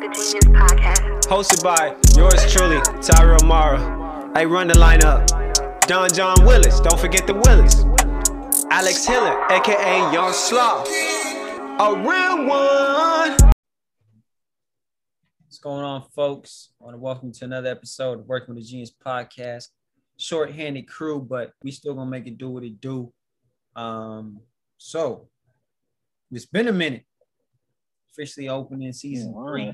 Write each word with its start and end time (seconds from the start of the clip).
with 0.00 0.12
the 0.12 0.38
Genius 0.40 0.44
Podcast. 0.56 1.22
Hosted 1.26 1.62
by 1.62 1.96
yours 2.16 2.52
truly, 2.52 2.80
Tyrell 3.02 3.44
Mara. 3.44 4.30
I 4.34 4.44
run 4.44 4.68
the 4.68 4.74
lineup. 4.74 5.26
Don 5.86 6.12
John 6.12 6.44
Willis, 6.44 6.78
don't 6.80 7.00
forget 7.00 7.26
the 7.26 7.34
Willis. 7.34 7.84
Alex 8.70 9.04
Hiller, 9.06 9.44
aka 9.50 10.12
Young 10.12 10.32
Slaw. 10.32 10.84
A 11.80 11.96
real 11.96 12.46
one. 12.46 13.36
What's 15.44 15.58
going 15.58 15.84
on, 15.84 16.04
folks? 16.14 16.70
I 16.80 16.84
want 16.84 16.94
to 16.94 17.00
welcome 17.00 17.28
you 17.28 17.34
to 17.34 17.44
another 17.46 17.70
episode 17.70 18.20
of 18.20 18.26
Working 18.26 18.54
with 18.54 18.64
the 18.64 18.70
Genius 18.70 18.92
Podcast. 19.04 19.68
Short-handed 20.18 20.86
crew, 20.86 21.20
but 21.20 21.52
we 21.62 21.72
still 21.72 21.94
gonna 21.94 22.10
make 22.10 22.26
it 22.26 22.38
do 22.38 22.50
what 22.50 22.62
it 22.62 22.80
do. 22.80 23.12
Um, 23.74 24.40
so 24.76 25.28
it's 26.30 26.46
been 26.46 26.68
a 26.68 26.72
minute. 26.72 27.04
Officially 28.12 28.48
opening 28.48 28.92
season 28.92 29.32
three. 29.32 29.72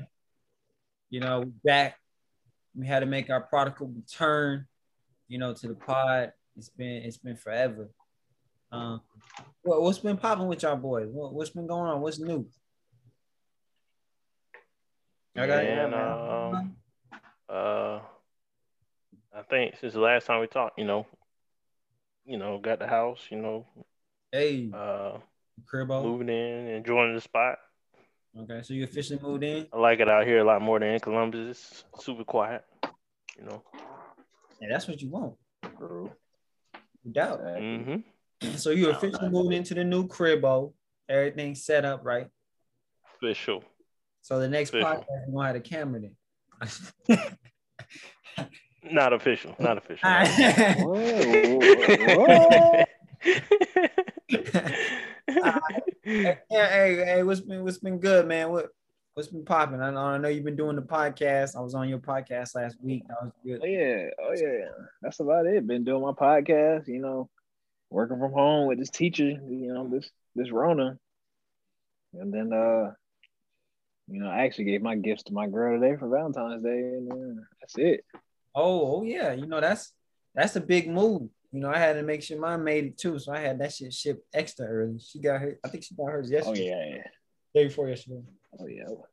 You 1.15 1.21
know, 1.21 1.45
back. 1.63 1.95
We 2.77 2.85
had 2.85 2.99
to 2.99 3.05
make 3.05 3.29
our 3.29 3.39
prodigal 3.39 3.87
return, 3.87 4.65
you 5.29 5.37
know, 5.37 5.53
to 5.53 5.67
the 5.69 5.73
pod. 5.73 6.33
It's 6.57 6.67
been 6.67 7.03
it's 7.03 7.15
been 7.15 7.37
forever. 7.37 7.89
Um, 8.69 8.99
what, 9.61 9.81
what's 9.81 9.99
been 9.99 10.17
popping 10.17 10.47
with 10.47 10.63
y'all 10.63 10.75
boys? 10.75 11.07
What, 11.09 11.33
what's 11.33 11.51
been 11.51 11.67
going 11.67 11.89
on? 11.89 12.01
What's 12.01 12.19
new? 12.19 12.45
Y'all 15.35 15.47
got 15.47 15.63
Yeah, 15.63 15.85
And 15.85 15.95
um, 15.95 16.75
uh, 17.47 17.99
I 19.33 19.41
think 19.49 19.75
since 19.79 19.93
the 19.93 20.01
last 20.01 20.27
time 20.27 20.41
we 20.41 20.47
talked, 20.47 20.77
you 20.77 20.83
know, 20.83 21.07
you 22.25 22.37
know, 22.37 22.59
got 22.59 22.79
the 22.79 22.87
house, 22.87 23.21
you 23.29 23.37
know, 23.37 23.65
Hey, 24.33 24.69
uh, 24.73 25.19
Cribbo. 25.63 26.03
moving 26.03 26.27
in, 26.27 26.67
enjoying 26.67 27.15
the 27.15 27.21
spot. 27.21 27.59
Okay, 28.37 28.61
so 28.63 28.73
you 28.73 28.83
officially 28.83 29.19
moved 29.21 29.43
in. 29.43 29.67
I 29.71 29.77
like 29.77 30.01
it 30.01 30.09
out 30.09 30.25
here 30.27 30.39
a 30.39 30.43
lot 30.43 30.61
more 30.61 30.77
than 30.79 30.89
in 30.89 30.99
Columbus. 30.99 31.85
It's 31.93 32.05
super 32.05 32.25
quiet, 32.25 32.63
you 33.37 33.45
know. 33.45 33.63
Yeah, 34.61 34.67
that's 34.71 34.87
what 34.87 35.01
you 35.01 35.09
want. 35.09 35.35
No 35.79 36.11
doubt. 37.11 37.39
hmm 37.39 37.95
So 38.57 38.71
you 38.71 38.89
officially 38.89 39.29
moved 39.29 39.53
into 39.53 39.73
the 39.73 39.83
new 39.85 40.07
cribbo. 40.07 40.73
Everything's 41.07 41.63
set 41.63 41.85
up 41.85 42.01
right. 42.03 42.27
Official. 43.15 43.63
So 44.21 44.39
the 44.39 44.49
next 44.49 44.69
Official. 44.71 44.89
podcast, 44.89 45.05
we're 45.27 45.35
gonna 45.35 45.47
have 45.47 45.55
a 45.55 45.61
camera 45.61 46.01
then. 46.01 46.15
Not 48.83 49.13
official. 49.13 49.55
Not 49.59 49.77
official. 49.77 50.07
All 50.09 50.13
right. 50.13 50.75
Whoa, 55.29 55.94
hey, 56.05 56.37
hey, 56.49 57.03
hey, 57.05 57.23
what's 57.23 57.41
been 57.41 57.63
what's 57.63 57.79
been 57.79 57.99
good, 57.99 58.27
man? 58.27 58.51
What 58.51 58.67
what's 59.15 59.29
been 59.29 59.43
popping? 59.43 59.81
I 59.81 59.89
know, 59.89 59.99
I 59.99 60.17
know 60.17 60.27
you've 60.27 60.45
been 60.45 60.55
doing 60.55 60.75
the 60.75 60.81
podcast. 60.81 61.55
I 61.55 61.61
was 61.61 61.73
on 61.73 61.89
your 61.89 61.99
podcast 61.99 62.53
last 62.55 62.77
week. 62.81 63.03
That 63.07 63.17
was 63.23 63.31
good. 63.43 63.61
Oh 63.63 63.65
yeah, 63.65 64.09
oh 64.21 64.33
yeah. 64.35 64.65
That's 65.01 65.19
about 65.19 65.47
it. 65.47 65.65
Been 65.65 65.83
doing 65.83 66.03
my 66.03 66.11
podcast, 66.11 66.87
you 66.87 66.99
know, 66.99 67.29
working 67.89 68.19
from 68.19 68.33
home 68.33 68.67
with 68.67 68.77
this 68.77 68.91
teacher, 68.91 69.23
you 69.23 69.73
know, 69.73 69.89
this 69.89 70.09
this 70.35 70.51
Rona. 70.51 70.97
And 72.13 72.31
then 72.31 72.53
uh 72.53 72.91
you 74.07 74.19
know, 74.19 74.29
I 74.29 74.45
actually 74.45 74.65
gave 74.65 74.83
my 74.83 74.95
gifts 74.95 75.23
to 75.23 75.33
my 75.33 75.47
girl 75.47 75.79
today 75.79 75.97
for 75.97 76.07
Valentine's 76.07 76.63
Day, 76.63 76.69
and 76.69 77.11
uh, 77.11 77.41
that's 77.59 77.75
it. 77.77 78.05
Oh, 78.53 78.97
oh 78.97 79.03
yeah. 79.03 79.33
You 79.33 79.47
know, 79.47 79.59
that's 79.59 79.91
that's 80.35 80.55
a 80.55 80.61
big 80.61 80.87
move. 80.87 81.29
You 81.55 81.61
know, 81.61 81.69
I 81.69 81.77
had 81.77 81.93
to 81.93 82.03
make 82.03 82.21
sure 82.21 82.37
mine 82.37 82.65
made 82.65 82.83
it 82.83 82.97
too. 82.97 83.17
So 83.17 83.31
I 83.31 83.39
had 83.39 83.59
that 83.59 83.73
shit 83.73 83.93
shipped 83.93 84.27
extra 84.33 84.65
early. 84.67 84.99
She 84.99 85.21
got 85.21 85.39
her, 85.39 85.57
I 85.63 85.69
think 85.69 85.85
she 85.85 85.95
got 85.95 86.11
hers 86.11 86.29
yesterday. 86.29 86.59
Oh 86.59 86.63
yesterday. 86.65 87.03
yeah, 87.55 87.61
Day 87.61 87.67
before 87.69 87.87
yesterday. 87.87 88.21
oh 88.59 88.67
yeah, 88.67 88.83
oh 88.89 89.05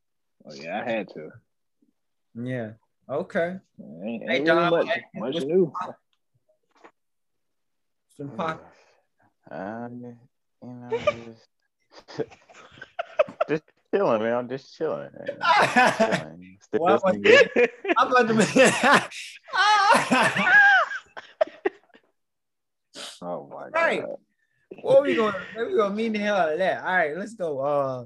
yeah. 0.55 0.83
I 0.85 0.91
had 0.91 1.09
to. 1.11 1.29
Yeah. 2.35 2.71
Okay. 3.09 3.59
Ain't, 4.05 4.29
Hey, 4.29 4.37
ain't 4.39 4.47
Dom, 4.47 4.75
really 4.75 4.87
much, 4.87 4.99
much 5.15 5.35
what's- 5.35 5.47
new. 5.47 5.73
It's 8.09 8.17
been 8.19 8.31
popping. 8.31 8.67
Um, 9.49 10.17
you 10.63 10.69
know, 10.69 10.91
just, 10.99 11.49
just 13.49 13.63
chilling, 13.95 14.21
man. 14.23 14.35
I'm 14.35 14.49
just 14.49 14.75
chilling. 14.77 15.11
man. 15.17 15.27
Just 15.39 15.99
chilling. 15.99 16.59
Still 16.61 16.81
Why 16.81 16.91
I- 16.91 16.95
listening 16.95 17.23
good. 17.23 17.51
I'm 17.97 18.09
about 18.11 18.27
to 18.27 18.35
be. 18.35 18.45
Oh 23.23 23.49
my 23.49 23.69
Right. 23.69 24.01
god. 24.03 24.17
what 24.83 25.03
we 25.03 25.15
going? 25.15 25.35
Where 25.55 25.67
we 25.69 25.77
gonna 25.77 25.95
mean 25.95 26.13
the 26.13 26.19
hell 26.19 26.37
out 26.37 26.53
of 26.53 26.59
that? 26.59 26.83
All 26.85 26.93
right, 26.93 27.17
let's 27.17 27.35
go. 27.35 27.61
Uh, 27.61 28.05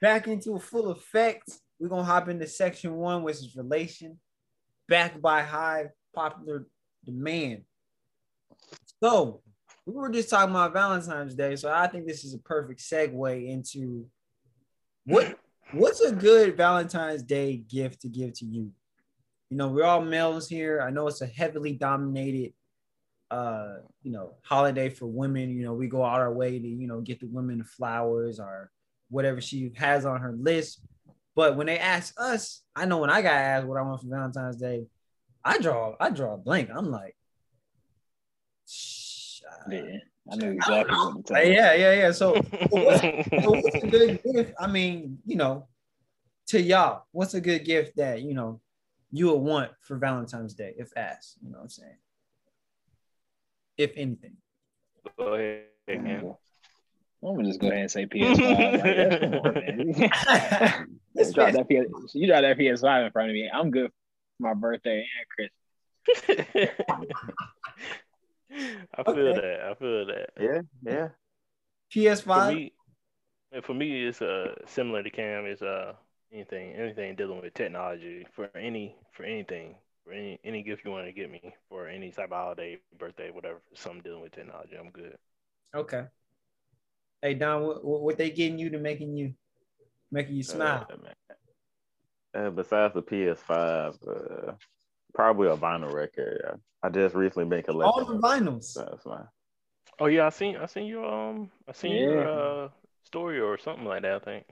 back 0.00 0.28
into 0.28 0.58
full 0.58 0.90
effect. 0.90 1.50
We're 1.80 1.88
gonna 1.88 2.04
hop 2.04 2.28
into 2.28 2.46
section 2.46 2.94
one, 2.94 3.22
which 3.22 3.36
is 3.36 3.56
relation, 3.56 4.18
backed 4.88 5.20
by 5.20 5.42
high 5.42 5.86
popular 6.14 6.66
demand. 7.04 7.62
So 9.02 9.42
we 9.86 9.94
were 9.94 10.10
just 10.10 10.28
talking 10.30 10.50
about 10.50 10.72
Valentine's 10.72 11.34
Day, 11.34 11.56
so 11.56 11.72
I 11.72 11.86
think 11.86 12.06
this 12.06 12.24
is 12.24 12.34
a 12.34 12.38
perfect 12.38 12.80
segue 12.80 13.48
into 13.48 14.06
what 15.06 15.38
what's 15.72 16.00
a 16.00 16.12
good 16.12 16.56
Valentine's 16.56 17.22
Day 17.22 17.56
gift 17.56 18.02
to 18.02 18.08
give 18.08 18.32
to 18.34 18.44
you. 18.44 18.72
You 19.50 19.56
know, 19.56 19.68
we're 19.68 19.84
all 19.84 20.02
males 20.02 20.48
here. 20.48 20.82
I 20.82 20.90
know 20.90 21.08
it's 21.08 21.22
a 21.22 21.26
heavily 21.26 21.72
dominated 21.72 22.52
uh 23.30 23.76
you 24.02 24.10
know 24.10 24.34
holiday 24.42 24.88
for 24.88 25.06
women 25.06 25.50
you 25.50 25.62
know 25.62 25.74
we 25.74 25.86
go 25.86 26.02
out 26.02 26.20
our 26.20 26.32
way 26.32 26.58
to 26.58 26.66
you 26.66 26.86
know 26.86 27.00
get 27.00 27.20
the 27.20 27.26
women 27.26 27.62
flowers 27.62 28.40
or 28.40 28.70
whatever 29.10 29.40
she 29.40 29.72
has 29.76 30.04
on 30.04 30.20
her 30.20 30.32
list. 30.32 30.82
But 31.34 31.56
when 31.56 31.66
they 31.66 31.78
ask 31.78 32.14
us 32.18 32.62
i 32.74 32.84
know 32.84 32.98
when 32.98 33.10
i 33.10 33.22
got 33.22 33.34
asked 33.34 33.66
what 33.66 33.78
i 33.78 33.82
want 33.82 34.00
for 34.00 34.08
valentine's 34.08 34.56
day 34.56 34.86
i 35.44 35.58
draw 35.58 35.94
i 36.00 36.10
draw 36.10 36.34
a 36.34 36.38
blank. 36.38 36.70
I'm 36.74 36.90
like 36.90 37.16
"Shh, 38.66 39.42
uh, 39.42 39.70
Yeah, 39.70 39.98
I 40.32 40.36
knew 40.36 40.52
exactly 40.52 40.96
what 40.96 41.30
uh, 41.30 41.40
yeah 41.40 41.74
yeah 41.74 41.92
yeah. 41.92 42.12
So 42.12 42.34
so 42.34 42.40
what's 42.70 43.82
a 43.82 43.86
good 43.86 44.20
gift? 44.24 44.54
I 44.58 44.66
mean 44.66 45.18
you 45.26 45.36
know 45.36 45.68
to 46.48 46.60
y'all 46.60 47.04
what's 47.12 47.34
a 47.34 47.40
good 47.40 47.64
gift 47.64 47.96
that 47.98 48.22
you 48.22 48.34
know 48.34 48.60
you 49.12 49.26
would 49.26 49.36
want 49.36 49.70
for 49.80 49.96
valentine's 49.96 50.54
day 50.54 50.74
if 50.78 50.96
asked? 50.96 51.36
You 51.42 51.50
know 51.50 51.58
what 51.58 51.64
i'm 51.64 51.70
saying 51.70 51.96
if 53.78 53.92
anything 53.96 54.36
Go 55.18 55.34
ahead, 55.34 55.64
man. 55.88 56.34
I'm 57.24 57.34
gonna 57.36 57.48
just 57.48 57.60
go 57.60 57.68
ahead 57.68 57.80
and 57.80 57.90
say 57.90 58.06
PS5. 58.06 58.38
Like, 58.38 58.84
that's- 58.84 59.20
come 59.20 59.34
on, 59.34 59.54
you, 61.14 61.32
drop 61.32 61.52
that 61.52 61.66
PS, 61.68 62.14
you 62.14 62.26
drop 62.28 62.42
that 62.42 62.58
PS5 62.58 63.06
in 63.06 63.12
front 63.12 63.30
of 63.30 63.34
me. 63.34 63.50
I'm 63.52 63.70
good 63.70 63.90
for 63.90 64.42
my 64.48 64.54
birthday 64.54 65.04
and 65.18 65.26
Christmas. 65.34 66.70
I 68.50 69.02
feel 69.02 69.28
Okay. 69.28 69.40
that. 69.40 69.60
I 69.70 69.74
feel 69.74 70.06
that. 70.06 70.30
Yeah, 70.40 70.60
yeah. 70.82 71.08
Ps5 71.94 72.22
For 72.24 72.52
me, 72.54 72.72
for 73.62 73.74
me, 73.74 74.06
it's 74.06 74.22
uh 74.22 74.54
similar 74.66 75.02
to 75.02 75.10
Cam. 75.10 75.46
Is 75.46 75.62
uh 75.62 75.94
anything 76.32 76.74
anything 76.74 77.16
dealing 77.16 77.40
with 77.40 77.54
technology 77.54 78.26
for 78.34 78.50
any 78.54 78.94
for 79.12 79.24
anything 79.24 79.74
for 79.74 79.87
any 80.12 80.38
any 80.44 80.62
gift 80.62 80.84
you 80.84 80.90
want 80.90 81.06
to 81.06 81.12
get 81.12 81.30
me 81.30 81.40
for 81.68 81.88
any 81.88 82.10
type 82.10 82.32
of 82.32 82.38
holiday, 82.38 82.78
birthday, 82.98 83.30
whatever. 83.30 83.60
Something 83.74 84.02
dealing 84.02 84.22
with 84.22 84.32
technology, 84.32 84.76
I'm 84.78 84.90
good. 84.90 85.16
Okay. 85.74 86.04
Hey 87.22 87.34
Don, 87.34 87.62
what, 87.62 87.84
what 87.84 88.02
what 88.02 88.18
they 88.18 88.30
getting 88.30 88.58
you 88.58 88.70
to 88.70 88.78
making 88.78 89.16
you 89.16 89.34
making 90.10 90.36
you 90.36 90.42
smile? 90.42 90.86
Uh. 90.90 91.08
Uh, 92.34 92.50
besides 92.50 92.92
the 92.94 93.02
PS5, 93.02 93.96
uh, 94.06 94.52
probably 95.14 95.48
a 95.48 95.56
vinyl 95.56 95.92
record. 95.92 96.58
I, 96.82 96.86
I 96.86 96.90
just 96.90 97.14
recently 97.14 97.46
been 97.46 97.62
collecting. 97.62 97.90
All 97.90 98.04
the 98.04 98.18
vinyls. 98.18 98.64
So 98.64 98.86
that's 98.88 99.02
fine. 99.02 99.24
Oh 99.98 100.06
yeah, 100.06 100.26
I 100.26 100.30
seen 100.30 100.56
I 100.56 100.66
seen 100.66 100.86
your 100.86 101.04
um 101.04 101.50
I 101.66 101.72
seen 101.72 101.96
your 101.96 102.28
uh 102.28 102.68
story 103.04 103.40
or 103.40 103.58
something 103.58 103.84
like 103.84 104.02
that. 104.02 104.22
I 104.22 104.24
think. 104.24 104.44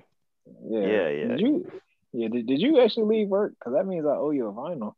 Yeah, 0.69 0.81
Yeah, 0.81 1.09
yeah. 1.09 1.29
Did 1.29 1.41
you? 1.41 1.73
Yeah, 2.13 2.29
did, 2.29 2.47
did 2.47 2.61
you 2.61 2.81
actually 2.81 3.19
leave 3.19 3.29
work? 3.29 3.53
Because 3.59 3.75
that 3.75 3.87
means 3.87 4.07
I 4.07 4.17
owe 4.17 4.31
you 4.31 4.49
a 4.49 4.53
vinyl. 4.53 4.95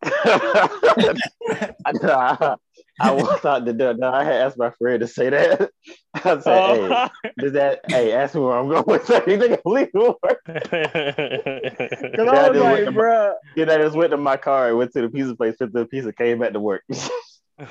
I, 0.04 1.92
know, 1.92 2.12
I, 2.12 2.54
I 3.00 3.10
was 3.12 3.44
out 3.44 3.64
the 3.64 3.72
door. 3.72 3.94
No, 3.94 4.10
I 4.12 4.24
had 4.24 4.34
asked 4.34 4.58
my 4.58 4.70
friend 4.78 5.00
to 5.00 5.06
say 5.08 5.30
that. 5.30 5.70
I 6.14 6.20
said, 6.20 6.42
Oh. 6.46 7.08
"Hey, 7.22 7.30
does 7.38 7.52
that? 7.52 7.80
Hey, 7.88 8.12
ask 8.12 8.34
me 8.34 8.40
where 8.42 8.56
I'm 8.58 8.68
going." 8.68 9.00
So 9.04 9.22
you 9.26 9.38
think 9.38 9.52
I'm 9.64 9.72
leaving 9.72 9.90
work? 9.94 10.40
Because 10.46 10.68
Yeah, 10.72 12.30
I 12.30 12.46
I 12.46 12.48
was 12.50 12.58
just 12.58 12.60
like, 12.60 12.72
went 12.72 12.84
to 12.86 12.90
my- 12.92 13.00
bruh. 13.00 13.34
Then 13.56 13.70
I 13.70 13.78
just 13.78 13.96
went 13.96 14.10
to 14.12 14.16
my 14.16 14.36
car 14.36 14.68
and 14.68 14.78
went 14.78 14.92
to 14.92 15.02
the 15.02 15.08
pizza 15.08 15.34
place, 15.34 15.56
picked 15.58 15.62
up 15.62 15.72
the 15.72 15.86
pizza, 15.86 16.12
came 16.12 16.38
back 16.38 16.52
to 16.52 16.60
work. 16.60 16.82
Oh, 16.90 17.66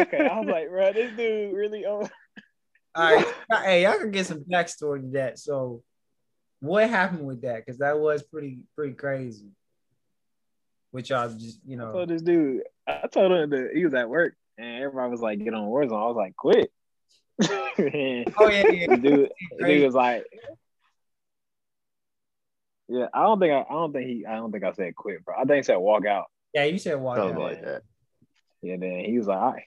okay. 0.00 0.26
I 0.28 0.38
was 0.40 0.48
like, 0.48 0.68
"Bro, 0.68 0.92
this 0.92 1.16
dude 1.16 1.54
really 1.54 1.86
owe. 1.86 2.08
All 2.94 3.14
right. 3.16 3.26
Hey, 3.64 3.82
y'all 3.84 3.98
can 3.98 4.10
get 4.10 4.26
some 4.26 4.40
backstory 4.44 5.00
to 5.00 5.08
that. 5.12 5.38
So 5.38 5.82
what 6.60 6.88
happened 6.90 7.26
with 7.26 7.40
that? 7.42 7.64
Because 7.64 7.78
that 7.78 7.98
was 7.98 8.22
pretty 8.22 8.58
pretty 8.76 8.92
crazy. 8.92 9.46
Which 10.92 11.10
y'all 11.10 11.28
just, 11.28 11.60
you 11.66 11.76
know. 11.76 11.84
I 11.84 11.86
know, 11.86 11.92
told 11.92 12.08
this 12.10 12.22
dude, 12.22 12.62
I 12.86 13.06
told 13.10 13.32
him 13.32 13.50
that 13.50 13.70
he 13.74 13.84
was 13.84 13.94
at 13.94 14.08
work, 14.08 14.34
and 14.56 14.82
everybody 14.82 15.10
was 15.10 15.20
like, 15.20 15.42
"Get 15.42 15.54
on 15.54 15.68
Warzone." 15.68 16.00
I 16.00 16.06
was 16.06 16.16
like, 16.16 16.36
"Quit." 16.36 16.70
Oh 17.78 18.50
yeah, 18.50 18.68
yeah. 18.70 18.96
dude, 18.96 19.30
the 19.58 19.64
dude 19.66 19.84
was 19.84 19.94
like, 19.94 20.26
Yeah, 22.92 23.06
I 23.14 23.22
don't 23.22 23.40
think 23.40 23.52
I, 23.52 23.60
I 23.60 23.72
don't 23.72 23.92
think 23.94 24.06
he 24.06 24.26
I 24.26 24.36
don't 24.36 24.52
think 24.52 24.64
I 24.64 24.72
said 24.72 24.94
quit, 24.94 25.24
bro. 25.24 25.34
I 25.34 25.44
think 25.44 25.56
he 25.56 25.62
said 25.62 25.76
walk 25.76 26.04
out. 26.04 26.26
Yeah, 26.52 26.64
you 26.64 26.78
said 26.78 27.00
walk 27.00 27.16
Something 27.16 27.36
out. 27.36 27.42
like 27.42 27.64
that. 27.64 27.82
Yeah, 28.60 28.76
then 28.76 29.04
he 29.06 29.16
was 29.16 29.26
like, 29.26 29.38
all 29.38 29.52
right. 29.52 29.62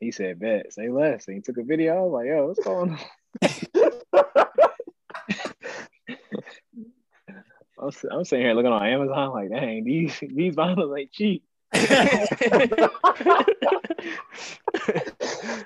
He 0.00 0.10
said, 0.10 0.40
bet, 0.40 0.72
say 0.72 0.88
less. 0.88 1.26
And 1.28 1.36
he 1.36 1.42
took 1.42 1.58
a 1.58 1.62
video. 1.62 1.96
I 1.96 2.00
was 2.00 2.12
like, 2.12 2.26
yo, 2.26 2.46
what's 2.46 2.64
going 2.64 2.92
on? 2.92 2.98
I'm, 7.78 7.88
s- 7.88 8.04
I'm 8.10 8.24
sitting 8.24 8.46
here 8.46 8.54
looking 8.54 8.72
on 8.72 8.86
Amazon 8.86 9.32
like, 9.32 9.50
dang, 9.50 9.84
these 9.84 10.18
these 10.20 10.54
vinyls 10.54 10.98
ain't 10.98 11.12
cheap. 11.12 11.44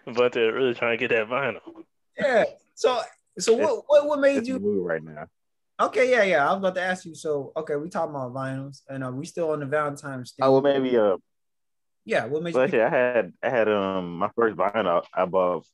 but 0.06 0.32
they're 0.32 0.52
really 0.52 0.74
trying 0.74 0.98
to 0.98 1.08
get 1.08 1.14
that 1.14 1.28
vinyl. 1.28 1.60
Yeah. 2.18 2.44
So 2.74 3.00
so 3.38 3.52
what 3.54 3.84
what 3.86 4.06
what 4.06 4.20
made 4.20 4.38
It's 4.38 4.48
you 4.48 4.58
right 4.86 5.02
now. 5.02 5.26
okay, 5.80 6.10
yeah, 6.10 6.22
yeah. 6.24 6.48
I 6.48 6.52
was 6.52 6.58
about 6.58 6.74
to 6.76 6.82
ask 6.82 7.04
you. 7.04 7.14
So 7.14 7.52
okay, 7.56 7.76
we 7.76 7.88
talking 7.88 8.14
about 8.14 8.32
vinyls 8.34 8.82
and 8.88 9.04
uh, 9.04 9.10
we 9.10 9.26
still 9.26 9.50
on 9.50 9.60
the 9.60 9.66
Valentine's 9.66 10.32
thing. 10.32 10.44
Oh, 10.44 10.52
well, 10.52 10.62
maybe 10.62 10.96
uh, 10.96 11.16
yeah, 12.04 12.26
what 12.26 12.42
made 12.42 12.54
you 12.54 12.58
well, 12.58 12.68
pick- 12.68 12.80
actually, 12.80 12.98
I 12.98 13.14
had 13.14 13.32
I 13.42 13.50
had 13.50 13.68
um 13.68 14.18
my 14.18 14.30
first 14.34 14.56
vinyl 14.56 15.02
I 15.14 15.24
bought 15.26 15.66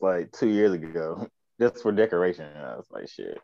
like 0.00 0.30
two 0.32 0.48
years 0.48 0.72
ago 0.72 1.26
just 1.60 1.82
for 1.82 1.92
decoration. 1.92 2.46
I 2.56 2.76
was 2.76 2.86
like, 2.90 3.08
shit. 3.08 3.38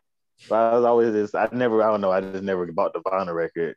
But 0.49 0.55
I 0.55 0.75
was 0.75 0.85
always 0.85 1.13
just 1.13 1.35
I 1.35 1.49
never 1.51 1.81
I 1.83 1.91
don't 1.91 2.01
know 2.01 2.11
I 2.11 2.21
just 2.21 2.43
never 2.43 2.65
bought 2.71 2.93
the 2.93 2.99
vinyl 3.01 3.33
record. 3.35 3.75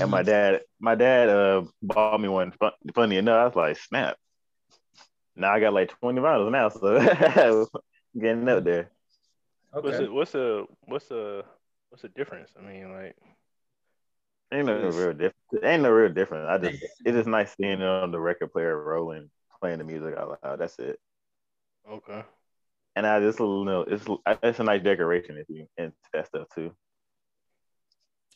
And 0.00 0.10
my 0.10 0.22
dad 0.22 0.62
my 0.80 0.94
dad 0.94 1.28
uh 1.28 1.64
bought 1.82 2.20
me 2.20 2.28
one. 2.28 2.52
Fun, 2.52 2.72
funny 2.94 3.16
enough, 3.18 3.36
I 3.40 3.44
was 3.46 3.56
like, 3.56 3.78
snap. 3.78 4.16
Now 5.36 5.52
I 5.52 5.60
got 5.60 5.72
like 5.74 5.90
twenty 6.00 6.20
vinyls 6.20 6.50
now, 6.50 6.68
so 6.68 7.66
getting 8.20 8.48
up 8.48 8.64
there. 8.64 8.90
What's 9.80 9.98
Okay. 9.98 9.98
the 9.98 10.10
what's 10.12 10.32
the 10.32 10.66
what's 10.86 11.08
the 11.08 11.44
what's 11.90 12.02
the 12.02 12.08
difference? 12.08 12.52
I 12.58 12.62
mean, 12.62 12.92
like 12.92 13.16
Ain't 14.52 14.66
no 14.66 14.90
real 14.90 15.12
difference. 15.12 15.64
Ain't 15.64 15.82
no 15.82 15.90
real 15.90 16.12
difference. 16.12 16.46
I 16.48 16.58
just 16.58 16.82
it's 17.04 17.16
just 17.16 17.28
nice 17.28 17.54
seeing 17.56 17.80
it 17.80 17.82
on 17.82 18.10
the 18.12 18.20
record 18.20 18.52
player 18.52 18.76
rolling, 18.82 19.30
playing 19.60 19.78
the 19.78 19.84
music 19.84 20.16
out 20.16 20.38
loud. 20.42 20.58
That's 20.60 20.78
it. 20.78 20.98
okay. 21.88 22.24
And 22.98 23.06
I 23.06 23.20
just 23.20 23.38
a 23.38 23.44
little 23.44 23.84
it's 23.84 24.04
it's 24.42 24.58
a 24.58 24.64
nice 24.64 24.82
decoration 24.82 25.36
if 25.36 25.48
you 25.48 25.68
into 25.76 25.94
that 26.12 26.26
stuff 26.26 26.48
too. 26.52 26.72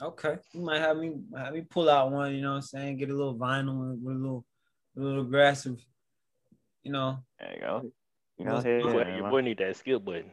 Okay. 0.01 0.37
You 0.53 0.61
might 0.61 0.79
have 0.79 0.97
me 0.99 1.17
have 1.37 1.53
me 1.53 1.63
pull 1.63 1.91
out 1.91 2.13
one, 2.13 2.33
you 2.33 2.43
know 2.43 2.51
what 2.51 2.57
I'm 2.57 2.63
saying? 2.63 2.99
Get 2.99 3.11
a 3.11 3.13
little 3.13 3.35
vinyl 3.35 3.99
with 4.01 4.15
a 4.15 4.19
little 4.21 4.45
a 4.97 5.01
little 5.01 5.23
aggressive, 5.23 5.85
you 6.85 6.93
know. 6.93 7.19
There 7.41 7.55
you 7.55 7.61
go. 7.61 7.93
You 8.39 8.45
Well, 8.45 8.55
know, 8.59 8.63
hey, 8.63 8.79
Your 8.79 8.93
boy, 8.93 8.99
man, 9.03 9.17
your 9.17 9.31
boy 9.31 9.41
need 9.41 9.59
that 9.59 9.75
skill 9.75 9.99
button. 9.99 10.31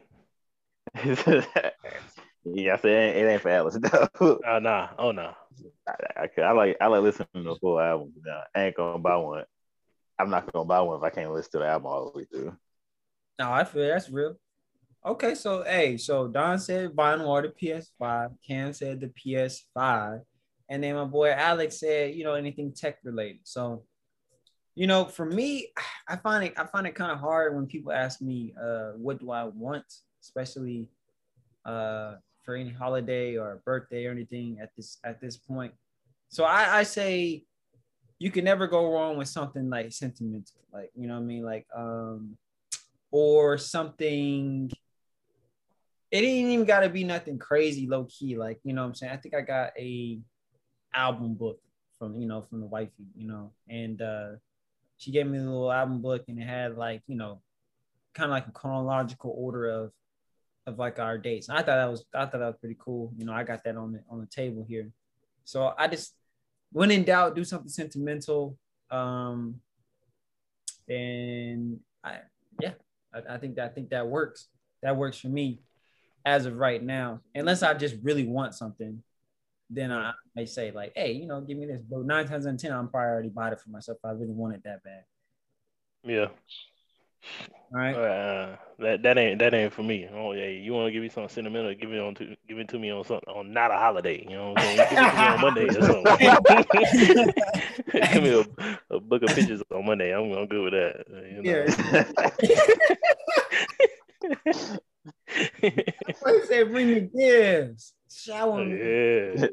yeah, 0.94 2.74
I 2.74 2.76
said 2.76 2.84
it 2.84 2.86
ain't, 2.86 3.16
it 3.16 3.30
ain't 3.32 3.42
for 3.42 3.50
Alice 3.50 3.78
though. 3.80 4.08
Oh 4.46 4.60
nah, 4.60 4.90
oh 4.96 5.10
nah. 5.10 5.34
I, 5.88 6.28
I, 6.38 6.40
I 6.40 6.52
like 6.52 6.76
I 6.80 6.86
like 6.86 7.02
listening 7.02 7.26
to 7.34 7.42
the 7.42 7.56
full 7.56 7.80
album. 7.80 8.12
Now, 8.24 8.42
I 8.54 8.66
ain't 8.66 8.76
gonna 8.76 9.00
buy 9.00 9.16
one. 9.16 9.42
I'm 10.20 10.30
not 10.30 10.52
gonna 10.52 10.66
buy 10.66 10.82
one 10.82 10.98
if 10.98 11.02
I 11.02 11.10
can't 11.10 11.32
listen 11.32 11.50
to 11.50 11.58
the 11.58 11.66
album 11.66 11.86
all 11.86 12.12
the 12.12 12.18
way 12.20 12.26
through. 12.26 12.56
No, 13.40 13.50
I 13.50 13.64
feel 13.64 13.88
that's 13.88 14.10
real. 14.10 14.36
Okay, 15.06 15.34
so 15.34 15.62
hey, 15.62 15.96
so 15.96 16.28
Don 16.28 16.58
said 16.58 16.90
vinyl 16.90 17.26
or 17.26 17.40
the 17.40 17.48
PS5, 17.48 18.32
Cam 18.46 18.74
said 18.74 19.00
the 19.00 19.06
PS5, 19.06 20.20
and 20.68 20.84
then 20.84 20.94
my 20.94 21.06
boy 21.06 21.30
Alex 21.30 21.80
said, 21.80 22.14
you 22.14 22.22
know, 22.22 22.34
anything 22.34 22.70
tech 22.74 22.98
related. 23.02 23.40
So, 23.44 23.84
you 24.74 24.86
know, 24.86 25.06
for 25.06 25.24
me, 25.24 25.72
I 26.06 26.16
find 26.16 26.44
it 26.44 26.52
I 26.58 26.66
find 26.66 26.86
it 26.86 26.94
kind 26.94 27.10
of 27.10 27.18
hard 27.18 27.56
when 27.56 27.66
people 27.66 27.92
ask 27.92 28.20
me, 28.20 28.52
uh, 28.62 28.90
what 28.96 29.18
do 29.20 29.30
I 29.30 29.44
want, 29.44 29.86
especially 30.22 30.90
uh 31.64 32.16
for 32.44 32.56
any 32.56 32.70
holiday 32.70 33.38
or 33.38 33.62
birthday 33.64 34.04
or 34.04 34.10
anything 34.10 34.58
at 34.60 34.68
this 34.76 34.98
at 35.02 35.18
this 35.18 35.38
point. 35.38 35.72
So 36.28 36.44
I, 36.44 36.80
I 36.80 36.82
say 36.82 37.44
you 38.18 38.30
can 38.30 38.44
never 38.44 38.66
go 38.66 38.92
wrong 38.92 39.16
with 39.16 39.28
something 39.28 39.70
like 39.70 39.92
sentimental, 39.92 40.60
like 40.74 40.90
you 40.94 41.06
know 41.08 41.14
what 41.14 41.22
I 41.22 41.24
mean, 41.24 41.42
like 41.42 41.66
um 41.74 42.36
or 43.10 43.58
something. 43.58 44.70
It 46.10 46.24
ain't 46.24 46.48
even 46.50 46.64
got 46.64 46.80
to 46.80 46.88
be 46.88 47.04
nothing 47.04 47.38
crazy, 47.38 47.86
low 47.86 48.06
key. 48.10 48.36
Like 48.36 48.60
you 48.64 48.72
know, 48.72 48.82
what 48.82 48.88
I'm 48.88 48.94
saying. 48.94 49.12
I 49.12 49.16
think 49.16 49.34
I 49.34 49.40
got 49.42 49.72
a 49.78 50.18
album 50.94 51.34
book 51.34 51.60
from 51.98 52.20
you 52.20 52.26
know 52.26 52.42
from 52.42 52.60
the 52.60 52.66
wifey, 52.66 53.06
you 53.16 53.28
know, 53.28 53.52
and 53.68 54.00
uh 54.02 54.28
she 54.96 55.12
gave 55.12 55.26
me 55.26 55.38
a 55.38 55.42
little 55.42 55.72
album 55.72 56.02
book, 56.02 56.24
and 56.28 56.38
it 56.38 56.46
had 56.46 56.76
like 56.76 57.02
you 57.06 57.16
know, 57.16 57.40
kind 58.14 58.30
of 58.30 58.32
like 58.32 58.46
a 58.46 58.52
chronological 58.52 59.34
order 59.36 59.66
of 59.66 59.92
of 60.66 60.78
like 60.78 60.98
our 60.98 61.18
dates. 61.18 61.48
And 61.48 61.56
I 61.56 61.62
thought 61.62 61.76
that 61.76 61.90
was 61.90 62.04
I 62.14 62.26
thought 62.26 62.32
that 62.40 62.46
was 62.46 62.58
pretty 62.60 62.76
cool. 62.78 63.12
You 63.16 63.24
know, 63.24 63.32
I 63.32 63.44
got 63.44 63.64
that 63.64 63.76
on 63.76 63.92
the 63.92 64.00
on 64.10 64.20
the 64.20 64.26
table 64.26 64.64
here. 64.68 64.90
So 65.44 65.74
I 65.78 65.88
just 65.88 66.14
when 66.72 66.90
in 66.90 67.04
doubt, 67.04 67.34
do 67.34 67.44
something 67.44 67.68
sentimental. 67.68 68.56
Um, 68.90 69.60
and 70.88 71.80
I 72.02 72.18
I, 73.12 73.34
I 73.34 73.38
think 73.38 73.56
that 73.56 73.66
I 73.66 73.68
think 73.68 73.90
that 73.90 74.06
works. 74.06 74.48
That 74.82 74.96
works 74.96 75.18
for 75.18 75.28
me 75.28 75.60
as 76.24 76.46
of 76.46 76.56
right 76.56 76.82
now. 76.82 77.20
Unless 77.34 77.62
I 77.62 77.74
just 77.74 77.96
really 78.02 78.24
want 78.24 78.54
something, 78.54 79.02
then 79.68 79.92
I 79.92 80.12
may 80.34 80.46
say 80.46 80.70
like, 80.70 80.92
hey, 80.96 81.12
you 81.12 81.26
know, 81.26 81.40
give 81.40 81.58
me 81.58 81.66
this. 81.66 81.82
But 81.88 82.04
nine 82.04 82.26
times 82.26 82.46
out 82.46 82.54
of 82.54 82.60
ten, 82.60 82.72
I'm 82.72 82.88
probably 82.88 83.08
already 83.08 83.28
bought 83.28 83.52
it 83.52 83.60
for 83.60 83.70
myself. 83.70 83.98
I 84.04 84.10
really 84.10 84.32
want 84.32 84.54
it 84.54 84.64
that 84.64 84.82
bad. 84.82 85.04
Yeah. 86.02 86.28
All 87.72 87.78
right. 87.78 87.94
Uh, 87.94 88.56
that 88.80 89.02
that 89.02 89.18
ain't 89.18 89.38
that 89.38 89.54
ain't 89.54 89.72
for 89.72 89.82
me. 89.82 90.08
Oh 90.12 90.32
yeah, 90.32 90.48
you 90.48 90.72
want 90.72 90.88
to 90.88 90.92
give 90.92 91.02
me 91.02 91.08
something 91.08 91.28
sentimental? 91.28 91.74
Give 91.74 91.92
it 91.92 92.00
on 92.00 92.14
to 92.16 92.36
give 92.48 92.58
it 92.58 92.68
to 92.68 92.78
me 92.78 92.90
on 92.90 93.04
something 93.04 93.32
on 93.32 93.52
not 93.52 93.70
a 93.70 93.74
holiday. 93.74 94.24
You 94.24 94.36
know 94.36 94.52
what 94.52 94.64
I'm 94.64 94.76
saying? 94.76 94.88
Give 94.90 94.98
it 94.98 95.10
to 95.10 95.16
me 95.16 95.28
on 95.28 95.40
Monday 95.40 95.68
or 95.68 95.82
something. 95.82 97.32
give 98.12 98.22
me 98.22 98.30
a, 98.30 98.96
a 98.96 99.00
book 99.00 99.22
of 99.22 99.34
pictures 99.34 99.62
on 99.72 99.86
Monday. 99.86 100.12
I'm, 100.12 100.32
I'm 100.32 100.46
good 100.46 100.64
with 100.64 100.72
that. 100.72 101.04
You 101.30 101.42
know? 101.42 101.50
I 106.26 106.40
said, 106.46 106.70
bring 106.70 106.88
me 106.88 107.00
gifts. 107.00 107.94
Shower 108.12 108.64
me. 108.64 108.78
yeah. 108.78 109.46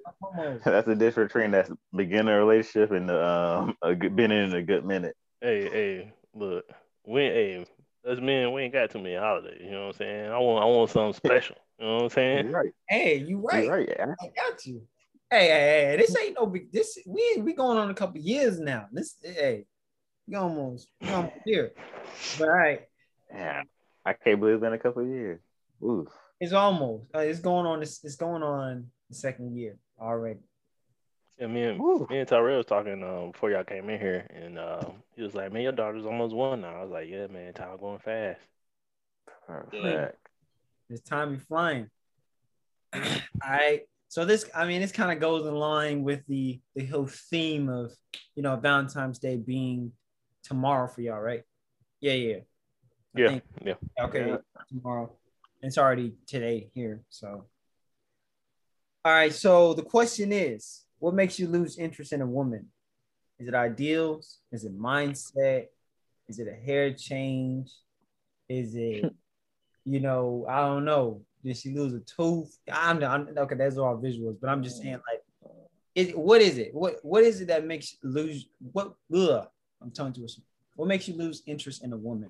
That's 0.65 0.87
the 0.87 0.95
difference 0.95 1.31
between 1.33 1.51
that 1.51 1.69
beginner 1.95 2.39
relationship 2.39 2.91
and 2.91 3.07
the 3.07 3.23
um 3.23 3.77
a 3.81 3.93
good 3.93 4.15
been 4.15 4.31
in 4.31 4.53
a 4.53 4.63
good 4.63 4.83
minute. 4.85 5.15
Hey, 5.41 5.69
hey, 5.69 6.13
look, 6.33 6.65
we 7.07 7.21
hey, 7.21 7.65
us 8.07 8.19
men, 8.21 8.51
we 8.51 8.63
ain't 8.63 8.73
got 8.73 8.91
too 8.91 8.99
many 8.99 9.15
holidays. 9.15 9.61
You 9.63 9.71
know 9.71 9.87
what 9.87 9.87
I'm 9.87 9.93
saying? 9.93 10.31
I 10.31 10.37
want 10.37 10.63
I 10.63 10.65
want 10.67 10.89
something 10.91 11.13
special. 11.13 11.55
You 11.79 11.85
know 11.85 11.95
what 11.95 12.03
I'm 12.03 12.09
saying? 12.09 12.45
You're 12.47 12.55
right. 12.61 12.73
Hey, 12.89 13.17
you 13.17 13.39
right. 13.39 13.63
You're 13.63 13.77
right. 13.77 13.89
Yeah. 13.89 14.13
I 14.21 14.27
got 14.35 14.65
you. 14.65 14.81
Hey, 15.29 15.47
hey, 15.47 15.87
hey, 15.91 15.97
this 15.97 16.15
ain't 16.17 16.37
no 16.39 16.45
big. 16.47 16.71
This 16.71 16.97
we 17.05 17.41
we 17.41 17.53
going 17.53 17.77
on 17.77 17.89
a 17.89 17.93
couple 17.93 18.19
years 18.19 18.59
now. 18.59 18.87
This 18.91 19.15
hey, 19.21 19.65
we 20.27 20.35
almost 20.35 20.89
we 21.01 21.09
almost 21.09 21.33
here. 21.45 21.71
But 22.37 22.47
all 22.49 22.53
right, 22.55 22.81
Yeah. 23.33 23.63
I 24.05 24.13
can't 24.13 24.39
believe 24.39 24.55
it's 24.55 24.61
been 24.61 24.73
a 24.73 24.79
couple 24.79 25.03
of 25.03 25.09
years. 25.09 25.39
Ooh. 25.83 26.07
it's 26.39 26.53
almost. 26.53 27.05
Uh, 27.13 27.19
it's 27.19 27.39
going 27.39 27.65
on. 27.65 27.79
This 27.79 28.03
it's 28.03 28.15
going 28.15 28.43
on 28.43 28.87
the 29.09 29.15
second 29.15 29.55
year 29.55 29.77
already. 29.99 30.39
Yeah, 31.39 31.47
me 31.47 31.63
and 31.63 31.79
Woo. 31.79 32.07
me 32.09 32.19
and 32.19 32.27
Tyrell 32.27 32.57
was 32.57 32.65
talking 32.65 33.03
um, 33.03 33.31
before 33.31 33.51
y'all 33.51 33.63
came 33.63 33.89
in 33.89 33.99
here, 33.99 34.25
and 34.33 34.57
um, 34.57 34.93
he 35.15 35.21
was 35.21 35.35
like, 35.35 35.51
"Man, 35.53 35.61
your 35.61 35.71
daughter's 35.71 36.05
almost 36.05 36.33
one 36.33 36.61
now." 36.61 36.79
I 36.79 36.81
was 36.81 36.91
like, 36.91 37.07
"Yeah, 37.09 37.27
man, 37.27 37.53
time 37.53 37.77
going 37.77 37.99
fast." 37.99 38.39
Perfect. 39.45 40.17
This 40.89 41.01
time 41.01 41.33
be 41.35 41.39
flying. 41.39 41.89
all 42.95 43.01
right. 43.45 43.81
So 44.09 44.25
this, 44.25 44.49
I 44.55 44.65
mean, 44.65 44.81
this 44.81 44.91
kind 44.91 45.11
of 45.11 45.19
goes 45.19 45.45
in 45.45 45.53
line 45.53 46.03
with 46.03 46.25
the 46.27 46.59
the 46.75 46.85
whole 46.87 47.05
theme 47.05 47.69
of 47.69 47.91
you 48.35 48.41
know 48.41 48.55
Valentine's 48.55 49.19
Day 49.19 49.35
being 49.37 49.91
tomorrow 50.43 50.87
for 50.87 51.01
y'all, 51.01 51.19
right? 51.19 51.43
Yeah, 52.01 52.13
yeah. 52.13 52.35
I 53.15 53.19
Yeah, 53.19 53.27
think- 53.27 53.43
yeah. 53.63 53.73
Okay, 53.99 54.27
Yeah. 54.29 54.37
tomorrow. 54.69 55.11
It's 55.61 55.77
already 55.77 56.13
today 56.25 56.69
here. 56.73 57.01
So, 57.09 57.45
all 59.05 59.11
right. 59.11 59.33
So 59.33 59.73
the 59.73 59.83
question 59.83 60.31
is, 60.31 60.83
what 60.99 61.13
makes 61.13 61.39
you 61.39 61.47
lose 61.47 61.77
interest 61.77 62.13
in 62.13 62.21
a 62.21 62.25
woman? 62.25 62.67
Is 63.39 63.47
it 63.47 63.53
ideals? 63.53 64.39
Is 64.51 64.63
it 64.63 64.77
mindset? 64.77 65.67
Is 66.27 66.39
it 66.39 66.47
a 66.47 66.65
hair 66.65 66.93
change? 66.93 67.71
Is 68.49 68.75
it, 68.75 69.13
you 69.85 69.99
know, 69.99 70.45
I 70.49 70.61
don't 70.61 70.85
know. 70.85 71.21
Did 71.43 71.57
she 71.57 71.69
lose 71.69 71.93
a 71.93 71.99
tooth? 71.99 72.57
I'm, 72.71 73.03
I'm 73.03 73.29
okay. 73.37 73.55
That's 73.55 73.77
all 73.77 73.97
visuals, 73.97 74.37
but 74.41 74.49
I'm 74.49 74.63
just 74.63 74.81
saying, 74.81 74.99
like, 75.07 75.21
is 75.95 76.11
what 76.13 76.41
is 76.41 76.57
it? 76.57 76.73
What 76.73 76.97
what 77.03 77.23
is 77.23 77.41
it 77.41 77.47
that 77.47 77.65
makes 77.65 77.93
you 77.93 78.09
lose? 78.09 78.47
What? 78.71 78.95
Ugh, 79.15 79.47
I'm 79.81 79.91
telling 79.91 80.13
you, 80.15 80.27
what 80.75 80.87
makes 80.87 81.07
you 81.07 81.15
lose 81.15 81.43
interest 81.45 81.83
in 81.83 81.93
a 81.93 81.97
woman? 81.97 82.29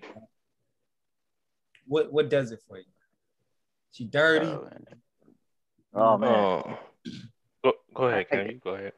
What 1.88 2.12
what 2.12 2.30
does 2.30 2.52
it 2.52 2.60
for 2.68 2.78
you? 2.78 2.84
She 3.92 4.06
dirty. 4.06 4.46
Oh, 4.46 4.64
man. 4.64 4.86
Oh, 5.94 6.18
man. 6.18 6.30
Oh. 6.30 6.80
Go 7.98 8.04
go 8.04 8.08
ahead, 8.10 8.30
Ken. 8.30 8.50
You 8.52 8.60
go 8.64 8.76
ahead. 8.76 8.94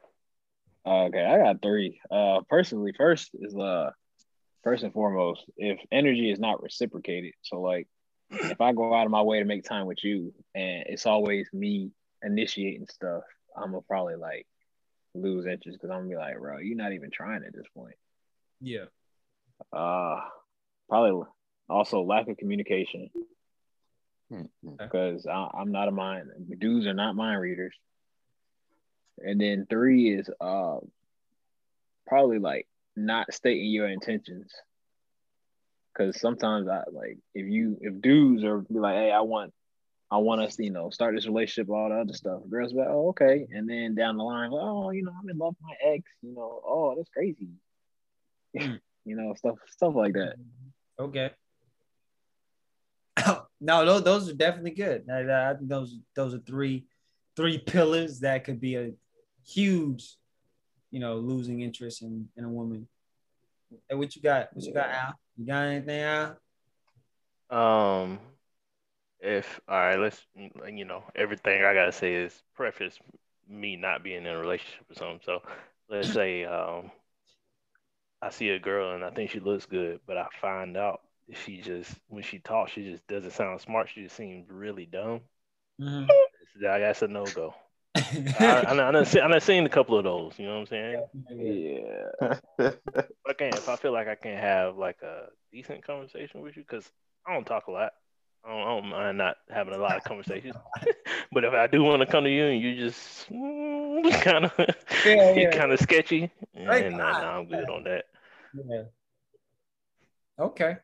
Okay, 0.86 1.24
I 1.24 1.38
got 1.38 1.62
three. 1.62 2.00
Uh, 2.10 2.40
personally, 2.48 2.92
first 2.96 3.30
is 3.34 3.54
uh, 3.56 3.90
first 4.62 4.82
and 4.82 4.92
foremost, 4.92 5.44
if 5.56 5.78
energy 5.90 6.30
is 6.30 6.38
not 6.38 6.62
reciprocated, 6.62 7.32
so 7.42 7.60
like, 7.60 7.88
if 8.30 8.60
I 8.60 8.72
go 8.72 8.94
out 8.94 9.06
of 9.06 9.10
my 9.10 9.22
way 9.22 9.38
to 9.38 9.44
make 9.44 9.64
time 9.64 9.86
with 9.86 10.04
you, 10.04 10.32
and 10.54 10.84
it's 10.86 11.06
always 11.06 11.48
me 11.52 11.90
initiating 12.22 12.86
stuff, 12.88 13.22
I'm 13.56 13.70
gonna 13.70 13.82
probably 13.82 14.16
like 14.16 14.46
lose 15.14 15.46
interest 15.46 15.78
because 15.80 15.90
I'm 15.90 16.00
gonna 16.02 16.10
be 16.10 16.16
like, 16.16 16.38
bro, 16.38 16.58
you're 16.58 16.76
not 16.76 16.92
even 16.92 17.10
trying 17.10 17.42
at 17.44 17.54
this 17.54 17.66
point. 17.74 17.96
Yeah. 18.60 18.84
Uh, 19.72 20.20
probably 20.88 21.26
also 21.68 22.02
lack 22.02 22.28
of 22.28 22.36
communication 22.36 23.10
Mm-hmm. 24.32 24.76
because 24.78 25.26
I'm 25.26 25.72
not 25.72 25.88
a 25.88 25.90
mind. 25.90 26.28
Dudes 26.60 26.86
are 26.86 26.94
not 26.94 27.16
mind 27.16 27.40
readers. 27.40 27.74
And 29.24 29.40
then 29.40 29.66
three 29.68 30.14
is 30.14 30.28
uh 30.40 30.78
probably 32.06 32.38
like 32.38 32.66
not 32.96 33.32
stating 33.32 33.70
your 33.70 33.88
intentions. 33.88 34.52
Cause 35.96 36.20
sometimes 36.20 36.68
I 36.68 36.84
like 36.92 37.18
if 37.34 37.46
you 37.46 37.78
if 37.80 38.00
dudes 38.00 38.44
are 38.44 38.64
like, 38.70 38.94
hey, 38.94 39.12
I 39.12 39.20
want 39.20 39.52
I 40.10 40.16
want 40.16 40.40
us 40.40 40.56
to, 40.56 40.64
you 40.64 40.70
know, 40.70 40.90
start 40.90 41.14
this 41.14 41.26
relationship, 41.26 41.70
all 41.70 41.88
the 41.88 41.94
other 41.96 42.14
stuff. 42.14 42.40
Girls 42.50 42.74
like, 42.74 42.88
oh, 42.88 43.10
okay. 43.10 43.46
And 43.52 43.68
then 43.68 43.94
down 43.94 44.16
the 44.16 44.24
line, 44.24 44.50
oh, 44.52 44.90
you 44.90 45.04
know, 45.04 45.12
I'm 45.16 45.28
in 45.28 45.38
love 45.38 45.54
with 45.60 45.68
my 45.68 45.92
ex, 45.92 46.02
you 46.20 46.34
know, 46.34 46.60
oh, 46.64 46.94
that's 46.96 47.10
crazy. 47.10 47.48
you 49.04 49.16
know, 49.16 49.34
stuff 49.34 49.56
stuff 49.68 49.94
like 49.94 50.14
that. 50.14 50.34
Okay. 50.98 51.30
no, 53.60 53.84
those, 53.84 54.02
those 54.02 54.28
are 54.30 54.34
definitely 54.34 54.72
good. 54.72 55.08
I, 55.08 55.50
I 55.50 55.54
think 55.54 55.68
those 55.68 55.96
those 56.16 56.34
are 56.34 56.40
three 56.40 56.86
three 57.36 57.58
pillars 57.58 58.20
that 58.20 58.44
could 58.44 58.60
be 58.60 58.74
a 58.74 58.90
huge, 59.46 60.16
you 60.90 61.00
know, 61.00 61.16
losing 61.16 61.60
interest 61.60 62.02
in, 62.02 62.28
in 62.36 62.44
a 62.44 62.48
woman. 62.48 62.86
Hey, 63.88 63.94
what 63.94 64.14
you 64.16 64.22
got? 64.22 64.48
What 64.52 64.64
you 64.64 64.74
got, 64.74 64.90
Al? 64.90 65.14
You 65.36 65.46
got 65.46 65.62
anything, 65.62 66.00
Al? 66.00 66.36
Um, 67.50 68.18
if 69.20 69.60
all 69.68 69.76
right, 69.76 69.98
let's 69.98 70.20
you 70.34 70.84
know 70.84 71.04
everything 71.14 71.64
I 71.64 71.74
gotta 71.74 71.92
say 71.92 72.14
is 72.14 72.42
preface 72.54 72.98
me 73.48 73.76
not 73.76 74.04
being 74.04 74.24
in 74.24 74.26
a 74.26 74.38
relationship 74.38 74.90
or 74.90 74.94
something. 74.94 75.20
So 75.24 75.42
let's 75.88 76.12
say 76.12 76.44
um, 76.44 76.90
I 78.22 78.30
see 78.30 78.50
a 78.50 78.58
girl 78.58 78.94
and 78.94 79.04
I 79.04 79.10
think 79.10 79.30
she 79.30 79.40
looks 79.40 79.66
good, 79.66 80.00
but 80.06 80.16
I 80.16 80.26
find 80.40 80.76
out 80.76 81.00
she 81.32 81.60
just 81.60 81.92
when 82.08 82.22
she 82.22 82.38
talks, 82.38 82.72
she 82.72 82.90
just 82.90 83.06
doesn't 83.06 83.32
sound 83.32 83.60
smart. 83.60 83.88
She 83.92 84.02
just 84.02 84.16
seems 84.16 84.48
really 84.50 84.86
dumb. 84.86 85.20
Mhm. 85.80 86.08
That's 86.60 87.02
a 87.02 87.08
no 87.08 87.24
go. 87.24 87.54
I, 87.94 88.00
I, 88.40 88.88
I, 88.88 88.92
done 88.92 89.04
seen, 89.04 89.22
I 89.22 89.28
done 89.28 89.40
seen 89.40 89.66
a 89.66 89.68
couple 89.68 89.98
of 89.98 90.04
those. 90.04 90.38
You 90.38 90.46
know 90.46 90.60
what 90.60 90.60
I'm 90.60 90.66
saying? 90.66 91.04
Yeah. 91.30 92.34
If 92.58 93.26
I 93.26 93.32
can, 93.32 93.48
if 93.48 93.68
I 93.68 93.76
feel 93.76 93.92
like 93.92 94.08
I 94.08 94.14
can 94.14 94.36
have 94.36 94.76
like 94.76 95.02
a 95.02 95.26
decent 95.52 95.84
conversation 95.84 96.40
with 96.40 96.56
you, 96.56 96.62
because 96.62 96.90
I 97.26 97.34
don't 97.34 97.46
talk 97.46 97.66
a 97.66 97.70
lot. 97.70 97.92
I 98.44 98.48
don't, 98.48 98.60
I 98.60 98.64
don't 98.64 98.88
mind 98.88 99.18
not 99.18 99.36
having 99.50 99.74
a 99.74 99.78
lot 99.78 99.96
of 99.96 100.04
conversations. 100.04 100.54
but 101.32 101.44
if 101.44 101.52
I 101.52 101.66
do 101.66 101.82
want 101.82 102.00
to 102.00 102.06
come 102.06 102.24
to 102.24 102.30
you 102.30 102.46
and 102.46 102.62
you 102.62 102.76
just 102.76 103.30
mm, 103.30 104.10
kind 104.22 104.46
of, 104.46 104.52
Yeah, 105.04 105.32
yeah. 105.32 105.50
kind 105.50 105.72
of 105.72 105.80
sketchy, 105.80 106.30
Like, 106.54 106.84
and 106.84 106.96
nah, 106.96 107.12
nah, 107.12 107.38
I'm 107.38 107.46
good 107.46 107.68
on 107.68 107.84
that. 107.84 108.04
Yeah. 108.54 108.82
Okay. 110.38 110.76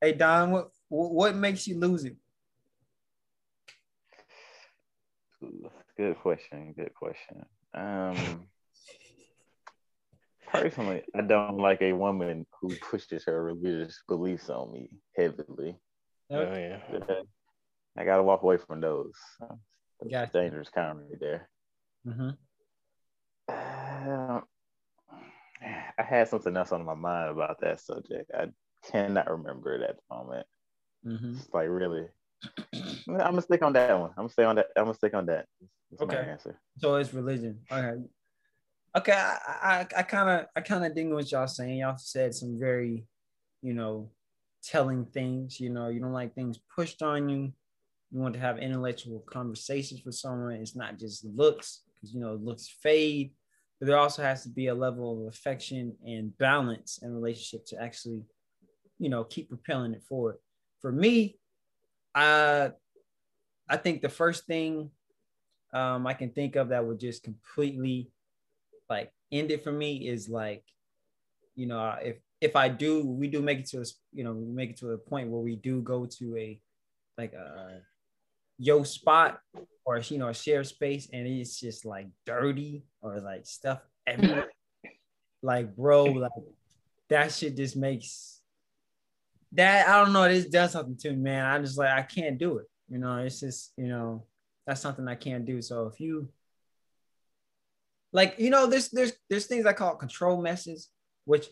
Hey 0.00 0.12
Don, 0.12 0.50
what 0.50 0.70
what 0.88 1.34
makes 1.34 1.66
you 1.66 1.78
lose 1.78 2.04
it? 2.04 2.16
Good 5.96 6.18
question. 6.20 6.74
Good 6.76 6.94
question. 6.94 7.44
Um, 7.72 8.46
personally, 10.52 11.02
I 11.14 11.22
don't 11.22 11.58
like 11.58 11.82
a 11.82 11.92
woman 11.92 12.46
who 12.60 12.74
pushes 12.76 13.24
her 13.24 13.44
religious 13.44 14.02
beliefs 14.08 14.50
on 14.50 14.72
me 14.72 14.90
heavily. 15.16 15.76
Oh, 16.30 16.40
yeah. 16.40 16.78
I 17.96 18.04
gotta 18.04 18.22
walk 18.22 18.42
away 18.42 18.56
from 18.56 18.80
those. 18.80 19.14
That's 19.40 20.10
Gotcha. 20.10 20.32
dangerous 20.32 20.68
kind 20.68 20.98
right 20.98 21.20
there. 21.20 21.48
Mm-hmm. 22.06 22.30
Uh, 23.48 24.40
I 25.98 26.02
had 26.02 26.28
something 26.28 26.56
else 26.56 26.72
on 26.72 26.84
my 26.84 26.94
mind 26.94 27.30
about 27.30 27.60
that 27.60 27.80
subject. 27.80 28.30
I 28.34 28.46
cannot 28.90 29.30
remember 29.30 29.74
it 29.74 29.82
at 29.82 29.96
the 29.96 30.14
moment. 30.16 30.46
Mm-hmm. 31.06 31.36
It's 31.36 31.48
like 31.52 31.68
really. 31.68 32.06
I'm 32.74 33.16
gonna 33.16 33.42
stick 33.42 33.62
on 33.62 33.72
that 33.74 33.98
one. 33.98 34.10
I'm 34.10 34.24
gonna 34.24 34.28
stay 34.30 34.44
on 34.44 34.56
that. 34.56 34.66
I'm 34.76 34.84
gonna 34.84 34.94
stick 34.94 35.14
on 35.14 35.26
that. 35.26 35.46
That's 35.98 36.12
Okay. 36.12 36.30
answer. 36.30 36.60
So 36.78 36.96
it's 36.96 37.14
religion. 37.14 37.60
Okay. 37.70 38.02
Okay. 38.96 39.12
I 39.12 39.36
I 39.62 39.86
I 39.98 40.02
kind 40.02 40.28
of 40.28 40.46
I 40.56 40.60
kind 40.60 40.84
of 40.84 40.94
dig 40.94 41.10
what 41.10 41.30
y'all 41.30 41.46
saying. 41.46 41.78
Y'all 41.78 41.96
said 41.96 42.34
some 42.34 42.58
very, 42.58 43.06
you 43.62 43.74
know, 43.74 44.10
telling 44.62 45.06
things. 45.06 45.60
You 45.60 45.70
know, 45.70 45.88
you 45.88 46.00
don't 46.00 46.12
like 46.12 46.34
things 46.34 46.58
pushed 46.74 47.02
on 47.02 47.28
you. 47.28 47.52
You 48.10 48.20
want 48.20 48.34
to 48.34 48.40
have 48.40 48.58
intellectual 48.58 49.20
conversations 49.20 50.02
with 50.04 50.14
someone. 50.14 50.52
It's 50.52 50.76
not 50.76 50.98
just 50.98 51.24
looks, 51.24 51.82
because 51.94 52.14
you 52.14 52.20
know 52.20 52.34
looks 52.34 52.68
fade. 52.68 53.32
But 53.80 53.88
there 53.88 53.98
also 53.98 54.22
has 54.22 54.44
to 54.44 54.48
be 54.48 54.68
a 54.68 54.74
level 54.74 55.20
of 55.20 55.34
affection 55.34 55.96
and 56.06 56.36
balance 56.38 57.00
in 57.02 57.12
relationship 57.12 57.66
to 57.66 57.82
actually, 57.82 58.22
you 58.98 59.08
know, 59.08 59.24
keep 59.24 59.48
propelling 59.48 59.94
it 59.94 60.04
forward. 60.04 60.36
For 60.80 60.92
me, 60.92 61.38
I 62.14 62.70
I 63.68 63.76
think 63.78 64.02
the 64.02 64.08
first 64.08 64.46
thing 64.46 64.90
um, 65.74 66.06
I 66.06 66.14
can 66.14 66.30
think 66.30 66.56
of 66.56 66.68
that 66.68 66.86
would 66.86 67.00
just 67.00 67.24
completely 67.24 68.10
like 68.88 69.12
end 69.32 69.50
it 69.50 69.64
for 69.64 69.72
me 69.72 70.08
is 70.08 70.28
like, 70.28 70.62
you 71.56 71.66
know, 71.66 71.96
if 72.00 72.16
if 72.40 72.56
I 72.56 72.68
do, 72.68 73.04
we 73.04 73.26
do 73.28 73.42
make 73.42 73.58
it 73.58 73.66
to 73.70 73.80
a, 73.80 73.84
you 74.12 74.22
know, 74.22 74.32
we 74.32 74.52
make 74.52 74.70
it 74.70 74.76
to 74.78 74.90
a 74.90 74.98
point 74.98 75.30
where 75.30 75.40
we 75.40 75.56
do 75.56 75.82
go 75.82 76.06
to 76.06 76.36
a 76.36 76.60
like 77.18 77.32
a 77.32 77.80
yo 78.58 78.84
spot 78.84 79.40
or 79.84 79.98
you 79.98 80.18
know 80.18 80.28
a 80.28 80.34
shared 80.34 80.66
space 80.66 81.08
and 81.12 81.26
it's 81.26 81.58
just 81.58 81.84
like 81.84 82.06
dirty 82.24 82.84
or 83.02 83.20
like 83.20 83.44
stuff 83.44 83.80
everywhere. 84.06 84.50
like 85.42 85.74
bro, 85.74 86.04
like 86.04 86.30
that 87.08 87.32
shit 87.32 87.56
just 87.56 87.76
makes 87.76 88.40
that 89.52 89.88
I 89.88 90.04
don't 90.04 90.12
know, 90.12 90.28
this 90.28 90.46
does 90.46 90.72
something 90.72 90.96
to 90.98 91.10
me, 91.10 91.16
man. 91.16 91.44
I 91.44 91.58
just 91.58 91.78
like 91.78 91.90
I 91.90 92.02
can't 92.02 92.38
do 92.38 92.58
it. 92.58 92.66
You 92.88 92.98
know, 92.98 93.18
it's 93.18 93.40
just, 93.40 93.72
you 93.76 93.88
know, 93.88 94.26
that's 94.66 94.80
something 94.80 95.06
I 95.08 95.14
can't 95.14 95.44
do. 95.44 95.60
So 95.62 95.86
if 95.86 96.00
you 96.00 96.28
like, 98.12 98.36
you 98.38 98.50
know, 98.50 98.66
there's 98.66 98.88
there's 98.90 99.12
there's 99.28 99.46
things 99.46 99.66
I 99.66 99.72
call 99.72 99.96
control 99.96 100.40
messes, 100.40 100.88
which 101.24 101.48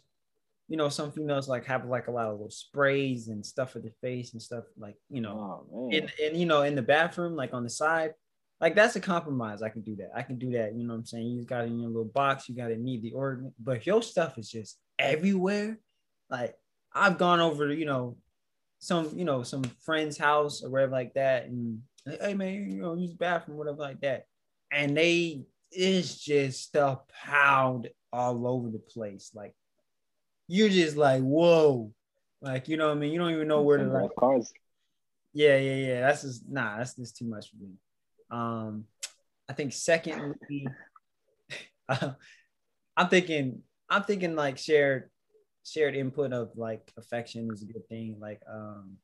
you 0.68 0.76
know, 0.76 0.88
some 0.88 1.12
females 1.12 1.48
like 1.48 1.66
have 1.66 1.84
like 1.86 2.06
a 2.06 2.10
lot 2.10 2.26
of 2.26 2.32
little 2.34 2.50
sprays 2.50 3.28
and 3.28 3.44
stuff 3.44 3.72
for 3.72 3.80
the 3.80 3.92
face 4.00 4.32
and 4.32 4.40
stuff 4.40 4.64
like, 4.78 4.96
you 5.10 5.20
know, 5.20 5.66
Oh 5.74 5.90
in, 5.90 6.08
in 6.18 6.34
you 6.34 6.46
know, 6.46 6.62
in 6.62 6.74
the 6.74 6.82
bathroom, 6.82 7.36
like 7.36 7.52
on 7.52 7.62
the 7.62 7.70
side. 7.70 8.12
Like 8.60 8.74
that's 8.76 8.94
a 8.94 9.00
compromise. 9.00 9.60
I 9.60 9.70
can 9.70 9.82
do 9.82 9.96
that. 9.96 10.12
I 10.14 10.22
can 10.22 10.38
do 10.38 10.52
that. 10.52 10.74
You 10.74 10.84
know 10.84 10.94
what 10.94 11.00
I'm 11.00 11.06
saying? 11.06 11.26
You 11.26 11.44
got 11.44 11.64
it 11.64 11.66
in 11.66 11.80
your 11.80 11.90
little 11.90 12.04
box, 12.04 12.48
you 12.48 12.54
got 12.54 12.68
to 12.68 12.76
need 12.76 13.02
the 13.02 13.12
organ, 13.12 13.52
but 13.62 13.78
if 13.78 13.86
your 13.86 14.02
stuff 14.02 14.38
is 14.38 14.48
just 14.48 14.78
everywhere. 14.98 15.78
Like 16.30 16.54
I've 16.94 17.18
gone 17.18 17.40
over 17.40 17.72
you 17.72 17.84
know, 17.84 18.16
some, 18.78 19.10
you 19.14 19.24
know, 19.24 19.42
some 19.42 19.64
friend's 19.84 20.16
house 20.16 20.62
or 20.62 20.70
wherever 20.70 20.92
like 20.92 21.14
that, 21.14 21.46
and 21.46 21.82
hey 22.06 22.34
man, 22.34 22.70
you 22.70 22.82
know, 22.82 22.94
use 22.94 23.10
the 23.10 23.16
bathroom, 23.16 23.58
whatever 23.58 23.78
like 23.78 24.00
that. 24.00 24.26
And 24.70 24.96
they 24.96 25.44
it's 25.70 26.18
just 26.18 26.62
stuff 26.62 27.00
piled 27.24 27.88
all 28.12 28.46
over 28.46 28.68
the 28.68 28.78
place. 28.78 29.30
Like 29.34 29.54
you're 30.48 30.68
just 30.68 30.96
like, 30.96 31.22
whoa. 31.22 31.92
Like, 32.40 32.68
you 32.68 32.76
know 32.76 32.88
what 32.88 32.96
I 32.96 33.00
mean? 33.00 33.12
You 33.12 33.18
don't 33.18 33.32
even 33.32 33.48
know 33.48 33.62
where 33.62 33.78
to 33.78 33.84
like 33.84 34.10
cars. 34.18 34.52
yeah, 35.32 35.56
yeah, 35.56 35.74
yeah. 35.74 36.00
That's 36.00 36.22
just 36.22 36.42
nah, 36.48 36.78
that's 36.78 36.96
just 36.96 37.16
too 37.16 37.26
much 37.26 37.50
for 37.50 37.56
me. 37.56 37.74
Um, 38.30 38.84
I 39.48 39.52
think 39.52 39.72
secondly, 39.72 40.66
I'm 41.88 43.08
thinking, 43.08 43.62
I'm 43.88 44.02
thinking 44.02 44.34
like 44.34 44.58
shared, 44.58 45.10
shared 45.64 45.94
input 45.94 46.32
of 46.32 46.50
like 46.56 46.92
affection 46.96 47.48
is 47.52 47.62
a 47.62 47.66
good 47.66 47.88
thing. 47.88 48.16
Like, 48.20 48.42
um, 48.52 48.96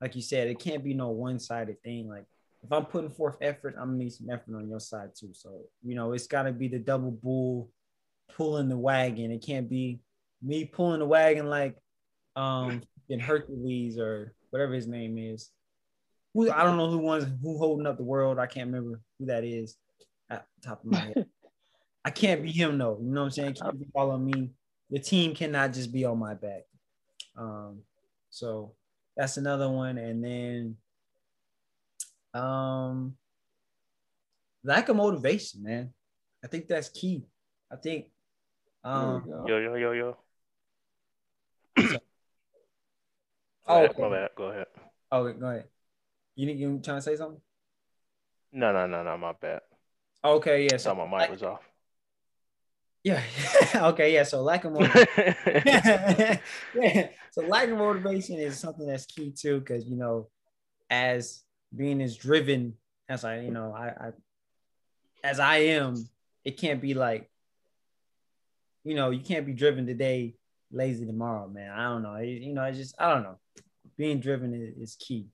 like 0.00 0.16
you 0.16 0.22
said, 0.22 0.48
it 0.48 0.58
can't 0.58 0.84
be 0.84 0.94
no 0.94 1.08
one-sided 1.08 1.82
thing. 1.82 2.08
Like, 2.08 2.24
if 2.62 2.72
I'm 2.72 2.86
putting 2.86 3.10
forth 3.10 3.36
effort, 3.40 3.74
I'm 3.78 3.88
gonna 3.88 3.98
need 3.98 4.12
some 4.12 4.30
effort 4.30 4.54
on 4.54 4.68
your 4.68 4.80
side 4.80 5.10
too. 5.18 5.30
So, 5.32 5.62
you 5.82 5.94
know, 5.94 6.12
it's 6.12 6.26
gotta 6.26 6.52
be 6.52 6.68
the 6.68 6.78
double 6.78 7.10
bull 7.10 7.70
pulling 8.36 8.68
the 8.68 8.76
wagon. 8.76 9.30
It 9.30 9.44
can't 9.44 9.68
be 9.68 10.00
me 10.42 10.64
pulling 10.64 11.00
the 11.00 11.06
wagon 11.06 11.46
like 11.46 11.76
um 12.36 12.82
in 13.08 13.20
Hercules 13.20 13.98
or 13.98 14.34
whatever 14.50 14.74
his 14.74 14.86
name 14.86 15.18
is. 15.18 15.50
Who 16.34 16.50
I 16.50 16.62
don't 16.62 16.76
know 16.76 16.90
who 16.90 16.98
one's 16.98 17.26
who 17.42 17.58
holding 17.58 17.86
up 17.86 17.96
the 17.96 18.04
world. 18.04 18.38
I 18.38 18.46
can't 18.46 18.66
remember 18.66 19.00
who 19.18 19.26
that 19.26 19.44
is 19.44 19.76
at 20.28 20.46
the 20.60 20.68
top 20.68 20.84
of 20.84 20.90
my 20.90 21.00
head. 21.00 21.26
I 22.04 22.10
can't 22.10 22.42
be 22.42 22.50
him 22.50 22.78
though. 22.78 22.98
You 23.00 23.10
know 23.10 23.20
what 23.20 23.26
I'm 23.26 23.30
saying? 23.30 23.50
It 23.50 23.60
can't 23.60 23.78
be 23.78 23.86
all 23.94 24.10
on 24.10 24.24
me. 24.24 24.50
The 24.90 24.98
team 24.98 25.34
cannot 25.34 25.72
just 25.72 25.92
be 25.92 26.04
on 26.04 26.18
my 26.18 26.34
back. 26.34 26.62
Um, 27.36 27.80
so 28.30 28.74
that's 29.16 29.36
another 29.36 29.68
one. 29.68 29.98
And 29.98 30.24
then 30.24 30.76
um 32.34 33.16
lack 34.64 34.88
of 34.88 34.96
motivation, 34.96 35.62
man. 35.62 35.92
I 36.44 36.48
think 36.48 36.68
that's 36.68 36.88
key. 36.88 37.26
I 37.70 37.76
think 37.76 38.06
There 38.84 38.92
um 38.92 39.22
we 39.24 39.30
go. 39.30 39.44
Yo, 39.46 39.58
yo, 39.58 39.74
yo, 39.74 39.92
yo. 39.92 40.16
oh, 41.78 41.98
Go 43.66 43.74
ahead, 43.74 43.98
my 43.98 44.08
bad. 44.10 44.30
Go 44.36 44.44
ahead. 44.44 44.66
oh 45.12 45.32
go 45.32 45.46
ahead. 45.46 45.64
You 46.36 46.50
you 46.52 46.80
trying 46.82 46.98
to 46.98 47.02
say 47.02 47.16
something? 47.16 47.40
No, 48.52 48.72
no, 48.72 48.86
no, 48.86 49.02
no, 49.02 49.16
my 49.18 49.32
bad. 49.40 49.60
Okay, 50.24 50.64
yeah. 50.64 50.76
So 50.76 50.90
So 50.90 50.94
my 50.94 51.18
mic 51.18 51.30
was 51.30 51.42
off. 51.42 51.69
Yeah. 53.02 53.22
okay, 53.74 54.12
yeah. 54.12 54.24
So 54.24 54.42
lack 54.42 54.64
of 54.64 54.72
motivation. 54.72 55.34
yeah. 56.74 57.08
So 57.30 57.42
lack 57.42 57.68
of 57.68 57.78
motivation 57.78 58.38
is 58.38 58.58
something 58.58 58.86
that's 58.86 59.06
key 59.06 59.30
too, 59.30 59.60
because 59.60 59.86
you 59.86 59.96
know, 59.96 60.28
as 60.90 61.42
being 61.74 62.02
as 62.02 62.16
driven 62.16 62.74
as 63.08 63.24
I, 63.24 63.40
you 63.40 63.50
know, 63.50 63.72
I, 63.72 63.88
I 63.88 64.10
as 65.24 65.40
I 65.40 65.56
am, 65.56 66.08
it 66.44 66.56
can't 66.58 66.80
be 66.80 66.94
like, 66.94 67.30
you 68.84 68.94
know, 68.94 69.10
you 69.10 69.20
can't 69.20 69.46
be 69.46 69.52
driven 69.52 69.86
today, 69.86 70.34
lazy 70.72 71.06
tomorrow, 71.06 71.48
man. 71.48 71.70
I 71.70 71.84
don't 71.84 72.02
know. 72.02 72.14
It- 72.14 72.42
you 72.42 72.54
know, 72.54 72.62
I 72.62 72.72
just 72.72 72.94
I 72.98 73.14
don't 73.14 73.22
know. 73.22 73.38
Being 73.96 74.20
driven 74.20 74.54
is, 74.54 74.90
is 74.90 74.96
key. 74.96 75.26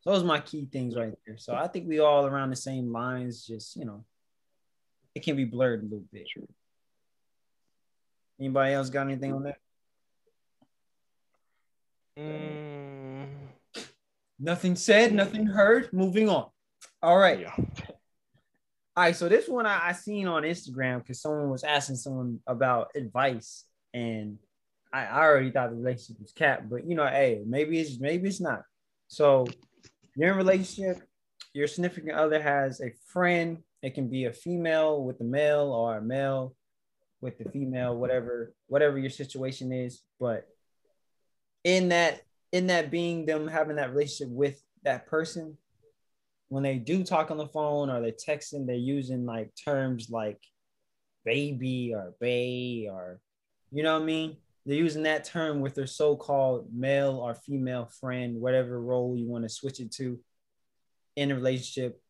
So 0.00 0.10
those 0.10 0.22
are 0.22 0.26
my 0.26 0.40
key 0.40 0.68
things 0.70 0.94
right 0.94 1.14
there. 1.26 1.36
So 1.38 1.54
I 1.54 1.66
think 1.66 1.88
we 1.88 1.98
all 1.98 2.26
around 2.26 2.50
the 2.50 2.56
same 2.56 2.92
lines, 2.92 3.44
just 3.46 3.76
you 3.76 3.84
know, 3.84 4.04
it 5.14 5.22
can 5.24 5.36
be 5.36 5.44
blurred 5.44 5.80
a 5.80 5.84
little 5.84 6.04
bit. 6.12 6.28
Anybody 8.38 8.74
else 8.74 8.90
got 8.90 9.06
anything 9.06 9.32
on 9.32 9.42
that? 9.44 9.56
Mm, 12.18 13.26
Nothing 14.38 14.76
said, 14.76 15.14
nothing 15.14 15.46
heard. 15.46 15.92
Moving 15.92 16.28
on. 16.28 16.48
All 17.02 17.16
right. 17.16 17.40
yeah. 17.40 17.54
All 17.56 19.04
right. 19.04 19.16
So 19.16 19.28
this 19.28 19.48
one 19.48 19.66
I, 19.66 19.88
I 19.88 19.92
seen 19.92 20.28
on 20.28 20.42
Instagram 20.42 20.98
because 20.98 21.20
someone 21.20 21.50
was 21.50 21.64
asking 21.64 21.96
someone 21.96 22.40
about 22.46 22.90
advice, 22.94 23.64
and 23.94 24.38
I, 24.92 25.06
I 25.06 25.20
already 25.24 25.50
thought 25.50 25.70
the 25.70 25.76
relationship 25.76 26.20
was 26.20 26.32
capped, 26.32 26.68
but 26.68 26.86
you 26.86 26.94
know, 26.94 27.06
hey, 27.06 27.42
maybe 27.46 27.80
it's 27.80 27.98
maybe 27.98 28.28
it's 28.28 28.40
not. 28.40 28.62
So 29.08 29.46
you're 30.14 30.28
in 30.28 30.34
a 30.34 30.36
relationship, 30.36 31.02
your 31.54 31.66
significant 31.66 32.12
other 32.12 32.40
has 32.40 32.80
a 32.80 32.92
friend. 33.06 33.58
It 33.82 33.94
can 33.94 34.08
be 34.08 34.24
a 34.24 34.32
female 34.32 35.02
with 35.02 35.20
a 35.20 35.24
male 35.24 35.72
or 35.72 35.98
a 35.98 36.02
male 36.02 36.54
with 37.20 37.38
the 37.38 37.50
female, 37.50 37.96
whatever, 37.96 38.52
whatever 38.66 38.98
your 38.98 39.10
situation 39.10 39.72
is. 39.72 40.02
But 40.20 40.46
in 41.64 41.88
that, 41.88 42.22
in 42.52 42.68
that 42.68 42.90
being 42.90 43.26
them 43.26 43.48
having 43.48 43.76
that 43.76 43.90
relationship 43.90 44.32
with 44.32 44.62
that 44.84 45.06
person, 45.06 45.56
when 46.48 46.62
they 46.62 46.76
do 46.76 47.02
talk 47.02 47.30
on 47.30 47.38
the 47.38 47.48
phone 47.48 47.90
or 47.90 48.00
they're 48.00 48.12
texting, 48.12 48.66
they're 48.66 48.76
using 48.76 49.26
like 49.26 49.50
terms 49.64 50.08
like 50.10 50.38
baby 51.24 51.92
or 51.94 52.14
bay 52.20 52.88
or 52.90 53.20
you 53.72 53.82
know 53.82 53.94
what 53.94 54.02
I 54.02 54.06
mean? 54.06 54.36
They're 54.64 54.76
using 54.76 55.04
that 55.04 55.24
term 55.24 55.60
with 55.60 55.74
their 55.74 55.86
so-called 55.86 56.68
male 56.72 57.18
or 57.18 57.34
female 57.34 57.90
friend, 58.00 58.40
whatever 58.40 58.80
role 58.80 59.16
you 59.16 59.28
want 59.28 59.44
to 59.44 59.48
switch 59.48 59.80
it 59.80 59.92
to 59.94 60.18
in 61.14 61.30
a 61.30 61.34
relationship. 61.34 62.00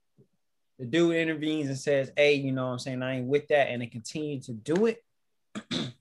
The 0.78 0.86
dude 0.86 1.16
intervenes 1.16 1.68
and 1.68 1.78
says, 1.78 2.10
Hey, 2.16 2.34
you 2.34 2.52
know 2.52 2.66
what 2.66 2.72
I'm 2.72 2.78
saying? 2.78 3.02
I 3.02 3.16
ain't 3.16 3.26
with 3.26 3.48
that, 3.48 3.68
and 3.68 3.80
they 3.82 3.86
continue 3.86 4.40
to 4.42 4.52
do 4.52 4.86
it. 4.86 5.02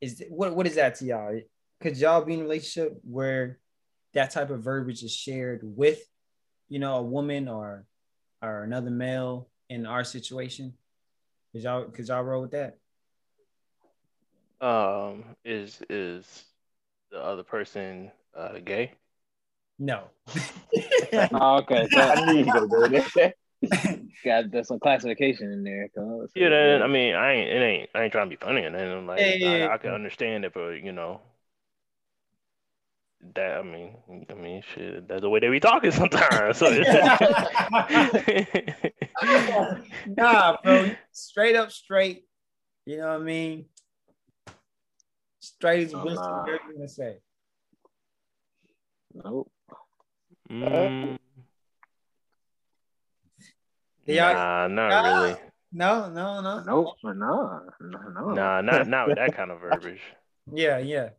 is 0.00 0.22
what 0.28 0.54
what 0.54 0.66
is 0.66 0.76
that 0.76 0.96
to 0.96 1.04
y'all? 1.04 1.40
Could 1.80 1.96
y'all 1.96 2.24
be 2.24 2.34
in 2.34 2.40
a 2.40 2.42
relationship 2.42 2.98
where 3.02 3.58
that 4.14 4.30
type 4.30 4.50
of 4.50 4.62
verbiage 4.62 5.02
is 5.02 5.14
shared 5.14 5.60
with 5.62 6.00
you 6.70 6.78
know, 6.78 6.96
a 6.96 7.02
woman 7.02 7.48
or 7.48 7.84
or 8.40 8.62
another 8.62 8.90
male 8.90 9.50
in 9.68 9.84
our 9.84 10.04
situation? 10.04 10.72
Could 11.52 11.62
y'all 11.64 11.84
could 11.84 12.08
y'all 12.08 12.22
roll 12.22 12.40
with 12.40 12.52
that? 12.52 12.78
Um, 14.66 15.24
is 15.44 15.82
is 15.90 16.44
the 17.10 17.22
other 17.22 17.42
person 17.42 18.10
uh 18.34 18.58
gay? 18.64 18.94
No. 19.78 20.04
Oh, 21.12 21.56
okay. 21.56 21.88
So 21.90 22.00
I 22.14 22.24
knew 22.24 22.38
you 22.38 22.44
were 22.44 22.52
gonna 22.52 22.68
go 22.68 22.88
there. 22.88 23.34
got 24.24 24.50
there's 24.50 24.68
some 24.68 24.80
classification 24.80 25.52
in 25.52 25.62
there. 25.64 25.88
'cause- 25.94 26.30
Yeah, 26.34 26.48
then 26.48 26.82
I 26.82 26.86
mean, 26.86 27.14
I 27.14 27.32
ain't 27.32 27.48
it 27.50 27.62
ain't 27.62 27.90
I 27.94 28.02
ain't 28.04 28.12
trying 28.12 28.30
to 28.30 28.36
be 28.36 28.44
funny, 28.44 28.64
and 28.64 28.74
then 28.74 29.06
like 29.06 29.20
Yeah, 29.20 29.34
yeah, 29.34 29.66
I. 29.68 29.74
I 29.74 29.78
can 29.78 29.92
understand 29.92 30.44
it, 30.44 30.54
but 30.54 30.82
you 30.82 30.92
know, 30.92 31.20
that 33.34 33.58
I 33.58 33.62
mean, 33.62 33.96
I 34.30 34.34
mean, 34.34 34.62
shit, 34.74 35.06
that's 35.08 35.20
the 35.20 35.28
way 35.28 35.40
they 35.40 35.48
be 35.50 35.60
talking 35.60 35.90
sometimes. 36.00 36.56
So 36.58 36.70
nah, 40.16 40.56
bro. 40.62 40.90
Straight 41.12 41.56
up 41.56 41.70
straight. 41.70 42.24
You 42.86 42.98
know 42.98 43.08
what 43.08 43.20
I 43.20 43.24
mean? 43.24 43.66
Straight 45.40 45.86
as 45.86 45.94
Oh, 45.94 46.04
wisdom, 46.04 46.26
nah. 46.26 46.40
whatever 46.40 46.58
you 46.68 46.74
gonna 46.76 46.88
say. 46.88 47.16
Nope. 49.14 49.50
Mm, 50.50 51.18
Yeah. 54.14 54.32
nah, 54.32 54.66
not 54.68 54.88
Nah. 55.04 55.22
really. 55.22 55.36
No, 55.72 56.10
no, 56.10 56.40
no. 56.40 56.62
Nope. 56.64 56.94
No. 57.04 57.12
No. 57.80 57.98
No. 58.08 58.34
Nah, 58.34 58.60
not 58.60 58.86
not 58.88 59.08
with 59.08 59.16
that 59.16 59.34
kind 59.34 59.50
of 59.50 59.60
verbiage. 59.60 60.00
Yeah, 60.52 60.78
yeah. 60.78 61.10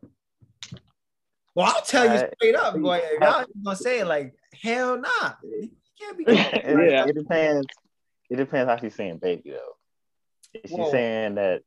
Well, 1.54 1.66
I'll 1.74 1.82
tell 1.82 2.04
you 2.12 2.28
straight 2.36 2.54
up, 2.54 2.78
boy. 2.78 3.00
If 3.02 3.20
y'all 3.22 3.44
gonna 3.64 3.76
say 3.76 4.00
it 4.00 4.06
like 4.06 4.34
hell 4.62 4.98
nah. 4.98 5.32
You 5.42 5.70
can't 5.98 6.18
be 6.18 6.24
it, 6.26 6.90
Yeah. 6.90 7.06
it 7.06 7.14
depends. 7.14 7.66
It 8.28 8.36
depends 8.36 8.68
how 8.70 8.76
she's 8.78 8.94
saying 8.94 9.18
baby 9.18 9.50
though. 9.50 10.60
Is 10.62 10.70
she 10.70 10.76
Whoa. 10.76 10.90
saying 10.90 11.36
that 11.36 11.62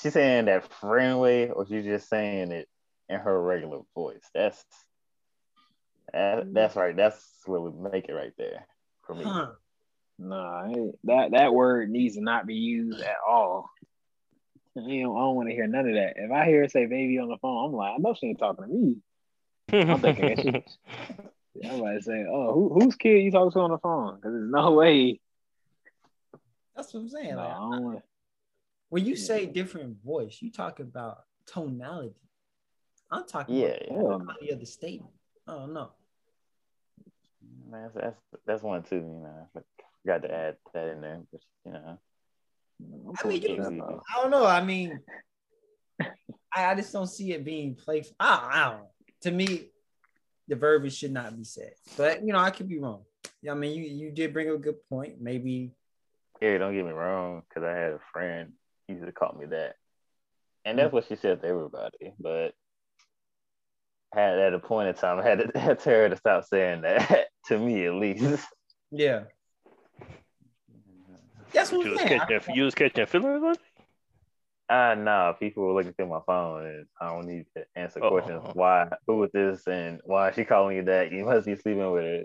she's 0.00 0.12
saying 0.12 0.46
that 0.46 0.72
friendly 0.80 1.50
or 1.50 1.66
she's 1.66 1.84
just 1.84 2.08
saying 2.08 2.50
it 2.52 2.68
in 3.08 3.20
her 3.20 3.40
regular 3.40 3.80
voice? 3.94 4.24
That's 4.34 4.64
that, 6.12 6.52
that's 6.52 6.74
right. 6.74 6.96
That's 6.96 7.24
what 7.44 7.62
would 7.62 7.92
make 7.92 8.08
it 8.08 8.12
right 8.14 8.32
there 8.38 8.66
for 9.02 9.14
me. 9.14 9.24
huh. 9.24 9.48
Nah, 10.18 10.68
that 11.04 11.30
that 11.30 11.54
word 11.54 11.90
needs 11.90 12.16
to 12.16 12.20
not 12.20 12.46
be 12.46 12.54
used 12.54 13.00
at 13.00 13.16
all. 13.26 13.70
You 14.74 15.04
know, 15.04 15.16
I 15.16 15.20
don't 15.20 15.36
want 15.36 15.48
to 15.48 15.54
hear 15.54 15.66
none 15.66 15.88
of 15.88 15.94
that. 15.94 16.14
If 16.16 16.30
I 16.30 16.44
hear 16.46 16.62
her 16.62 16.68
say 16.68 16.86
"baby" 16.86 17.18
on 17.18 17.28
the 17.28 17.36
phone, 17.38 17.66
I'm 17.66 17.72
like, 17.72 17.94
I 17.94 17.98
know 17.98 18.14
she 18.14 18.26
ain't 18.28 18.38
talking 18.38 18.64
to 18.64 18.70
me. 18.70 18.96
I'm 19.72 20.00
thinking 20.00 20.26
that 20.26 20.40
she, 20.40 20.48
I'm 21.68 21.80
about 21.80 21.92
to 21.92 22.02
say, 22.02 22.24
oh, 22.28 22.52
who, 22.52 22.80
whose 22.80 22.96
kid 22.96 23.22
you 23.22 23.30
talking 23.30 23.52
to 23.52 23.60
on 23.60 23.70
the 23.70 23.78
phone? 23.78 24.16
Because 24.16 24.32
there's 24.32 24.50
no 24.50 24.72
way. 24.72 25.20
That's 26.74 26.94
what 26.94 27.00
I'm 27.00 27.08
saying. 27.08 27.34
No, 27.34 27.36
like, 27.36 27.50
I 27.50 27.54
don't 27.54 27.82
want. 27.82 28.02
when 28.88 29.04
you 29.04 29.16
say 29.16 29.46
different 29.46 30.02
voice, 30.04 30.38
you 30.40 30.50
talk 30.50 30.80
about 30.80 31.24
tonality. 31.46 32.14
I'm 33.10 33.26
talking 33.26 33.56
Yeah, 33.56 33.68
about 33.68 33.82
yeah. 33.90 33.96
the 33.96 34.18
tonality 34.18 34.50
of 34.50 34.60
the 34.60 34.66
statement. 34.66 35.12
Oh 35.46 35.66
no. 35.66 35.90
Man, 37.70 37.82
that's, 37.82 37.94
that's 37.94 38.42
that's 38.46 38.62
one 38.62 38.82
too. 38.82 38.96
You 38.96 39.02
know, 39.02 39.62
but 40.04 40.22
got 40.22 40.28
to 40.28 40.34
add 40.34 40.56
that 40.74 40.88
in 40.88 41.00
there. 41.00 41.20
But 41.30 41.40
you 41.64 41.72
know, 41.72 41.98
I'm 43.22 43.28
mean, 43.28 43.42
you. 43.42 44.00
I 44.14 44.22
don't 44.22 44.30
know. 44.30 44.46
I 44.46 44.62
mean, 44.62 45.00
I, 46.00 46.66
I 46.66 46.74
just 46.74 46.92
don't 46.92 47.06
see 47.06 47.32
it 47.32 47.44
being 47.44 47.74
playful. 47.74 48.14
I, 48.20 48.48
I 48.52 48.70
don't. 48.70 48.86
To 49.22 49.30
me, 49.30 49.70
the 50.46 50.56
verbiage 50.56 50.96
should 50.96 51.12
not 51.12 51.36
be 51.36 51.44
said. 51.44 51.72
But 51.96 52.24
you 52.24 52.32
know, 52.32 52.38
I 52.38 52.50
could 52.50 52.68
be 52.68 52.78
wrong. 52.78 53.02
Yeah, 53.42 53.52
I 53.52 53.54
mean, 53.54 53.74
you 53.74 53.84
you 53.84 54.10
did 54.10 54.32
bring 54.32 54.48
up 54.48 54.56
a 54.56 54.58
good 54.58 54.76
point. 54.88 55.20
Maybe 55.20 55.72
yeah, 56.40 56.58
don't 56.58 56.74
get 56.74 56.84
me 56.84 56.92
wrong, 56.92 57.42
because 57.48 57.64
I 57.64 57.72
had 57.72 57.92
a 57.92 58.00
friend 58.12 58.52
he 58.86 58.94
used 58.94 59.06
to 59.06 59.12
call 59.12 59.36
me 59.38 59.46
that, 59.46 59.74
and 60.64 60.78
that's 60.78 60.90
mm. 60.90 60.92
what 60.92 61.06
she 61.08 61.16
said 61.16 61.42
to 61.42 61.48
everybody. 61.48 62.14
But 62.18 62.54
had 64.14 64.38
at 64.38 64.54
a 64.54 64.58
point 64.58 64.88
in 64.88 64.94
time, 64.94 65.18
I 65.20 65.24
had 65.24 65.52
to, 65.52 65.58
had 65.58 65.80
to 65.80 65.90
her 65.90 66.08
to 66.08 66.16
stop 66.16 66.44
saying 66.44 66.82
that 66.82 67.26
to 67.46 67.58
me 67.58 67.86
at 67.86 67.94
least. 67.94 68.46
yeah. 68.90 69.24
That's 71.52 71.72
what 71.72 71.80
you 71.80 71.86
I'm 71.86 71.90
was 71.92 72.00
saying. 72.00 72.20
catching 72.28 72.54
you 72.54 72.62
was 72.64 72.74
catching 72.74 73.06
feelings 73.06 73.42
on 73.42 73.52
it? 73.52 73.58
Ah, 74.70 74.92
no, 74.94 75.34
people 75.40 75.64
were 75.64 75.72
looking 75.72 75.94
through 75.94 76.08
my 76.08 76.20
phone, 76.26 76.66
and 76.66 76.86
I 77.00 77.08
don't 77.08 77.26
need 77.26 77.46
to 77.56 77.64
answer 77.74 78.04
Oh. 78.04 78.10
questions. 78.10 78.42
Why? 78.52 78.86
Who 79.06 79.22
is 79.24 79.30
this? 79.32 79.66
And 79.66 79.98
why 80.04 80.28
is 80.28 80.34
she 80.34 80.44
calling 80.44 80.76
you 80.76 80.82
that? 80.84 81.10
You 81.10 81.24
must 81.24 81.46
be 81.46 81.56
sleeping 81.56 81.90
with 81.90 82.04
her. 82.04 82.24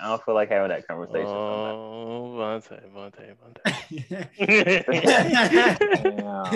I 0.00 0.06
don't 0.08 0.22
feel 0.24 0.34
like 0.34 0.50
having 0.50 0.68
that 0.68 0.86
conversation. 0.86 1.26
Oh, 1.26 2.36
Vontae, 2.38 2.80
Vontae, 2.94 3.34
Yeah. 4.38 6.48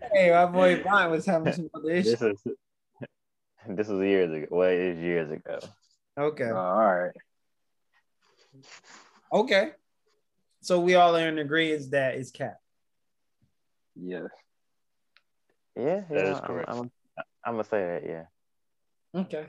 hey, 0.12 0.30
my 0.32 0.46
boy 0.46 0.82
Brian 0.82 1.10
was 1.10 1.26
having 1.26 1.52
some 1.52 1.70
other 1.74 1.90
issues. 1.90 2.18
This 2.18 2.22
is 2.46 2.54
this 3.68 3.88
was 3.88 4.02
years 4.04 4.32
ago. 4.32 4.46
Well, 4.50 4.70
it 4.70 4.78
is 4.80 4.98
years 4.98 5.30
ago. 5.30 5.58
Okay. 6.18 6.50
Oh, 6.50 6.56
all 6.56 6.94
right. 6.94 7.12
Okay. 9.32 9.70
So 10.62 10.78
we 10.80 10.94
all 10.94 11.16
are 11.16 11.28
in 11.28 11.38
agreement 11.38 11.90
that 11.90 12.14
it's 12.14 12.30
cap. 12.30 12.56
Yes. 13.96 14.22
Yeah, 15.76 16.02
That 16.08 16.24
yeah. 16.24 16.34
is 16.34 16.40
correct. 16.40 16.68
I'm, 16.70 16.78
I'm, 16.78 16.90
I'm 17.44 17.52
gonna 17.54 17.64
say 17.64 17.78
that. 17.80 18.02
Yeah. 18.06 19.20
Okay. 19.20 19.46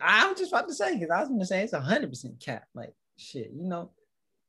I 0.00 0.28
was 0.28 0.38
just 0.38 0.52
about 0.52 0.68
to 0.68 0.74
say 0.74 0.94
because 0.94 1.10
I 1.10 1.20
was 1.20 1.28
gonna 1.28 1.44
say 1.44 1.62
it's 1.62 1.74
hundred 1.74 2.10
percent 2.10 2.40
cap. 2.40 2.64
Like 2.74 2.94
shit, 3.16 3.50
you 3.54 3.68
know. 3.68 3.90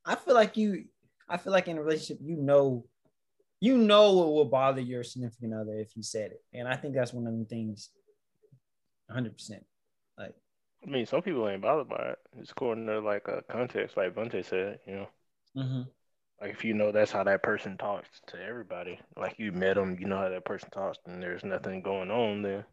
I 0.06 0.15
feel 0.15 0.34
like 0.34 0.58
you. 0.58 0.86
I 1.28 1.38
feel 1.38 1.51
like 1.51 1.67
in 1.67 1.78
a 1.78 1.84
relationship, 1.84 2.19
you 2.23 2.38
know, 2.38 2.86
you 3.60 3.78
know 3.78 4.13
what 4.13 4.28
will 4.28 4.45
bother 4.45 4.82
your 4.82 5.04
significant 5.04 5.54
other 5.54 5.78
if 5.80 5.95
you 5.97 6.04
said 6.04 6.32
it, 6.32 6.43
and 6.54 6.67
I 6.67 6.75
think 6.75 6.95
that's 6.95 7.13
one 7.13 7.28
of 7.28 7.38
the 7.38 7.45
things. 7.45 7.89
Hundred 9.10 9.34
percent. 9.34 9.65
Like 10.17 10.36
I 10.86 10.89
mean, 10.89 11.06
some 11.06 11.21
people 11.21 11.47
ain't 11.49 11.62
bothered 11.62 11.89
by 11.89 12.12
it. 12.12 12.19
It's 12.39 12.51
according 12.51 12.88
to 12.88 12.99
like 12.99 13.28
a 13.28 13.43
context, 13.51 13.97
like 13.97 14.15
Vontae 14.15 14.45
said, 14.45 14.80
you 14.88 14.95
know. 14.95 15.08
mm-hmm. 15.58 15.82
Like 16.41 16.51
if 16.51 16.65
you 16.65 16.73
know 16.73 16.91
that's 16.91 17.11
how 17.11 17.23
that 17.23 17.43
person 17.43 17.77
talks 17.77 18.09
to 18.27 18.41
everybody, 18.41 18.99
like 19.15 19.35
you 19.37 19.51
met 19.51 19.75
them, 19.75 19.97
you 19.99 20.07
know 20.07 20.17
how 20.17 20.29
that 20.29 20.45
person 20.45 20.69
talks, 20.69 20.97
and 21.05 21.21
there's 21.21 21.43
nothing 21.43 21.81
going 21.81 22.11
on 22.11 22.41
there. 22.41 22.67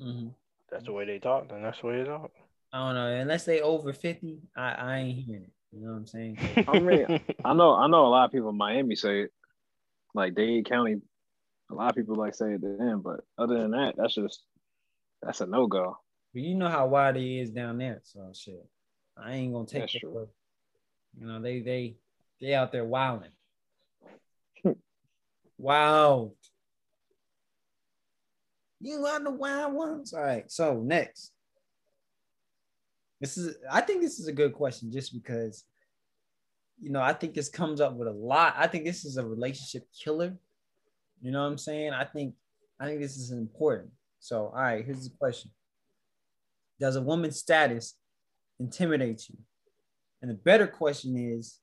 Mhm. 0.00 0.34
That's 0.70 0.84
the 0.84 0.92
way 0.92 1.06
they 1.06 1.18
talk, 1.18 1.48
then 1.48 1.62
that's 1.62 1.80
the 1.80 1.86
way 1.86 1.98
they 1.98 2.04
talk. 2.04 2.30
I 2.72 2.78
don't 2.78 2.94
know. 2.94 3.06
Unless 3.06 3.46
they 3.46 3.62
over 3.62 3.92
50, 3.94 4.40
I, 4.54 4.72
I 4.72 4.96
ain't 4.98 5.24
hearing 5.24 5.44
it. 5.44 5.52
You 5.72 5.86
know 5.86 5.92
what 5.92 5.98
I'm 5.98 6.06
saying? 6.06 6.38
I 6.68 6.78
mean, 6.78 7.20
I 7.44 7.54
know 7.54 7.74
I 7.74 7.86
know 7.88 8.06
a 8.06 8.08
lot 8.08 8.24
of 8.26 8.32
people 8.32 8.50
in 8.50 8.56
Miami 8.56 8.94
say 8.94 9.22
it, 9.22 9.30
like 10.14 10.34
Dade 10.34 10.66
County. 10.68 10.96
A 11.70 11.74
lot 11.74 11.90
of 11.90 11.96
people 11.96 12.14
like 12.16 12.34
say 12.34 12.54
it 12.54 12.62
to 12.62 12.76
them, 12.78 13.02
but 13.02 13.20
other 13.36 13.58
than 13.58 13.72
that, 13.72 13.94
that's 13.96 14.14
just 14.14 14.42
that's 15.22 15.40
a 15.42 15.46
no 15.46 15.66
go. 15.66 15.98
But 16.32 16.42
you 16.42 16.54
know 16.54 16.68
how 16.68 16.86
wide 16.86 17.16
it 17.16 17.40
is 17.40 17.50
down 17.50 17.78
there. 17.78 18.00
So 18.04 18.30
shit. 18.34 18.66
I 19.16 19.34
ain't 19.34 19.52
gonna 19.52 19.66
take 19.66 19.82
That's 19.82 19.94
it 19.96 20.00
true. 20.00 20.28
you 21.18 21.26
know, 21.26 21.40
they 21.40 21.60
they 21.60 21.96
they 22.40 22.54
out 22.54 22.72
there 22.72 22.84
wilding. 22.84 23.30
Hmm. 24.62 24.72
wow. 25.58 26.32
You 28.80 29.04
are 29.06 29.22
the 29.22 29.30
wild 29.30 29.74
ones. 29.74 30.12
All 30.12 30.22
right. 30.22 30.50
So 30.50 30.80
next. 30.80 31.32
This 33.20 33.36
is 33.36 33.56
I 33.70 33.80
think 33.80 34.00
this 34.00 34.20
is 34.20 34.28
a 34.28 34.32
good 34.32 34.52
question 34.52 34.92
just 34.92 35.12
because 35.12 35.64
you 36.80 36.90
know, 36.90 37.02
I 37.02 37.12
think 37.12 37.34
this 37.34 37.48
comes 37.48 37.80
up 37.80 37.94
with 37.94 38.08
a 38.08 38.12
lot. 38.12 38.54
I 38.56 38.66
think 38.66 38.84
this 38.84 39.04
is 39.04 39.16
a 39.16 39.26
relationship 39.26 39.86
killer. 39.92 40.36
You 41.20 41.32
know 41.32 41.40
what 41.40 41.48
I'm 41.48 41.58
saying? 41.58 41.92
I 41.92 42.04
think 42.04 42.34
I 42.80 42.86
think 42.86 43.00
this 43.00 43.16
is 43.16 43.32
important. 43.32 43.90
So, 44.20 44.46
all 44.46 44.62
right, 44.62 44.84
here's 44.84 45.08
the 45.08 45.16
question. 45.16 45.50
Does 46.80 46.96
a 46.96 47.02
woman's 47.02 47.38
status 47.38 47.94
intimidate 48.60 49.28
you? 49.28 49.36
And 50.22 50.30
the 50.30 50.34
better 50.34 50.66
question 50.66 51.16
is, 51.16 51.58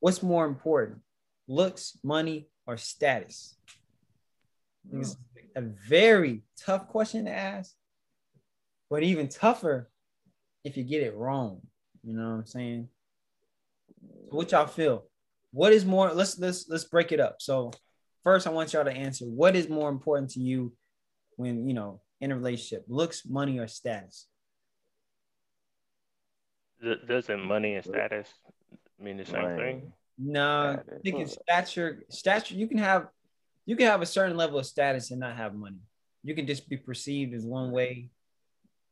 what's 0.00 0.22
more 0.22 0.46
important, 0.46 0.98
looks, 1.46 1.98
money, 2.02 2.48
or 2.66 2.76
status? 2.76 3.56
I 4.92 4.98
it's 4.98 5.16
a 5.54 5.60
very 5.60 6.42
tough 6.58 6.88
question 6.88 7.26
to 7.26 7.30
ask, 7.30 7.74
but 8.88 9.02
even 9.02 9.28
tougher 9.28 9.90
if 10.64 10.76
you 10.76 10.82
get 10.82 11.02
it 11.02 11.14
wrong. 11.14 11.60
You 12.02 12.14
know 12.14 12.30
what 12.30 12.34
I'm 12.36 12.46
saying? 12.46 12.88
So 14.30 14.36
what 14.36 14.50
y'all 14.50 14.66
feel? 14.66 15.04
What 15.52 15.72
is 15.72 15.84
more? 15.84 16.12
Let's 16.12 16.38
let's 16.38 16.68
let's 16.68 16.84
break 16.84 17.12
it 17.12 17.20
up. 17.20 17.36
So 17.40 17.72
first, 18.24 18.46
I 18.46 18.50
want 18.50 18.72
y'all 18.72 18.84
to 18.84 18.92
answer. 18.92 19.26
What 19.26 19.54
is 19.54 19.68
more 19.68 19.90
important 19.90 20.30
to 20.30 20.40
you 20.40 20.72
when 21.36 21.68
you 21.68 21.74
know 21.74 22.00
in 22.20 22.32
a 22.32 22.36
relationship? 22.36 22.84
Looks, 22.88 23.26
money, 23.26 23.58
or 23.58 23.66
status? 23.66 24.26
D- 26.82 26.96
Doesn't 27.06 27.44
money 27.44 27.74
and 27.74 27.84
status 27.84 28.28
mean 29.00 29.16
the 29.16 29.24
same 29.24 29.42
Money. 29.42 29.56
thing? 29.56 29.92
No, 30.18 30.78
Status. 30.82 31.00
thinking 31.02 31.26
stature, 31.26 32.02
stature. 32.10 32.54
You 32.54 32.66
can 32.68 32.78
have, 32.78 33.08
you 33.66 33.74
can 33.76 33.86
have 33.86 34.02
a 34.02 34.06
certain 34.06 34.36
level 34.36 34.58
of 34.58 34.66
status 34.66 35.10
and 35.10 35.20
not 35.20 35.36
have 35.36 35.54
money. 35.54 35.78
You 36.22 36.34
can 36.34 36.46
just 36.46 36.68
be 36.68 36.76
perceived 36.76 37.32
as 37.34 37.44
one 37.46 37.70
way, 37.70 38.10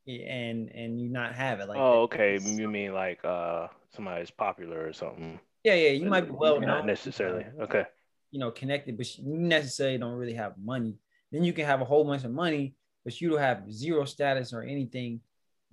and 0.07 0.71
and 0.71 0.99
you 1.01 1.11
not 1.11 1.35
have 1.35 1.61
it. 1.61 1.69
Like, 1.69 1.79
Oh, 1.79 2.03
okay. 2.03 2.39
You 2.43 2.69
mean 2.69 2.95
like 2.95 3.23
uh 3.25 3.69
somebody's 3.95 4.31
popular 4.31 4.87
or 4.87 4.93
something? 4.93 5.39
yeah, 5.65 5.75
yeah. 5.75 5.91
You 5.91 6.07
might 6.07 6.23
be 6.27 6.31
well 6.33 6.55
known. 6.61 6.69
Not 6.69 6.87
necessarily. 6.87 7.45
Okay. 7.61 7.85
you 8.31 8.39
know, 8.41 8.51
connected, 8.51 8.97
but 8.97 9.19
you 9.19 9.25
necessarily 9.37 9.99
don't 9.99 10.15
really 10.15 10.35
have 10.35 10.55
money. 10.63 10.95
Then 11.33 11.45
you 11.45 11.53
can 11.53 11.67
have 11.67 11.81
a 11.83 11.85
whole 11.85 12.05
bunch 12.05 12.25
of 12.25 12.31
money, 12.31 12.75
but 13.05 13.21
you 13.21 13.29
don't 13.31 13.39
have 13.41 13.71
zero 13.71 14.05
status 14.07 14.53
or 14.55 14.63
anything 14.63 15.21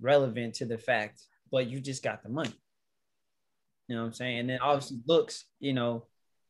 relevant 0.00 0.54
to 0.56 0.66
the 0.66 0.76
fact, 0.76 1.22
but 1.50 1.66
you 1.66 1.80
just 1.80 2.02
got 2.02 2.22
the 2.22 2.28
money. 2.28 2.52
You 3.88 3.96
know 3.96 4.02
what 4.02 4.08
I'm 4.08 4.12
saying? 4.14 4.38
And 4.38 4.50
then 4.50 4.58
obviously 4.60 4.98
looks, 5.06 5.44
you 5.60 5.72
know, 5.72 6.06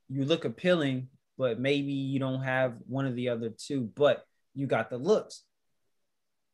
you 0.08 0.24
look 0.24 0.44
appealing, 0.44 1.08
but 1.36 1.60
maybe 1.60 1.92
you 1.92 2.18
don't 2.18 2.42
have 2.42 2.74
one 2.86 3.06
of 3.06 3.14
the 3.14 3.28
other 3.28 3.50
two, 3.50 3.90
but 3.94 4.24
you 4.54 4.66
got 4.66 4.88
the 4.90 4.96
looks. 4.96 5.42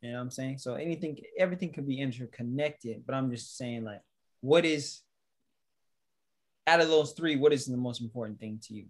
You 0.01 0.11
know 0.11 0.17
what 0.17 0.23
I'm 0.23 0.31
saying? 0.31 0.59
So 0.59 0.75
anything, 0.75 1.19
everything 1.39 1.73
can 1.73 1.87
be 1.87 2.01
interconnected, 2.01 3.05
but 3.07 3.15
I'm 3.15 3.31
just 3.31 3.57
saying, 3.57 3.85
like, 3.85 4.01
what 4.41 4.65
is 4.65 5.01
out 6.67 6.81
of 6.81 6.89
those 6.89 7.13
three, 7.13 7.37
what 7.37 7.53
is 7.53 7.67
the 7.67 7.77
most 7.77 8.01
important 8.01 8.41
thing 8.41 8.59
to 8.65 8.75
you? 8.75 8.87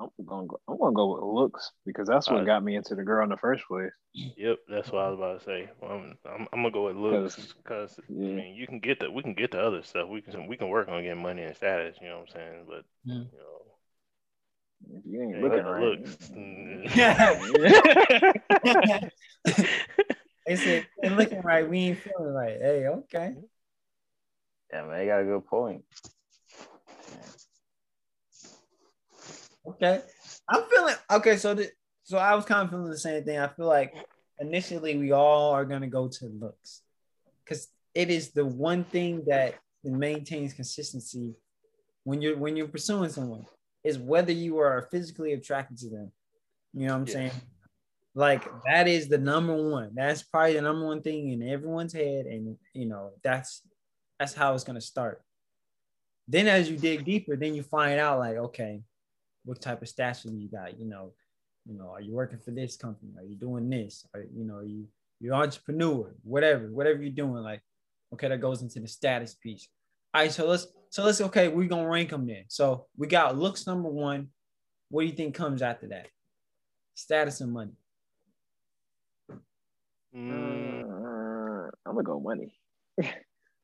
I'm 0.00 0.08
gonna 0.26 0.46
go, 0.46 0.60
I'm 0.68 0.78
gonna 0.78 0.94
go 0.94 1.14
with 1.14 1.22
looks 1.22 1.72
because 1.86 2.08
that's 2.08 2.28
what 2.30 2.40
Uh, 2.40 2.44
got 2.46 2.64
me 2.64 2.76
into 2.76 2.94
the 2.94 3.02
girl 3.04 3.22
in 3.24 3.28
the 3.30 3.36
first 3.36 3.64
place. 3.68 3.90
Yep, 4.36 4.58
that's 4.68 4.90
what 4.90 5.02
I 5.02 5.10
was 5.10 5.18
about 5.18 5.38
to 5.40 5.44
say. 5.44 5.68
Well, 5.80 5.90
I'm, 5.92 6.16
I'm, 6.24 6.48
I'm 6.52 6.60
gonna 6.62 6.70
go 6.70 6.86
with 6.86 6.96
looks 6.96 7.36
because 7.62 7.98
I 7.98 8.02
mean 8.34 8.54
you 8.54 8.66
can 8.66 8.80
get 8.80 9.00
the 9.00 9.10
we 9.10 9.22
can 9.22 9.34
get 9.34 9.50
the 9.50 9.60
other 9.60 9.82
stuff. 9.82 10.08
We 10.08 10.22
can 10.22 10.46
we 10.46 10.56
can 10.56 10.68
work 10.68 10.88
on 10.88 11.02
getting 11.02 11.20
money 11.22 11.42
and 11.42 11.54
status. 11.56 11.96
You 12.00 12.08
know 12.08 12.20
what 12.20 12.28
I'm 12.30 12.34
saying? 12.34 12.64
But 12.66 12.84
Mm. 13.06 13.26
you 13.32 13.38
know, 13.38 13.62
If 14.98 15.04
you 15.06 15.22
ain't 15.22 15.36
yeah, 15.36 15.42
looking 15.42 15.64
the 15.64 15.70
right, 15.70 15.82
looks. 15.82 16.16
mm. 16.30 16.88
They 20.46 20.56
said, 20.56 20.86
"Ain't 21.04 21.16
looking 21.16 21.42
right, 21.42 21.68
we 21.68 21.78
ain't 21.78 21.98
feeling 21.98 22.32
right. 22.34 22.58
Hey, 22.60 22.86
okay. 22.88 23.34
Yeah, 24.72 24.86
man, 24.86 25.00
you 25.00 25.06
got 25.06 25.20
a 25.20 25.24
good 25.24 25.46
point. 25.46 25.84
Okay. 29.66 30.00
I'm 30.48 30.64
feeling 30.70 30.94
okay. 31.10 31.36
So, 31.36 31.54
the, 31.54 31.70
so 32.04 32.18
I 32.18 32.34
was 32.34 32.44
kind 32.44 32.64
of 32.64 32.70
feeling 32.70 32.90
the 32.90 32.98
same 32.98 33.24
thing. 33.24 33.38
I 33.38 33.48
feel 33.48 33.66
like 33.66 33.94
initially 34.38 34.96
we 34.96 35.12
all 35.12 35.52
are 35.52 35.64
going 35.64 35.82
to 35.82 35.86
go 35.86 36.08
to 36.08 36.26
looks 36.26 36.82
because 37.44 37.68
it 37.94 38.10
is 38.10 38.30
the 38.32 38.44
one 38.44 38.84
thing 38.84 39.24
that 39.26 39.56
maintains 39.84 40.54
consistency 40.54 41.34
when 42.04 42.22
you're 42.22 42.36
when 42.36 42.56
you're 42.56 42.68
pursuing 42.68 43.10
someone 43.10 43.46
is 43.84 43.98
whether 43.98 44.32
you 44.32 44.58
are 44.58 44.88
physically 44.90 45.32
attracted 45.32 45.78
to 45.78 45.90
them. 45.90 46.12
You 46.74 46.86
know 46.86 46.94
what 46.94 47.00
I'm 47.00 47.06
Yes. 47.06 47.14
saying? 47.14 47.32
Like 48.14 48.44
that 48.66 48.88
is 48.88 49.08
the 49.08 49.18
number 49.18 49.54
one. 49.54 49.90
That's 49.94 50.22
probably 50.22 50.54
the 50.54 50.62
number 50.62 50.86
one 50.86 51.02
thing 51.02 51.28
in 51.32 51.48
everyone's 51.48 51.92
head, 51.92 52.26
and 52.26 52.56
you 52.74 52.86
know 52.86 53.12
that's 53.22 53.62
that's 54.18 54.34
how 54.34 54.54
it's 54.54 54.64
gonna 54.64 54.80
start. 54.80 55.22
Then 56.26 56.46
as 56.48 56.70
you 56.70 56.76
dig 56.76 57.04
deeper, 57.04 57.36
then 57.36 57.54
you 57.54 57.62
find 57.62 57.98
out 58.00 58.18
like, 58.18 58.36
okay, 58.36 58.82
what 59.44 59.60
type 59.60 59.82
of 59.82 59.88
stature 59.88 60.28
you 60.28 60.48
got? 60.48 60.78
You 60.78 60.86
know, 60.86 61.12
you 61.66 61.76
know, 61.76 61.90
are 61.90 62.00
you 62.00 62.12
working 62.12 62.38
for 62.38 62.50
this 62.50 62.76
company? 62.76 63.12
Are 63.18 63.24
you 63.24 63.36
doing 63.36 63.68
this? 63.68 64.06
Are 64.14 64.24
you 64.34 64.44
know, 64.44 64.60
you 64.60 64.86
you're 65.20 65.34
entrepreneur, 65.34 66.14
whatever, 66.22 66.70
whatever 66.70 67.02
you're 67.02 67.12
doing, 67.12 67.42
like, 67.42 67.60
okay, 68.14 68.28
that 68.28 68.40
goes 68.40 68.62
into 68.62 68.80
the 68.80 68.88
status 68.88 69.34
piece. 69.34 69.68
All 70.14 70.22
right, 70.22 70.32
so 70.32 70.46
let's 70.46 70.66
so 70.88 71.04
let's 71.04 71.20
okay, 71.20 71.48
we're 71.48 71.68
gonna 71.68 71.88
rank 71.88 72.10
them 72.10 72.26
then. 72.26 72.44
So 72.48 72.86
we 72.96 73.06
got 73.06 73.38
looks 73.38 73.66
number 73.66 73.88
one. 73.88 74.28
What 74.88 75.02
do 75.02 75.06
you 75.06 75.14
think 75.14 75.34
comes 75.34 75.62
after 75.62 75.88
that? 75.88 76.08
Status 76.94 77.40
and 77.40 77.52
money. 77.52 77.72
Mm, 80.14 81.70
I'm 81.86 81.94
gonna 81.94 82.02
go 82.02 82.18
money. 82.18 82.52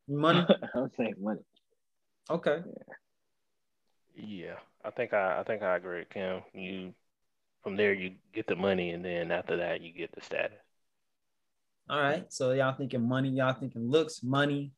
Money. 0.09 0.47
I'm 0.73 0.89
saying 0.97 1.15
money. 1.21 1.41
Okay. 2.31 2.61
yeah, 2.65 2.95
I 4.87 4.91
think 4.91 5.13
I 5.13 5.41
I 5.41 5.43
think 5.43 5.63
I 5.63 5.77
agree, 5.77 6.01
with 6.01 6.11
Kim. 6.11 6.43
You 6.55 6.95
from 7.63 7.77
there 7.77 7.93
you 7.93 8.13
get 8.33 8.47
the 8.47 8.57
money, 8.57 8.91
and 8.91 9.05
then 9.05 9.33
after 9.33 9.57
that 9.57 9.81
you 9.81 9.93
get 9.93 10.15
the 10.15 10.21
status. 10.21 10.57
All 11.91 12.01
right. 12.01 12.25
So 12.33 12.53
y'all 12.53 12.75
thinking 12.75 13.07
money, 13.07 13.31
y'all 13.31 13.55
thinking 13.55 13.91
looks, 13.91 14.23
money, 14.23 14.73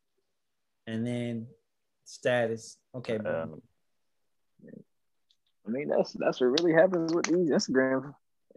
and 0.86 1.06
then 1.06 1.46
status. 2.04 2.78
Okay. 2.94 3.18
Um, 3.18 3.60
I 5.66 5.70
mean, 5.70 5.88
that's 5.88 6.12
that's 6.14 6.40
what 6.40 6.60
really 6.60 6.72
happens 6.72 7.12
with 7.12 7.26
these 7.26 7.50
Instagram 7.50 8.14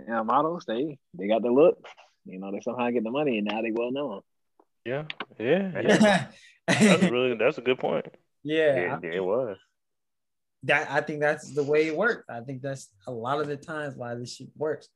uh, 0.09 0.23
models. 0.23 0.63
They 0.65 0.97
they 1.13 1.27
got 1.27 1.41
the 1.41 1.51
look, 1.51 1.85
you 2.25 2.39
know, 2.39 2.51
they 2.51 2.61
somehow 2.61 2.89
get 2.91 3.03
the 3.03 3.11
money, 3.11 3.37
and 3.37 3.47
now 3.47 3.61
they 3.61 3.71
well 3.71 3.91
known. 3.91 4.21
Yeah, 4.85 5.03
yeah, 5.37 5.81
yeah. 5.81 6.27
That's 6.67 7.03
really 7.03 7.35
that's 7.35 7.57
a 7.57 7.61
good 7.61 7.79
point. 7.79 8.05
yeah. 8.43 8.97
it, 9.03 9.15
it 9.15 9.19
was. 9.19 9.57
That 10.63 10.89
I 10.89 11.01
think 11.01 11.19
that's 11.19 11.53
the 11.53 11.63
way 11.63 11.87
it 11.87 11.95
works. 11.95 12.25
I 12.29 12.41
think 12.41 12.61
that's 12.61 12.89
a 13.07 13.11
lot 13.11 13.39
of 13.39 13.47
the 13.47 13.57
times 13.57 13.95
why 13.95 14.15
this 14.15 14.35
shit 14.35 14.49
works. 14.55 14.87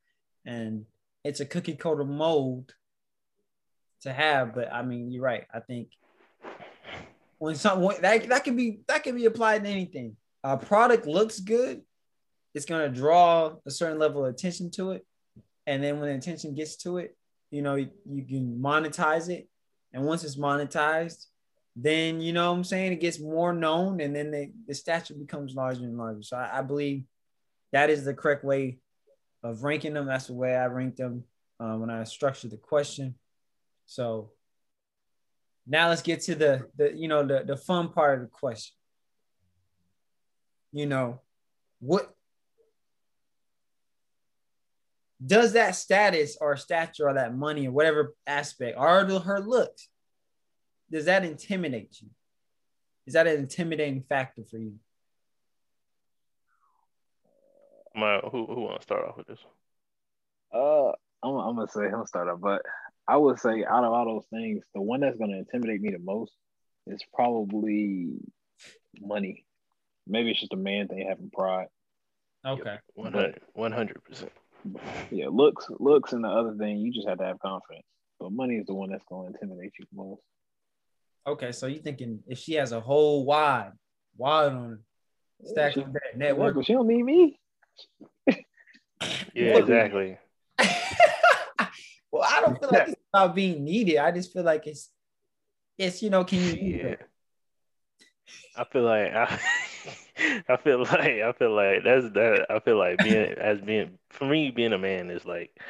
And 0.46 0.86
it's 1.24 1.40
a 1.40 1.46
cookie 1.46 1.76
cutter 1.76 2.04
mold 2.04 2.74
to 4.02 4.14
have, 4.14 4.54
but 4.54 4.72
I 4.72 4.84
mean, 4.84 5.12
you're 5.12 5.24
right. 5.24 5.46
I 5.54 5.60
think 5.60 5.90
when 7.40 7.56
something 7.56 8.02
that 8.02 8.30
that 8.30 8.44
can 8.44 8.56
be 8.56 8.80
that 8.88 9.04
can 9.04 9.16
be 9.16 9.26
applied 9.26 9.64
to 9.64 9.70
anything. 9.70 10.16
A 10.44 10.58
product 10.58 11.08
looks 11.08 11.40
good, 11.40 11.82
it's 12.54 12.66
gonna 12.66 12.90
draw 12.90 13.56
a 13.66 13.72
certain 13.72 13.98
level 13.98 14.24
of 14.24 14.34
attention 14.34 14.70
to 14.72 14.92
it, 14.92 15.06
and 15.66 15.84
then 15.84 16.00
when 16.00 16.10
the 16.10 16.16
attention 16.16 16.54
gets 16.54 16.76
to 16.78 16.98
it, 17.00 17.18
you 17.50 17.64
know, 17.64 17.76
you, 17.76 17.90
you 18.08 18.24
can 18.24 18.60
monetize 18.60 19.30
it, 19.30 19.50
and 19.92 20.04
once 20.04 20.24
it's 20.24 20.36
monetized, 20.36 21.26
then 21.76 22.22
you 22.22 22.34
know 22.34 22.52
what 22.52 22.58
I'm 22.58 22.64
saying 22.64 22.94
it 22.94 23.02
gets 23.02 23.20
more 23.20 23.54
known, 23.54 24.00
and 24.00 24.16
then 24.16 24.32
the, 24.32 24.52
the 24.68 24.74
stature 24.74 25.14
becomes 25.14 25.56
larger 25.56 25.84
and 25.84 25.98
larger. 25.98 26.24
So 26.24 26.38
I, 26.38 26.60
I 26.60 26.62
believe 26.62 27.04
that 27.72 27.90
is 27.90 28.06
the 28.06 28.14
correct 28.14 28.44
way 28.46 28.78
of 29.44 29.64
ranking 29.64 29.94
them. 29.94 30.06
That's 30.06 30.28
the 30.28 30.34
way 30.34 30.56
I 30.56 30.66
ranked 30.68 30.98
them 30.98 31.26
uh, 31.60 31.76
when 31.76 31.90
I 31.90 32.04
structured 32.06 32.52
the 32.52 32.58
question. 32.58 33.16
So 33.86 34.32
now 35.68 35.90
let's 35.90 36.02
get 36.02 36.22
to 36.22 36.36
the 36.36 36.68
the 36.78 36.94
you 36.96 37.08
know 37.08 37.26
the 37.26 37.44
the 37.44 37.58
fun 37.58 37.90
part 37.90 38.20
of 38.20 38.22
the 38.26 38.32
question. 38.32 38.76
you 40.76 40.86
know, 40.86 41.22
what 41.80 42.14
does 45.26 45.54
that 45.54 45.76
status 45.76 46.38
or 46.42 46.58
stature 46.58 47.08
or 47.08 47.14
that 47.14 47.36
money 47.36 47.68
or 47.68 47.72
whatever 47.72 48.14
aspect 48.28 48.78
or 48.78 49.06
her 49.06 49.40
looks 49.40 49.88
does 50.92 51.06
that 51.06 51.26
intimidate 51.26 51.98
you? 52.02 52.10
Is 53.06 53.14
that 53.14 53.28
an 53.28 53.38
intimidating 53.38 54.04
factor 54.08 54.44
for 54.50 54.58
you? 54.58 54.76
My, 57.96 58.18
who 58.20 58.46
who 58.46 58.62
want 58.62 58.80
to 58.80 58.84
start 58.84 59.08
off 59.08 59.18
with 59.18 59.28
this? 59.28 59.40
Uh, 60.54 60.90
I'm, 61.24 61.36
I'm 61.36 61.56
gonna 61.56 61.68
say 61.68 61.86
I'm 61.86 61.92
gonna 61.92 62.08
start 62.08 62.28
off, 62.28 62.40
but 62.42 62.62
I 63.08 63.18
would 63.18 63.40
say 63.40 63.64
out 63.64 63.84
of 63.84 63.94
all 63.94 64.06
those 64.06 64.26
things, 64.30 64.66
the 64.74 64.82
one 64.82 65.00
that's 65.00 65.18
gonna 65.18 65.38
intimidate 65.38 65.82
me 65.82 65.92
the 65.92 66.00
most 66.00 66.34
is 66.88 67.02
probably 67.14 68.18
money. 69.00 69.46
Maybe 70.08 70.32
it's 70.32 70.40
just 70.40 70.54
a 70.54 70.58
man 70.58 70.88
thing 70.88 71.06
having 71.08 71.32
pride. 71.32 71.68
Okay. 72.46 72.78
100 73.54 74.04
percent. 74.04 74.32
Yeah, 75.12 75.28
looks, 75.32 75.68
looks, 75.80 76.14
and 76.14 76.24
the 76.24 76.30
other 76.30 76.56
thing 76.56 76.78
you 76.78 76.92
just 76.92 77.08
have 77.08 77.20
to 77.20 77.26
have 77.26 77.40
confidence. 77.40 77.86
But 78.20 78.32
money 78.32 78.56
is 78.56 78.66
the 78.66 78.74
one 78.74 78.92
that's 78.92 79.04
gonna 79.10 79.28
intimidate 79.28 79.74
you 79.80 79.86
the 79.92 79.98
most. 79.98 80.22
Okay. 81.28 81.52
So 81.52 81.68
you 81.68 81.80
thinking 81.80 82.20
if 82.28 82.38
she 82.40 82.54
has 82.54 82.72
a 82.72 82.80
whole 82.80 83.26
wide, 83.26 83.72
wide 84.18 84.52
on 84.54 84.80
stack 85.44 85.74
She- 85.74 85.82
of 85.82 85.94
that 85.94 86.16
network. 86.18 86.56
but 86.56 86.66
she 86.66 86.74
don't 86.74 86.88
need 86.88 87.04
me. 87.04 87.40
Yeah, 89.34 89.58
exactly. 89.58 90.18
well, 92.12 92.24
I 92.26 92.40
don't 92.42 92.58
feel 92.60 92.70
like 92.72 92.88
it's 92.88 92.96
about 93.14 93.36
being 93.36 93.64
needed. 93.66 93.98
I 93.98 94.12
just 94.12 94.32
feel 94.32 94.44
like 94.44 94.66
it's 94.68 94.90
it's 95.78 96.02
you 96.02 96.10
know, 96.10 96.24
can 96.24 96.40
you 96.40 96.46
use 96.46 96.82
Yeah. 96.82 96.86
it? 96.92 97.00
I 98.56 98.64
feel 98.64 98.84
like 98.84 99.14
I, 99.14 99.40
I 100.50 100.58
feel 100.58 100.80
like 100.80 101.22
I 101.22 101.32
feel 101.34 101.54
like 101.54 101.84
that's 101.84 102.10
that. 102.14 102.46
I 102.50 102.60
feel 102.60 102.78
like 102.78 103.00
being 103.00 103.34
as 103.34 103.60
being 103.60 103.98
for 104.10 104.26
me 104.26 104.52
being 104.52 104.72
a 104.74 104.78
man 104.78 105.12
is 105.12 105.26
like 105.26 105.52
I 105.60 105.62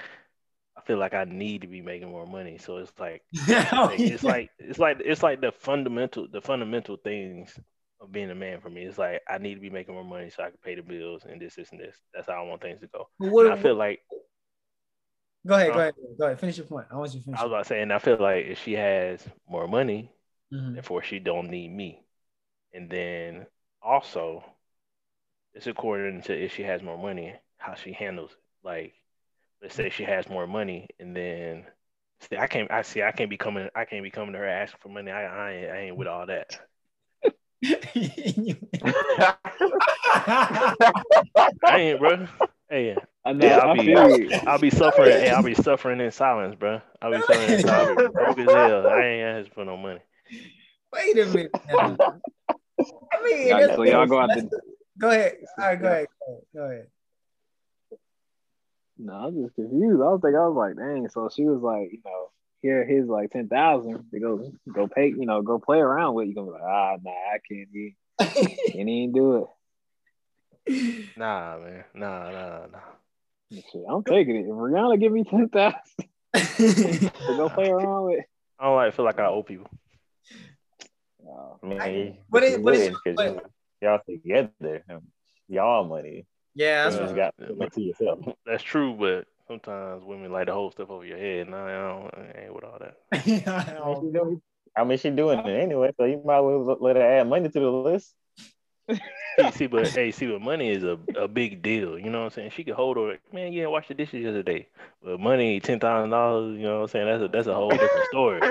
feel 0.85 0.97
like 0.97 1.13
I 1.13 1.25
need 1.25 1.61
to 1.61 1.67
be 1.67 1.81
making 1.81 2.09
more 2.09 2.27
money. 2.27 2.57
So 2.57 2.77
it's 2.77 2.91
like 2.99 3.23
like, 3.83 4.03
it's 4.07 4.25
like 4.25 4.51
it's 4.59 4.79
like 4.79 5.01
it's 5.03 5.23
like 5.23 5.41
the 5.41 5.51
fundamental 5.51 6.27
the 6.31 6.41
fundamental 6.41 6.97
things 6.97 7.57
of 8.01 8.11
being 8.11 8.31
a 8.31 8.35
man 8.35 8.61
for 8.61 8.69
me. 8.69 8.83
It's 8.83 8.97
like 8.97 9.21
I 9.29 9.37
need 9.37 9.55
to 9.55 9.61
be 9.61 9.69
making 9.69 9.93
more 9.95 10.03
money 10.03 10.29
so 10.29 10.43
I 10.43 10.49
can 10.49 10.59
pay 10.63 10.75
the 10.75 10.83
bills 10.83 11.25
and 11.29 11.41
this 11.41 11.55
this 11.55 11.71
and 11.71 11.79
this. 11.79 11.95
That's 12.13 12.27
how 12.27 12.43
I 12.43 12.47
want 12.47 12.61
things 12.61 12.81
to 12.81 12.87
go. 12.87 13.09
What, 13.17 13.51
I 13.51 13.55
feel 13.55 13.75
like 13.75 14.01
go 15.45 15.55
ahead, 15.55 15.73
go 15.73 15.79
ahead, 15.79 15.93
go 16.17 16.25
ahead. 16.25 16.39
Finish 16.39 16.57
your 16.57 16.65
point. 16.67 16.87
I 16.91 16.95
want 16.95 17.13
you 17.13 17.19
to 17.19 17.25
finish. 17.25 17.39
I 17.39 17.43
was 17.43 17.51
about 17.51 17.63
to 17.63 17.65
say, 17.65 17.81
and 17.81 17.93
I 17.93 17.99
feel 17.99 18.17
like 18.17 18.45
if 18.45 18.59
she 18.63 18.73
has 18.73 19.27
more 19.47 19.67
money, 19.67 20.11
Mhm. 20.51 20.73
therefore 20.75 21.03
she 21.03 21.19
don't 21.19 21.49
need 21.49 21.69
me. 21.71 22.03
And 22.73 22.89
then 22.89 23.47
also, 23.81 24.45
it's 25.53 25.67
according 25.67 26.21
to 26.23 26.33
if 26.37 26.53
she 26.53 26.63
has 26.63 26.81
more 26.83 26.97
money, 26.97 27.33
how 27.57 27.73
she 27.75 27.93
handles 27.93 28.31
it. 28.31 28.37
Like, 28.63 28.93
let's 29.65 29.73
say 29.75 29.89
she 29.89 30.03
has 30.03 30.29
more 30.29 30.45
money, 30.45 30.87
and 30.99 31.15
then 31.15 31.65
see, 32.19 32.37
I 32.37 32.45
can't. 32.45 32.69
I 32.69 32.83
see. 32.83 33.01
I 33.01 33.11
can't 33.11 33.31
be 33.31 33.37
coming. 33.37 33.67
I 33.75 33.85
can't 33.85 34.03
be 34.03 34.11
coming 34.11 34.33
to 34.33 34.37
her 34.37 34.47
asking 34.47 34.77
for 34.79 34.89
money. 34.89 35.09
I, 35.09 35.23
I 35.25 35.51
ain't. 35.53 35.71
I 35.71 35.77
ain't 35.87 35.97
with 35.97 36.07
all 36.07 36.27
that. 36.27 36.59
I 41.63 41.77
ain't, 41.79 41.99
bro. 41.99 42.27
Hey, 42.69 42.95
I 43.25 43.33
know. 43.33 43.45
Yeah, 43.47 43.57
I'll 43.57 43.69
I 43.71 43.73
be- 43.73 43.85
feel 43.85 44.09
you. 44.11 44.29
I'll 44.45 44.59
be 44.59 44.69
suffering. 44.69 45.09
hey, 45.09 45.31
I'll 45.31 45.41
be 45.41 45.55
suffering 45.55 45.99
in 45.99 46.11
silence, 46.11 46.53
bro. 46.53 46.79
I'll 47.01 47.11
be 47.11 47.21
suffering 47.21 47.49
in 47.53 47.61
silence. 47.61 47.99
I'll 48.05 48.11
broke 48.11 48.37
as 48.37 48.51
hell. 48.51 48.87
I 48.87 49.01
ain't 49.03 49.23
asking 49.39 49.53
for 49.55 49.65
no 49.65 49.77
money. 49.77 49.99
Wait 50.93 51.17
a 51.17 51.25
minute. 51.25 51.51
now. 51.67 51.97
I 52.79 53.23
mean, 53.23 53.47
Y'all- 53.47 53.75
so 53.75 53.83
y'all 53.83 54.05
go 54.05 54.19
out 54.19 54.29
the 54.29 54.47
Go 54.99 55.09
ahead. 55.09 55.37
All 55.57 55.65
right, 55.65 55.81
go 55.81 55.87
ahead. 55.87 56.07
Go 56.27 56.31
ahead. 56.31 56.43
Go 56.55 56.61
ahead. 56.65 56.87
No, 58.97 59.13
I'm 59.13 59.43
just 59.43 59.55
confused. 59.55 60.01
I 60.01 60.05
was 60.05 60.21
thinking, 60.21 60.39
I 60.39 60.47
was 60.47 60.55
like, 60.55 60.75
dang. 60.77 61.09
So 61.09 61.29
she 61.33 61.43
was 61.45 61.61
like, 61.61 61.91
you 61.91 61.99
know, 62.05 62.29
here, 62.61 62.85
here's 62.85 63.07
like 63.07 63.31
ten 63.31 63.47
thousand 63.47 64.09
to 64.11 64.19
go, 64.19 64.51
go 64.73 64.87
pay, 64.87 65.07
you 65.09 65.25
know, 65.25 65.41
go 65.41 65.59
play 65.59 65.79
around 65.79 66.13
with. 66.15 66.27
You 66.27 66.35
gonna 66.35 66.47
be 66.47 66.53
like, 66.53 66.61
ah, 66.63 66.95
nah, 67.03 67.11
I 67.11 67.39
can't 67.47 67.67
even, 67.73 67.95
can't 68.73 68.89
even 68.89 69.11
do 69.13 69.47
it. 70.67 71.07
Nah, 71.17 71.57
man. 71.59 71.83
Nah, 71.93 72.31
nah, 72.31 72.65
nah. 72.71 72.79
Shit, 73.71 73.83
I'm 73.89 74.03
taking 74.03 74.35
it. 74.37 74.45
If 74.45 74.47
Rihanna 74.47 74.99
give 74.99 75.11
me 75.11 75.23
ten 75.23 75.49
thousand 75.49 75.81
to 76.33 77.11
go 77.37 77.49
play 77.49 77.69
around 77.69 78.05
with, 78.05 78.25
I 78.59 78.65
don't 78.65 78.75
like 78.75 78.93
feel 78.95 79.05
like 79.05 79.19
I 79.19 79.27
owe 79.27 79.43
people. 79.43 79.67
uh, 81.21 81.55
man, 81.61 81.77
mean, 81.77 81.79
I- 81.79 82.19
what 82.29 82.43
is- 82.43 82.57
you 82.57 82.61
what 82.63 82.73
is- 82.73 82.79
wouldn't 82.81 83.03
'cause 83.03 83.19
you- 83.19 83.41
y'all 83.81 83.99
together, 84.09 84.83
y'all 85.49 85.83
money. 85.85 86.25
Yeah, 86.55 86.85
that's 86.85 86.95
just 86.97 87.13
what, 87.13 87.15
got 87.15 87.33
Yeah, 87.39 87.55
money 87.55 87.69
to 87.71 87.81
yourself. 87.81 88.19
That's 88.45 88.63
true, 88.63 88.93
but 88.93 89.27
sometimes 89.47 90.03
women 90.03 90.31
like 90.31 90.47
to 90.47 90.53
hold 90.53 90.73
stuff 90.73 90.89
over 90.89 91.05
your 91.05 91.17
head. 91.17 91.49
Nah, 91.49 91.65
I 91.65 91.71
don't. 91.71 92.13
I 92.15 92.43
ain't 92.43 92.53
with 92.55 92.63
all 92.63 92.79
that. 92.79 92.97
I 93.13 93.85
mean, 93.85 94.01
she 94.01 94.11
doing- 94.17 94.41
I 94.77 94.83
mean, 94.83 94.97
she 94.97 95.09
doing 95.09 95.39
it 95.39 95.47
anyway, 95.47 95.91
so 95.97 96.05
you 96.05 96.21
might 96.25 96.37
as 96.39 96.43
well 96.43 96.77
let 96.81 96.97
her 96.97 97.01
add 97.01 97.27
money 97.29 97.47
to 97.49 97.59
the 97.59 97.69
list. 97.71 98.13
See, 99.37 99.51
see, 99.51 99.67
but 99.67 99.91
hey, 99.91 100.11
see, 100.11 100.27
but 100.27 100.41
money 100.41 100.69
is 100.69 100.83
a, 100.85 100.97
a 101.17 101.27
big 101.27 101.61
deal. 101.61 101.99
You 101.99 102.09
know 102.09 102.19
what 102.19 102.25
I'm 102.25 102.29
saying? 102.31 102.51
She 102.51 102.63
could 102.63 102.75
hold 102.75 102.95
her. 102.95 103.17
Man, 103.33 103.51
yeah, 103.51 103.65
wash 103.65 103.87
the 103.89 103.93
dishes 103.93 104.23
yesterday. 104.23 104.69
But 105.03 105.19
money, 105.19 105.59
ten 105.59 105.77
thousand 105.77 106.11
dollars. 106.11 106.57
You 106.57 106.63
know 106.63 106.75
what 106.75 106.81
I'm 106.83 106.87
saying? 106.87 107.07
That's 107.07 107.23
a 107.23 107.27
that's 107.27 107.47
a 107.47 107.53
whole 107.53 107.77
different 107.77 108.05
story. 108.05 108.41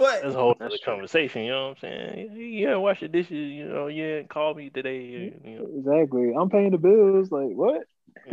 But 0.00 0.22
That's 0.22 0.34
a 0.34 0.38
whole 0.38 0.56
other 0.58 0.70
true. 0.70 0.78
conversation. 0.82 1.42
You 1.42 1.50
know 1.50 1.68
what 1.68 1.76
I'm 1.76 1.80
saying? 1.82 2.36
Yeah, 2.54 2.76
wash 2.76 3.00
the 3.00 3.08
dishes. 3.08 3.52
You 3.52 3.68
know, 3.68 3.88
yeah, 3.88 4.22
call 4.22 4.54
me 4.54 4.70
today. 4.70 5.02
You 5.04 5.34
know, 5.44 5.68
exactly. 5.76 6.32
I'm 6.34 6.48
paying 6.48 6.70
the 6.70 6.78
bills. 6.78 7.30
Like 7.30 7.50
what? 7.50 7.82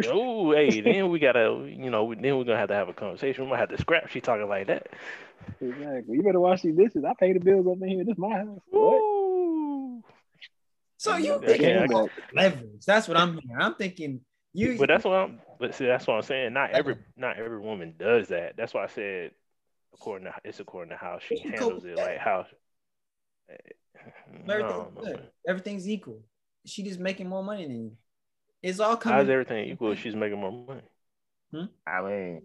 oh, 0.06 0.53
hey, 0.53 0.80
then 0.80 1.10
we 1.10 1.19
gotta, 1.19 1.67
you 1.69 1.89
know, 1.89 2.15
then 2.15 2.38
we're 2.38 2.45
gonna 2.45 2.58
have 2.58 2.69
to 2.69 2.73
have 2.73 2.88
a 2.88 2.93
conversation. 2.93 3.43
We 3.43 3.49
might 3.49 3.60
have 3.60 3.69
to 3.69 3.77
scrap. 3.77 4.10
She 4.10 4.21
talking 4.21 4.47
like 4.47 4.67
that. 4.67 4.88
Exactly. 5.60 6.15
You 6.15 6.23
better 6.23 6.39
wash 6.39 6.62
these 6.62 6.73
dishes. 6.73 7.03
I 7.03 7.13
pay 7.19 7.34
the 7.34 7.39
bills 7.41 7.67
up 7.67 7.82
in 7.82 7.89
here. 7.89 8.06
This 8.06 8.13
is 8.13 8.17
my 8.17 8.38
house. 8.38 8.60
What? 8.69 10.03
So 10.95 11.17
you 11.17 11.41
thinking 11.45 11.67
yeah, 11.67 11.84
about 11.84 12.10
leverage? 12.34 12.86
That's 12.86 13.10
what 13.10 13.17
I'm 13.17 13.39
hearing. 13.39 13.62
I'm 13.62 13.75
thinking 13.75 14.21
you. 14.53 14.77
But 14.77 14.88
that's 14.88 15.03
what 15.03 15.15
I'm. 15.15 15.41
But 15.60 15.75
see, 15.75 15.86
that's 15.86 16.08
what 16.08 16.13
I'm 16.13 16.21
saying. 16.21 16.53
Not 16.53 16.71
every 16.71 16.95
not 17.17 17.38
every 17.38 17.60
woman 17.60 17.95
does 17.99 18.30
that. 18.30 18.56
That's 18.56 18.73
why 18.73 18.86
I 18.86 18.88
said 18.88 19.32
according 19.93 20.26
to 20.26 20.34
it's 20.43 20.60
according 20.60 20.91
to 20.91 20.97
how 20.97 21.19
she 21.19 21.41
You 21.43 21.52
handles 21.52 21.86
it. 21.86 21.97
Like 21.97 22.17
how. 22.17 22.45
No, 24.45 24.54
everything's 24.54 24.95
no, 24.95 25.02
good. 25.02 25.30
Everything's 25.47 25.89
equal. 25.89 26.21
She 26.65 26.84
just 26.84 27.00
making 27.00 27.28
more 27.30 27.43
money 27.43 27.65
than 27.65 27.84
you. 27.84 27.91
It's 28.62 28.80
all 28.80 29.00
How's 29.02 29.30
everything 29.30 29.69
equal 29.69 29.95
she's 29.95 30.15
making 30.15 30.39
more 30.39 30.52
money? 30.52 30.82
Hmm? 31.52 31.65
I 31.86 32.02
mean, 32.02 32.41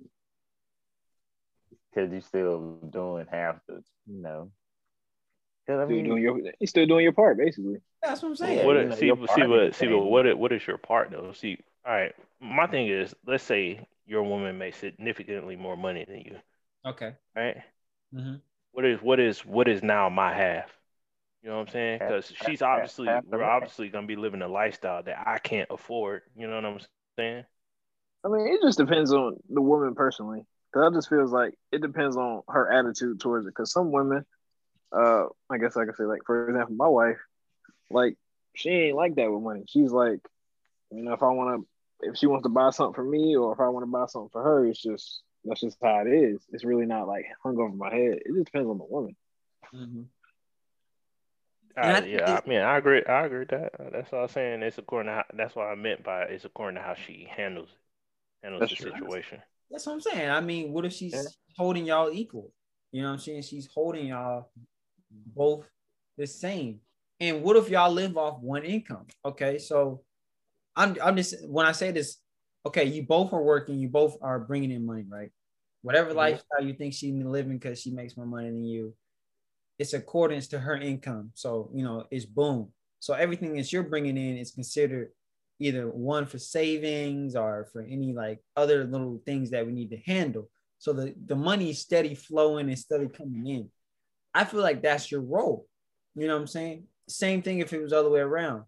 because 1.90 2.12
you're 2.12 2.20
still 2.20 2.78
doing 2.90 3.26
half 3.30 3.56
the, 3.66 3.82
you 4.06 4.22
know. 4.22 4.50
Because 5.66 5.80
I 5.80 5.84
Still 5.86 5.96
mean, 5.96 6.04
doing 6.04 6.22
your, 6.22 6.38
you're 6.38 6.66
still 6.66 6.86
doing 6.86 7.02
your 7.04 7.12
part, 7.12 7.38
basically. 7.38 7.78
That's 8.02 8.22
what 8.22 8.30
I'm 8.30 8.36
saying. 8.36 8.66
what 8.66 8.76
you 8.76 8.92
see, 8.96 9.06
your 9.06 9.16
see 9.16 9.26
partner 9.26 9.48
what 9.48 9.62
is 9.62 9.76
see 9.76 9.86
saying- 9.86 9.96
what 9.98 10.10
what 10.10 10.26
is, 10.26 10.34
what 10.36 10.52
is 10.52 10.66
your 10.66 10.78
part 10.78 11.10
though? 11.10 11.32
See, 11.32 11.58
all 11.86 11.92
right. 11.92 12.14
My 12.40 12.66
thing 12.66 12.88
is, 12.88 13.14
let's 13.26 13.44
say 13.44 13.86
your 14.06 14.22
woman 14.22 14.58
makes 14.58 14.76
significantly 14.78 15.56
more 15.56 15.76
money 15.76 16.04
than 16.04 16.18
you, 16.18 16.36
Okay. 16.84 17.14
right? 17.36 17.56
hmm 18.12 18.34
What 18.72 18.84
is 18.84 19.00
what 19.02 19.20
is 19.20 19.44
what 19.44 19.68
is 19.68 19.82
now 19.82 20.08
my 20.08 20.32
half? 20.34 20.70
You 21.42 21.50
know 21.50 21.56
what 21.56 21.62
I'm 21.62 21.72
saying? 21.72 21.98
Because 21.98 22.32
she's 22.36 22.62
obviously 22.62 23.08
half 23.08 23.24
the 23.30 23.38
we're 23.38 23.44
obviously 23.44 23.88
gonna 23.88 24.06
be 24.06 24.16
living 24.16 24.42
a 24.42 24.48
lifestyle 24.48 25.02
that 25.02 25.26
I 25.26 25.38
can't 25.38 25.68
afford. 25.70 26.22
You 26.36 26.46
know 26.46 26.56
what 26.56 26.64
I'm 26.64 26.80
saying? 27.18 27.44
I 28.24 28.28
mean, 28.28 28.46
it 28.46 28.60
just 28.62 28.78
depends 28.78 29.12
on 29.12 29.36
the 29.48 29.60
woman 29.60 29.94
personally. 29.94 30.46
Cause 30.72 30.90
I 30.90 30.94
just 30.94 31.08
feels 31.08 31.32
like 31.32 31.54
it 31.70 31.82
depends 31.82 32.16
on 32.16 32.42
her 32.48 32.70
attitude 32.72 33.20
towards 33.20 33.46
it. 33.46 33.54
Cause 33.54 33.72
some 33.72 33.92
women, 33.92 34.24
uh, 34.92 35.26
I 35.50 35.58
guess 35.58 35.76
I 35.76 35.84
could 35.84 35.96
say, 35.96 36.04
like 36.04 36.22
for 36.26 36.48
example, 36.48 36.76
my 36.76 36.88
wife, 36.88 37.18
like 37.90 38.16
she 38.54 38.70
ain't 38.70 38.96
like 38.96 39.16
that 39.16 39.30
with 39.32 39.42
money. 39.42 39.64
She's 39.68 39.92
like, 39.92 40.20
you 40.90 41.02
know, 41.02 41.12
if 41.14 41.22
I 41.22 41.28
want 41.30 41.66
to, 42.02 42.08
if 42.10 42.16
she 42.18 42.26
wants 42.26 42.44
to 42.44 42.50
buy 42.50 42.70
something 42.70 42.94
for 42.94 43.04
me, 43.04 43.36
or 43.36 43.52
if 43.52 43.60
I 43.60 43.68
want 43.68 43.84
to 43.84 43.90
buy 43.90 44.06
something 44.06 44.30
for 44.32 44.42
her, 44.42 44.66
it's 44.66 44.82
just 44.82 45.22
that's 45.44 45.60
just 45.60 45.78
how 45.82 46.00
it 46.06 46.08
is. 46.08 46.40
It's 46.52 46.64
really 46.64 46.86
not 46.86 47.08
like 47.08 47.26
hung 47.42 47.58
over 47.58 47.74
my 47.74 47.92
head. 47.92 48.18
It 48.24 48.32
just 48.34 48.46
depends 48.46 48.68
on 48.68 48.78
the 48.78 48.84
woman. 48.84 49.16
hmm 49.72 50.02
Uh, 51.76 51.80
I 51.80 51.98
yeah, 52.04 52.16
it's- 52.18 52.42
I 52.44 52.48
mean, 52.48 52.60
I 52.60 52.76
agree. 52.76 53.02
I 53.04 53.24
agree 53.24 53.38
with 53.40 53.48
that. 53.48 53.72
Uh, 53.80 53.90
That's 53.90 54.12
what 54.12 54.22
I'm 54.22 54.28
saying. 54.28 54.62
It's 54.62 54.78
according 54.78 55.08
to 55.08 55.14
how, 55.14 55.24
that's 55.34 55.54
what 55.56 55.66
I 55.66 55.74
meant 55.74 56.04
by 56.04 56.24
it's 56.24 56.44
according 56.44 56.76
to 56.76 56.82
how 56.82 56.94
she 56.94 57.26
handles 57.30 57.70
it, 57.70 58.44
handles 58.46 58.60
That's 58.60 58.72
the 58.72 58.76
true. 58.76 58.92
situation. 58.92 59.40
That's 59.70 59.86
what 59.86 59.94
I'm 59.94 60.00
saying. 60.02 60.28
I 60.30 60.40
mean, 60.42 60.72
what 60.72 60.84
if 60.84 60.92
she's 60.92 61.14
Yeah. 61.14 61.22
holding 61.56 61.86
y'all 61.86 62.10
equal? 62.12 62.52
You 62.92 63.00
know 63.02 63.08
what 63.08 63.14
I'm 63.14 63.18
saying? 63.20 63.42
She's 63.42 63.66
holding 63.72 64.08
y'all 64.08 64.50
both 65.10 65.66
the 66.18 66.26
same. 66.26 66.80
And 67.20 67.42
what 67.42 67.56
if 67.56 67.70
y'all 67.70 67.90
live 67.90 68.18
off 68.18 68.40
one 68.40 68.64
income? 68.64 69.06
Okay, 69.24 69.58
so 69.58 70.02
I'm 70.76 70.96
I'm 71.02 71.16
just 71.16 71.48
when 71.48 71.64
I 71.64 71.72
say 71.72 71.90
this, 71.90 72.18
okay, 72.66 72.84
you 72.84 73.02
both 73.02 73.32
are 73.32 73.42
working, 73.42 73.78
you 73.78 73.88
both 73.88 74.16
are 74.22 74.38
bringing 74.38 74.70
in 74.70 74.86
money, 74.86 75.04
right? 75.08 75.30
Whatever 75.82 76.10
Mhm. 76.12 76.16
lifestyle 76.16 76.64
you 76.64 76.74
think 76.74 76.94
she's 76.94 77.12
living 77.14 77.58
because 77.58 77.80
she 77.80 77.90
makes 77.90 78.16
more 78.16 78.26
money 78.26 78.48
than 78.50 78.64
you, 78.64 78.94
it's 79.78 79.94
accordance 79.94 80.48
to 80.48 80.58
her 80.58 80.76
income. 80.76 81.32
So 81.34 81.70
you 81.74 81.82
know, 81.82 82.06
it's 82.10 82.24
boom. 82.24 82.72
So 83.00 83.14
everything 83.14 83.54
that 83.56 83.72
you're 83.72 83.82
bringing 83.82 84.16
in 84.16 84.36
is 84.36 84.52
considered 84.52 85.12
either 85.58 85.88
one 85.88 86.26
for 86.26 86.38
savings 86.38 87.34
or 87.36 87.68
for 87.72 87.82
any 87.82 88.12
like 88.12 88.40
other 88.56 88.84
little 88.84 89.20
things 89.26 89.50
that 89.50 89.66
we 89.66 89.72
need 89.72 89.90
to 89.90 89.96
handle. 89.98 90.48
So 90.78 90.92
the, 90.92 91.14
the 91.26 91.36
money 91.36 91.70
is 91.70 91.80
steady 91.80 92.14
flowing 92.14 92.68
and 92.68 92.78
steady 92.78 93.08
coming 93.08 93.46
in. 93.46 93.70
I 94.34 94.44
feel 94.44 94.60
like 94.60 94.82
that's 94.82 95.10
your 95.10 95.20
role. 95.20 95.66
You 96.14 96.26
know 96.26 96.34
what 96.34 96.40
I'm 96.42 96.46
saying? 96.46 96.86
Same 97.08 97.42
thing 97.42 97.60
if 97.60 97.72
it 97.72 97.82
was 97.82 97.92
other 97.92 98.10
way 98.10 98.20
around. 98.20 98.64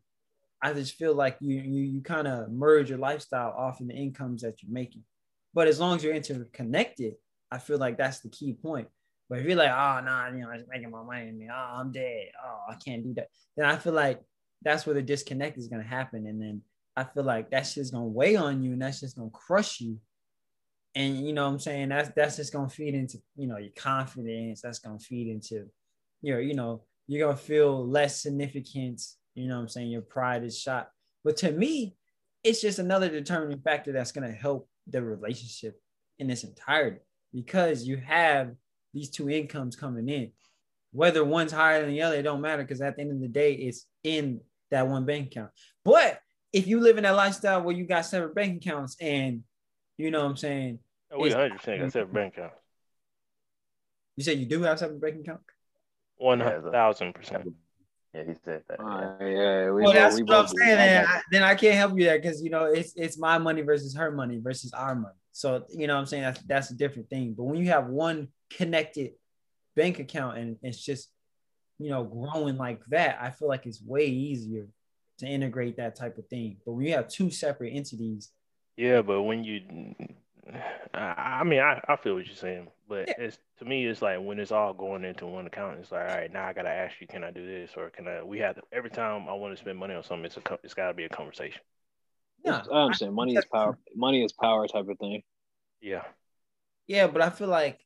I 0.65 0.73
just 0.73 0.95
feel 0.95 1.15
like 1.15 1.37
you 1.41 1.61
you 1.61 1.83
you 1.83 2.01
kind 2.01 2.27
of 2.27 2.51
merge 2.51 2.89
your 2.89 2.99
lifestyle 2.99 3.55
off 3.57 3.83
in 3.83 3.87
the 3.87 3.95
incomes 3.95 4.41
that 4.43 4.63
you're 4.63 4.73
making. 4.73 5.05
But 5.53 5.69
as 5.69 5.79
long 5.79 5.97
as 5.97 6.03
you're 6.03 6.15
interconnected, 6.15 7.17
I 7.51 7.59
feel 7.59 7.77
like 7.77 7.99
that's 7.99 8.21
the 8.21 8.31
key 8.31 8.55
point. 8.55 8.89
But 9.29 9.41
if 9.41 9.47
you're 9.47 9.57
like, 9.57 9.71
oh 9.71 10.01
no, 10.03 10.11
nah, 10.11 10.29
you 10.29 10.41
know, 10.41 10.49
I'm 10.49 10.59
just 10.61 10.71
making 10.71 10.91
my 10.91 11.03
money, 11.03 11.49
oh, 11.53 11.55
I'm 11.55 11.93
dead, 11.93 12.29
oh, 12.43 12.61
I 12.71 12.77
can't 12.77 13.05
do 13.05 13.13
that, 13.15 13.29
then 13.59 13.67
I 13.67 13.77
feel 13.77 13.93
like 13.93 14.23
that's 14.63 14.87
where 14.87 14.95
the 14.95 15.03
disconnect 15.03 15.59
is 15.59 15.69
gonna 15.69 15.83
happen. 15.83 16.27
And 16.27 16.41
then 16.41 16.63
I 16.97 17.05
feel 17.05 17.25
like 17.25 17.51
that's 17.51 17.75
just 17.75 17.93
gonna 17.93 18.07
weigh 18.07 18.37
on 18.37 18.63
you 18.63 18.73
and 18.73 18.81
that's 18.81 19.01
just 19.01 19.19
gonna 19.19 19.29
crush 19.31 19.83
you. 19.83 19.99
And 20.95 21.27
you 21.27 21.35
know 21.35 21.45
what 21.45 21.53
I'm 21.53 21.61
saying? 21.61 21.91
That's 21.91 22.09
that's 22.17 22.37
just 22.37 22.55
gonna 22.55 22.71
feed 22.71 22.95
into 22.95 23.19
you 23.37 23.49
know 23.49 23.59
your 23.59 23.73
confidence, 23.77 24.63
that's 24.63 24.79
gonna 24.79 24.99
feed 24.99 25.29
into 25.29 25.69
your, 26.23 26.41
you 26.41 26.55
know, 26.55 26.85
you're 27.07 27.27
gonna 27.27 27.37
feel 27.37 27.87
less 27.87 28.23
significance 28.23 29.19
you 29.35 29.49
know 29.49 29.57
what 29.57 29.63
I'm 29.63 29.69
saying? 29.69 29.89
Your 29.89 30.03
pride 30.03 30.45
is 30.45 30.59
shot. 30.59 30.91
But 31.25 31.37
to 31.39 31.51
me, 31.51 31.97
it's 32.43 32.61
just 32.61 32.79
another 32.79 33.09
determining 33.09 33.61
factor 33.61 33.93
that's 33.93 34.13
going 34.13 34.29
to 34.31 34.35
help 34.35 34.69
the 34.87 35.03
relationship 35.03 35.81
in 36.19 36.31
its 36.31 36.45
entirety 36.45 37.01
because 37.33 37.85
you 37.85 37.97
have 37.97 38.53
these 38.93 39.11
two 39.11 39.31
incomes 39.31 39.77
coming 39.77 40.09
in. 40.09 40.31
Whether 40.93 41.25
one's 41.25 41.51
higher 41.51 41.81
than 41.81 41.91
the 41.91 42.03
other, 42.03 42.17
it 42.17 42.23
don't 42.23 42.41
matter 42.41 42.63
because 42.63 42.81
at 42.81 42.97
the 42.97 43.03
end 43.03 43.11
of 43.11 43.21
the 43.21 43.29
day, 43.29 43.55
it's 43.55 43.87
in 44.05 44.41
that 44.71 44.87
one 44.87 45.05
bank 45.05 45.29
account. 45.29 45.51
But 45.85 46.21
if 46.53 46.69
you 46.69 46.79
live 46.81 46.99
in 46.99 47.03
that 47.03 47.17
lifestyle 47.17 47.63
where 47.63 47.75
you 47.75 47.85
got 47.85 48.07
separate 48.07 48.35
bank 48.35 48.65
accounts 48.65 48.97
and 49.01 49.43
you 49.97 50.11
know 50.11 50.21
what 50.23 50.31
I'm 50.31 50.37
saying? 50.37 50.79
Oh, 51.11 51.19
we 51.19 51.31
100 51.31 51.57
percent 51.57 51.81
got 51.81 51.93
separate 51.93 52.15
bank 52.15 52.35
accounts. 52.37 52.57
You 54.17 54.23
said 54.23 54.39
you 54.39 54.47
do 54.47 54.63
have 54.63 54.79
separate 54.79 55.01
bank 55.01 55.21
account? 55.21 55.41
One 56.17 56.39
thousand 56.39 57.15
percent. 57.15 57.49
Yeah, 58.15 58.23
he 58.25 58.35
said 58.45 58.63
that. 58.69 58.81
Uh, 58.81 59.17
yeah, 59.25 59.71
we 59.71 59.83
well, 59.83 59.93
both, 59.93 59.95
that's 59.95 60.17
we 60.17 60.23
what 60.23 60.37
I'm 60.37 60.47
saying. 60.47 60.71
agree. 60.73 60.85
Then 60.85 61.07
I, 61.07 61.21
then 61.33 61.43
I 61.43 61.55
can't 61.57 61.75
help 61.75 61.99
you 61.99 62.05
there 62.05 62.19
because 62.19 62.43
you 62.43 62.51
know 62.51 62.67
it's 62.67 62.93
it's 62.97 63.19
my 63.19 63.39
money 63.39 63.63
versus 63.63 63.95
her 63.97 64.11
money 64.13 64.39
versus 64.39 64.73
our 64.73 64.95
money. 64.95 65.15
So 65.33 65.65
you 65.71 65.87
know 65.89 65.95
what 65.95 66.01
I'm 66.01 66.07
saying 66.07 66.23
that's 66.23 66.41
that's 66.43 66.71
a 66.71 66.75
different 66.77 67.11
thing. 67.11 67.35
But 67.37 67.45
when 67.45 67.57
you 67.57 67.69
have 67.71 67.89
one 67.89 68.29
connected 68.51 69.13
bank 69.75 69.99
account 69.99 70.39
and 70.39 70.57
it's 70.63 70.79
just 70.83 71.11
you 71.81 71.91
know 71.91 72.05
growing 72.05 72.57
like 72.57 72.85
that, 72.91 73.19
I 73.21 73.31
feel 73.31 73.49
like 73.49 73.67
it's 73.67 73.83
way 73.83 74.07
easier 74.07 74.69
to 75.19 75.27
integrate 75.27 75.77
that 75.79 75.97
type 75.97 76.19
of 76.19 76.27
thing. 76.29 76.59
But 76.65 76.75
when 76.75 76.87
you 76.87 76.93
have 76.95 77.09
two 77.09 77.31
separate 77.31 77.71
entities, 77.71 78.31
Yeah, 78.77 79.03
but 79.03 79.23
when 79.23 79.45
you, 79.45 79.61
I, 80.95 80.99
I 81.41 81.45
mean, 81.45 81.61
I, 81.61 81.81
I 81.89 81.97
feel 81.97 82.15
what 82.15 82.27
you're 82.27 82.37
saying, 82.37 82.69
but 82.89 83.09
Yeah. 83.09 83.25
it's 83.25 83.39
to 83.59 83.65
me, 83.65 83.87
it's 83.87 84.03
like 84.03 84.19
when 84.21 84.39
it's 84.39 84.53
all 84.53 84.75
going 84.75 85.05
into 85.05 85.27
one 85.27 85.47
account, 85.47 85.79
it's 85.81 85.91
like, 85.91 86.03
all 86.03 86.07
right, 86.07 86.33
now 86.33 86.47
I 86.47 86.53
gotta 86.53 86.71
ask 86.71 87.01
you, 87.01 87.07
can 87.07 87.25
I 87.25 87.31
do 87.31 87.47
this, 87.47 87.71
or 87.77 87.91
can 87.91 88.07
I? 88.07 88.23
We 88.23 88.39
have 88.41 88.57
to, 88.57 88.63
every 88.73 88.91
time 88.91 89.29
I 89.29 89.33
want 89.35 89.55
to 89.55 89.61
spend 89.61 89.79
money 89.79 89.95
on 89.95 90.03
something, 90.03 90.27
it's 90.27 90.37
a, 90.37 90.59
it's 90.63 90.75
got 90.75 90.89
to 90.89 90.95
be 90.95 91.05
a 91.05 91.09
conversation. 91.09 91.61
no, 92.45 92.61
I 92.71 92.83
understand. 92.85 93.15
Money 93.15 93.37
is 93.37 93.45
power. 93.47 93.79
Money 93.95 94.23
is 94.23 94.33
power 94.33 94.67
type 94.69 94.89
of 94.89 94.99
thing. 94.99 95.23
Yeah, 95.81 96.03
Yeah, 96.87 97.07
but 97.07 97.23
I 97.23 97.31
feel 97.31 97.49
like, 97.49 97.81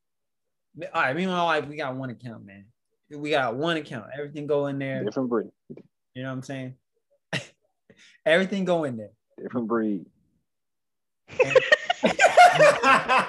all 0.95 1.03
right, 1.03 1.15
me 1.17 1.25
and 1.25 1.33
my 1.33 1.43
wife, 1.45 1.67
we 1.67 1.77
got 1.77 1.97
one 1.97 2.11
account, 2.11 2.45
man. 2.45 2.67
We 3.11 3.31
got 3.31 3.57
one 3.57 3.77
account. 3.77 4.07
Everything 4.17 4.47
go 4.47 4.67
in 4.67 4.79
there. 4.79 5.03
Different 5.05 5.29
breed. 5.31 5.51
You 6.15 6.23
know 6.23 6.29
what 6.29 6.35
I'm 6.35 6.43
saying? 6.43 6.75
Everything 8.27 8.65
go 8.65 8.85
in 8.85 8.97
there. 8.97 9.13
Different 9.41 9.69
breed. 9.69 10.07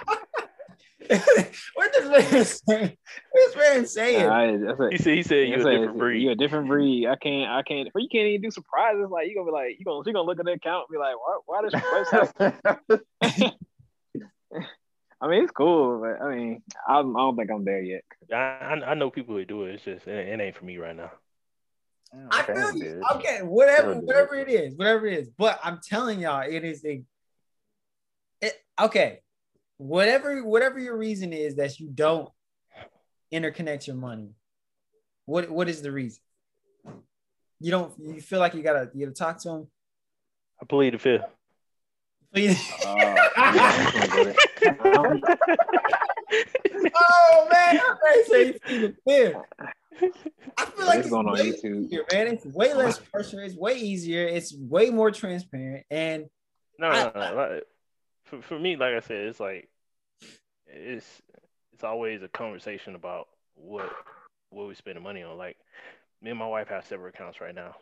what 1.75 1.93
this 1.93 2.05
man 2.05 2.45
saying? 2.45 2.97
What 3.31 3.33
this 3.33 3.55
man 3.55 3.85
saying? 3.85 4.29
I, 4.29 4.57
that's 4.57 4.79
it. 4.79 4.91
he 4.91 4.97
said 4.97 5.13
he 5.15 5.23
said 5.23 5.47
you're 5.49 5.67
a 5.67 5.77
different 5.77 5.97
breed. 5.97 6.21
You're 6.21 6.31
a 6.33 6.35
different 6.35 6.67
breed. 6.67 7.07
I 7.07 7.15
can't. 7.15 7.49
I 7.49 7.63
can't. 7.63 7.89
You 7.95 8.07
can't 8.11 8.27
even 8.27 8.41
do 8.41 8.51
surprises. 8.51 9.07
Like 9.09 9.27
you 9.27 9.35
gonna 9.35 9.47
be 9.47 9.51
like 9.51 9.75
you 9.79 9.85
gonna 9.85 10.03
she 10.05 10.13
gonna 10.13 10.25
look 10.25 10.39
at 10.39 10.45
the 10.45 10.51
account 10.53 10.85
and 10.89 10.95
be 10.95 10.99
like, 10.99 11.15
why? 11.17 11.39
Why 11.45 11.61
does 11.61 11.73
what's 11.73 12.11
happening? 12.65 13.51
I 15.21 15.27
mean, 15.27 15.43
it's 15.43 15.51
cool, 15.51 15.99
but 15.99 16.21
I 16.25 16.33
mean, 16.33 16.63
I'm, 16.87 17.15
I 17.15 17.19
don't 17.19 17.35
think 17.35 17.51
I'm 17.51 17.65
there 17.65 17.81
yet. 17.81 18.03
I, 18.31 18.35
I 18.35 18.91
I 18.91 18.93
know 18.93 19.09
people 19.09 19.35
who 19.35 19.43
do 19.45 19.65
it. 19.65 19.75
It's 19.75 19.83
just 19.83 20.07
it, 20.07 20.27
it 20.27 20.39
ain't 20.39 20.55
for 20.55 20.65
me 20.65 20.77
right 20.77 20.95
now. 20.95 21.11
I 22.31 22.41
Okay, 22.41 22.53
feel 22.53 22.77
you. 22.77 23.03
Okay, 23.15 23.39
whatever, 23.43 23.93
Sure, 23.93 23.95
dude. 23.95 24.05
whatever 24.05 24.35
it 24.35 24.49
is, 24.49 24.75
whatever 24.75 25.05
it 25.07 25.19
is. 25.19 25.29
But 25.37 25.59
I'm 25.63 25.79
telling 25.87 26.19
y'all, 26.21 26.41
it 26.49 26.63
is 26.63 26.83
a. 26.85 27.03
It, 28.79 28.85
okay, 28.85 29.19
whatever, 29.77 30.43
whatever 30.43 30.79
your 30.79 30.97
reason 30.97 31.33
is 31.33 31.55
that 31.55 31.79
you 31.79 31.89
don't 31.89 32.29
interconnect 33.33 33.87
your 33.87 33.95
money. 33.95 34.31
What 35.25 35.49
what 35.49 35.69
is 35.69 35.81
the 35.81 35.91
reason? 35.91 36.21
You 37.59 37.71
don't. 37.71 37.93
You 37.99 38.21
feel 38.21 38.39
like 38.39 38.53
you 38.55 38.63
gotta 38.63 38.89
you 38.93 39.05
gotta 39.05 39.15
talk 39.15 39.39
to 39.43 39.49
him. 39.49 39.67
I 40.61 40.65
plead 40.65 40.93
the 40.93 40.97
fifth. 40.99 41.23
Uh, 41.23 41.29
oh 46.95 47.47
man, 47.51 47.79
I 47.81 48.23
say 48.27 48.45
you 48.47 48.53
feel 48.63 48.81
the 48.81 48.95
fear. 49.07 49.41
I 50.57 50.65
feel 50.65 50.85
like 50.85 50.97
It's 50.99 51.07
it's 51.07 51.09
going 51.09 51.27
on 51.27 51.33
way 51.33 51.51
YouTube. 51.51 51.85
easier, 51.85 52.05
man. 52.11 52.27
It's 52.27 52.45
way 52.45 52.73
less 52.73 52.99
pressure. 52.99 53.41
It's 53.43 53.55
way 53.55 53.75
easier. 53.75 54.27
It's 54.27 54.53
way 54.55 54.89
more 54.91 55.11
transparent. 55.11 55.85
And 55.89 56.25
No, 56.77 56.87
I- 56.87 57.03
no, 57.13 57.35
no. 57.35 57.59
Like, 58.31 58.41
for, 58.43 58.47
for 58.47 58.59
me, 58.59 58.75
like 58.75 58.93
I 58.95 58.99
said, 58.99 59.27
it's 59.27 59.39
like 59.39 59.69
it's 60.67 61.05
it's 61.73 61.83
always 61.83 62.21
a 62.21 62.27
conversation 62.27 62.95
about 62.95 63.27
what 63.55 63.91
what 64.51 64.67
we 64.67 64.75
spending 64.75 65.03
money 65.03 65.23
on. 65.23 65.37
Like 65.37 65.57
me 66.21 66.29
and 66.31 66.39
my 66.39 66.47
wife 66.47 66.67
have 66.69 66.85
separate 66.85 67.15
accounts 67.15 67.41
right 67.41 67.55
now. 67.55 67.75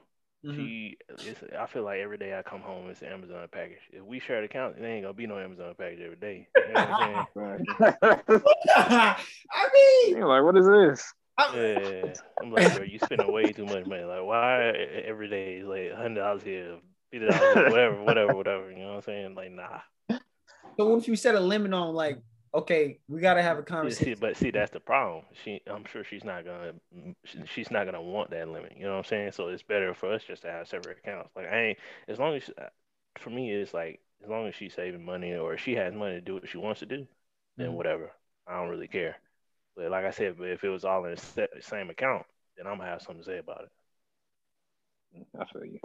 Mhm. 0.45 0.55
She, 0.55 0.97
it's, 1.09 1.41
I 1.59 1.65
feel 1.65 1.83
like 1.83 1.99
every 1.99 2.17
day 2.17 2.37
I 2.37 2.43
come 2.43 2.61
home, 2.61 2.89
it's 2.89 3.01
an 3.01 3.07
Amazon 3.07 3.47
package. 3.51 3.79
If 3.91 4.03
we 4.03 4.19
share 4.19 4.39
the 4.41 4.45
account, 4.45 4.79
there 4.79 4.89
ain't 4.89 5.03
gonna 5.03 5.13
be 5.13 5.25
no 5.27 5.39
Amazon 5.39 5.73
package 5.77 5.99
every 6.01 6.15
day. 6.17 6.47
You 6.55 6.73
know 6.73 6.85
what 6.87 7.01
I'm 7.01 7.25
saying? 7.79 8.21
right. 8.29 8.41
I 8.75 9.69
mean, 9.73 10.17
You're 10.17 10.27
like, 10.27 10.43
what 10.43 10.57
is 10.57 10.67
this? 10.67 11.13
I'm- 11.39 11.55
Yeah, 11.55 12.13
I'm 12.41 12.51
like, 12.51 12.73
bro, 12.75 12.83
you 12.83 12.99
spending 12.99 13.31
way 13.31 13.51
too 13.51 13.65
much 13.65 13.85
money. 13.85 14.03
Like, 14.03 14.23
why 14.23 14.69
every 15.05 15.27
day 15.27 15.57
is 15.57 15.67
like 15.67 15.93
hundred 15.93 16.21
dollars 16.21 16.43
here, 16.43 16.77
fifty 17.11 17.27
dollars, 17.27 17.71
whatever, 17.71 18.03
whatever, 18.03 18.35
whatever. 18.35 18.71
You 18.71 18.77
know 18.79 18.87
what 18.89 18.95
I'm 18.95 19.01
saying? 19.03 19.35
Like, 19.35 19.51
nah. 19.51 19.79
So 20.77 20.87
what 20.87 20.99
if 20.99 21.07
you 21.07 21.15
set 21.15 21.35
a 21.35 21.39
limit 21.39 21.73
on 21.73 21.93
like, 21.93 22.19
okay, 22.53 22.99
we 23.07 23.19
gotta 23.21 23.41
have 23.41 23.57
a 23.57 23.61
See, 23.61 23.65
conversation. 23.65 24.05
see, 24.05 24.13
but 24.15 24.37
see, 24.37 24.51
that's 24.51 24.71
the 24.71 24.79
problem. 24.79 25.25
She, 25.43 25.61
I'm 25.67 25.85
sure 25.85 26.03
she's 26.03 26.23
not 26.23 26.45
gonna, 26.45 26.73
she- 27.25 27.45
she's 27.45 27.71
not 27.71 27.85
gonna 27.85 28.01
want 28.01 28.29
that 28.31 28.47
limit. 28.47 28.73
You 28.77 28.83
know 28.85 28.91
what 28.91 28.97
I'm 28.99 29.03
saying? 29.03 29.31
So 29.33 29.47
it's 29.49 29.63
better 29.63 29.93
for 29.93 30.13
us 30.13 30.23
just 30.23 30.43
to 30.43 30.51
have 30.51 30.67
separate 30.67 30.99
accounts. 31.03 31.29
Like, 31.35 31.47
I 31.47 31.61
ain't 31.69 31.79
as 32.07 32.19
long 32.19 32.35
as, 32.35 32.49
for 33.19 33.29
me, 33.29 33.51
it's 33.51 33.73
like 33.73 33.99
as 34.23 34.29
long 34.29 34.47
as 34.47 34.55
she's 34.55 34.73
saving 34.73 35.03
money 35.03 35.35
or 35.35 35.57
she 35.57 35.75
has 35.75 35.93
money 35.93 36.15
to 36.15 36.21
do 36.21 36.35
what 36.35 36.47
she 36.47 36.57
wants 36.57 36.79
to 36.79 36.85
do, 36.85 37.07
then 37.57 37.69
Mhm. 37.69 37.73
whatever. 37.73 38.11
I 38.47 38.59
don't 38.59 38.69
really 38.69 38.87
care. 38.87 39.17
But 39.75 39.91
like 39.91 40.05
I 40.05 40.11
said, 40.11 40.37
but 40.37 40.49
if 40.49 40.63
it 40.63 40.69
was 40.69 40.85
all 40.85 41.05
in 41.05 41.15
the 41.15 41.47
same 41.61 41.89
account, 41.89 42.25
then 42.55 42.65
I'm 42.65 42.77
gonna 42.77 42.89
have 42.89 43.01
something 43.01 43.23
to 43.23 43.29
say 43.29 43.37
about 43.37 43.65
it. 45.13 45.27
I 45.39 45.45
feel 45.45 45.65
you. 45.65 45.79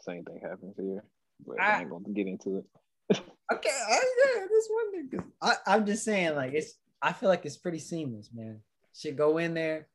Same 0.00 0.24
thing 0.24 0.40
happens 0.42 0.76
here, 0.76 1.04
but 1.46 1.60
I- 1.60 1.78
I 1.78 1.80
ain't 1.80 1.90
gonna 1.90 2.08
get 2.10 2.26
into 2.26 2.58
it. 2.58 2.64
Okay, 3.10 3.70
I, 3.70 4.00
yeah, 4.36 4.46
this 4.48 4.68
one 4.70 4.92
thing, 4.92 5.08
'cause 5.10 5.26
I, 5.40 5.74
I'm 5.74 5.86
just 5.86 6.04
saying, 6.04 6.34
like, 6.34 6.52
it's. 6.52 6.74
I 7.00 7.12
feel 7.12 7.28
like 7.28 7.46
it's 7.46 7.56
pretty 7.56 7.78
seamless, 7.78 8.30
man. 8.34 8.60
Should 8.94 9.16
go 9.16 9.38
in 9.38 9.54
there, 9.54 9.88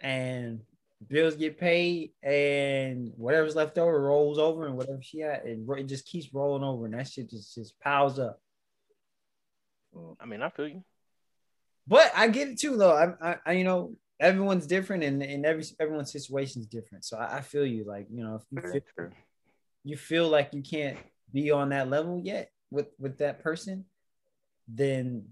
and 0.00 0.60
bills 1.06 1.36
get 1.36 1.58
paid, 1.58 2.12
and 2.22 3.12
whatever's 3.16 3.56
left 3.56 3.76
over 3.76 4.00
rolls 4.00 4.38
over, 4.38 4.66
and 4.66 4.76
whatever 4.76 5.02
she 5.02 5.20
had, 5.20 5.42
it, 5.44 5.58
ro- 5.64 5.76
it 5.78 5.84
just 5.88 6.06
keeps 6.06 6.32
rolling 6.32 6.64
over, 6.64 6.86
and 6.86 6.94
that 6.94 7.08
shit 7.08 7.28
just 7.28 7.54
just 7.54 7.78
piles 7.80 8.18
up. 8.18 8.40
I 10.20 10.26
mean, 10.26 10.42
I 10.42 10.48
feel 10.50 10.68
you. 10.68 10.84
But 11.86 12.12
I 12.14 12.28
get 12.28 12.48
it 12.48 12.58
too, 12.58 12.76
though. 12.76 12.94
I, 12.94 13.30
I, 13.32 13.36
I 13.46 13.52
you 13.52 13.64
know, 13.64 13.96
everyone's 14.20 14.66
different, 14.66 15.04
and, 15.04 15.22
and 15.22 15.44
every 15.44 15.64
everyone's 15.80 16.12
situation 16.12 16.60
is 16.62 16.66
different. 16.66 17.04
So 17.04 17.18
I, 17.18 17.38
I 17.38 17.40
feel 17.42 17.66
you. 17.66 17.84
Like, 17.84 18.06
you 18.10 18.22
know, 18.22 18.36
if 18.36 18.42
you 18.50 18.70
feel, 18.70 19.10
you 19.84 19.96
feel 19.96 20.28
like 20.28 20.54
you 20.54 20.62
can't 20.62 20.98
be 21.32 21.50
on 21.50 21.70
that 21.70 21.88
level 21.88 22.20
yet 22.22 22.50
with 22.70 22.88
with 22.98 23.18
that 23.18 23.42
person, 23.42 23.84
then 24.68 25.28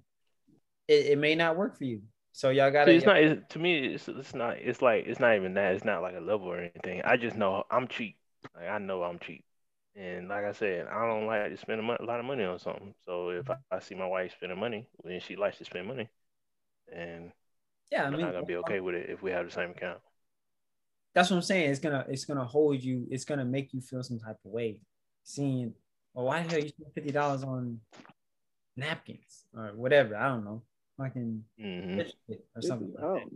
it, 0.89 1.07
it 1.07 1.19
may 1.19 1.35
not 1.35 1.57
work 1.57 1.77
for 1.77 1.85
you. 1.85 2.03
So 2.33 2.51
y'all 2.51 2.71
gotta. 2.71 2.93
It's 2.93 3.07
not. 3.07 3.19
It's, 3.19 3.43
to 3.55 3.59
me, 3.59 3.95
it's 3.95 4.09
it's 4.09 4.35
not. 4.35 4.59
It's 4.59 4.83
like 4.83 5.05
it's 5.07 5.21
not 5.21 5.37
even 5.37 5.55
that. 5.55 5.75
It's 5.75 5.85
not 5.85 6.03
like 6.03 6.15
a 6.17 6.21
level 6.21 6.49
or 6.49 6.59
anything. 6.59 7.03
I 7.05 7.17
just 7.17 7.37
know 7.37 7.65
I'm 7.71 7.89
cheap. 7.89 8.17
Like 8.55 8.69
I 8.69 8.79
know 8.79 9.03
I'm 9.03 9.19
cheap, 9.19 9.45
and 9.95 10.29
like 10.29 10.45
I 10.45 10.53
said, 10.53 10.87
I 10.87 11.07
don't 11.07 11.27
like 11.27 11.51
to 11.51 11.57
spend 11.57 11.81
a, 11.81 12.05
lot 12.05 12.21
of 12.21 12.27
money 12.27 12.45
on 12.45 12.59
something. 12.59 12.95
So 13.07 13.31
if 13.31 13.49
I, 13.51 13.57
I 13.71 13.81
see 13.81 13.95
my 13.95 14.07
wife 14.07 14.33
spending 14.33 14.59
money, 14.61 14.89
then 15.05 15.21
she 15.21 15.37
likes 15.37 15.59
to 15.59 15.65
spend 15.65 15.87
money, 15.89 16.09
and 16.95 17.33
yeah, 17.91 18.05
I 18.09 18.11
I'm 18.11 18.17
mean, 18.17 18.27
not 18.27 18.33
gonna 18.33 18.45
be 18.47 18.57
okay 18.57 18.81
with 18.81 18.95
it 18.95 19.11
if 19.11 19.23
we 19.23 19.31
have 19.33 19.47
the 19.47 19.53
same 19.53 19.71
account. 19.71 20.01
that's 21.15 21.31
what 21.31 21.37
I'm 21.37 21.43
saying. 21.43 21.71
It's 21.71 21.81
gonna 21.81 22.05
it's 22.09 22.25
gonna 22.25 22.45
hold 22.45 22.83
you. 22.83 23.07
It's 23.11 23.25
gonna 23.25 23.45
make 23.45 23.73
you 23.73 23.81
feel 23.81 24.03
some 24.03 24.19
type 24.19 24.37
of 24.45 24.51
way. 24.51 24.81
Seeing, 25.25 25.75
well, 26.17 26.25
why 26.25 26.43
the 26.43 26.49
hell 26.49 26.59
you 26.59 26.69
spend 26.69 26.93
fifty 26.95 27.13
dollars 27.13 27.45
on 27.45 27.79
napkins 28.75 29.45
or 29.55 29.73
whatever? 29.75 30.17
I 30.17 30.29
don't 30.29 30.45
know, 30.45 30.63
fucking 30.97 31.45
hmm 31.61 32.01
or 32.57 32.63
something. 32.63 32.95
Like 32.99 33.05
that. 33.05 33.27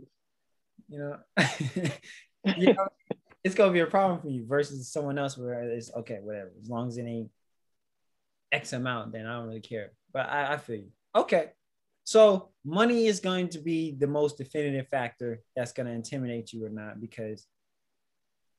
You 0.89 0.99
know, 0.99 1.17
you 2.57 2.73
know, 2.73 2.87
it's 3.43 3.53
gonna 3.53 3.71
be 3.71 3.81
a 3.81 3.85
problem 3.85 4.19
for 4.19 4.29
you 4.29 4.47
versus 4.47 4.91
someone 4.91 5.19
else 5.19 5.37
where 5.37 5.61
it's 5.61 5.93
okay, 5.93 6.17
whatever. 6.23 6.51
As 6.59 6.69
long 6.69 6.87
as 6.87 6.97
it 6.97 7.03
ain't 7.03 7.29
X 8.51 8.73
amount, 8.73 9.11
then 9.11 9.27
I 9.27 9.37
don't 9.37 9.47
really 9.47 9.61
care. 9.61 9.91
But 10.11 10.27
I, 10.27 10.53
I 10.53 10.57
feel 10.57 10.77
you. 10.77 10.91
Okay. 11.15 11.51
So 12.03 12.49
money 12.65 13.05
is 13.05 13.19
going 13.19 13.49
to 13.49 13.59
be 13.59 13.91
the 13.91 14.07
most 14.07 14.39
definitive 14.39 14.87
factor 14.87 15.43
that's 15.55 15.71
going 15.71 15.85
to 15.85 15.93
intimidate 15.93 16.51
you 16.51 16.65
or 16.65 16.69
not 16.69 16.99
because 16.99 17.45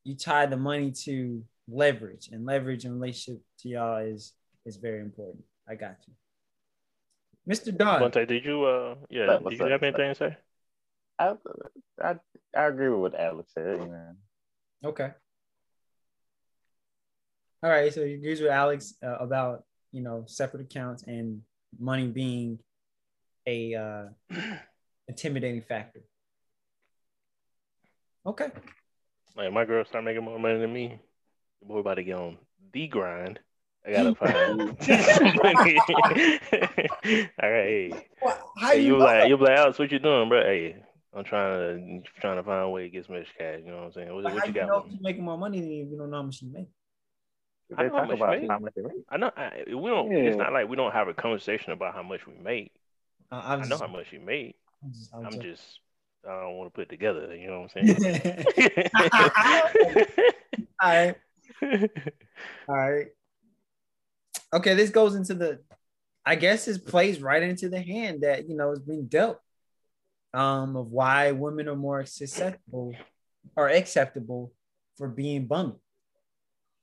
you 0.05 0.15
tie 0.15 0.47
the 0.47 0.57
money 0.57 0.93
to 0.93 1.43
leverage 1.69 2.29
and 2.33 2.45
leverage 2.45 2.85
in 2.85 2.93
relationship 2.93 3.43
to 3.61 3.69
y'all 3.69 3.99
is 3.99 4.33
is 4.65 4.77
very 4.77 5.01
important. 5.01 5.45
I 5.69 5.75
got 5.75 5.97
you. 6.07 6.15
Mr. 7.49 7.77
Don. 7.77 8.01
Vontae, 8.01 8.27
did 8.27 8.45
you 8.45 8.65
uh 8.65 8.95
yeah, 9.11 9.39
What's 9.39 9.57
did 9.57 9.63
up, 9.63 9.67
you 9.67 9.73
have 9.73 9.83
what's 9.83 9.95
up? 9.95 10.01
anything 10.01 10.09
to 10.09 10.15
say? 10.15 10.37
I, 11.19 11.35
I 12.03 12.15
I 12.57 12.65
agree 12.65 12.89
with 12.89 13.01
what 13.01 13.21
Alex 13.21 13.53
said. 13.55 13.81
You 13.81 13.87
know. 13.87 14.13
Okay. 14.85 15.11
All 17.63 17.71
right. 17.71 17.93
So 17.93 18.03
you 18.03 18.17
agrees 18.17 18.41
with 18.41 18.51
Alex 18.51 18.95
uh, 19.05 19.17
about 19.19 19.65
you 19.93 20.03
know 20.03 20.25
separate 20.27 20.63
accounts 20.63 21.05
and 21.05 21.43
money 21.79 22.09
being 22.09 22.59
a 23.47 23.75
uh, 23.75 24.37
intimidating 25.09 25.63
factor. 25.63 26.01
Okay. 28.27 28.51
Like 29.37 29.53
my 29.53 29.65
girl 29.65 29.85
start 29.85 30.05
making 30.05 30.25
more 30.25 30.39
money 30.39 30.59
than 30.59 30.73
me. 30.73 31.01
The 31.63 31.69
boy 31.69 31.79
about 31.79 31.95
to 31.95 32.03
get 32.05 32.17
on 32.17 32.39
the 32.73 32.89
grind. 32.89 33.39
I 33.87 33.93
gotta 33.93 34.15
find 34.19 34.57
money. 34.57 35.83
All 37.43 37.51
right, 37.51 37.67
hey. 37.67 38.09
How 38.57 38.73
Hey, 38.73 38.81
you 38.81 38.87
you 38.87 38.93
know 38.93 39.05
like 39.05 39.21
that? 39.21 39.29
you 39.29 39.37
like 39.37 39.51
Alex, 39.59 39.79
what 39.79 39.93
you 39.93 39.99
doing, 39.99 40.29
bro? 40.29 40.43
Hey, 40.43 40.77
I'm 41.15 41.25
trying 41.25 42.03
to 42.03 42.21
trying 42.21 42.37
to 42.37 42.43
find 42.43 42.65
a 42.65 42.69
way 42.69 42.83
to 42.83 42.89
get 42.91 43.07
some 43.07 43.17
extra 43.17 43.39
cash. 43.39 43.61
You 43.65 43.71
know 43.71 43.79
what 43.79 43.85
I'm 43.85 43.93
saying? 43.93 44.15
What, 44.15 44.25
But 44.25 44.35
what 44.35 44.47
you 44.49 44.55
you 44.55 44.61
got? 44.61 44.69
know 44.69 44.81
for 44.83 44.89
you're 44.89 44.99
making 45.03 45.25
more 45.25 45.39
money 45.39 45.61
than 45.61 45.71
you 45.71 45.85
if 45.85 45.91
you 45.91 45.99
don't 45.99 46.11
know 46.11 46.17
how 46.17 46.23
much 46.25 46.43
you 46.43 46.53
make? 46.53 46.69
I 47.77 47.83
They 47.85 47.89
know 47.89 47.95
how 47.97 48.07
much 48.07 48.17
about 48.17 48.43
you 48.43 48.49
how 48.49 48.59
much 48.59 48.73
make. 48.77 48.93
I 49.09 49.17
know 49.17 49.31
I, 49.37 49.63
we 49.69 49.91
don't. 49.91 50.13
It's 50.13 50.37
not 50.39 50.53
like 50.53 50.69
we 50.69 50.77
don't 50.77 50.93
have 50.93 51.09
a 51.09 51.15
conversation 51.15 51.73
about 51.73 51.95
how 51.95 52.03
much 52.03 52.27
we 52.27 52.35
make. 52.43 52.73
Uh, 53.31 53.41
I'm 53.45 53.63
I 53.63 53.67
know 53.67 53.79
how 53.79 53.87
much 53.87 54.13
you 54.13 54.21
make. 54.21 54.57
I'm 54.83 54.93
just, 54.93 55.11
I'm 55.15 55.25
I'm 55.27 55.33
joking. 55.35 55.51
just 55.53 55.63
I 56.29 56.41
don't 56.41 56.57
want 56.57 56.73
to 56.73 56.75
put 56.75 56.83
it 56.83 56.91
together. 56.91 57.35
You 57.37 57.49
know 57.49 57.61
what 57.61 57.71
I'm 57.77 57.97
saying? 57.97 58.23
all 60.83 60.91
right, 60.91 61.17
all 62.69 62.77
right. 62.77 63.07
Okay, 64.53 64.75
this 64.75 64.91
goes 64.91 65.15
into 65.15 65.35
the. 65.35 65.61
I 66.25 66.37
guess 66.37 66.67
this 66.67 66.79
plays 66.79 67.21
right 67.21 67.43
into 67.43 67.69
the 67.69 67.81
hand 67.81 68.23
that 68.23 68.49
you 68.49 68.57
know 68.57 68.73
is 68.73 68.81
being 68.81 69.07
dealt. 69.07 69.39
Um, 70.35 70.77
of 70.77 70.87
why 70.91 71.33
women 71.33 71.69
are 71.69 71.77
more 71.77 72.07
susceptible 72.07 72.95
or 73.55 73.69
acceptable 73.69 74.53
for 74.97 75.07
being 75.09 75.47
bummy. 75.47 75.75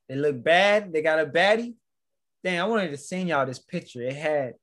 They 0.08 0.14
look 0.14 0.42
bad. 0.42 0.92
They 0.92 1.02
got 1.02 1.18
a 1.18 1.26
baddie. 1.26 1.74
Dang, 2.44 2.60
I 2.60 2.64
wanted 2.64 2.90
to 2.90 2.96
send 2.96 3.28
y'all 3.28 3.46
this 3.46 3.58
picture. 3.58 4.02
It 4.02 4.14
had, 4.14 4.54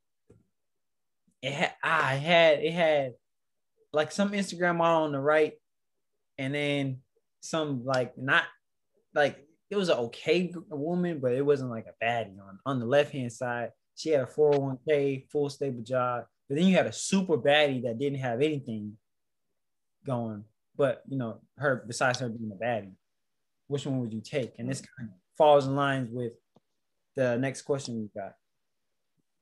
it 1.42 1.52
had, 1.52 1.74
ah, 1.84 2.14
it 2.14 2.22
had, 2.22 2.60
it 2.60 2.74
had 2.74 3.14
like 3.94 4.12
some 4.12 4.32
Instagram 4.32 4.78
model 4.78 5.04
on 5.04 5.12
the 5.12 5.20
right, 5.20 5.54
and 6.38 6.54
then 6.56 6.98
some 7.42 7.86
like 7.86 8.18
not 8.18 8.44
like 9.14 9.47
it 9.70 9.76
was 9.76 9.90
an 9.90 9.98
okay 9.98 10.54
woman, 10.70 11.20
but 11.20 11.34
it 11.34 11.46
wasn't 11.46 11.70
like 11.70 11.86
a 11.88 12.04
baddie 12.04 12.40
on 12.40 12.60
on 12.66 12.80
the 12.80 12.86
left 12.86 13.12
hand 13.12 13.32
side. 13.32 13.72
She 13.96 14.10
had 14.10 14.22
a 14.22 14.26
401k, 14.26 15.30
full 15.30 15.50
stable 15.50 15.82
job, 15.82 16.26
but 16.48 16.58
then 16.58 16.68
you 16.68 16.76
had 16.76 16.86
a 16.86 16.94
super 16.94 17.38
baddie 17.38 17.84
that 17.84 18.00
didn't 18.00 18.20
have 18.20 18.42
anything 18.42 18.98
going. 20.06 20.44
But 20.76 21.04
you 21.08 21.18
know, 21.18 21.42
her 21.58 21.84
besides 21.88 22.20
her 22.20 22.30
being 22.30 22.52
a 22.52 22.64
baddie, 22.64 22.94
which 23.68 23.86
one 23.86 24.00
would 24.00 24.14
you 24.14 24.22
take? 24.22 24.54
And 24.58 24.70
this 24.70 24.82
kind 24.82 25.10
of 25.10 25.16
falls 25.38 25.68
in 25.68 25.76
lines 25.76 26.10
with 26.12 26.34
the 27.16 27.38
next 27.38 27.64
question 27.64 28.00
we 28.00 28.10
got, 28.20 28.34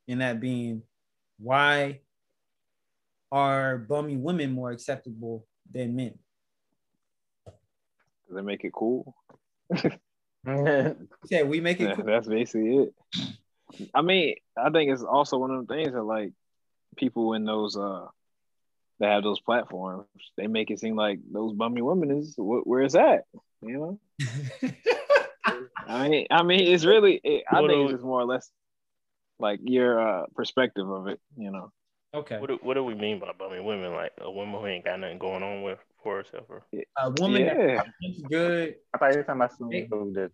and 0.08 0.22
that 0.22 0.40
being 0.40 0.82
why 1.38 2.00
are 3.32 3.78
bummy 3.78 4.16
women 4.16 4.54
more 4.54 4.72
acceptable 4.72 5.46
than 5.72 5.96
men? 5.96 6.18
they 8.32 8.42
make 8.42 8.64
it 8.64 8.74
cool. 8.74 9.16
Yeah, 11.30 11.43
we 11.43 11.60
make 11.60 11.80
it 11.80 11.96
cool. 11.96 12.06
that's 12.06 12.28
basically 12.28 12.78
it. 12.78 12.93
I 13.93 14.02
mean, 14.02 14.36
I 14.58 14.70
think 14.70 14.91
it's 14.91 15.04
also 15.04 15.38
one 15.38 15.52
of 15.52 15.68
the 15.68 15.74
things 15.74 15.93
that 15.93 16.04
like 16.04 16.32
people 16.96 17.34
in 17.34 17.46
those 17.46 17.76
uh 17.76 18.06
that 19.00 19.12
have 19.12 19.24
those 19.24 19.41
platforms, 19.41 20.06
they 20.38 20.48
make 20.48 20.72
it 20.72 20.80
seem 20.80 20.96
like 20.96 21.20
those 21.32 21.54
bummy 21.54 21.82
women 21.82 22.12
is 22.12 22.36
wh- 22.36 22.66
where 22.66 22.82
it's 22.82 22.96
at. 22.96 23.24
You 23.62 24.00
know, 24.22 24.70
I 25.88 26.08
mean, 26.08 26.28
I 26.32 26.43
mean, 26.43 26.62
it's 26.74 26.86
really. 26.86 27.20
It, 27.24 27.43
I 27.52 27.62
What 27.62 27.70
think 27.72 27.91
are 27.91 27.96
it's 27.96 28.04
more 28.04 28.22
or 28.22 28.26
less 28.26 28.50
like 29.39 29.60
your 29.64 30.00
uh 30.00 30.26
perspective 30.36 30.88
of 30.89 31.08
it. 31.08 31.20
You 31.38 31.52
know, 31.52 31.72
okay. 32.14 32.39
what 32.39 32.48
do, 32.48 32.60
what 32.62 32.76
do 32.76 32.84
we 32.84 32.93
mean 32.96 33.20
by 33.20 33.32
bummy 33.38 33.60
women? 33.60 33.93
Like 33.93 34.14
a 34.22 34.32
woman 34.32 34.60
who 34.60 34.68
ain't 34.68 34.86
got 34.86 35.00
nothing 35.00 35.18
going 35.18 35.43
on 35.43 35.64
with 35.64 35.80
for 36.06 36.18
herself? 36.18 36.45
Or 36.49 36.64
A 36.99 37.10
woman 37.10 37.41
yeah, 37.41 37.56
that 37.56 37.88
looks 37.99 38.22
good. 38.30 38.76
I 38.93 38.97
thought 38.99 39.12
you 39.12 39.18
were 39.18 39.24
talking 39.24 39.41
about 39.41 39.58
someone 39.58 39.88
who 39.89 40.14
did. 40.14 40.32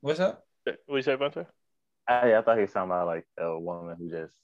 What's 0.00 0.18
up? 0.20 0.44
what 0.64 0.96
you 0.96 1.02
say 1.02 1.12
about 1.12 1.34
that? 1.34 1.46
I, 2.08 2.34
I 2.34 2.42
thought 2.42 2.56
he 2.56 2.62
was 2.62 2.72
talking 2.72 2.90
about 2.90 3.06
like 3.06 3.24
a 3.38 3.56
woman 3.58 3.96
who 3.98 4.10
just 4.10 4.34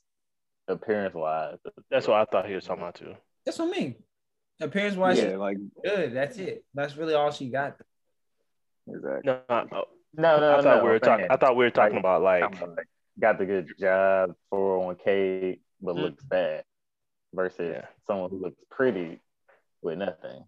appearance 0.69 1.15
wise. 1.15 1.59
That's 1.91 2.07
what 2.07 2.21
I 2.21 2.25
thought 2.31 2.49
he 2.49 2.55
was 2.55 2.65
talking 2.65 2.83
about 2.83 2.95
too. 2.95 3.15
That's 3.45 3.59
what 3.59 3.77
I 3.77 3.79
mean. 3.81 3.97
Appearance 4.61 4.97
wise, 4.97 5.19
yeah, 5.19 5.37
like 5.37 5.57
good. 5.85 6.15
That's 6.15 6.39
it. 6.39 6.65
That's 6.75 6.97
really 6.97 7.15
all 7.15 7.33
she 7.33 7.51
got. 7.51 7.77
exactly. 8.89 9.33
No, 9.33 9.41
I, 9.49 9.65
No, 10.15 10.41
no, 10.41 10.53
I 10.53 10.57
no. 10.57 10.63
thought 10.63 10.83
we 10.85 10.89
were 10.91 10.95
I'm 10.95 11.01
talking. 11.01 11.27
I 11.29 11.37
thought 11.37 11.57
we 11.57 11.65
were 11.65 11.71
talking 11.71 11.97
like, 11.97 12.01
about 12.01 12.23
like 12.23 12.87
got 13.19 13.39
the 13.39 13.47
good 13.47 13.73
job, 13.81 14.35
401k, 14.55 15.59
but 15.81 15.97
Mm. 15.97 16.03
looks 16.03 16.23
bad, 16.23 16.63
versus 17.35 17.75
Yeah. 17.77 17.87
someone 18.07 18.31
who 18.31 18.39
looks 18.41 18.61
pretty 18.71 19.21
with 19.83 19.99
nothing. 19.99 20.45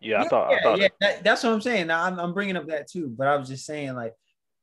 yeah. 0.00 0.22
I 0.22 0.28
thought. 0.28 0.50
yeah, 0.50 0.58
I 0.58 0.62
thought. 0.62 0.78
yeah, 0.80 0.88
that- 1.00 1.24
that's 1.24 1.42
what 1.42 1.52
I'm 1.52 1.60
saying. 1.60 1.86
Now 1.88 2.04
I'm, 2.04 2.18
I'm 2.20 2.34
bringing 2.34 2.56
up 2.56 2.66
that 2.68 2.88
too, 2.88 3.08
but 3.08 3.26
I 3.26 3.36
was 3.36 3.48
just 3.48 3.64
saying 3.66 3.94
like, 3.94 4.14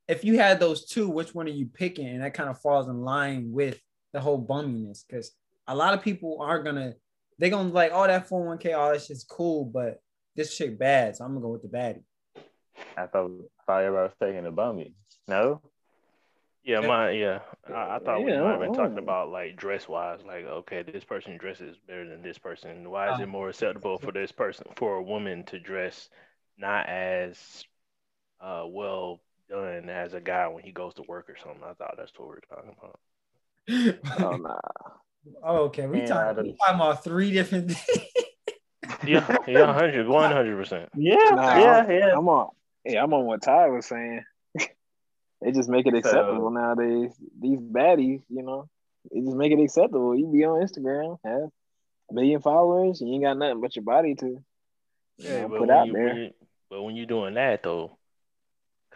if 0.06 0.22
you 0.24 0.36
had 0.38 0.60
those 0.60 0.86
two, 0.86 1.08
which 1.08 1.34
one 1.34 1.46
are 1.46 1.50
you 1.50 1.66
picking? 1.66 2.06
And 2.06 2.22
that 2.22 2.34
kind 2.34 2.50
of 2.50 2.60
falls 2.60 2.88
in 2.88 3.00
line 3.02 3.52
with 3.52 3.80
the 4.12 4.20
whole 4.20 4.38
bumminess 4.44 5.04
because 5.06 5.32
a 5.66 5.74
lot 5.74 5.94
of 5.94 6.02
people 6.02 6.38
are 6.40 6.62
gonna 6.62 6.94
they're 7.38 7.50
gonna 7.50 7.68
be 7.68 7.74
like, 7.74 7.90
oh, 7.92 8.06
that 8.06 8.28
401k, 8.28 8.76
all 8.78 8.92
that 8.92 9.02
shit's 9.02 9.24
cool, 9.24 9.64
but 9.64 10.00
this 10.36 10.54
shit 10.54 10.78
bad, 10.78 11.16
so 11.16 11.24
I'm 11.24 11.30
gonna 11.32 11.40
go 11.40 11.48
with 11.48 11.62
the 11.62 11.68
baddie. 11.68 12.04
I 12.96 13.06
thought, 13.06 13.30
I 13.60 13.62
thought 13.66 13.82
everybody 13.82 14.08
was 14.08 14.12
taking 14.20 14.44
the 14.44 14.50
bummy. 14.52 14.94
No, 15.26 15.60
Yeah, 16.64 16.80
Yeah. 16.80 16.88
my 16.88 17.10
yeah. 17.10 17.40
I, 17.68 17.96
I 17.96 17.98
thought 18.04 18.24
we 18.24 18.32
Yeah, 18.32 18.38
might 18.38 18.52
have 18.52 18.60
been 18.60 18.72
talking 18.72 18.98
oh. 18.98 18.98
about 18.98 19.30
like 19.30 19.56
dress 19.56 19.86
wise, 19.88 20.20
like 20.26 20.44
okay, 20.46 20.82
this 20.82 21.04
person 21.04 21.36
dresses 21.36 21.76
better 21.86 22.08
than 22.08 22.22
this 22.22 22.38
person. 22.38 22.90
Why 22.90 23.10
is 23.10 23.18
Oh. 23.18 23.20
it 23.20 23.26
more 23.28 23.50
acceptable 23.50 23.98
for 23.98 24.12
this 24.12 24.32
person 24.32 24.66
for 24.76 24.96
a 24.96 25.02
woman 25.02 25.44
to 25.46 25.58
dress 25.60 26.08
not 26.56 26.88
as 26.88 27.64
uh 28.40 28.64
well 28.66 29.20
done 29.50 29.88
as 29.90 30.14
a 30.14 30.20
guy 30.20 30.48
when 30.48 30.64
he 30.64 30.72
goes 30.72 30.94
to 30.94 31.02
work 31.04 31.30
or 31.30 31.36
something? 31.36 31.64
I 31.64 31.74
thought 31.74 31.96
that's 31.98 32.12
what 32.18 32.28
we 32.28 32.36
were 32.36 32.42
talking 32.48 32.76
about. 32.78 33.00
Oh 34.20 34.36
nah. 34.36 34.58
Oh, 35.42 35.56
okay, 35.66 35.86
we 35.86 36.00
Yeah, 36.00 36.02
talking, 36.02 36.44
we 36.44 36.54
talking 36.60 36.76
about 36.76 37.04
three 37.04 37.32
different 37.32 37.72
things. 37.72 38.08
Yeah, 39.02 39.36
yeah, 39.46 39.72
hundred, 39.72 40.08
one 40.08 40.30
hundred 40.32 40.56
percent. 40.56 40.90
yeah, 40.94 41.30
Nah, 41.30 41.52
yeah, 41.52 41.86
I'm, 41.88 41.88
yeah. 41.88 42.14
I'm 42.16 42.28
on. 42.28 42.50
Yeah, 42.84 43.02
I'm 43.02 43.12
on 43.14 43.26
what 43.26 43.42
Ty 43.42 43.68
was 43.68 43.86
saying. 43.86 44.24
They 45.40 45.52
just 45.52 45.68
make 45.68 45.86
it 45.86 45.94
acceptable 45.94 46.50
nowadays. 46.50 47.12
These 47.40 47.58
baddies, 47.60 48.22
you 48.28 48.42
know, 48.42 48.68
they 49.12 49.20
just 49.20 49.36
make 49.36 49.52
it 49.52 49.62
acceptable. 49.62 50.16
You 50.16 50.26
be 50.28 50.44
on 50.44 50.60
Instagram, 50.60 51.18
have 51.24 51.48
a 52.10 52.14
million 52.14 52.40
followers, 52.40 53.00
and 53.00 53.08
you 53.10 53.16
ain't 53.16 53.24
got 53.24 53.38
nothing 53.38 53.60
but 53.60 53.76
your 53.76 53.84
body 53.84 54.14
to 54.16 54.42
Yeah, 55.18 55.46
know, 55.46 55.58
put 55.58 55.70
out 55.70 55.86
you, 55.86 55.92
there. 55.92 56.14
when 56.14 56.30
but 56.70 56.82
when 56.82 56.96
you're 56.96 57.06
doing 57.06 57.34
that 57.34 57.62
though, 57.62 57.98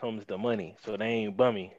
comes 0.01 0.25
the 0.27 0.39
money. 0.39 0.77
So 0.85 0.97
they 0.97 1.05
ain't 1.07 1.37
bummy, 1.37 1.73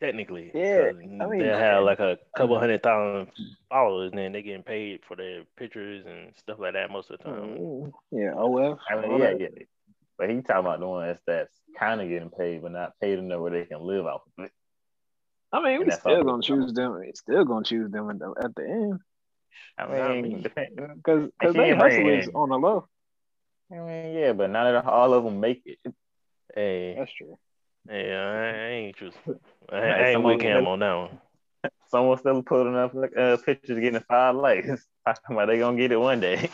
technically. 0.00 0.50
Yeah. 0.54 0.90
I 1.20 1.26
mean- 1.26 1.38
they 1.38 1.46
have 1.46 1.84
like 1.84 2.00
a 2.00 2.18
couple 2.36 2.58
hundred 2.58 2.82
thousand 2.82 3.30
followers, 3.68 4.10
and 4.10 4.18
then 4.18 4.32
they 4.32 4.42
getting 4.42 4.62
paid 4.62 5.00
for 5.06 5.16
their 5.16 5.42
pictures 5.56 6.04
and 6.06 6.32
stuff 6.36 6.58
like 6.58 6.72
that 6.72 6.90
most 6.90 7.10
of 7.10 7.18
the 7.18 7.24
time. 7.24 7.56
Mm, 7.58 7.92
yeah, 8.10 8.32
OF. 8.34 8.78
I 8.90 8.96
mean, 9.06 9.18
yeah, 9.18 9.32
yeah. 9.38 9.48
But 10.18 10.30
he 10.30 10.42
talking 10.42 10.60
about 10.60 10.80
the 10.80 10.88
ones 10.88 11.18
that's 11.26 11.54
kind 11.78 12.00
of 12.00 12.08
getting 12.08 12.30
paid, 12.30 12.62
but 12.62 12.72
not 12.72 12.92
paid 13.00 13.18
enough 13.18 13.40
where 13.40 13.52
they 13.52 13.64
can 13.66 13.80
live 13.80 14.04
off 14.06 14.22
of 14.38 14.44
it. 14.44 14.52
I 15.52 15.62
mean, 15.62 15.76
And 15.76 15.84
we 15.86 15.90
still 15.92 16.24
gonna 16.24 16.42
choose 16.42 16.72
them. 16.74 16.98
We 16.98 17.12
still 17.14 17.44
gonna 17.44 17.64
choose 17.64 17.90
them 17.90 18.10
at 18.10 18.18
the, 18.18 18.34
at 18.42 18.54
the 18.54 18.62
end 18.64 19.00
I 19.78 19.86
mean, 20.20 20.22
me. 20.22 20.42
depend- 20.42 20.76
because 20.76 21.30
because 21.38 21.54
she 21.54 21.60
they 21.60 21.70
ain't 21.70 21.78
bringing 21.78 22.06
hustle 22.06 22.18
is 22.18 22.28
on 22.34 22.48
the 22.50 22.58
low. 22.58 22.88
I 23.72 23.76
mean, 23.76 24.14
yeah, 24.16 24.32
but 24.32 24.50
not 24.50 24.64
that 24.70 24.84
all 24.86 25.14
of 25.14 25.24
them 25.24 25.40
make 25.40 25.62
it. 25.64 25.78
Hey, 26.54 26.94
That's 26.98 27.12
true. 27.12 27.38
hey, 27.88 28.12
I, 28.14 28.48
I 28.48 28.68
ain't 28.70 28.96
just, 28.96 29.16
I, 29.70 29.76
I 29.76 30.04
ain't 30.08 30.14
someone 30.16 30.34
with 30.34 30.42
Cam 30.42 30.64
gotta- 30.64 30.70
on 30.70 30.78
that 30.80 30.94
one. 30.94 31.20
Someone 31.90 32.18
still 32.18 32.42
putting 32.42 32.76
up 32.76 32.94
uh, 33.16 33.36
pictures 33.38 33.78
getting 33.80 34.00
five 34.08 34.34
likes. 34.36 34.66
Talking 35.06 35.36
about 35.36 35.46
they 35.48 35.58
gonna 35.58 35.76
get 35.76 35.92
it 35.92 35.96
one 36.00 36.20
day. 36.20 36.50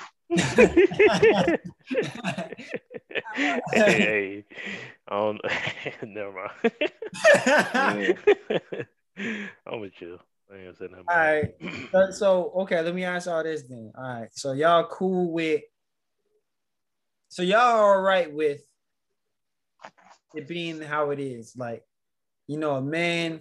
Hey, 3.73 4.45
don't, 5.09 5.41
never 6.03 6.33
mind. 6.33 6.53
I'm 9.67 9.81
with 9.81 9.93
you. 10.01 10.19
All 10.51 11.17
right. 11.17 11.55
so 12.13 12.53
okay, 12.61 12.81
let 12.81 12.95
me 12.95 13.05
ask 13.05 13.27
y'all 13.27 13.43
this 13.43 13.63
then. 13.63 13.93
All 13.97 14.05
right. 14.05 14.29
So 14.33 14.53
y'all 14.53 14.87
cool 14.87 15.33
with 15.33 15.63
so 17.29 17.43
y'all 17.43 17.81
all 17.81 18.01
right 18.01 18.33
with 18.33 18.61
it 20.35 20.47
being 20.49 20.81
how 20.81 21.11
it 21.11 21.19
is. 21.19 21.55
Like, 21.57 21.83
you 22.47 22.59
know, 22.59 22.77
a 22.77 22.83
man 22.83 23.41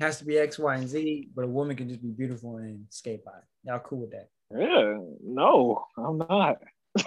has 0.00 0.18
to 0.18 0.24
be 0.24 0.38
X, 0.38 0.58
Y, 0.58 0.74
and 0.74 0.88
Z, 0.88 1.30
but 1.34 1.44
a 1.44 1.48
woman 1.48 1.76
can 1.76 1.88
just 1.88 2.02
be 2.02 2.10
beautiful 2.10 2.56
and 2.56 2.86
skate 2.90 3.24
by. 3.24 3.32
Y'all 3.64 3.78
cool 3.78 4.00
with 4.00 4.10
that? 4.12 4.28
Yeah, 4.56 4.98
no, 5.22 5.84
I'm 5.96 6.18
not. 6.18 6.58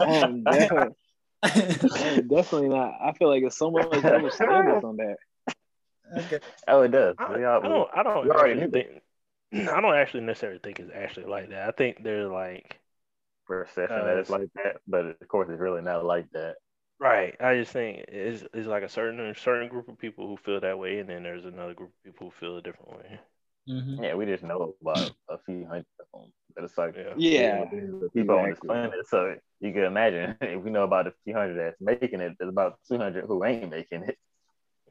I'm, 0.00 0.42
definitely, 0.44 0.94
I'm 1.42 2.28
definitely 2.28 2.68
not. 2.68 2.94
I 3.02 3.12
feel 3.12 3.28
like 3.28 3.42
it's 3.42 3.58
so 3.58 3.70
much 3.70 3.90
double 4.02 4.30
standards 4.30 4.84
on 4.84 4.96
that. 4.96 5.16
okay. 6.16 6.38
oh, 6.68 6.82
it 6.82 6.88
does. 6.92 7.14
I, 7.18 7.36
We 7.36 7.44
all- 7.44 7.60
I 7.62 7.68
don't. 7.68 7.88
I 7.98 8.02
don't 8.02 8.30
actually 8.30 8.70
think. 8.70 9.68
I 9.70 9.80
don't 9.80 9.94
actually 9.94 10.20
necessarily 10.22 10.58
think 10.62 10.80
it's 10.80 10.90
actually 10.94 11.26
like 11.26 11.50
that. 11.50 11.68
I 11.68 11.72
think 11.72 12.02
they're 12.02 12.28
like 12.28 12.78
perception 13.46 13.96
Uh, 13.96 14.04
that 14.04 14.16
it's 14.18 14.30
like 14.30 14.48
that, 14.56 14.78
but 14.88 15.04
of 15.06 15.28
course 15.28 15.48
it's 15.50 15.60
really 15.60 15.82
not 15.82 16.04
like 16.04 16.30
that. 16.32 16.56
right. 16.98 17.34
I 17.40 17.54
just 17.56 17.72
think 17.72 18.04
it's 18.08 18.44
it's 18.52 18.66
like 18.66 18.82
a 18.82 18.88
certain 18.88 19.20
a 19.20 19.34
certain 19.34 19.68
group 19.68 19.88
of 19.88 19.98
people 19.98 20.26
who 20.26 20.36
feel 20.36 20.60
that 20.60 20.78
way, 20.78 20.98
and 20.98 21.08
then 21.08 21.22
there's 21.22 21.44
another 21.44 21.74
group 21.74 21.90
of 21.90 22.02
people 22.04 22.26
who 22.30 22.40
feel 22.40 22.56
a 22.56 22.62
different 22.62 22.90
way. 22.98 23.20
Mhm. 23.68 24.02
Yeah, 24.02 24.14
we 24.14 24.26
just 24.26 24.44
know 24.44 24.74
about 24.80 25.10
a 25.28 25.38
few 25.38 25.66
hundred 25.66 25.86
of 26.00 26.06
them. 26.12 26.32
But 26.54 26.64
it's 26.64 26.78
like 26.78 26.94
Yeah. 26.96 27.14
Yeah, 27.16 27.64
the 27.70 28.10
people 28.14 28.38
on 28.38 28.50
this 28.50 28.60
planet. 28.60 29.06
So 29.08 29.36
you 29.60 29.72
can 29.72 29.84
imagine 29.84 30.36
if 30.40 30.62
we 30.62 30.70
know 30.70 30.84
about 30.84 31.06
a 31.06 31.14
few 31.24 31.34
hundred 31.34 31.54
that's 31.58 31.80
making 31.80 32.20
it, 32.20 32.34
there's 32.38 32.48
about 32.50 32.78
two 32.88 32.96
hundred 32.98 33.24
who 33.26 33.44
ain't 33.44 33.70
making 33.70 34.04
it. 34.04 34.16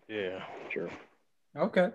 Yeah. 0.08 0.44
Sure. 0.70 0.90
Okay. 1.56 1.90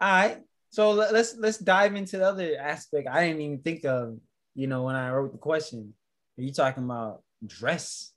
All 0.00 0.12
right. 0.12 0.38
So 0.70 0.90
let- 0.92 1.12
let's 1.12 1.36
let's 1.36 1.58
dive 1.58 1.94
into 1.94 2.18
the 2.18 2.26
other 2.28 2.56
aspect. 2.58 3.08
I 3.08 3.26
didn't 3.26 3.42
even 3.42 3.58
think 3.62 3.84
of, 3.84 4.18
you 4.54 4.66
know, 4.66 4.84
when 4.84 4.94
I 4.96 5.10
wrote 5.10 5.32
the 5.32 5.38
question. 5.38 5.94
Are 6.38 6.42
you 6.42 6.52
talking 6.52 6.84
about 6.84 7.22
dress? 7.44 8.12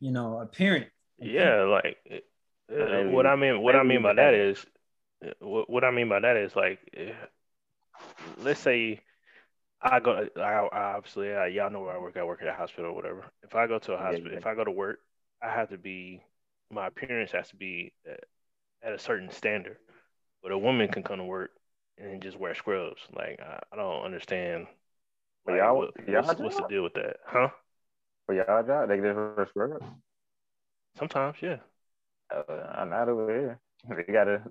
You 0.00 0.10
know, 0.12 0.40
appearance. 0.40 0.90
Yeah, 1.18 1.62
like 1.64 1.96
uh, 2.70 3.04
what 3.14 3.26
I 3.26 3.36
mean. 3.36 3.62
What 3.62 3.76
I 3.76 3.82
mean 3.82 4.02
by 4.02 4.14
that- 4.14 4.32
that 4.32 4.34
is, 4.34 4.64
what, 5.40 5.70
what 5.70 5.84
I 5.84 5.90
mean 5.90 6.08
by 6.08 6.20
that 6.20 6.36
is 6.36 6.54
like, 6.56 6.78
eh, 6.96 7.12
let's 8.38 8.60
say 8.60 9.00
I 9.80 10.00
go. 10.00 10.26
I, 10.36 10.40
I 10.40 10.94
obviously, 10.96 11.32
uh, 11.32 11.44
y'all 11.44 11.70
know 11.70 11.80
where 11.80 11.96
I 11.96 11.98
work. 11.98 12.16
I 12.16 12.24
work 12.24 12.42
at 12.42 12.48
a 12.48 12.54
hospital 12.54 12.90
or 12.90 12.94
whatever. 12.94 13.24
If 13.42 13.54
I 13.54 13.66
go 13.66 13.78
to 13.80 13.92
a 13.94 13.98
hospital, 13.98 14.32
yeah. 14.32 14.38
if 14.38 14.46
I 14.46 14.54
go 14.54 14.64
to 14.64 14.70
work, 14.70 14.98
I 15.42 15.48
have 15.48 15.70
to 15.70 15.78
be. 15.78 16.22
My 16.70 16.86
appearance 16.86 17.32
has 17.32 17.48
to 17.48 17.56
be 17.56 17.92
at 18.82 18.92
a 18.92 18.98
certain 18.98 19.30
standard. 19.30 19.76
But 20.42 20.52
a 20.52 20.58
woman 20.58 20.88
can 20.88 21.02
come 21.02 21.18
to 21.18 21.24
work 21.24 21.50
and 21.98 22.22
just 22.22 22.38
wear 22.38 22.54
scrubs. 22.54 23.00
Like 23.14 23.40
I, 23.40 23.60
I 23.72 23.76
don't 23.76 24.04
understand. 24.04 24.66
Like, 25.46 25.56
y'all- 25.58 25.76
what- 25.76 26.08
y'all 26.08 26.22
what's, 26.22 26.40
what's 26.40 26.56
the 26.56 26.68
deal 26.68 26.82
with 26.82 26.94
that, 26.94 27.16
huh? 27.26 27.48
For 28.26 28.34
y'all 28.34 28.62
job, 28.62 28.88
they 28.88 28.96
just 28.96 29.16
wear 29.16 29.46
scrubs. 29.50 29.84
Sometimes, 30.98 31.36
yeah. 31.40 31.56
Uh, 32.32 32.52
I'm 32.74 32.90
not 32.90 33.08
over 33.08 33.28
here. 33.28 33.58
They 34.06 34.12
gotta, 34.12 34.42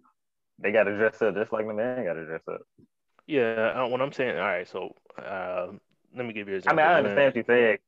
they 0.61 0.71
gotta 0.71 0.95
dress 0.95 1.21
up 1.21 1.35
just 1.35 1.51
like 1.51 1.67
the 1.67 1.73
man 1.73 2.05
gotta 2.05 2.25
dress 2.25 2.41
up. 2.47 2.61
Yeah, 3.27 3.83
what 3.85 4.01
I'm 4.01 4.11
saying, 4.11 4.37
all 4.37 4.43
right, 4.43 4.67
so 4.67 4.93
uh, 5.17 5.67
let 6.15 6.25
me 6.25 6.33
give 6.33 6.47
you 6.47 6.55
an 6.55 6.57
example. 6.59 6.83
I 6.83 6.87
mean, 6.87 6.91
I 6.93 6.97
understand 6.97 7.27
what 7.27 7.35
you 7.35 7.43
said, 7.47 7.79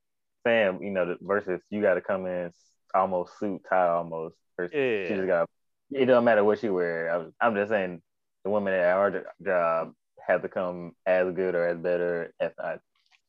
Sam. 0.46 0.82
you 0.82 0.90
know, 0.90 1.06
the- 1.06 1.18
versus 1.20 1.60
you 1.70 1.82
got 1.82 1.94
to 1.94 2.00
come 2.00 2.26
in 2.26 2.50
almost 2.94 3.38
suit 3.38 3.62
tie 3.68 3.88
almost. 3.88 4.36
Yeah. 4.58 4.68
she 5.08 5.14
just 5.14 5.26
got. 5.26 5.48
It 5.90 6.06
don't 6.06 6.24
matter 6.24 6.44
what 6.44 6.60
she 6.60 6.68
wear. 6.68 7.12
I 7.12 7.16
was, 7.18 7.32
I'm 7.40 7.54
just 7.54 7.70
saying, 7.70 8.00
the 8.44 8.50
women 8.50 8.72
at 8.72 8.96
our 8.96 9.24
job 9.44 9.92
have 10.26 10.42
to 10.42 10.48
come 10.48 10.92
as 11.04 11.32
good 11.34 11.54
or 11.54 11.66
as 11.66 11.76
better 11.78 12.32
as 12.40 12.52
I, 12.58 12.76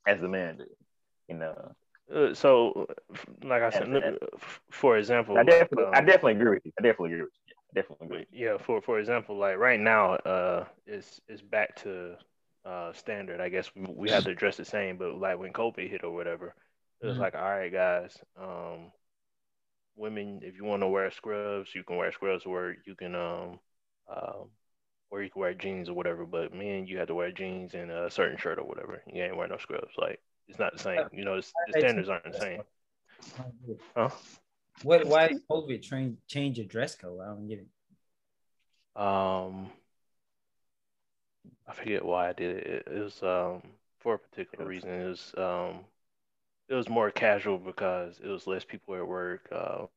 as 0.08 0.22
the 0.22 0.28
man 0.28 0.58
do. 0.58 0.66
You 1.28 1.36
know, 1.36 1.72
Uh, 2.14 2.34
so, 2.34 2.88
like 3.44 3.64
I 3.64 3.72
said, 3.72 3.90
let- 3.90 4.20
for 4.70 4.98
example, 4.98 5.38
I 5.38 5.44
definitely, 5.44 5.86
I 5.86 6.00
um, 6.00 6.06
definitely 6.06 6.34
agree 6.34 6.52
with 6.52 6.66
you. 6.66 6.72
I 6.80 6.84
definitely 6.84 7.14
agree 7.14 7.24
with 7.24 7.34
you. 7.45 7.45
I 7.76 7.82
definitely 7.82 8.08
agree. 8.08 8.26
yeah, 8.32 8.58
for 8.58 8.82
for 8.82 9.00
example, 9.00 9.38
like 9.38 9.58
right 9.58 9.80
now, 9.80 10.14
uh, 10.16 10.66
it's 10.86 11.22
it's 11.28 11.42
back 11.42 11.76
to 11.78 12.16
uh 12.66 12.94
standard. 12.94 13.42
I 13.42 13.50
guess 13.50 13.74
we, 13.76 13.86
we 13.90 14.10
have 14.10 14.26
to 14.26 14.32
address 14.32 14.58
the 14.58 14.66
same, 14.66 14.98
but 14.98 15.16
like 15.16 15.40
when 15.40 15.54
COVID 15.54 15.90
hit 15.90 16.04
or 16.04 16.14
whatever, 16.14 16.56
it 17.02 17.08
was 17.08 17.18
Mhm. 17.18 17.20
like, 17.20 17.36
all 17.36 17.42
right, 17.42 17.72
guys, 17.72 18.18
um, 18.38 18.92
women, 19.96 20.42
if 20.44 20.56
you 20.58 20.66
want 20.66 20.82
to 20.84 20.88
wear 20.88 21.10
scrubs, 21.12 21.74
you 21.76 21.84
can 21.84 21.98
wear 21.98 22.12
scrubs 22.12 22.44
to 22.44 22.50
work. 22.50 22.78
You 22.86 22.96
can 22.96 23.16
um, 23.16 23.60
um, 24.10 24.50
or 25.12 25.24
you 25.24 25.30
can 25.30 25.42
wear 25.42 25.54
jeans 25.54 25.90
or 25.90 25.94
whatever. 25.94 26.26
But 26.26 26.54
men, 26.54 26.88
you 26.88 26.98
have 27.00 27.08
to 27.08 27.16
wear 27.16 27.32
jeans 27.32 27.74
and 27.76 27.92
a 27.92 28.10
certain 28.10 28.38
shirt 28.38 28.60
or 28.60 28.66
whatever. 28.66 29.02
You 29.08 29.24
ain't 29.24 29.38
wear 29.38 29.48
no 29.48 29.58
scrubs. 29.58 29.94
Like 29.98 30.22
it's 30.48 30.60
not 30.60 30.74
the 30.74 30.80
same. 30.80 31.10
You 31.14 31.26
know, 31.26 31.36
it's, 31.36 31.54
the 31.68 31.74
standards 31.74 32.10
aren't 32.10 32.26
the 32.26 32.34
same. 32.34 32.64
Huh? 33.96 34.10
What? 34.84 35.06
Why 35.06 35.30
did 35.30 35.48
COVID 35.50 35.82
train 35.82 36.18
change 36.28 36.58
your 36.58 36.68
dress 36.68 36.96
code? 36.96 37.20
I 37.22 37.28
don't 37.28 37.48
get 37.48 37.60
it. 37.60 37.68
Um, 39.02 39.72
I 41.68 41.74
forget 41.74 42.06
why 42.06 42.30
I 42.30 42.34
did 42.34 42.58
it. 42.58 42.68
It, 42.68 42.88
it 42.94 43.00
was 43.00 43.24
um 43.24 43.62
for 44.00 44.16
a 44.16 44.20
particular 44.20 44.66
reason. 44.66 44.90
It 44.90 45.08
was 45.08 45.34
um 45.38 45.86
it 46.70 46.76
was 46.76 46.90
more 46.90 47.12
casual 47.12 47.58
because 47.58 48.20
it 48.24 48.28
was 48.28 48.48
less 48.48 48.64
people 48.66 48.96
at 48.96 49.08
work. 49.08 49.48
Um, 49.52 49.88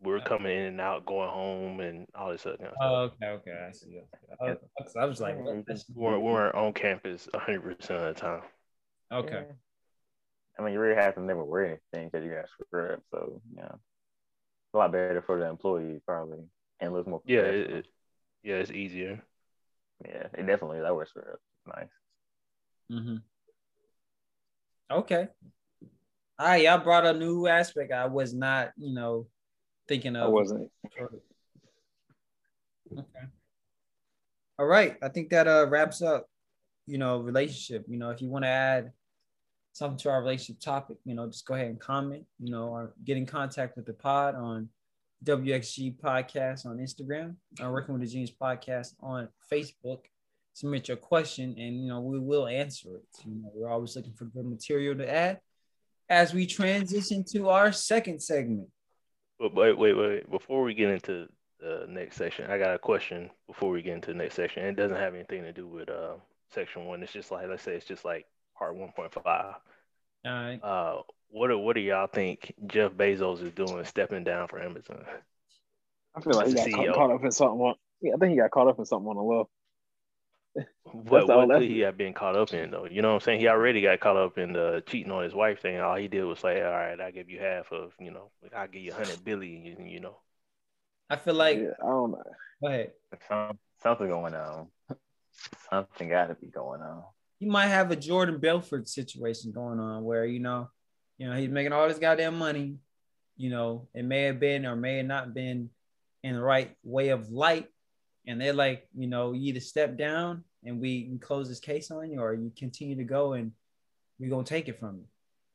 we 0.00 0.12
were 0.12 0.20
coming 0.20 0.56
in 0.56 0.64
and 0.64 0.80
out, 0.80 1.06
going 1.06 1.30
home, 1.30 1.80
and 1.80 2.06
all 2.14 2.30
this 2.30 2.46
other 2.46 2.58
kind 2.58 2.70
of 2.70 2.74
stuff. 2.76 3.12
Oh, 3.22 3.26
okay, 3.26 3.26
okay, 3.26 3.66
I 3.68 3.72
see. 3.72 4.00
I 4.40 4.44
was, 4.44 4.96
I 4.96 5.04
was 5.06 5.20
like, 5.20 5.36
we 5.36 5.42
weren't, 5.42 6.22
we 6.22 6.30
weren't 6.30 6.54
on 6.54 6.72
campus 6.72 7.28
100 7.32 7.78
percent 7.78 8.02
of 8.02 8.14
the 8.14 8.20
time. 8.20 8.42
okay. 9.12 9.44
I 10.58 10.62
mean, 10.62 10.72
you 10.72 10.80
really 10.80 10.94
have 10.94 11.14
to 11.14 11.20
never 11.20 11.44
wear 11.44 11.64
anything 11.64 12.10
because 12.10 12.24
you 12.24 12.32
got 12.32 12.48
scrubs. 12.48 13.02
So 13.10 13.40
yeah, 13.56 13.64
it's 13.64 13.93
a 14.74 14.78
lot 14.78 14.92
better 14.92 15.22
for 15.22 15.38
the 15.38 15.46
employee 15.46 16.00
probably, 16.06 16.44
and 16.80 16.92
looks 16.92 17.08
more. 17.08 17.22
Yeah, 17.24 17.40
it, 17.40 17.70
it, 17.70 17.86
yeah, 18.42 18.56
it's 18.56 18.70
easier. 18.70 19.22
yeah, 20.04 20.26
it 20.34 20.46
definitely 20.46 20.78
is. 20.78 20.84
I 20.84 20.90
wear 20.90 21.06
scrubs. 21.06 21.40
Nice. 21.66 21.86
Mm-hmm. 22.92 23.16
Okay. 24.90 25.28
All 26.38 26.46
right, 26.46 26.62
y'all 26.62 26.78
brought 26.78 27.06
a 27.06 27.14
new 27.14 27.46
aspect. 27.46 27.92
I 27.92 28.06
was 28.06 28.34
not, 28.34 28.72
you 28.76 28.92
know, 28.92 29.28
thinking 29.88 30.16
of. 30.16 30.24
I 30.24 30.28
wasn't. 30.28 30.70
Okay. 32.92 33.26
All 34.58 34.66
right. 34.66 34.96
I 35.02 35.08
think 35.08 35.30
that 35.30 35.48
uh 35.48 35.66
wraps 35.68 36.02
up, 36.02 36.26
you 36.86 36.98
know, 36.98 37.18
relationship. 37.18 37.84
You 37.88 37.98
know, 37.98 38.10
if 38.10 38.20
you 38.20 38.28
want 38.28 38.44
to 38.44 38.48
add 38.48 38.92
something 39.74 39.98
to 39.98 40.08
our 40.08 40.20
relationship 40.20 40.60
topic, 40.60 40.96
you 41.04 41.14
know, 41.14 41.26
just 41.26 41.46
go 41.46 41.54
ahead 41.54 41.66
and 41.66 41.80
comment, 41.80 42.24
you 42.38 42.50
know, 42.50 42.68
or 42.68 42.94
get 43.04 43.16
in 43.16 43.26
contact 43.26 43.76
with 43.76 43.84
the 43.84 43.92
pod 43.92 44.36
on 44.36 44.68
WXG 45.24 45.98
Podcast 45.98 46.64
on 46.64 46.78
Instagram, 46.78 47.34
or 47.60 47.72
Working 47.72 47.94
with 47.94 48.02
the 48.02 48.08
Genius 48.08 48.30
Podcast 48.30 48.94
on 49.00 49.28
Facebook. 49.52 49.98
Submit 50.52 50.86
your 50.86 50.96
question 50.96 51.56
and 51.58 51.82
you 51.82 51.88
know 51.88 52.00
we 52.00 52.20
will 52.20 52.46
answer 52.46 52.90
it. 52.94 53.26
You 53.26 53.34
know, 53.34 53.50
we're 53.52 53.68
always 53.68 53.96
looking 53.96 54.12
for 54.12 54.26
good 54.26 54.46
material 54.46 54.94
to 54.96 55.12
add 55.12 55.40
as 56.08 56.32
we 56.32 56.46
transition 56.46 57.24
to 57.32 57.48
our 57.48 57.72
second 57.72 58.22
segment. 58.22 58.68
Wait, 59.40 59.76
wait, 59.76 59.94
wait. 59.94 60.30
Before 60.30 60.62
we 60.62 60.74
get 60.74 60.90
into 60.90 61.26
the 61.58 61.86
next 61.88 62.16
section, 62.16 62.48
I 62.48 62.58
got 62.58 62.76
a 62.76 62.78
question 62.78 63.30
before 63.48 63.72
we 63.72 63.82
get 63.82 63.94
into 63.94 64.12
the 64.12 64.18
next 64.18 64.36
section. 64.36 64.64
It 64.64 64.76
doesn't 64.76 64.96
have 64.96 65.14
anything 65.14 65.42
to 65.42 65.52
do 65.52 65.66
with 65.66 65.90
uh, 65.90 66.14
section 66.52 66.84
one. 66.84 67.02
It's 67.02 67.12
just 67.12 67.32
like 67.32 67.48
let's 67.48 67.64
say 67.64 67.74
it's 67.74 67.86
just 67.86 68.04
like 68.04 68.26
part 68.58 68.76
one 68.76 68.92
point 68.94 69.12
five. 69.12 69.54
All 70.24 70.32
right. 70.32 70.60
Uh, 70.62 71.02
what 71.28 71.48
do 71.48 71.58
what 71.58 71.74
do 71.74 71.80
y'all 71.80 72.06
think 72.06 72.54
Jeff 72.66 72.92
Bezos 72.92 73.42
is 73.42 73.52
doing, 73.52 73.84
stepping 73.84 74.24
down 74.24 74.48
for 74.48 74.60
Amazon? 74.60 75.04
I 76.14 76.20
feel 76.20 76.34
like 76.34 76.46
he 76.46 76.54
got 76.54 76.70
caught, 76.70 76.86
CEO. 76.86 76.94
caught 76.94 77.10
up 77.10 77.24
in 77.24 77.32
something. 77.32 77.60
On, 77.60 77.74
yeah, 78.00 78.12
I 78.14 78.16
think 78.18 78.30
he 78.30 78.36
got 78.38 78.50
caught 78.50 78.68
up 78.68 78.78
in 78.78 78.84
something 78.84 79.08
on 79.08 79.16
the 79.16 79.22
low. 79.22 79.48
What, 80.92 81.26
what 81.26 81.48
could 81.50 81.62
he 81.62 81.80
have 81.80 81.96
been 81.96 82.14
caught 82.14 82.36
up 82.36 82.52
in 82.54 82.70
though? 82.70 82.86
You 82.88 83.02
know 83.02 83.08
what 83.08 83.14
I'm 83.14 83.20
saying? 83.20 83.40
He 83.40 83.48
already 83.48 83.80
got 83.80 83.98
caught 83.98 84.16
up 84.16 84.38
in 84.38 84.52
the 84.52 84.80
cheating 84.86 85.10
on 85.10 85.24
his 85.24 85.34
wife 85.34 85.60
thing. 85.60 85.80
All 85.80 85.96
he 85.96 86.06
did 86.06 86.22
was 86.22 86.38
say, 86.38 86.62
"All 86.62 86.70
right, 86.70 87.00
I 87.00 87.10
give 87.10 87.28
you 87.28 87.40
half 87.40 87.72
of, 87.72 87.92
you 87.98 88.12
know, 88.12 88.30
I'll 88.54 88.68
give 88.68 88.82
you 88.82 88.92
hundred 88.92 89.24
billion, 89.24 89.64
you, 89.64 89.76
you 89.84 89.98
know." 89.98 90.18
I 91.10 91.16
feel 91.16 91.34
like 91.34 91.58
yeah, 91.58 91.70
I 91.82 91.86
don't 91.86 92.12
know. 92.12 92.22
go 92.62 92.68
ahead. 92.68 92.92
Some, 93.28 93.58
something 93.82 94.06
going 94.06 94.34
on. 94.34 94.68
Something 95.68 96.08
got 96.10 96.28
to 96.28 96.34
be 96.34 96.46
going 96.46 96.80
on. 96.80 97.02
He 97.44 97.50
might 97.50 97.66
have 97.66 97.90
a 97.90 97.96
Jordan 97.96 98.38
Belfort 98.38 98.88
situation 98.88 99.52
going 99.52 99.78
on 99.78 100.02
where 100.02 100.24
you 100.24 100.40
know, 100.40 100.70
you 101.18 101.28
know, 101.28 101.36
he's 101.36 101.50
making 101.50 101.72
all 101.72 101.86
this 101.86 101.98
goddamn 101.98 102.38
money. 102.38 102.76
You 103.36 103.50
know, 103.50 103.88
it 103.94 104.04
may 104.04 104.22
have 104.22 104.40
been 104.40 104.64
or 104.64 104.74
may 104.76 104.96
have 104.96 105.06
not 105.06 105.34
been 105.34 105.68
in 106.22 106.34
the 106.36 106.40
right 106.40 106.74
way 106.82 107.10
of 107.10 107.30
light, 107.30 107.66
and 108.26 108.40
they're 108.40 108.54
like, 108.54 108.88
you 108.96 109.06
know, 109.08 109.32
you 109.32 109.48
either 109.50 109.60
step 109.60 109.98
down 109.98 110.42
and 110.64 110.80
we 110.80 111.04
can 111.04 111.18
close 111.18 111.46
this 111.48 111.60
case 111.60 111.90
on 111.90 112.10
you, 112.10 112.20
or 112.20 112.32
you 112.32 112.50
continue 112.56 112.96
to 112.96 113.04
go 113.04 113.34
and 113.34 113.52
we're 114.18 114.30
gonna 114.30 114.44
take 114.44 114.68
it 114.68 114.80
from 114.80 114.96
you. 114.96 115.04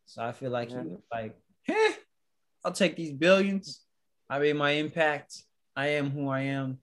So 0.06 0.22
I 0.22 0.32
feel 0.32 0.52
like 0.52 0.70
Yeah. 0.70 0.84
he 0.84 0.90
was 0.90 1.02
like, 1.12 1.36
"Heh, 1.64 1.94
I'll 2.64 2.72
take 2.72 2.96
these 2.96 3.14
billions. 3.14 3.84
I 4.30 4.38
made 4.38 4.56
my 4.56 4.72
impact. 4.72 5.44
I 5.76 5.88
am 5.88 6.12
who 6.12 6.30
I 6.30 6.42
am. 6.42 6.78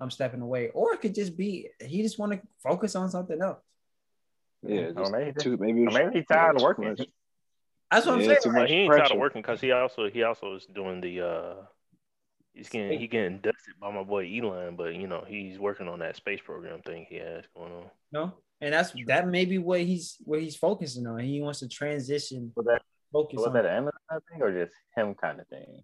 I'm 0.00 0.10
stepping 0.10 0.40
away. 0.40 0.70
Or 0.70 0.94
it 0.94 1.00
could 1.00 1.14
just 1.14 1.36
be 1.36 1.68
he 1.80 2.02
just 2.02 2.18
want 2.18 2.32
to 2.32 2.40
focus 2.60 2.96
on 2.96 3.08
something 3.08 3.40
else. 3.40 3.60
Yeah, 4.62 4.90
maybe- 5.10 5.32
too, 5.40 5.56
maybe, 5.58 5.82
it 5.82 5.86
was- 5.86 5.94
maybe 5.94 6.18
he's 6.18 6.26
tired 6.26 6.56
of 6.56 6.62
working. 6.62 6.88
much. 6.90 7.00
That's 7.90 8.06
what 8.06 8.12
Yeah, 8.14 8.18
I'm 8.20 8.24
saying. 8.24 8.38
too 8.42 8.52
much 8.52 8.70
he 8.70 8.76
ain't 8.76 8.92
tired 8.92 9.10
of 9.12 9.18
working 9.18 9.42
because 9.42 9.60
he 9.60 9.72
also 9.72 10.08
he 10.08 10.22
also 10.22 10.54
is 10.54 10.64
doing 10.66 11.00
the 11.00 11.20
uh 11.20 11.54
he's 12.54 12.68
getting 12.68 12.98
he 12.98 13.06
getting 13.06 13.38
dusted 13.40 13.74
by 13.80 13.90
my 13.92 14.02
boy 14.02 14.26
Elon, 14.26 14.76
but 14.76 14.94
you 14.94 15.06
know 15.06 15.24
he's 15.26 15.58
working 15.58 15.88
on 15.88 15.98
that 15.98 16.16
space 16.16 16.40
program 16.40 16.80
thing 16.82 17.06
he 17.08 17.16
has 17.16 17.44
going 17.54 17.72
on. 17.72 17.90
no, 18.12 18.32
and 18.60 18.72
that's 18.72 18.92
that 19.06 19.28
may 19.28 19.44
be 19.44 19.58
what 19.58 19.80
he's 19.80 20.16
what 20.24 20.40
he's 20.40 20.56
focusing 20.56 21.06
on. 21.06 21.18
He 21.18 21.40
wants 21.42 21.58
to 21.60 21.68
transition, 21.68 22.52
Was 22.56 22.64
that 22.66 22.82
focus 23.12 23.38
was 23.38 23.48
on 23.48 23.52
that 23.54 23.66
Amazon 23.66 23.92
thing 24.30 24.40
or 24.42 24.52
just 24.52 24.74
him 24.96 25.14
kind 25.14 25.38
of 25.40 25.46
thing? 25.48 25.82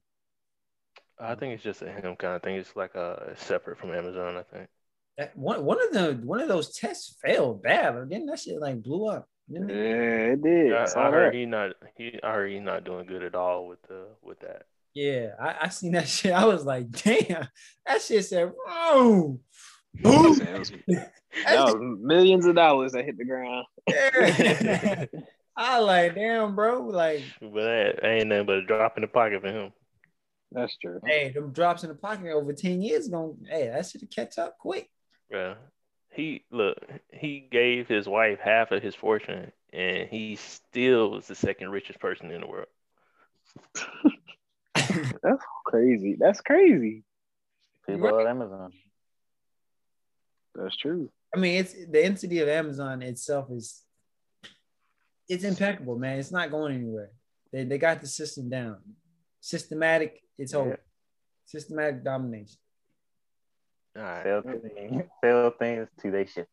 I 1.18 1.34
think 1.34 1.54
it's 1.54 1.62
just 1.64 1.82
a 1.82 1.90
him 1.90 2.14
kind 2.16 2.36
of 2.36 2.42
thing. 2.42 2.54
It's 2.56 2.74
like 2.76 2.94
a 2.94 3.34
separate 3.36 3.76
from 3.78 3.92
Amazon. 3.92 4.36
I 4.36 4.44
think. 4.44 4.68
That. 5.18 5.36
One 5.36 5.64
one 5.64 5.78
of 5.82 5.92
the 5.92 6.20
one 6.24 6.40
of 6.40 6.48
those 6.48 6.74
tests 6.74 7.16
failed 7.22 7.62
bad. 7.62 7.94
Or 7.94 8.06
didn't 8.06 8.26
that 8.26 8.40
shit 8.40 8.60
like 8.60 8.82
blew 8.82 9.08
up? 9.08 9.28
Yeah, 9.48 9.60
it? 9.62 10.32
it 10.32 10.42
did. 10.42 10.72
I, 10.72 10.84
I 10.84 11.10
heard 11.10 11.32
that. 11.32 11.38
he 11.38 11.46
not 11.46 11.70
he 11.96 12.18
I 12.22 12.32
heard 12.32 12.50
he's 12.50 12.62
not 12.62 12.84
doing 12.84 13.06
good 13.06 13.22
at 13.22 13.34
all 13.34 13.66
with 13.66 13.82
the 13.82 14.06
with 14.22 14.40
that. 14.40 14.62
Yeah, 14.94 15.30
I, 15.40 15.56
I 15.62 15.68
seen 15.68 15.92
that 15.92 16.08
shit. 16.08 16.32
I 16.32 16.44
was 16.44 16.64
like, 16.64 16.90
damn, 16.90 17.48
that 17.86 18.02
shit 18.02 18.24
said, 18.24 18.52
whoa. 18.66 19.40
Boom. 19.94 20.38
That 20.38 20.58
was, 20.58 20.72
that 20.88 21.64
was 21.64 21.76
millions 22.00 22.46
of 22.46 22.54
dollars 22.54 22.92
that 22.92 23.04
hit 23.04 23.16
the 23.16 23.24
ground. 23.24 23.64
Yeah. 23.88 25.06
I 25.56 25.80
like, 25.80 26.14
damn, 26.14 26.54
bro. 26.54 26.82
Like, 26.82 27.22
But 27.40 27.52
that 27.52 28.04
ain't 28.04 28.28
nothing 28.28 28.46
but 28.46 28.58
a 28.58 28.64
drop 28.64 28.96
in 28.96 29.02
the 29.02 29.08
pocket 29.08 29.40
for 29.40 29.48
him. 29.48 29.72
That's 30.52 30.76
true. 30.78 31.00
hey, 31.04 31.30
them 31.30 31.52
drops 31.52 31.82
in 31.82 31.90
the 31.90 31.94
pocket 31.94 32.30
over 32.32 32.52
10 32.52 32.80
years 32.80 33.08
gonna 33.08 33.32
hey, 33.50 33.68
that 33.68 33.86
should 33.86 34.08
catch 34.10 34.38
up 34.38 34.56
quick. 34.58 34.88
Yeah. 35.30 35.54
He 36.10 36.44
look, 36.50 36.78
he 37.12 37.46
gave 37.50 37.86
his 37.86 38.08
wife 38.08 38.38
half 38.40 38.72
of 38.72 38.82
his 38.82 38.94
fortune 38.94 39.52
and 39.72 40.08
he 40.08 40.36
still 40.36 41.10
was 41.10 41.26
the 41.26 41.34
second 41.34 41.68
richest 41.70 42.00
person 42.00 42.30
in 42.30 42.40
the 42.40 42.46
world. 42.46 42.66
That's 45.22 45.44
crazy. 45.66 46.16
That's 46.18 46.40
crazy. 46.40 47.04
People 47.86 48.10
Right. 48.10 48.26
at 48.26 48.30
Amazon. 48.30 48.72
That's 50.54 50.76
true. 50.76 51.10
I 51.34 51.38
mean, 51.38 51.56
it's 51.60 51.74
the 51.74 52.04
entity 52.04 52.40
of 52.40 52.48
Amazon 52.48 53.02
itself 53.02 53.50
is 53.50 53.82
it's 55.28 55.44
impeccable, 55.44 55.98
man. 55.98 56.18
It's 56.18 56.32
not 56.32 56.50
going 56.50 56.74
anywhere. 56.74 57.10
They 57.52 57.64
they 57.64 57.78
got 57.78 58.00
the 58.00 58.06
system 58.06 58.48
down. 58.48 58.78
Systematic, 59.40 60.22
it's 60.38 60.54
over. 60.54 60.70
Yeah. 60.70 60.76
Systematic 61.44 62.02
domination. 62.02 62.56
All 63.96 64.02
right. 64.02 64.22
Sell 64.24 64.42
things, 64.42 65.02
sell 65.24 65.50
things 65.58 65.88
to 66.02 66.10
they 66.10 66.26
ship. 66.26 66.48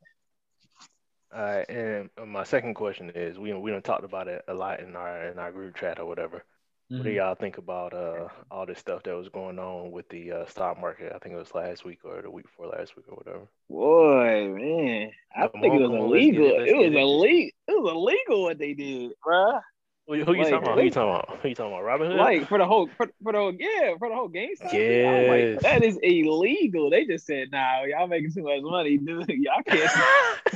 All 1.34 1.42
right. 1.42 1.70
And 1.70 2.10
my 2.28 2.44
second 2.44 2.76
question 2.76 3.10
is 3.12 3.38
we 3.38 3.54
we 3.54 3.72
don't 3.72 3.84
talked 3.84 4.04
about 4.04 4.28
it 4.28 4.44
a 4.48 4.54
lot 4.54 4.80
in 4.80 4.96
our 4.96 5.28
in 5.28 5.40
our 5.40 5.52
group 5.52 5.76
chat 5.76 6.00
or 6.00 6.06
whatever. 6.06 6.44
What 6.90 7.04
do 7.04 7.10
Mhm. 7.10 7.16
y'all 7.16 7.36
think 7.36 7.58
about 7.58 7.94
uh 7.94 8.30
all 8.52 8.66
this 8.66 8.78
stuff 8.80 9.02
that 9.04 9.16
was 9.18 9.28
going 9.30 9.58
on 9.58 9.92
with 9.92 10.08
the 10.10 10.32
uh, 10.32 10.46
stock 10.46 10.80
market? 10.80 11.12
I 11.16 11.18
think 11.20 11.34
it 11.34 11.40
was 11.40 11.54
last 11.56 11.84
week 11.84 12.00
or 12.06 12.22
the 12.22 12.30
week 12.30 12.46
before 12.46 12.68
last 12.68 12.96
week 12.96 13.08
or 13.10 13.16
whatever. 13.16 13.48
Boy, 13.70 14.48
man. 14.54 15.12
I 15.36 15.48
Come 15.48 15.62
think 15.62 15.74
on, 15.74 15.82
it 15.82 15.82
was 15.82 15.92
on, 15.92 15.98
illegal. 15.98 16.46
it, 16.60 16.68
It 16.70 16.78
was 16.78 16.86
get 16.86 16.94
it. 16.94 17.02
illegal. 17.02 17.52
It 17.68 17.82
was 17.82 17.92
illegal 17.92 18.44
what 18.44 18.60
they 18.60 18.74
did, 18.74 19.12
bruh. 19.26 19.62
Who, 20.08 20.14
who 20.24 20.34
you 20.34 20.44
Like, 20.44 20.50
talking 20.52 20.68
about? 20.68 20.78
Who 20.78 20.84
you 20.84 20.92
talking 20.92 21.10
about? 21.10 21.40
Who 21.42 21.50
you 21.50 21.56
talking 21.56 21.74
about? 21.74 21.84
Robinhood? 21.84 22.18
Like 22.18 22.48
for 22.48 22.60
the 22.60 22.66
whole 22.66 22.88
for, 22.96 23.08
for 23.24 23.32
the 23.32 23.40
whole 23.40 23.54
yeah, 23.58 23.96
for 23.98 24.10
the 24.10 24.16
whole 24.16 24.30
GameStop. 24.30 24.70
thing, 24.70 25.08
I 25.08 25.28
like, 25.28 25.40
Yes. 25.42 25.62
that 25.64 25.84
is 25.84 25.98
illegal. 26.04 26.92
They 26.92 27.06
just 27.06 27.26
said, 27.26 27.50
nah, 27.52 27.84
y'all 27.86 28.06
making 28.08 28.32
too 28.34 28.44
much 28.44 28.62
money, 28.62 28.98
dude. 28.98 29.28
Y'all 29.30 29.64
can't 29.66 29.92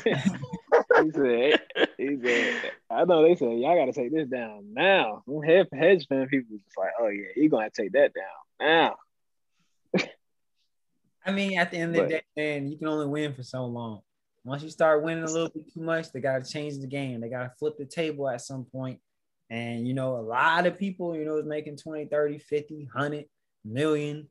he 0.05 1.11
said, 1.11 1.61
he 1.97 2.17
said, 2.23 2.71
I 2.91 3.05
know 3.05 3.23
they 3.23 3.35
said 3.35 3.57
y'all 3.57 3.75
gotta 3.75 3.93
take 3.93 4.11
this 4.13 4.27
down 4.27 4.73
now. 4.73 5.23
Them 5.27 5.41
hedge, 5.41 5.67
hedge 5.73 6.07
fund 6.07 6.29
people 6.29 6.53
was 6.53 6.61
just 6.61 6.77
like, 6.77 6.91
oh 6.99 7.07
yeah, 7.07 7.27
you 7.35 7.49
gonna 7.49 7.71
take 7.71 7.93
that 7.93 8.11
down 8.13 8.95
now. 9.95 10.03
I 11.25 11.31
mean, 11.31 11.57
at 11.57 11.71
the 11.71 11.77
end 11.77 11.95
of 11.95 12.03
the 12.03 12.09
day, 12.09 12.21
man, 12.37 12.67
you 12.71 12.77
can 12.77 12.87
only 12.87 13.07
win 13.07 13.33
for 13.33 13.43
so 13.43 13.65
long. 13.65 14.01
Once 14.43 14.63
you 14.63 14.69
start 14.69 15.03
winning 15.03 15.23
a 15.23 15.27
little 15.27 15.49
bit 15.49 15.71
too 15.73 15.81
much, 15.81 16.11
they 16.11 16.21
got 16.21 16.43
to 16.43 16.49
change 16.49 16.79
the 16.79 16.87
game. 16.87 17.19
They 17.19 17.29
got 17.29 17.43
to 17.43 17.51
flip 17.59 17.77
the 17.77 17.85
table 17.85 18.29
at 18.29 18.41
some 18.41 18.63
point. 18.65 18.99
And, 19.49 19.87
you 19.87 19.93
know, 19.93 20.17
a 20.17 20.21
lot 20.21 20.67
of 20.67 20.77
people, 20.77 21.15
you 21.15 21.25
know, 21.25 21.37
is 21.37 21.45
making 21.45 21.77
20, 21.77 22.05
30, 22.05 22.37
50, 22.37 22.89
100 22.93 23.25
million, 23.65 24.27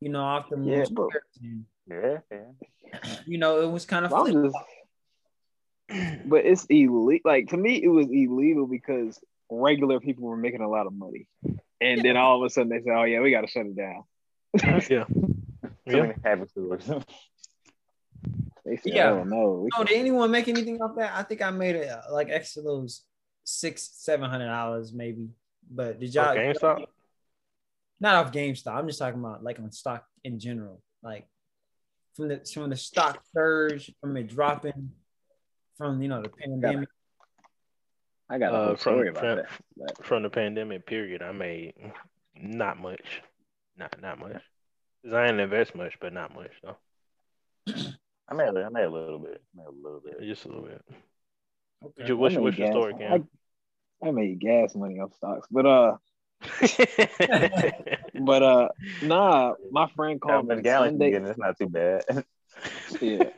you 0.00 0.08
know, 0.08 0.22
off 0.22 0.48
the 0.48 0.56
Yeah, 0.56 0.84
most 0.88 0.92
Yeah, 1.88 2.18
yeah. 2.30 3.12
you 3.26 3.38
know, 3.38 3.62
it 3.62 3.70
was 3.70 3.84
kind 3.86 4.04
of 4.04 4.12
I'm 4.12 4.44
just, 4.44 4.56
but 6.26 6.44
it's 6.46 6.64
illegal. 6.66 7.20
Like 7.24 7.48
to 7.48 7.56
me, 7.56 7.82
it 7.82 7.88
was 7.88 8.06
illegal 8.06 8.66
because 8.66 9.18
regular 9.50 10.00
people 10.00 10.24
were 10.24 10.36
making 10.36 10.60
a 10.60 10.68
lot 10.68 10.86
of 10.86 10.92
money, 10.92 11.26
and 11.80 12.04
then 12.04 12.16
all 12.16 12.36
of 12.42 12.46
a 12.46 12.50
sudden 12.50 12.70
they 12.70 12.80
said, 12.82 12.92
"Oh 12.94 13.04
yeah, 13.04 13.20
we 13.20 13.30
got 13.30 13.42
to 13.42 13.48
shut 13.48 13.66
it 13.66 13.76
down." 13.76 14.04
yeah. 14.90 15.04
Too 15.88 15.96
Yeah. 15.96 16.02
many 16.02 16.14
habit 16.24 16.50
stores. 16.50 16.86
They 18.64 18.76
said, 18.76 18.92
Yeah. 18.94 19.10
"Oh 19.10 19.24
no, 19.24 19.62
we 19.64 19.70
Oh, 19.76 19.84
did 19.84 19.96
anyone 19.98 20.30
make 20.30 20.48
anything 20.48 20.80
off 20.80 20.96
that? 20.96 21.12
I 21.14 21.22
think 21.24 21.42
I 21.42 21.50
made 21.50 21.76
it 21.76 21.88
uh, 21.88 22.02
like 22.12 22.28
extra 22.30 22.62
those 22.62 23.04
six, 23.44 23.90
seven 23.94 24.28
hundred 24.30 24.46
dollars 24.48 24.92
maybe. 24.92 25.28
But 25.70 26.00
did 26.00 26.14
y'all 26.14 26.30
Oh, 26.30 26.36
GameStop? 26.36 26.84
not 28.00 28.26
off 28.26 28.32
GameStop? 28.32 28.74
I'm 28.74 28.86
just 28.86 28.98
talking 28.98 29.20
about 29.20 29.42
like 29.42 29.58
on 29.58 29.70
stock 29.72 30.04
in 30.24 30.38
general, 30.38 30.82
like 31.02 31.26
from 32.14 32.28
the 32.28 32.40
from 32.52 32.70
the 32.70 32.76
stock 32.76 33.22
surge, 33.34 33.92
from 34.00 34.16
it 34.16 34.28
dropping, 34.28 34.90
from 35.78 36.02
you 36.02 36.08
know 36.08 36.22
the 36.22 36.28
pandemic. 36.28 36.88
I 38.28 38.38
got 38.38 38.52
a 38.52 38.56
Uh, 38.56 38.66
whole 38.68 38.76
from, 38.76 39.06
about 39.08 39.18
from, 39.18 39.36
that." 39.36 39.46
But 39.76 40.06
from 40.06 40.22
the 40.22 40.30
pandemic 40.30 40.86
period, 40.86 41.22
I 41.22 41.32
made 41.32 41.74
not 42.36 42.78
much. 42.80 43.22
Not 43.76 44.00
not 44.00 44.18
much. 44.18 44.42
Cause 45.04 45.14
I 45.14 45.26
didn't 45.26 45.40
invest 45.40 45.74
much, 45.74 45.94
but 46.00 46.12
not 46.12 46.34
much 46.34 46.52
though. 46.62 46.76
I 48.28 48.34
made, 48.34 48.48
a- 48.48 48.64
I 48.64 48.68
made 48.68 48.84
a 48.84 48.90
little 48.90 49.18
bit. 49.18 49.42
I 49.54 49.58
made 49.62 49.66
a 49.66 49.70
little 49.82 50.00
bit. 50.00 50.20
Just 50.22 50.44
a 50.44 50.48
little 50.48 50.64
bit. 50.64 50.82
Okay. 51.84 52.06
You, 52.06 52.16
what's, 52.16 52.36
I 52.36 52.40
what's 52.40 52.58
your 52.58 52.70
story, 52.70 52.94
Cam? 52.94 53.28
I, 54.02 54.08
I 54.08 54.10
made 54.10 54.40
gas 54.40 54.74
money 54.74 55.00
off 55.00 55.14
stocks, 55.14 55.46
but 55.50 55.66
uh, 55.66 55.96
but 58.20 58.42
uh, 58.42 58.68
nah, 59.02 59.54
my 59.70 59.88
friend 59.94 60.20
called 60.20 60.46
many 60.46 60.58
me 60.58 60.62
gallons 60.64 60.92
Sunday. 60.92 61.10
getting? 61.10 61.28
It's 61.28 61.38
not 61.38 61.58
too 61.58 61.68
bad. 61.68 62.04
Yeah. 63.00 63.30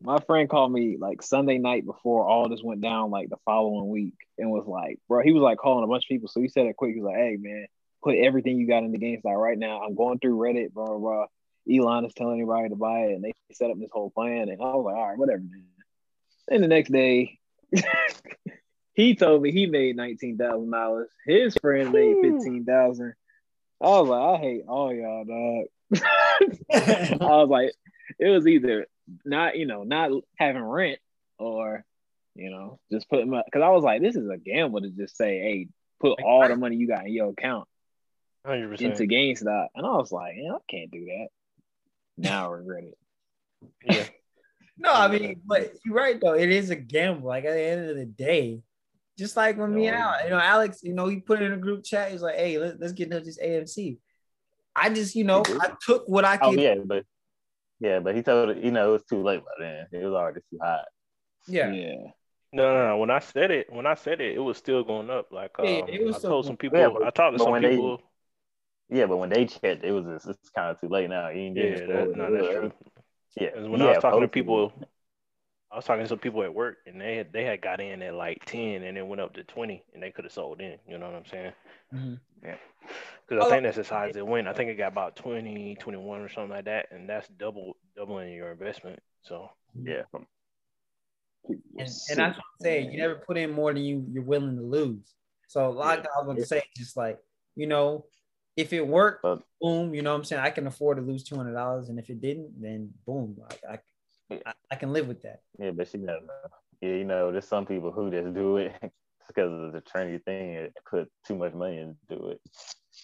My 0.00 0.20
friend 0.20 0.48
called 0.48 0.70
me 0.70 0.96
like 0.98 1.22
Sunday 1.22 1.58
night 1.58 1.84
before 1.84 2.24
all 2.24 2.48
this 2.48 2.62
went 2.62 2.80
down, 2.80 3.10
like 3.10 3.30
the 3.30 3.36
following 3.44 3.88
week, 3.88 4.14
and 4.36 4.50
was 4.50 4.66
like, 4.66 5.00
bro, 5.08 5.22
he 5.22 5.32
was 5.32 5.42
like 5.42 5.58
calling 5.58 5.82
a 5.82 5.88
bunch 5.88 6.04
of 6.04 6.08
people. 6.08 6.28
So 6.28 6.40
he 6.40 6.48
said 6.48 6.66
it 6.66 6.76
quick. 6.76 6.94
He 6.94 7.00
was 7.00 7.10
like, 7.10 7.16
hey, 7.16 7.36
man, 7.40 7.66
put 8.02 8.16
everything 8.16 8.58
you 8.58 8.68
got 8.68 8.84
in 8.84 8.92
the 8.92 8.98
GameStop 8.98 9.36
right 9.36 9.58
now. 9.58 9.82
I'm 9.82 9.96
going 9.96 10.20
through 10.20 10.38
Reddit, 10.38 10.72
blah, 10.72 10.86
blah, 10.86 10.98
blah. 10.98 11.26
Elon 11.68 12.04
is 12.04 12.14
telling 12.14 12.40
everybody 12.40 12.68
to 12.68 12.76
buy 12.76 13.00
it, 13.00 13.14
and 13.14 13.24
they 13.24 13.32
set 13.52 13.70
up 13.70 13.78
this 13.78 13.90
whole 13.92 14.10
plan. 14.10 14.48
And 14.48 14.62
I 14.62 14.66
was 14.66 14.84
like, 14.84 14.96
all 14.96 15.08
right, 15.08 15.18
whatever, 15.18 15.40
man. 15.40 15.64
And 16.50 16.62
the 16.62 16.68
next 16.68 16.92
day, 16.92 17.38
he 18.94 19.14
told 19.14 19.42
me 19.42 19.52
he 19.52 19.66
made 19.66 19.96
$19,000. 19.96 21.04
His 21.26 21.56
friend 21.60 21.92
made 21.92 22.16
Whew. 22.16 22.40
15000 22.40 23.14
I 23.80 23.86
was 23.86 24.08
like, 24.08 24.20
I 24.20 24.42
hate 24.42 24.64
all 24.66 24.92
y'all, 24.92 25.24
dog. 25.24 26.00
I 26.72 27.16
was 27.20 27.48
like, 27.48 27.72
it 28.18 28.28
was 28.28 28.46
either 28.46 28.86
not, 29.24 29.56
you 29.56 29.66
know, 29.66 29.84
not 29.84 30.10
having 30.36 30.62
rent 30.62 30.98
or, 31.38 31.84
you 32.34 32.50
know, 32.50 32.80
just 32.90 33.08
putting 33.08 33.30
my, 33.30 33.42
because 33.44 33.62
I 33.62 33.68
was 33.68 33.84
like, 33.84 34.02
this 34.02 34.16
is 34.16 34.28
a 34.28 34.36
gamble 34.36 34.80
to 34.80 34.90
just 34.90 35.16
say, 35.16 35.38
hey, 35.38 35.68
put 36.00 36.20
all 36.22 36.46
the 36.46 36.56
money 36.56 36.76
you 36.76 36.88
got 36.88 37.06
in 37.06 37.12
your 37.12 37.30
account 37.30 37.68
100%. 38.46 38.80
into 38.80 39.04
GameStop. 39.04 39.68
And 39.74 39.86
I 39.86 39.90
was 39.90 40.10
like, 40.10 40.34
yeah, 40.36 40.52
I 40.52 40.58
can't 40.68 40.90
do 40.90 41.04
that. 41.04 41.28
Now 42.16 42.48
I 42.52 42.56
regret 42.56 42.84
it. 42.84 42.98
yeah. 43.84 44.04
No, 44.78 44.92
I 44.92 45.08
mean, 45.08 45.40
but 45.44 45.72
you're 45.84 45.94
right 45.94 46.20
though. 46.20 46.34
It 46.34 46.50
is 46.50 46.70
a 46.70 46.76
gamble. 46.76 47.28
Like 47.28 47.44
at 47.44 47.52
the 47.52 47.60
end 47.62 47.90
of 47.90 47.96
the 47.96 48.06
day, 48.06 48.62
just 49.18 49.36
like 49.36 49.58
when 49.58 49.74
me 49.74 49.88
and 49.88 49.96
No. 49.98 50.04
Alex, 50.04 50.24
you 50.24 50.30
know, 50.30 50.38
Alex, 50.38 50.80
you 50.84 50.92
know, 50.94 51.08
he 51.08 51.16
put 51.20 51.42
it 51.42 51.46
in 51.46 51.52
a 51.52 51.56
group 51.56 51.84
chat. 51.84 52.12
He's 52.12 52.22
like, 52.22 52.36
"Hey, 52.36 52.58
let, 52.58 52.80
us 52.80 52.92
get 52.92 53.10
into 53.12 53.20
this 53.24 53.38
AMC." 53.38 53.98
I 54.76 54.90
just, 54.90 55.16
you 55.16 55.24
know, 55.24 55.42
I 55.60 55.72
took 55.84 56.08
what 56.08 56.24
I 56.24 56.36
could. 56.36 56.46
oh 56.46 56.50
could. 56.50 56.60
yeah, 56.60 56.74
but 56.84 57.04
yeah, 57.80 57.98
but 57.98 58.14
he 58.14 58.22
told 58.22 58.56
you 58.56 58.70
know, 58.70 58.90
it 58.90 58.92
was 58.92 59.02
too 59.04 59.22
late 59.22 59.40
by 59.44 59.50
then. 59.58 59.86
It 59.92 60.04
was 60.04 60.14
already 60.14 60.40
too 60.50 60.58
hot. 60.62 60.84
yeah. 61.48 61.72
Yeah. 61.72 61.94
No, 62.50 62.72
no, 62.72 62.88
no. 62.88 62.96
When 62.96 63.10
I 63.10 63.18
said 63.18 63.50
it, 63.50 63.70
when 63.70 63.86
I 63.86 63.94
said 63.94 64.20
it, 64.22 64.34
it 64.34 64.40
was 64.40 64.56
still 64.56 64.82
going 64.82 65.10
up. 65.10 65.30
Like 65.30 65.50
um, 65.58 65.66
Yeah, 65.66 65.84
it 65.86 66.02
was 66.02 66.14
I 66.16 66.18
still 66.18 66.30
told 66.30 66.46
some 66.46 66.56
people, 66.56 66.78
Yeah, 66.78 66.88
but- 66.88 67.02
I 67.06 67.10
talked 67.10 67.36
to 67.36 67.42
some 67.42 67.52
when 67.52 67.62
they- 67.62 67.70
people. 67.70 68.00
Yeah, 68.90 69.04
but 69.04 69.18
when 69.18 69.28
they 69.28 69.44
checked, 69.44 69.84
it 69.84 69.92
was 69.92 70.06
just, 70.06 70.28
it's 70.28 70.48
kind 70.48 70.70
of 70.70 70.80
too 70.80 70.88
late 70.88 71.10
now. 71.10 71.28
You 71.28 71.40
ain't 71.42 71.56
Yeah, 71.58 71.74
that, 71.74 72.16
no, 72.16 72.32
that's 72.34 72.54
true. 72.54 72.72
Yeah, 73.40 73.50
'Cause 73.50 73.68
when 73.68 73.80
yeah, 73.80 73.86
I 73.86 73.88
was 73.90 73.98
talking 73.98 74.20
to 74.20 74.26
posted 74.26 74.32
people. 74.32 74.72
I 75.70 75.76
was 75.76 75.84
talking 75.84 76.02
to 76.02 76.08
some 76.08 76.18
people 76.18 76.42
at 76.42 76.54
work, 76.54 76.78
and 76.86 77.00
they 77.00 77.16
had 77.16 77.32
they 77.32 77.44
had 77.44 77.60
got 77.60 77.80
in 77.80 78.00
at 78.02 78.14
like 78.14 78.44
ten, 78.46 78.82
and 78.82 78.96
then 78.96 79.08
went 79.08 79.20
up 79.20 79.34
to 79.34 79.44
twenty, 79.44 79.84
and 79.92 80.02
they 80.02 80.10
could 80.10 80.24
have 80.24 80.32
sold 80.32 80.60
in. 80.60 80.78
You 80.88 80.98
know 80.98 81.06
what 81.06 81.16
I'm 81.16 81.26
saying? 81.26 81.52
Mhm. 81.92 82.20
Because 82.40 83.44
Oh. 83.44 83.46
I 83.46 83.50
think 83.50 83.64
that's 83.64 83.76
as 83.78 83.88
high 83.88 84.08
as 84.08 84.16
it 84.16 84.26
went. 84.26 84.48
I 84.48 84.54
think 84.54 84.70
it 84.70 84.76
got 84.76 84.92
about 84.92 85.16
20, 85.16 85.74
21 85.76 86.20
or 86.20 86.28
something 86.30 86.50
like 86.50 86.64
that, 86.64 86.90
and 86.90 87.08
that's 87.08 87.28
double 87.28 87.76
doubling 87.94 88.32
your 88.32 88.50
investment. 88.50 89.02
So 89.22 89.50
yeah, 89.74 90.04
And, 91.44 91.60
and 91.78 91.88
that's 91.88 92.38
what 92.38 92.44
I'm 92.44 92.60
saying. 92.60 92.92
You 92.92 92.98
never 92.98 93.16
put 93.16 93.36
in 93.36 93.50
more 93.50 93.72
than 93.74 93.84
you 93.84 94.06
you're 94.10 94.22
willing 94.22 94.56
to 94.56 94.62
lose. 94.62 95.14
So 95.48 95.70
like 95.70 96.00
I 96.00 96.18
was 96.18 96.24
going 96.24 96.36
to 96.38 96.46
say, 96.46 96.62
just 96.76 96.96
like 96.96 97.18
you 97.56 97.66
know, 97.66 98.06
if 98.58 98.72
it 98.72 98.86
worked, 98.86 99.22
But- 99.22 99.42
boom. 99.60 99.94
You 99.94 100.02
know 100.02 100.10
what 100.12 100.18
I'm 100.18 100.24
saying? 100.24 100.42
I 100.42 100.50
can 100.50 100.66
afford 100.66 100.98
to 100.98 101.02
lose 101.02 101.22
two 101.22 101.36
hundred 101.36 101.54
dollars, 101.54 101.88
and 101.88 101.98
if 101.98 102.10
it 102.10 102.20
didn't, 102.20 102.60
then 102.60 102.92
boom. 103.06 103.36
Like 103.38 103.60
I, 104.30 104.34
I, 104.44 104.52
I 104.72 104.74
can 104.76 104.92
live 104.92 105.06
with 105.08 105.22
that. 105.22 105.40
yeah, 105.58 105.70
but 105.70 105.92
you 105.94 106.00
know, 106.00 106.18
yeah, 106.80 106.90
you 106.90 107.04
know, 107.04 107.30
there's 107.32 107.46
some 107.48 107.64
people 107.66 107.92
who 107.92 108.10
just 108.10 108.34
do 108.34 108.56
it 108.58 108.72
because 109.28 109.52
of 109.52 109.72
the 109.72 109.80
trendy 109.80 110.22
thing 110.24 110.56
and 110.56 110.70
put 110.90 111.08
too 111.26 111.36
much 111.36 111.54
money 111.54 111.78
into 111.78 112.28
it. 112.30 112.40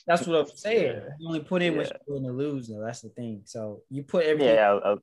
That's 0.06 0.26
what 0.26 0.40
I'm 0.40 0.56
saying. 0.56 0.96
Yeah. 0.96 1.08
You 1.20 1.28
only 1.28 1.40
put 1.40 1.62
in 1.62 1.76
what 1.76 1.86
Yeah. 1.86 1.92
you're 2.08 2.18
willing 2.18 2.30
to 2.30 2.36
lose, 2.44 2.68
though. 2.68 2.82
That's 2.84 3.00
the 3.02 3.08
thing. 3.10 3.42
So 3.44 3.82
you 3.90 4.02
put 4.02 4.26
everything. 4.26 4.54
Yeah, 4.56 4.72
I, 4.84 4.92
I, 4.92 4.96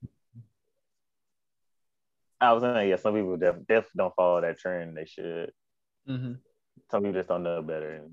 I 2.42 2.54
was 2.54 2.62
saying, 2.64 2.90
yeah, 2.90 2.96
some 2.98 3.14
people 3.16 3.38
def, 3.38 3.56
def 3.68 3.88
don't 3.96 4.14
follow 4.16 4.42
that 4.42 4.58
trend. 4.60 4.98
They 4.98 5.06
should. 5.06 5.52
Mhm. 6.10 6.40
Some 6.92 7.04
people 7.04 7.14
just 7.20 7.30
don't 7.30 7.44
know 7.44 7.62
better. 7.62 8.04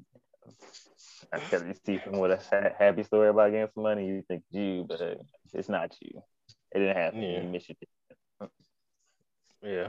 And 1.33 1.43
because 1.43 1.67
you 1.67 1.75
see 1.85 2.01
someone 2.05 2.23
with 2.23 2.33
a 2.33 2.43
ha- 2.51 2.75
happy 2.79 3.03
story 3.03 3.29
about 3.29 3.51
getting 3.51 3.69
some 3.75 3.83
money, 3.85 4.07
you 4.07 4.23
think 4.29 4.43
you, 4.51 4.85
but 4.89 5.19
it's 5.53 5.69
not 5.69 5.97
you. 6.01 6.23
It 6.73 6.79
didn't 6.81 6.97
happen. 6.97 7.23
Yeah. 7.23 7.43
You 7.43 7.49
missed 7.49 7.69
your 7.69 7.77
yeah, 9.63 9.89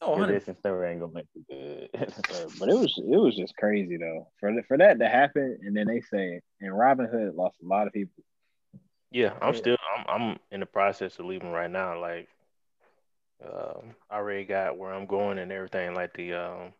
Oh, 0.00 0.16
Your 0.16 0.26
100. 0.26 0.34
distance 0.34 0.58
story 0.58 0.90
ain't 0.90 1.00
gonna 1.00 1.12
make 1.12 1.26
you 1.34 1.44
good. 1.48 1.90
Uh, 2.30 2.48
but 2.58 2.68
it 2.68 2.74
was 2.74 2.94
it 2.98 3.16
was 3.16 3.36
just 3.36 3.56
crazy 3.56 3.96
though 3.96 4.28
for 4.40 4.52
for 4.66 4.76
that 4.78 4.98
to 4.98 5.08
happen, 5.08 5.58
and 5.62 5.76
then 5.76 5.86
they 5.86 6.00
say 6.00 6.40
and 6.60 6.72
Robinhood 6.72 7.34
lost 7.36 7.56
a 7.62 7.66
lot 7.66 7.86
of 7.86 7.92
people. 7.92 8.22
yeah. 9.10 9.34
I'm 9.40 9.54
Yeah. 9.54 9.58
still 9.58 9.76
I'm 9.96 10.04
I'm 10.08 10.38
in 10.50 10.60
the 10.60 10.66
process 10.66 11.18
of 11.18 11.26
leaving 11.26 11.52
right 11.52 11.70
now. 11.70 12.00
Like, 12.00 12.28
um, 13.44 13.94
I 14.10 14.16
already 14.16 14.44
got 14.44 14.76
where 14.78 14.92
I'm 14.92 15.06
going 15.06 15.38
and 15.38 15.52
everything. 15.52 15.94
Like 15.94 16.12
the 16.14 16.34
um 16.34 16.72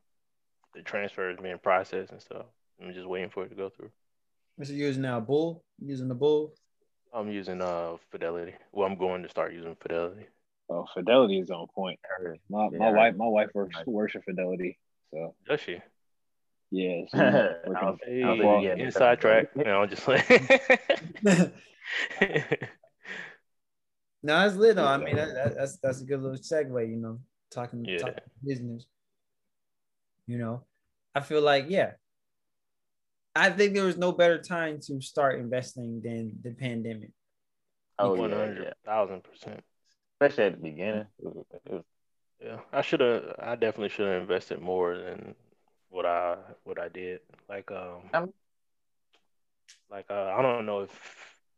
the 0.75 0.83
transfer 0.83 1.31
is 1.31 1.39
being 1.39 1.59
processed 1.59 2.13
and 2.13 2.21
stuff. 2.23 2.47
I'm 2.83 2.93
just 2.95 3.09
waiting 3.09 3.31
for 3.31 3.45
it 3.45 3.49
to 3.51 3.55
go 3.55 3.69
through. 3.71 3.91
What 4.57 4.69
you 4.69 4.77
using 4.77 5.03
now? 5.03 5.21
Bull? 5.21 5.65
Using 5.81 6.09
the 6.09 6.15
bull? 6.15 6.55
I'm 7.13 7.31
using 7.31 7.61
uh 7.63 7.97
Fidelity. 8.11 8.55
Well, 8.73 8.87
I'm 8.87 8.97
going 8.99 9.23
to 9.23 9.29
start 9.29 9.53
using 9.53 9.75
Fidelity. 9.81 10.27
Oh, 10.71 10.87
Fidelity 10.93 11.39
is 11.41 11.51
on 11.51 11.67
point. 11.75 11.99
My 12.51 12.69
Yeah, 12.71 12.79
my 12.79 12.91
wife 12.91 13.15
my 13.17 13.27
wife 13.27 13.49
works 13.55 13.77
Right. 13.77 13.89
works 13.89 14.15
at 14.17 14.25
Fidelity, 14.25 14.79
so 15.11 15.35
Does 15.49 15.61
she? 15.61 15.81
yeah. 16.71 17.03
she's 17.11 17.21
I 17.21 17.55
working- 17.67 17.87
was- 17.89 17.99
Hey, 18.05 18.23
I 18.23 18.61
yeah, 18.61 18.75
inside 18.75 19.21
track. 19.21 19.57
No, 19.57 19.83
I'm 19.83 19.89
just 19.89 20.07
like. 20.09 20.29
No, 24.23 24.45
it's 24.47 24.57
lit 24.57 24.77
though. 24.77 24.85
I 24.87 24.97
mean, 24.99 25.17
that, 25.17 25.33
that, 25.35 25.55
that's 25.57 25.79
that's 25.79 26.01
a 26.03 26.05
good 26.05 26.21
little 26.21 26.37
segue. 26.39 26.91
You 26.91 26.97
know, 26.97 27.21
talking, 27.51 27.85
Yeah. 27.85 27.99
talking 27.99 28.15
business. 28.45 28.85
You 30.27 30.39
know, 30.39 30.65
I 31.15 31.21
feel 31.21 31.41
like 31.41 31.67
yeah. 31.69 31.93
I 33.39 33.51
think 33.51 33.75
there 33.75 33.85
was 33.85 33.97
no 33.97 34.13
better 34.13 34.41
time 34.41 34.81
to 34.87 35.01
start 35.01 35.39
investing 35.39 36.01
than 36.03 36.39
the 36.43 36.53
pandemic. 36.55 37.11
Oh 37.99 38.15
One 38.15 38.31
yeah, 38.31 38.37
yeah. 38.37 38.43
hundred 38.45 38.75
thousand 38.85 39.25
percent. 39.25 39.61
Especially 40.21 40.45
at 40.45 40.53
the 40.57 40.63
beginning. 40.63 41.07
It 41.19 41.25
was, 41.25 41.45
it 41.53 41.73
was, 41.73 41.85
Yeah, 42.45 42.61
I 42.73 42.83
should 42.83 43.01
have. 43.01 43.35
I 43.39 43.55
definitely 43.57 43.89
should 43.91 44.09
have 44.09 44.23
invested 44.23 44.61
more 44.61 44.97
than 44.97 45.35
what 45.91 46.07
I 46.07 46.37
what 46.65 46.79
I 46.81 46.89
did. 46.89 47.21
Like 47.49 47.71
um, 47.71 48.03
Um, 48.13 48.33
like 49.91 50.07
uh, 50.11 50.35
I 50.37 50.43
don't 50.43 50.67
know 50.67 50.81
if 50.83 50.93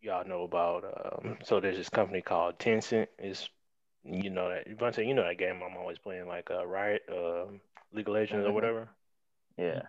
y'all 0.01 0.27
know 0.27 0.45
about 0.45 0.85
um. 0.85 1.39
So 1.45 1.61
there's 1.61 1.77
this 1.77 1.89
company 1.91 2.23
called 2.23 2.59
Tencent. 2.59 3.09
Is 3.19 3.49
you 4.05 4.31
know 4.31 4.49
that 4.49 4.69
Vontae, 4.79 5.07
you 5.07 5.15
know 5.15 5.25
that 5.27 5.39
game 5.39 5.61
I'm 5.63 5.77
always 5.77 5.99
playing 5.99 6.27
like 6.27 6.51
uh 6.51 6.67
Riot, 6.67 7.03
um, 7.11 7.61
League 7.93 8.09
of 8.09 8.15
Legends 8.15 8.47
or 8.47 8.51
Mhm. 8.51 8.55
whatever. 8.55 8.89
yeah. 9.59 9.83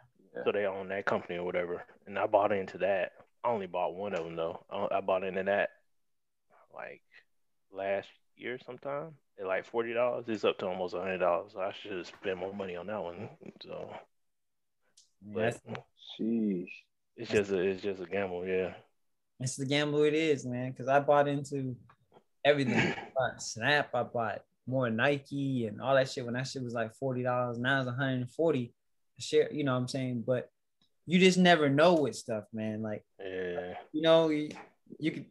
So 0.46 0.52
they 0.52 0.66
own 0.66 0.88
that 0.90 1.06
company 1.06 1.38
or 1.38 1.44
whatever, 1.44 1.84
and 2.08 2.18
I 2.18 2.26
bought 2.26 2.52
into 2.54 2.78
that. 2.80 3.12
I 3.44 3.50
only 3.50 3.68
bought 3.68 3.96
one 3.96 4.14
of 4.14 4.24
them 4.24 4.36
though. 4.36 4.64
I 4.92 5.02
bought 5.02 5.24
into 5.24 5.44
that 5.44 5.70
like 6.74 7.02
last 7.74 8.08
year 8.38 8.58
sometime 8.66 9.12
at 9.40 9.46
like 9.46 9.66
forty 9.66 9.94
dollars. 9.94 10.26
It's 10.28 10.46
up 10.46 10.58
to 10.60 10.68
almost 10.68 10.96
hundred 10.96 11.18
dollars. 11.18 11.52
So 11.54 11.60
I 11.60 11.74
should 11.74 11.92
have 11.98 12.08
spent 12.08 12.38
more 12.38 12.54
money 12.54 12.76
on 12.76 12.88
that 12.88 13.04
one. 13.04 13.30
So, 13.62 13.94
but 15.22 15.60
Sheesh. 16.20 16.70
it's 17.18 17.32
just 17.32 17.52
a 17.52 17.60
it's 17.60 17.82
just 17.82 18.02
a 18.02 18.06
gamble. 18.06 18.46
Yeah. 18.46 18.74
it's 19.40 19.58
the 19.58 19.66
gamble 19.66 20.04
it 20.04 20.14
is, 20.14 20.46
man. 20.46 20.72
Because 20.72 20.88
I 20.88 21.00
bought 21.02 21.28
into 21.28 21.76
everything. 22.46 22.76
I 22.78 22.98
bought 23.16 23.42
Snap. 23.42 23.90
I 23.94 24.04
bought 24.04 24.44
more 24.66 24.90
Nike 24.90 25.68
and 25.68 25.82
all 25.82 25.96
that 25.96 26.10
shit. 26.10 26.24
When 26.24 26.36
that 26.36 26.48
shit 26.48 26.64
was 26.64 26.74
like 26.74 26.94
forty 26.96 27.24
dollars, 27.24 27.58
now 27.58 27.80
it's 27.80 27.88
one 27.88 27.96
hundred 27.96 28.22
and 28.22 28.32
forty. 28.32 28.74
Share, 29.22 29.52
you 29.52 29.64
know 29.64 29.74
what 29.74 29.80
I'm 29.80 29.88
saying? 29.88 30.24
But 30.26 30.50
you 31.06 31.20
just 31.20 31.38
never 31.38 31.70
know 31.70 31.94
with 31.96 32.16
stuff, 32.16 32.46
man. 32.54 32.82
Like 32.82 33.04
Yeah. 33.20 33.76
you 33.92 34.02
know, 34.02 34.30
you, 34.30 34.50
you 35.00 35.12
could 35.12 35.26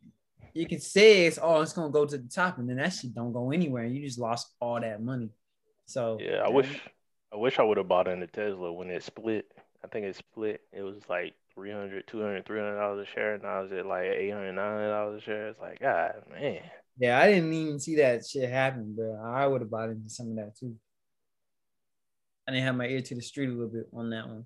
you 0.55 0.67
can 0.67 0.81
say 0.81 1.27
it's 1.27 1.39
oh 1.41 1.61
it's 1.61 1.73
gonna 1.73 1.93
go 1.93 2.05
to 2.07 2.19
the 2.19 2.29
top, 2.29 2.59
and 2.59 2.69
then 2.69 2.77
that 2.79 2.93
shit 2.93 3.15
don't 3.15 3.33
go 3.33 3.51
anywhere, 3.53 3.85
and 3.85 3.95
you 3.95 4.05
just 4.05 4.19
lost 4.19 4.55
all 4.61 4.81
that 4.81 5.03
money. 5.03 5.31
So 5.87 6.19
Yeah. 6.21 6.43
I 6.45 6.51
wish 6.51 6.69
I 7.33 7.37
wish 7.37 7.59
I 7.59 7.63
would 7.63 7.77
have 7.77 7.89
bought 7.89 8.09
into 8.09 8.27
Tesla 8.27 8.73
when 8.73 8.91
it 8.91 9.03
split. 9.05 9.47
I 9.85 9.87
think 9.89 10.07
it 10.07 10.17
split. 10.17 10.61
It 10.73 10.83
was 10.83 10.97
like 11.09 11.35
300 11.55 12.07
200 12.07 12.47
300 12.47 12.77
dollars 12.77 13.07
a 13.09 13.11
share. 13.13 13.35
and 13.35 13.47
i 13.47 13.61
was 13.61 13.73
at 13.73 13.87
like 13.87 14.05
800 14.05 14.53
900 14.53 14.89
dollars 14.91 15.23
a 15.23 15.25
share. 15.25 15.49
It's 15.49 15.61
like 15.61 15.81
God, 15.81 16.15
man. 16.33 16.61
yeah, 16.99 17.19
I 17.19 17.29
didn't 17.33 17.53
even 17.53 17.79
see 17.79 17.97
that 17.97 18.27
shit 18.27 18.51
happen, 18.51 18.95
but 18.97 19.13
I 19.25 19.47
would 19.47 19.61
have 19.61 19.71
bought 19.71 19.91
into 19.91 20.09
some 20.11 20.31
of 20.31 20.37
that 20.37 20.57
too. 20.59 20.75
I 22.51 22.55
didn't 22.55 22.67
have 22.67 22.77
my 22.77 22.87
ear 22.87 23.01
to 23.01 23.15
the 23.15 23.23
street 23.23 23.49
a 23.49 23.53
little 23.53 23.69
bit 23.69 23.87
on 23.95 24.11
that 24.11 24.27
one. 24.27 24.45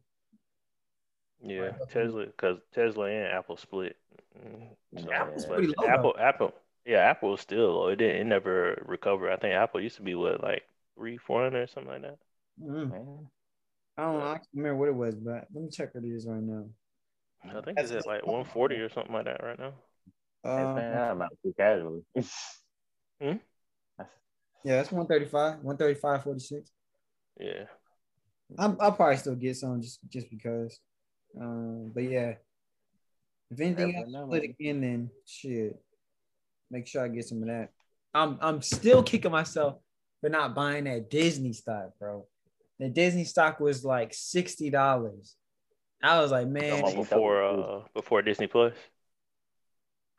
Yeah, 1.43 1.61
Right. 1.61 1.75
Tesla, 1.89 2.27
because 2.27 2.59
Tesla 2.75 3.07
and 3.07 3.33
Apple 3.33 3.57
split. 3.57 3.97
Mm, 4.39 4.77
So, 5.03 5.11
Apple's 5.11 5.47
pretty 5.47 5.73
low, 5.79 5.89
Apple, 5.89 6.15
Apple, 6.19 6.55
yeah, 6.85 6.99
Apple 6.99 7.31
was 7.31 7.41
still 7.41 7.73
low. 7.73 7.89
It 7.89 7.97
didn't, 7.97 8.21
it 8.21 8.25
never 8.25 8.83
recovered. 8.87 9.33
I 9.33 9.37
think 9.37 9.55
Apple 9.55 9.81
used 9.81 9.97
to 9.97 10.03
be 10.03 10.15
what, 10.15 10.43
like 10.43 10.65
three, 10.97 11.17
four 11.17 11.45
hundred 11.45 11.63
or 11.63 11.67
something 11.67 11.93
like 11.93 12.03
that. 12.03 12.19
Mm, 12.63 13.27
I 13.97 14.03
don't 14.03 14.19
know. 14.19 14.27
I 14.27 14.35
can't 14.35 14.47
remember 14.55 14.77
what 14.77 14.89
it 14.89 14.95
was, 14.95 15.15
but 15.15 15.47
let 15.55 15.65
me 15.65 15.71
check 15.71 15.95
what 15.95 16.05
it 16.05 16.09
is 16.09 16.27
right 16.27 16.43
now. 16.43 16.67
I 17.43 17.61
think 17.63 17.79
it's 17.79 17.91
at 17.91 18.07
like 18.07 18.27
one 18.27 18.45
forty 18.45 18.77
or 18.77 18.91
something 18.91 19.15
like 19.15 19.25
that 19.25 19.43
right 19.43 19.59
now. 19.59 19.73
Uh, 20.45 20.75
man, 20.75 21.11
I'm 21.11 21.23
out 21.23 21.33
too 21.43 21.55
casually. 21.57 22.03
Hmm? 23.21 23.37
yeah, 24.65 24.77
that's 24.77 24.93
135, 24.93 25.63
135, 25.63 26.23
46. 26.23 26.71
Yeah, 27.39 27.65
I'm, 28.59 28.77
I'll 28.81 28.93
probably 28.93 29.17
still 29.17 29.35
get 29.35 29.57
some 29.57 29.81
just 29.81 30.01
just 30.09 30.31
because. 30.31 30.79
Um, 31.41 31.91
but 31.95 32.05
yeah, 32.05 32.35
if 33.51 33.61
anything 33.61 33.93
Never 33.93 34.05
else 34.05 34.13
know, 34.13 34.27
split 34.27 34.43
man. 34.43 34.55
again, 34.59 34.81
then 34.81 35.11
shit, 35.27 35.77
make 36.71 36.87
sure 36.87 37.05
I 37.05 37.09
get 37.09 37.27
some 37.27 37.43
of 37.43 37.49
that. 37.49 37.71
I'm 38.13 38.39
I'm 38.41 38.63
still 38.63 39.03
kicking 39.03 39.33
myself 39.33 39.79
for 40.21 40.31
not 40.31 40.55
buying 40.55 40.85
that 40.85 41.11
Disney 41.11 41.53
stock, 41.53 41.91
bro. 41.99 42.27
The 42.79 42.89
Disney 42.89 43.25
stock 43.25 43.61
was 43.61 43.85
like 43.85 44.15
sixty 44.15 44.71
dollars. 44.71 45.37
I 46.03 46.21
was 46.21 46.31
like, 46.31 46.47
man, 46.47 46.95
before 46.95 47.43
uh 47.43 47.81
before 47.95 48.23
Disney 48.23 48.47
Plus. 48.47 48.75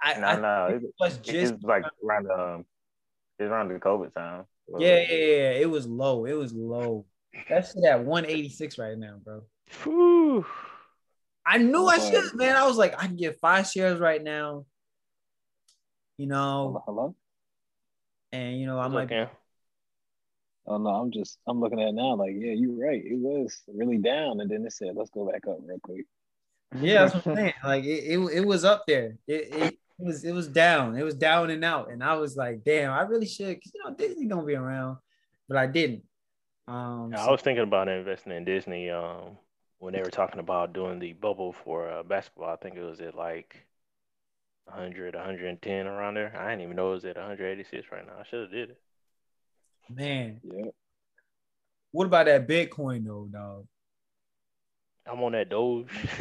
I, 0.02 0.20
No, 0.20 0.28
I 0.28 0.40
no, 0.40 0.76
it, 0.76 0.84
it 0.84 0.94
was 1.00 1.18
just 1.18 1.54
it's 1.54 1.64
like 1.64 1.84
around 2.04 2.30
um, 2.30 2.66
it's 3.40 3.50
around 3.50 3.70
the 3.70 3.76
COVID 3.76 4.14
time. 4.14 4.46
Yeah, 4.78 5.00
yeah, 5.00 5.16
yeah. 5.16 5.52
It 5.52 5.70
was 5.70 5.88
low. 5.88 6.26
It 6.26 6.34
was 6.34 6.54
low. 6.54 7.06
That 7.50 7.68
shit 7.68 7.84
at 7.84 8.04
186 8.04 8.78
right 8.78 8.98
now, 8.98 9.18
bro. 9.24 9.44
Whew. 9.84 10.46
I 11.46 11.58
knew 11.60 11.86
I 11.86 12.00
should, 12.00 12.36
man. 12.36 12.56
I 12.56 12.66
was 12.66 12.78
like, 12.78 12.96
I 12.98 13.06
can 13.08 13.18
get 13.18 13.40
five 13.40 13.68
shares 13.68 14.00
right 14.00 14.24
now. 14.24 14.66
You 16.18 16.28
know, 16.28 16.68
Hello, 16.68 16.84
hello. 16.86 17.16
and 18.32 18.60
you 18.60 18.66
know, 18.66 18.80
I'm 18.80 18.94
might 18.94 19.04
up, 19.04 19.10
be 19.10 19.16
Cam? 19.16 19.28
Oh 20.68 20.78
no, 20.78 20.90
I'm 20.90 21.12
just 21.12 21.38
I'm 21.46 21.60
looking 21.60 21.80
at 21.80 21.90
it 21.90 21.94
now. 21.94 22.16
Like, 22.16 22.34
yeah, 22.36 22.54
you're 22.54 22.88
right. 22.88 23.04
It 23.04 23.20
was 23.20 23.62
really 23.68 23.98
down, 23.98 24.40
and 24.40 24.50
then 24.50 24.66
it 24.66 24.72
said, 24.72 24.96
"Let's 24.96 25.12
go 25.12 25.30
back 25.30 25.46
up 25.48 25.58
real 25.62 25.78
quick." 25.84 26.06
Yeah, 26.80 27.04
that's 27.06 27.16
what 27.16 27.28
I'm 27.28 27.36
saying. 27.36 27.54
Like 27.64 27.84
it, 27.84 28.04
it, 28.06 28.20
it 28.34 28.46
was 28.46 28.66
up 28.66 28.86
there. 28.88 29.18
It, 29.28 29.54
it, 29.54 29.78
it 30.00 30.06
was 30.06 30.24
it 30.24 30.32
was 30.32 30.48
down. 30.48 30.98
It 30.98 31.04
was 31.04 31.16
down 31.16 31.50
and 31.50 31.64
out. 31.64 31.92
And 31.92 32.04
I 32.04 32.16
was 32.16 32.36
like, 32.36 32.64
damn, 32.64 32.92
I 32.92 33.02
really 33.02 33.28
should. 33.28 33.62
Cause 33.62 33.72
you 33.74 33.84
know 33.84 33.94
Disney 33.96 34.26
gonna 34.26 34.46
be 34.46 34.56
around, 34.56 34.98
but 35.48 35.58
I 35.58 35.68
didn't. 35.68 36.04
Um, 36.68 37.14
I 37.16 37.26
so- 37.26 37.32
was 37.32 37.42
thinking 37.42 37.64
about 37.64 37.88
investing 37.88 38.32
in 38.34 38.46
Disney. 38.46 38.90
Um, 38.90 39.38
when 39.80 39.94
they 39.94 40.00
were 40.02 40.10
talking 40.10 40.40
about 40.40 40.74
doing 40.74 41.00
the 41.00 41.14
bubble 41.14 41.54
for 41.54 41.90
uh, 41.90 42.02
basketball, 42.04 42.50
I 42.50 42.56
think 42.56 42.76
it 42.76 42.84
was 42.84 43.02
at 43.02 43.14
like 43.16 43.66
100, 44.66 45.14
110 45.16 45.86
around 45.88 46.16
there. 46.16 46.36
I 46.36 46.50
didn't 46.50 46.64
even 46.64 46.76
know 46.76 46.92
it 46.92 46.96
was 46.96 47.06
at 47.06 47.18
186 47.18 47.88
right 47.92 48.06
now. 48.06 48.14
I 48.20 48.24
should 48.24 48.42
have 48.42 48.52
did 48.52 48.70
it. 48.72 48.82
man, 49.90 50.40
Yeah. 50.44 50.66
what 51.92 52.06
about 52.08 52.26
that 52.26 52.48
Bitcoin 52.48 53.06
though, 53.06 53.28
dog? 53.32 53.68
I'm 55.08 55.22
on 55.22 55.34
that 55.34 55.50
Doge. 55.50 55.90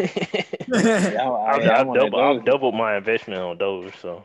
Yeah, 0.67 1.31
I, 1.31 1.55
I've, 1.55 1.63
I, 1.63 1.73
I've, 1.75 1.81
I'm 1.81 1.89
on 1.89 1.95
that 1.95 2.11
double, 2.11 2.21
I've 2.21 2.45
doubled 2.45 2.75
my 2.75 2.97
investment 2.97 3.41
on 3.41 3.57
Doge, 3.57 3.95
so 4.03 4.25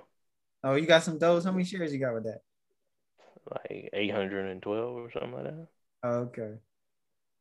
oh, 0.63 0.76
you 0.76 0.86
got 0.86 1.03
some 1.03 1.17
Doge? 1.17 1.43
How 1.45 1.51
many 1.51 1.63
shares 1.63 1.93
you 1.93 1.99
got 1.99 2.13
with 2.13 2.24
that? 2.26 2.41
like 3.49 3.89
812 3.93 4.95
or 4.97 5.11
something 5.11 5.32
like 5.34 5.43
that. 5.45 5.67
Oh, 6.04 6.30
okay. 6.30 6.54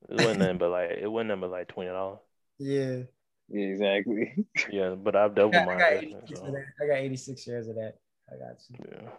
It 0.08 0.16
wasn't 0.16 0.40
nothing 0.40 0.58
but 0.58 0.70
like 0.70 0.90
it 0.90 1.06
wasn't 1.06 1.28
nothing 1.28 1.40
but 1.42 1.50
like 1.50 1.68
twenty 1.68 1.90
dollars. 1.90 2.18
Yeah. 2.58 3.02
Yeah, 3.48 3.66
exactly. 3.66 4.46
Yeah, 4.70 4.90
but 4.90 5.16
I've 5.16 5.30
I 5.30 5.34
doubled 5.34 5.54
got, 5.54 5.66
my 5.66 5.74
I 5.74 5.78
got 5.78 5.92
86 5.94 6.40
So. 6.40 6.56
I 6.82 6.86
got 6.86 6.96
86 6.98 7.42
shares 7.42 7.68
of 7.68 7.76
that. 7.76 7.94
I 8.30 8.36
got 8.36 8.56
you. 8.68 8.76
yeah. 8.92 9.10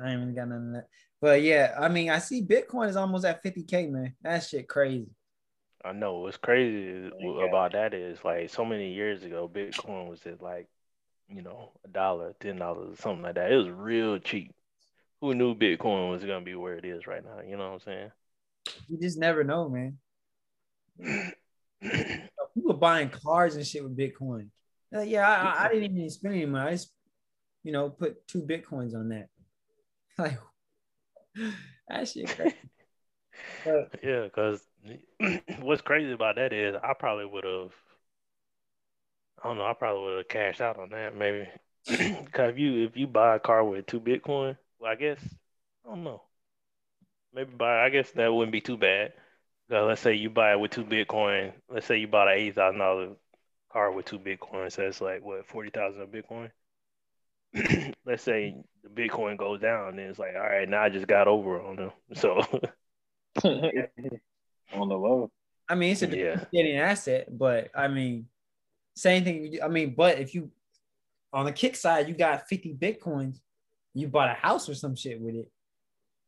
I 0.00 0.10
ain't 0.10 0.22
even 0.22 0.34
got 0.34 0.48
none 0.48 0.68
of 0.68 0.72
that. 0.74 0.88
But 1.20 1.42
yeah, 1.42 1.74
I 1.78 1.88
mean, 1.88 2.10
I 2.10 2.18
see 2.18 2.44
Bitcoin 2.44 2.88
is 2.88 2.96
almost 2.96 3.24
at 3.24 3.42
50K, 3.42 3.90
man. 3.90 4.14
That 4.22 4.42
shit 4.42 4.68
crazy. 4.68 5.08
I 5.84 5.92
know 5.92 6.18
what's 6.18 6.36
crazy 6.36 7.10
Okay. 7.12 7.48
about 7.48 7.72
that 7.72 7.94
is 7.94 8.18
like 8.24 8.50
so 8.50 8.64
many 8.64 8.92
years 8.92 9.22
ago, 9.24 9.50
Bitcoin 9.52 10.08
was 10.08 10.24
at 10.26 10.42
like, 10.42 10.68
you 11.28 11.42
know, 11.42 11.72
a 11.84 11.88
dollar, 11.88 12.34
ten 12.40 12.56
dollars, 12.56 12.98
something 12.98 13.22
like 13.22 13.36
that. 13.36 13.50
It 13.52 13.56
was 13.56 13.70
real 13.70 14.18
cheap. 14.18 14.54
Who 15.20 15.34
knew 15.34 15.54
Bitcoin 15.54 16.10
was 16.10 16.22
gonna 16.24 16.40
be 16.42 16.54
where 16.54 16.76
it 16.76 16.84
is 16.84 17.06
right 17.06 17.24
now? 17.24 17.40
You 17.40 17.56
know 17.56 17.72
what 17.72 17.86
I'm 17.86 18.10
You 18.88 18.98
just 19.00 19.18
never 19.18 19.44
know, 19.44 19.68
man. 19.68 19.98
People 22.54 22.74
buying 22.74 23.08
cars 23.08 23.56
and 23.56 23.66
shit 23.66 23.82
with 23.82 23.96
Bitcoin. 23.96 24.48
Like, 24.90 25.08
yeah, 25.08 25.28
I, 25.28 25.64
I- 25.64 25.68
didn't 25.68 25.96
even 25.96 26.10
spend 26.10 26.34
any 26.34 26.46
money. 26.46 26.68
I 26.68 26.72
just, 26.72 26.92
you 27.64 27.72
know, 27.72 27.88
put 27.90 28.26
two 28.28 28.42
Bitcoins 28.42 28.94
on 28.94 29.08
that. 29.10 29.28
Like, 30.18 30.38
that 31.88 32.06
shit 32.08 32.28
crazy. 32.28 32.54
But 33.64 34.00
yeah, 34.02 34.24
because 34.24 34.60
what's 35.60 35.80
crazy 35.82 36.12
about 36.12 36.36
that 36.36 36.52
is 36.52 36.76
I 36.82 36.92
probably 36.94 37.26
would 37.26 37.44
have. 37.44 37.72
I 39.42 39.48
don't 39.48 39.56
know. 39.56 39.64
I 39.64 39.72
probably 39.72 40.02
would 40.02 40.16
have 40.18 40.28
cashed 40.28 40.60
out 40.60 40.78
on 40.78 40.90
that 40.90 41.16
maybe. 41.16 41.48
Because 42.24 42.50
if 42.52 42.58
you 42.58 42.84
if 42.86 42.96
you 42.96 43.06
buy 43.06 43.36
a 43.36 43.40
car 43.40 43.64
with 43.64 43.86
two 43.86 44.00
Bitcoin, 44.00 44.56
well, 44.78 44.90
I 44.92 44.96
guess 44.96 45.18
I 45.84 45.88
don't 45.88 46.04
know. 46.04 46.22
Maybe 47.34 47.52
buy. 47.54 47.84
I 47.84 47.88
guess 47.88 48.10
that 48.12 48.32
wouldn't 48.32 48.52
be 48.52 48.60
too 48.60 48.76
bad. 48.76 49.12
'Cause 49.70 49.86
let's 49.86 50.00
say 50.02 50.14
you 50.14 50.28
buy 50.28 50.52
it 50.52 50.60
with 50.60 50.70
two 50.72 50.84
Bitcoin. 50.84 51.54
Let's 51.68 51.86
say 51.86 51.96
you 51.98 52.08
bought 52.08 52.28
an 52.28 52.34
eighty 52.34 52.52
thousand 52.52 52.78
dollar 52.80 53.16
car 53.72 53.90
with 53.90 54.04
two 54.06 54.18
Bitcoin. 54.18 54.70
So 54.70 54.82
it's 54.82 55.00
like 55.00 55.22
what 55.24 55.46
forty 55.46 55.70
thousand 55.70 56.02
of 56.02 56.10
Bitcoin. 56.10 56.50
let's 58.04 58.22
say 58.22 58.54
the 58.82 58.88
Bitcoin 58.88 59.36
goes 59.36 59.60
down, 59.60 59.96
then 59.96 60.06
it's 60.08 60.18
like, 60.18 60.34
all 60.34 60.40
right, 60.40 60.68
now 60.68 60.82
I 60.82 60.88
just 60.88 61.06
got 61.06 61.28
over 61.28 61.60
on 61.60 61.76
them. 61.76 61.90
So 62.14 62.40
on 63.44 64.88
the 64.88 64.96
low. 64.96 65.30
I 65.68 65.74
mean, 65.74 65.92
it's 65.92 66.02
a 66.02 66.16
Yeah. 66.52 66.82
asset, 66.82 67.26
but 67.36 67.70
I 67.74 67.88
mean, 67.88 68.28
same 68.94 69.24
thing. 69.24 69.58
I 69.62 69.68
mean, 69.68 69.94
but 69.94 70.18
if 70.18 70.34
you 70.34 70.50
on 71.32 71.46
the 71.46 71.52
kick 71.52 71.76
side, 71.76 72.08
you 72.08 72.14
got 72.14 72.46
50 72.48 72.74
bitcoins, 72.74 73.40
you 73.94 74.08
bought 74.08 74.28
a 74.30 74.34
house 74.34 74.68
or 74.68 74.74
some 74.74 74.94
shit 74.94 75.18
with 75.20 75.34
it. 75.34 75.50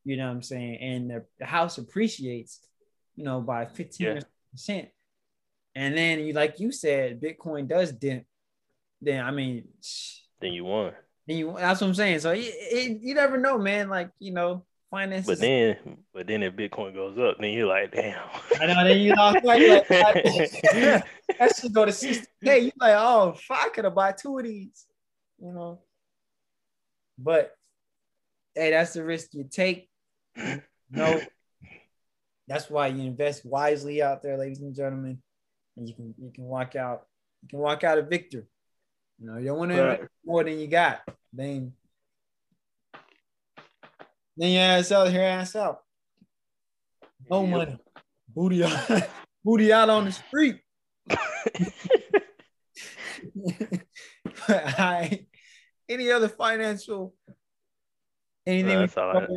You 0.05 0.17
know 0.17 0.27
what 0.27 0.33
I'm 0.33 0.43
saying? 0.43 0.77
And 0.81 1.09
the, 1.09 1.25
the 1.39 1.45
house 1.45 1.77
appreciates, 1.77 2.59
you 3.15 3.25
know, 3.25 3.41
by 3.41 3.65
15 3.65 4.21
percent. 4.51 4.89
And 5.73 5.97
then 5.97 6.19
you, 6.19 6.33
like 6.33 6.59
you 6.59 6.71
said, 6.71 7.19
Bitcoin 7.19 7.67
does 7.67 7.91
dent. 7.91 8.25
Then 9.01 9.25
I 9.25 9.31
mean, 9.31 9.65
then 10.39 10.53
you 10.53 10.63
won. 10.63 10.93
then 11.27 11.37
you 11.37 11.55
that's 11.57 11.81
what 11.81 11.87
I'm 11.87 11.93
saying. 11.95 12.19
So 12.19 12.31
it, 12.31 12.39
it, 12.39 13.01
you 13.01 13.13
never 13.13 13.37
know, 13.37 13.57
man. 13.57 13.89
Like 13.89 14.11
you 14.19 14.31
know, 14.31 14.63
finance. 14.89 15.25
But 15.25 15.39
then, 15.39 15.97
but 16.13 16.27
then 16.27 16.43
if 16.43 16.53
Bitcoin 16.53 16.93
goes 16.93 17.17
up, 17.17 17.37
then 17.39 17.51
you're 17.51 17.67
like, 17.67 17.91
damn. 17.91 18.21
I 18.61 18.65
know 18.67 18.83
then 18.83 18.99
you 18.99 19.13
lost 19.13 19.43
like, 19.43 19.61
like, 19.61 19.87
that 19.89 21.53
should 21.59 21.73
go 21.73 21.85
to 21.85 21.91
60 21.91 22.25
Hey, 22.41 22.59
you 22.59 22.71
like, 22.79 22.95
oh 22.97 23.35
fuck, 23.47 23.57
I 23.65 23.69
could 23.69 23.85
have 23.85 23.95
bought 23.95 24.17
two 24.17 24.37
of 24.37 24.45
these, 24.45 24.85
you 25.39 25.51
know. 25.51 25.81
But 27.17 27.51
hey, 28.53 28.71
that's 28.71 28.93
the 28.93 29.03
risk 29.03 29.33
you 29.33 29.45
take. 29.49 29.89
No, 30.91 31.19
that's 32.47 32.69
why 32.69 32.87
you 32.87 33.03
invest 33.03 33.45
wisely 33.45 34.01
out 34.01 34.21
there, 34.21 34.37
ladies 34.37 34.61
and 34.61 34.75
gentlemen, 34.75 35.21
and 35.77 35.87
you 35.89 35.95
can 35.95 36.13
you 36.17 36.31
can 36.33 36.43
walk 36.45 36.75
out, 36.75 37.07
you 37.43 37.49
can 37.49 37.59
walk 37.59 37.83
out 37.83 37.97
a 37.97 38.01
victor. 38.03 38.45
You 39.19 39.27
know, 39.27 39.37
you 39.37 39.45
don't 39.47 39.57
want 39.57 39.71
to 39.71 39.81
invest 39.81 40.09
more 40.25 40.43
than 40.43 40.59
you 40.59 40.67
got. 40.67 41.01
Then, 41.33 41.73
then 44.37 44.51
your 44.51 44.61
ass 44.61 44.91
out, 44.91 45.11
your 45.11 45.23
ass 45.23 45.55
out. 45.55 45.81
No 47.29 47.41
Yep. 47.43 47.49
money. 47.49 47.77
Booty 48.29 48.63
out, 48.63 49.03
booty 49.43 49.73
out 49.73 49.89
on 49.89 50.05
the 50.05 50.11
street. 50.11 50.59
Right. 54.49 55.27
Any 55.87 56.11
other 56.11 56.27
financial 56.27 57.13
anything? 58.45 58.73
No, 58.73 58.79
that's 58.81 58.97
all 58.97 59.17
I- 59.17 59.27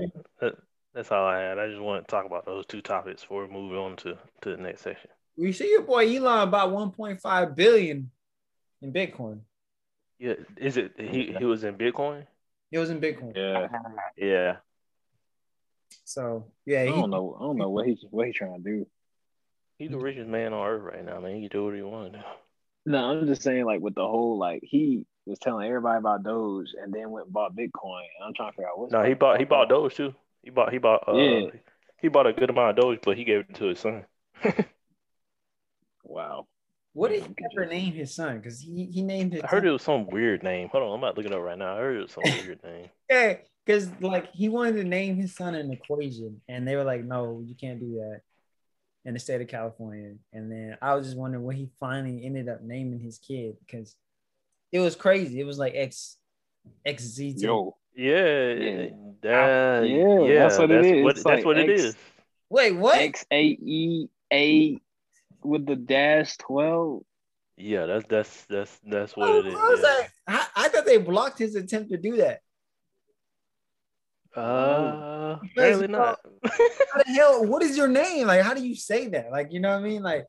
That, 0.41 0.55
that's 0.99 1.13
all 1.13 1.25
I 1.25 1.39
had. 1.39 1.61
I 1.61 1.69
just 1.69 1.81
want 1.81 2.05
to 2.05 2.11
talk 2.11 2.27
about 2.27 2.45
those 2.45 2.67
two 2.67 2.81
topics 2.83 3.23
before 3.23 3.47
we 3.47 3.53
move 3.53 3.73
on 3.79 3.95
to, 3.99 4.19
to 4.43 4.51
the 4.51 4.57
next 4.57 4.81
section. 4.81 5.09
We 5.37 5.53
see 5.53 5.71
your 5.71 5.83
boy 5.83 6.13
Elon 6.13 6.49
about 6.49 6.73
1.5 6.73 7.55
billion 7.55 8.11
in 8.83 8.93
Bitcoin. 8.93 9.43
Yeah, 10.19 10.33
is 10.57 10.77
it 10.77 10.95
he? 10.99 11.33
He 11.39 11.45
was 11.45 11.63
in 11.63 11.77
Bitcoin. 11.77 12.27
It 12.73 12.81
was 12.81 12.91
in 12.91 13.01
Bitcoin. 13.01 13.37
Yeah. 13.37 13.69
Yeah. 14.17 14.57
So 16.05 16.47
yeah, 16.67 16.81
I 16.81 16.87
don't 16.87 17.11
know. 17.11 17.37
I 17.39 17.45
don't 17.45 17.59
know 17.59 17.71
what 17.71 17.87
he's 17.87 18.05
what 18.11 18.27
he's 18.27 18.35
trying 18.35 18.61
to 18.61 18.69
do. 18.69 18.87
He's 19.79 19.91
the 19.91 19.99
richest 19.99 20.29
man 20.29 20.53
on 20.53 20.67
earth 20.67 20.83
right 20.83 21.05
now, 21.05 21.21
man. 21.21 21.37
He 21.37 21.43
can 21.43 21.51
do 21.51 21.67
what 21.67 21.77
he 21.77 21.83
wants. 21.83 22.17
to. 22.17 22.25
No, 22.87 23.05
I'm 23.05 23.29
just 23.29 23.43
saying 23.43 23.65
like 23.65 23.81
with 23.81 23.95
the 23.95 24.03
whole 24.05 24.37
like 24.37 24.65
he 24.65 25.07
was 25.27 25.39
telling 25.39 25.69
everybody 25.69 25.99
about 25.99 26.25
Doge 26.25 26.75
and 26.83 26.93
then 26.93 27.13
went 27.13 27.27
and 27.27 27.33
bought 27.33 27.55
Bitcoin. 27.55 28.03
And 28.19 28.27
I'm 28.27 28.35
trying 28.35 28.51
to 28.51 28.57
figure 28.57 28.69
out 28.69 28.81
what's 28.81 28.93
No, 28.93 29.05
he 29.05 29.15
bought 29.15 29.39
he 29.39 29.45
bought 29.45 29.69
Doge 29.69 29.95
too. 29.95 30.13
He 30.49 30.51
bought 30.51 30.73
he 30.73 30.79
bought 30.79 31.07
uh, 31.07 31.13
Yeah. 31.15 31.51
he 32.01 32.09
bought 32.09 32.27
a 32.27 32.33
good 32.33 32.49
amount 32.49 32.71
of 32.71 32.83
Doge, 32.83 33.01
but 33.05 33.19
he 33.19 33.25
gave 33.25 33.41
it 33.41 33.55
to 33.57 33.67
his 33.67 33.81
son. 33.81 34.07
Wow. 36.03 36.47
what 36.95 37.11
did 37.11 37.21
Yeah, 37.21 37.29
he 37.29 37.35
we 37.39 37.47
ever 37.53 37.67
name 37.71 37.93
his 37.93 38.15
son? 38.15 38.39
Because 38.39 38.61
he, 38.61 38.87
he 38.87 39.03
named 39.03 39.35
it. 39.35 39.45
I 39.45 39.49
heard 39.49 39.67
it 39.67 39.71
was 39.71 39.83
some 39.83 40.07
weird 40.07 40.43
name. 40.43 40.71
Hold 40.71 40.85
on, 40.85 40.93
I'm 40.95 40.99
about 41.01 41.17
to 41.17 41.21
look 41.21 41.31
it 41.31 41.35
up 41.37 41.43
right 41.43 41.59
now. 41.59 41.75
I 41.77 41.81
heard 41.81 41.97
it 41.99 42.03
was 42.03 42.13
some 42.13 42.25
weird 42.47 42.63
name. 42.65 42.89
Yeah, 43.11 43.35
because 43.67 43.91
like 44.01 44.33
he 44.33 44.49
wanted 44.49 44.77
to 44.77 44.85
name 44.85 45.17
his 45.17 45.35
son 45.37 45.55
an 45.55 45.71
equation, 45.71 46.41
and 46.49 46.67
they 46.67 46.77
were 46.77 46.85
like, 46.85 47.05
"No, 47.05 47.43
you 47.45 47.55
can't 47.55 47.79
do 47.79 47.97
that." 47.97 48.23
In 49.05 49.15
the 49.15 49.21
state 49.21 49.41
of 49.41 49.49
California, 49.49 50.17
and 50.33 50.53
then 50.53 50.77
I 50.83 50.95
was 50.95 51.07
just 51.07 51.17
wondering 51.17 51.45
what 51.45 51.57
he 51.57 51.71
finally 51.79 52.25
ended 52.27 52.49
up 52.49 52.63
naming 52.63 53.01
his 53.01 53.19
kid 53.19 53.57
because 53.61 53.97
it 54.73 54.81
was 54.81 54.97
crazy. 54.97 55.41
It 55.41 55.45
was 55.45 55.59
like 55.59 55.73
X 55.75 56.17
X 56.85 57.05
Z 57.05 57.35
T. 57.35 57.41
Yo. 57.43 57.78
Yeah, 57.99 58.53
Yeah. 58.53 58.89
that- 59.23 59.89
Yeah, 59.89 60.21
yeah, 60.21 60.39
that's 60.45 60.57
what 60.59 60.71
it 60.71 60.85
is. 60.85 61.03
What, 61.03 61.17
It's 61.17 61.25
that's 61.25 61.37
like 61.39 61.45
what 61.45 61.59
X- 61.59 61.83
is. 61.83 61.97
Wait, 62.49 62.73
what? 62.73 62.97
X 62.97 63.27
A 63.33 63.43
E 63.45 64.09
A 64.33 64.81
with 65.43 65.67
the 65.67 65.75
dash 65.75 66.37
twelve. 66.37 67.03
Yeah, 67.57 67.87
that's 67.87 68.07
that's 68.07 68.45
that's 68.45 68.79
that's 68.87 69.17
what 69.17 69.29
Oh, 69.29 69.39
it 69.41 69.47
is. 69.47 69.55
I 69.55 69.69
was 69.69 69.81
yeah. 69.83 69.97
like, 69.99 70.13
I, 70.29 70.47
I 70.65 70.69
thought 70.69 70.87
they 70.87 70.99
blocked 70.99 71.41
his 71.41 71.57
attempt 71.57 71.91
to 71.91 71.97
do 71.97 72.19
that. 72.19 72.41
Uh, 74.37 75.39
Because, 75.41 75.51
apparently 75.81 75.89
not. 75.89 76.21
How 76.45 77.03
the 77.05 77.13
hell? 77.13 77.45
What 77.47 77.63
is 77.65 77.77
your 77.77 77.89
name? 77.89 78.29
Like, 78.29 78.43
how 78.43 78.55
do 78.55 78.65
you 78.65 78.77
say 78.77 79.09
that? 79.09 79.33
Like, 79.33 79.53
you 79.53 79.59
know 79.59 79.71
what 79.71 79.81
I 79.85 79.89
mean? 79.89 80.03
Like, 80.03 80.25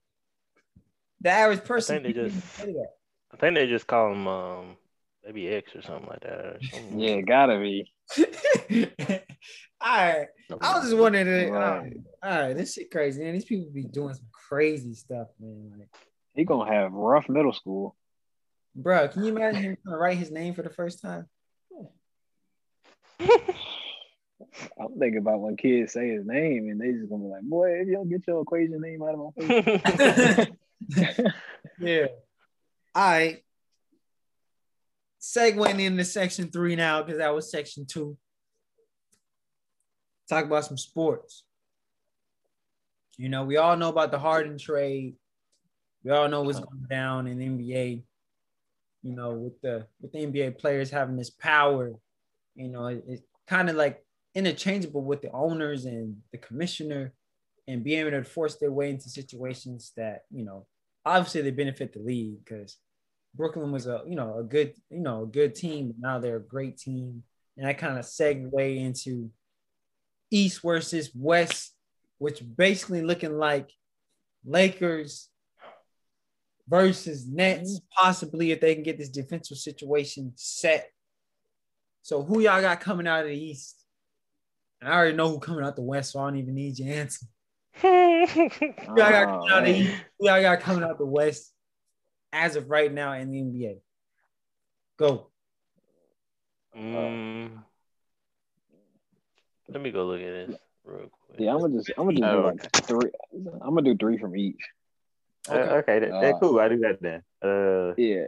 the 1.21 1.29
average 1.29 1.63
person. 1.63 2.01
they 2.01 2.13
can't 2.13 2.27
even 2.27 2.41
just- 2.41 2.57
I 3.31 3.37
think 3.37 3.53
they 3.55 3.67
just 3.67 3.85
call 3.85 4.11
him 4.11 4.27
um 4.27 4.77
maybe 5.33 5.47
X 5.47 5.75
or 5.75 5.81
something 5.83 6.07
like 6.07 6.21
that. 6.21 6.29
Or 6.45 6.59
something. 6.71 6.99
Yeah, 6.99 7.21
gotta 7.21 7.59
be. 7.59 7.91
all 9.79 9.95
right. 9.95 10.27
I 10.61 10.73
was 10.75 10.85
just 10.85 10.97
wondering. 10.97 11.55
uh, 11.55 11.59
Right. 11.59 11.93
all 12.23 12.41
right, 12.47 12.53
this 12.57 12.73
shit 12.73 12.89
crazy, 12.91 13.21
man. 13.23 13.33
These 13.33 13.45
people 13.45 13.69
be 13.71 13.83
doing 13.83 14.13
some 14.15 14.25
crazy 14.49 14.93
stuff, 14.95 15.27
man. 15.39 15.73
Like, 15.77 15.87
He 16.33 16.43
gonna 16.45 16.71
have 16.71 16.91
rough 16.91 17.29
middle 17.29 17.53
school. 17.53 17.95
bro, 18.75 19.07
can 19.09 19.23
you 19.23 19.35
imagine 19.35 19.61
him 19.61 19.77
trying 19.83 19.93
to 19.95 19.99
write 19.99 20.17
his 20.17 20.31
name 20.31 20.53
for 20.55 20.63
the 20.63 20.69
first 20.71 21.01
time? 21.01 21.27
I'm 24.79 24.97
thinking 24.97 25.17
about 25.19 25.41
when 25.41 25.57
kids 25.57 25.93
say 25.93 26.09
his 26.09 26.25
name 26.25 26.69
and 26.69 26.79
they 26.79 26.91
just 26.93 27.09
gonna 27.09 27.23
be 27.23 27.29
like, 27.29 27.41
"Boy, 27.43 27.81
if 27.81 27.87
you 27.87 27.93
don't 27.95 28.09
get 28.09 28.25
your 28.27 28.41
equation 28.41 28.79
name 28.81 29.01
out 29.03 29.13
of 29.13 29.19
my 29.19 29.31
face." 29.37 30.47
yeah. 31.79 32.05
All 32.95 33.03
right. 33.11 33.43
Segueing 35.19 35.81
into 35.81 36.05
section 36.05 36.49
three 36.49 36.75
now, 36.75 37.01
because 37.01 37.19
that 37.19 37.35
was 37.35 37.51
section 37.51 37.85
two. 37.85 38.17
Talk 40.29 40.45
about 40.45 40.65
some 40.65 40.77
sports. 40.77 41.43
You 43.17 43.27
know, 43.27 43.43
we 43.43 43.57
all 43.57 43.75
know 43.75 43.89
about 43.89 44.11
the 44.11 44.19
Harden 44.19 44.57
trade. 44.57 45.15
We 46.05 46.11
all 46.11 46.29
know 46.29 46.43
what's 46.43 46.59
uh-huh. 46.59 46.67
going 46.71 46.87
down 46.89 47.27
in 47.27 47.37
the 47.37 47.47
NBA. 47.47 48.03
You 49.01 49.15
know, 49.15 49.31
with 49.31 49.59
the 49.61 49.87
with 49.99 50.13
the 50.13 50.19
NBA 50.19 50.57
players 50.57 50.89
having 50.89 51.17
this 51.17 51.29
power, 51.29 51.91
you 52.55 52.69
know, 52.69 52.87
it, 52.87 53.03
it's 53.07 53.21
kind 53.47 53.69
of 53.69 53.75
like 53.75 54.05
interchangeable 54.35 55.01
with 55.01 55.21
the 55.21 55.31
owners 55.31 55.85
and 55.85 56.17
the 56.31 56.37
commissioner, 56.37 57.13
and 57.67 57.83
being 57.83 57.99
able 57.99 58.11
to 58.11 58.23
force 58.23 58.55
their 58.55 58.71
way 58.71 58.89
into 58.89 59.09
situations 59.09 59.91
that 59.97 60.21
you 60.31 60.45
know, 60.45 60.65
obviously 61.05 61.41
they 61.41 61.51
benefit 61.51 61.91
the 61.91 61.99
league 61.99 62.37
because 62.45 62.77
Brooklyn 63.35 63.71
was 63.71 63.87
a 63.87 64.03
you 64.07 64.15
know 64.15 64.39
a 64.39 64.43
good 64.43 64.73
you 64.89 64.99
know 64.99 65.23
a 65.23 65.27
good 65.27 65.55
team. 65.55 65.87
But 65.87 65.97
now 65.99 66.19
they're 66.19 66.37
a 66.37 66.41
great 66.41 66.77
team, 66.77 67.23
and 67.57 67.67
that 67.67 67.77
kind 67.77 67.97
of 67.97 68.05
segue 68.05 68.77
into 68.77 69.29
East 70.31 70.61
versus 70.61 71.11
West, 71.15 71.73
which 72.17 72.41
basically 72.55 73.01
looking 73.01 73.37
like 73.37 73.71
Lakers 74.45 75.29
versus 76.67 77.27
Nets, 77.27 77.71
mm-hmm. 77.73 78.03
possibly 78.03 78.51
if 78.51 78.61
they 78.61 78.75
can 78.75 78.83
get 78.83 78.97
this 78.97 79.09
defensive 79.09 79.57
situation 79.57 80.33
set. 80.35 80.89
So 82.01 82.23
who 82.23 82.39
y'all 82.41 82.61
got 82.61 82.79
coming 82.79 83.07
out 83.07 83.21
of 83.21 83.27
the 83.27 83.37
East? 83.37 83.75
And 84.81 84.89
I 84.89 84.95
already 84.95 85.17
know 85.17 85.29
who 85.29 85.39
coming 85.39 85.65
out 85.65 85.75
the 85.75 85.81
West, 85.81 86.11
so 86.11 86.19
I 86.19 86.29
don't 86.29 86.37
even 86.37 86.55
need 86.55 86.79
your 86.79 86.93
answer. 86.93 87.25
Who 87.81 87.87
y'all 87.87 88.95
got 88.95 89.25
coming 89.27 89.51
out 89.51 89.63
the 89.65 89.71
oh, 89.71 89.75
East? 89.75 89.95
Who 90.19 90.27
y'all 90.27 90.41
got 90.41 90.59
coming 90.61 90.83
out 90.83 90.97
the 90.97 91.05
West 91.05 91.53
as 92.31 92.55
of 92.55 92.69
right 92.69 92.91
now 92.91 93.13
in 93.13 93.31
the 93.31 93.39
NBA? 93.39 93.81
Go. 94.97 95.27
Mm, 96.77 97.63
let 99.69 99.81
me 99.81 99.91
go 99.91 100.05
look 100.05 100.21
at 100.21 100.47
this 100.47 100.57
real 100.83 101.09
quick. 101.25 101.39
Yeah, 101.39 101.53
I'm 101.53 101.61
gonna 101.61 101.77
just 101.77 101.91
I'm 101.97 102.05
gonna 102.05 102.19
just 102.19 102.31
do 102.31 102.39
Oh, 102.39 102.41
like 102.41 102.71
three. 102.85 103.11
I'm 103.61 103.73
gonna 103.75 103.81
do 103.81 103.97
three 103.97 104.17
from 104.17 104.35
each. 104.35 104.61
Uh, 105.49 105.81
okay, 105.81 105.99
that, 105.99 106.11
that 106.11 106.35
Uh, 106.35 106.39
cool. 106.39 106.59
I 106.59 106.69
do 106.69 106.77
that 106.79 107.01
then. 107.01 107.23
Uh, 107.41 107.93
Yeah. 107.97 108.25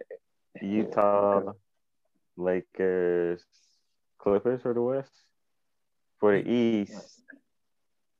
Utah, 0.61 1.53
Lakers, 2.37 3.43
Clippers 4.17 4.61
for 4.61 4.73
the 4.73 4.81
West. 4.81 5.11
For 6.19 6.33
the 6.39 6.49
East, 6.49 7.23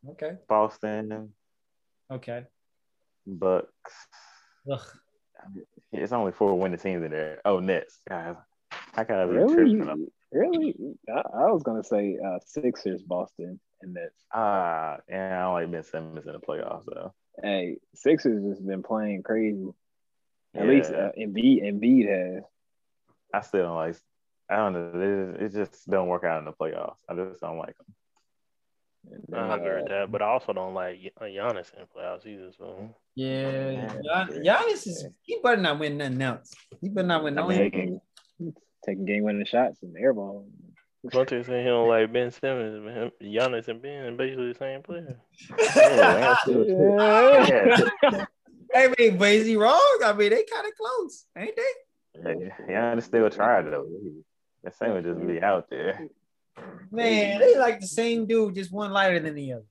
Okay. 0.09 0.37
Boston, 0.47 1.33
Okay. 2.09 2.45
Bucks. 3.27 4.07
Ugh. 4.71 5.00
It's 5.91 6.11
only 6.13 6.31
four 6.31 6.57
winning 6.57 6.79
teams 6.79 7.03
in 7.03 7.11
there. 7.11 7.41
Oh, 7.45 7.59
Nets. 7.59 7.99
God, 8.07 8.37
I 8.95 9.03
kind 9.03 9.21
of 9.21 9.29
Really? 9.29 9.53
tripping. 9.75 9.89
up. 9.89 9.97
Really? 10.31 10.75
I, 11.09 11.21
I 11.33 11.51
was 11.51 11.63
gonna 11.63 11.83
say 11.83 12.17
uh, 12.25 12.39
Sixers, 12.45 13.01
Boston, 13.03 13.59
and 13.81 13.93
Nets. 13.93 14.23
Ah, 14.33 14.97
yeah, 15.09 15.37
I 15.37 15.41
don't 15.43 15.53
like 15.53 15.71
Ben 15.71 15.83
Simmons 15.83 16.25
in 16.25 16.31
the 16.33 16.39
playoffs 16.39 16.85
though. 16.85 17.13
Hey, 17.41 17.77
Sixers 17.95 18.43
has 18.45 18.59
been 18.59 18.83
playing 18.83 19.23
crazy. 19.23 19.67
At 20.55 20.65
Yeah. 20.65 20.69
least 20.69 20.91
uh, 20.91 21.11
Embiid, 21.17 21.63
Embiid 21.63 22.07
has. 22.09 22.43
I 23.33 23.41
still 23.41 23.63
don't 23.63 23.75
like. 23.75 23.95
I 24.49 24.55
don't 24.57 24.73
know. 24.73 25.35
It, 25.39 25.41
it 25.43 25.53
just 25.53 25.89
don't 25.89 26.07
work 26.07 26.23
out 26.23 26.39
in 26.39 26.45
the 26.45 26.51
playoffs. 26.53 26.97
I 27.09 27.15
just 27.15 27.41
don't 27.41 27.57
like 27.57 27.75
them. 27.77 27.95
And, 29.31 29.35
I 29.35 29.55
agree 29.57 29.75
with 29.81 29.85
uh, 29.91 29.99
that, 29.99 30.11
but 30.11 30.21
I 30.21 30.25
also 30.25 30.53
don't 30.53 30.73
like 30.73 31.01
Gi- 31.01 31.13
Giannis 31.21 31.71
in 31.73 31.85
playoffs 31.95 32.25
either. 32.25 32.51
So 32.57 32.93
Yeah. 33.15 33.71
Yeah. 33.71 33.87
Gian- 34.03 34.43
Giannis 34.43 34.87
is 34.87 35.05
he 35.21 35.39
better 35.43 35.61
not 35.61 35.79
win 35.79 35.97
nothing 35.97 36.21
else. 36.21 36.53
He 36.79 36.89
better 36.89 37.07
not 37.07 37.23
win 37.23 37.37
I 37.37 37.41
no 37.41 37.49
taking, 37.49 38.01
taking 38.85 39.05
game 39.05 39.23
winning 39.23 39.45
shots 39.45 39.79
and 39.83 39.95
airball. 39.95 40.45
Vontae 41.07 41.45
saying 41.45 41.63
he 41.63 41.69
don't 41.69 41.87
like 41.89 42.13
Ben 42.13 42.29
Simmons, 42.31 42.79
but 42.83 42.93
him, 42.93 43.11
Giannis 43.21 43.67
and 43.67 43.81
Ben 43.81 44.05
are 44.05 44.11
basically 44.11 44.53
the 44.53 44.59
same 44.59 44.83
player. 44.83 45.19
Yeah, 45.75 46.37
yeah. 48.03 48.25
I 48.73 49.15
but 49.17 49.29
is 49.29 49.47
he 49.47 49.57
wrong? 49.57 49.99
I 50.03 50.13
mean, 50.13 50.29
they 50.29 50.43
kind 50.43 50.65
of 50.65 50.73
close, 50.77 51.25
ain't 51.37 51.57
they? 51.57 51.73
Yeah, 52.23 52.93
Giannis 52.93 53.03
still 53.03 53.29
tried 53.29 53.65
though. 53.65 53.87
That 54.63 54.77
same 54.77 54.93
would 54.93 55.03
just 55.03 55.25
be 55.25 55.41
out 55.41 55.69
there. 55.69 56.07
Man, 56.91 57.39
they 57.39 57.57
like 57.57 57.79
the 57.79 57.87
same 57.87 58.27
dude, 58.27 58.53
just 58.55 58.71
one 58.71 58.91
lighter 58.91 59.19
than 59.19 59.35
the 59.35 59.53
other. 59.53 59.65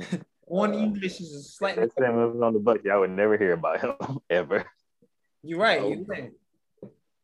Yeah, 0.50 0.56
whatever. 0.56 0.70
One 0.70 0.72
Uh, 0.74 0.84
English 0.84 1.20
is 1.20 1.34
a 1.34 1.42
slightly. 1.42 1.84
That 1.84 1.94
Simmons 1.94 2.34
was 2.34 2.42
on 2.42 2.52
the 2.54 2.60
Bucks, 2.60 2.84
y'all 2.84 3.00
would 3.00 3.10
never 3.10 3.36
hear 3.36 3.52
about 3.52 3.80
him 3.80 3.94
ever. 4.30 4.64
You're 5.42 5.58
right. 5.60 5.80
Oh. 5.80 5.88
You're 5.90 6.04
right. 6.04 6.32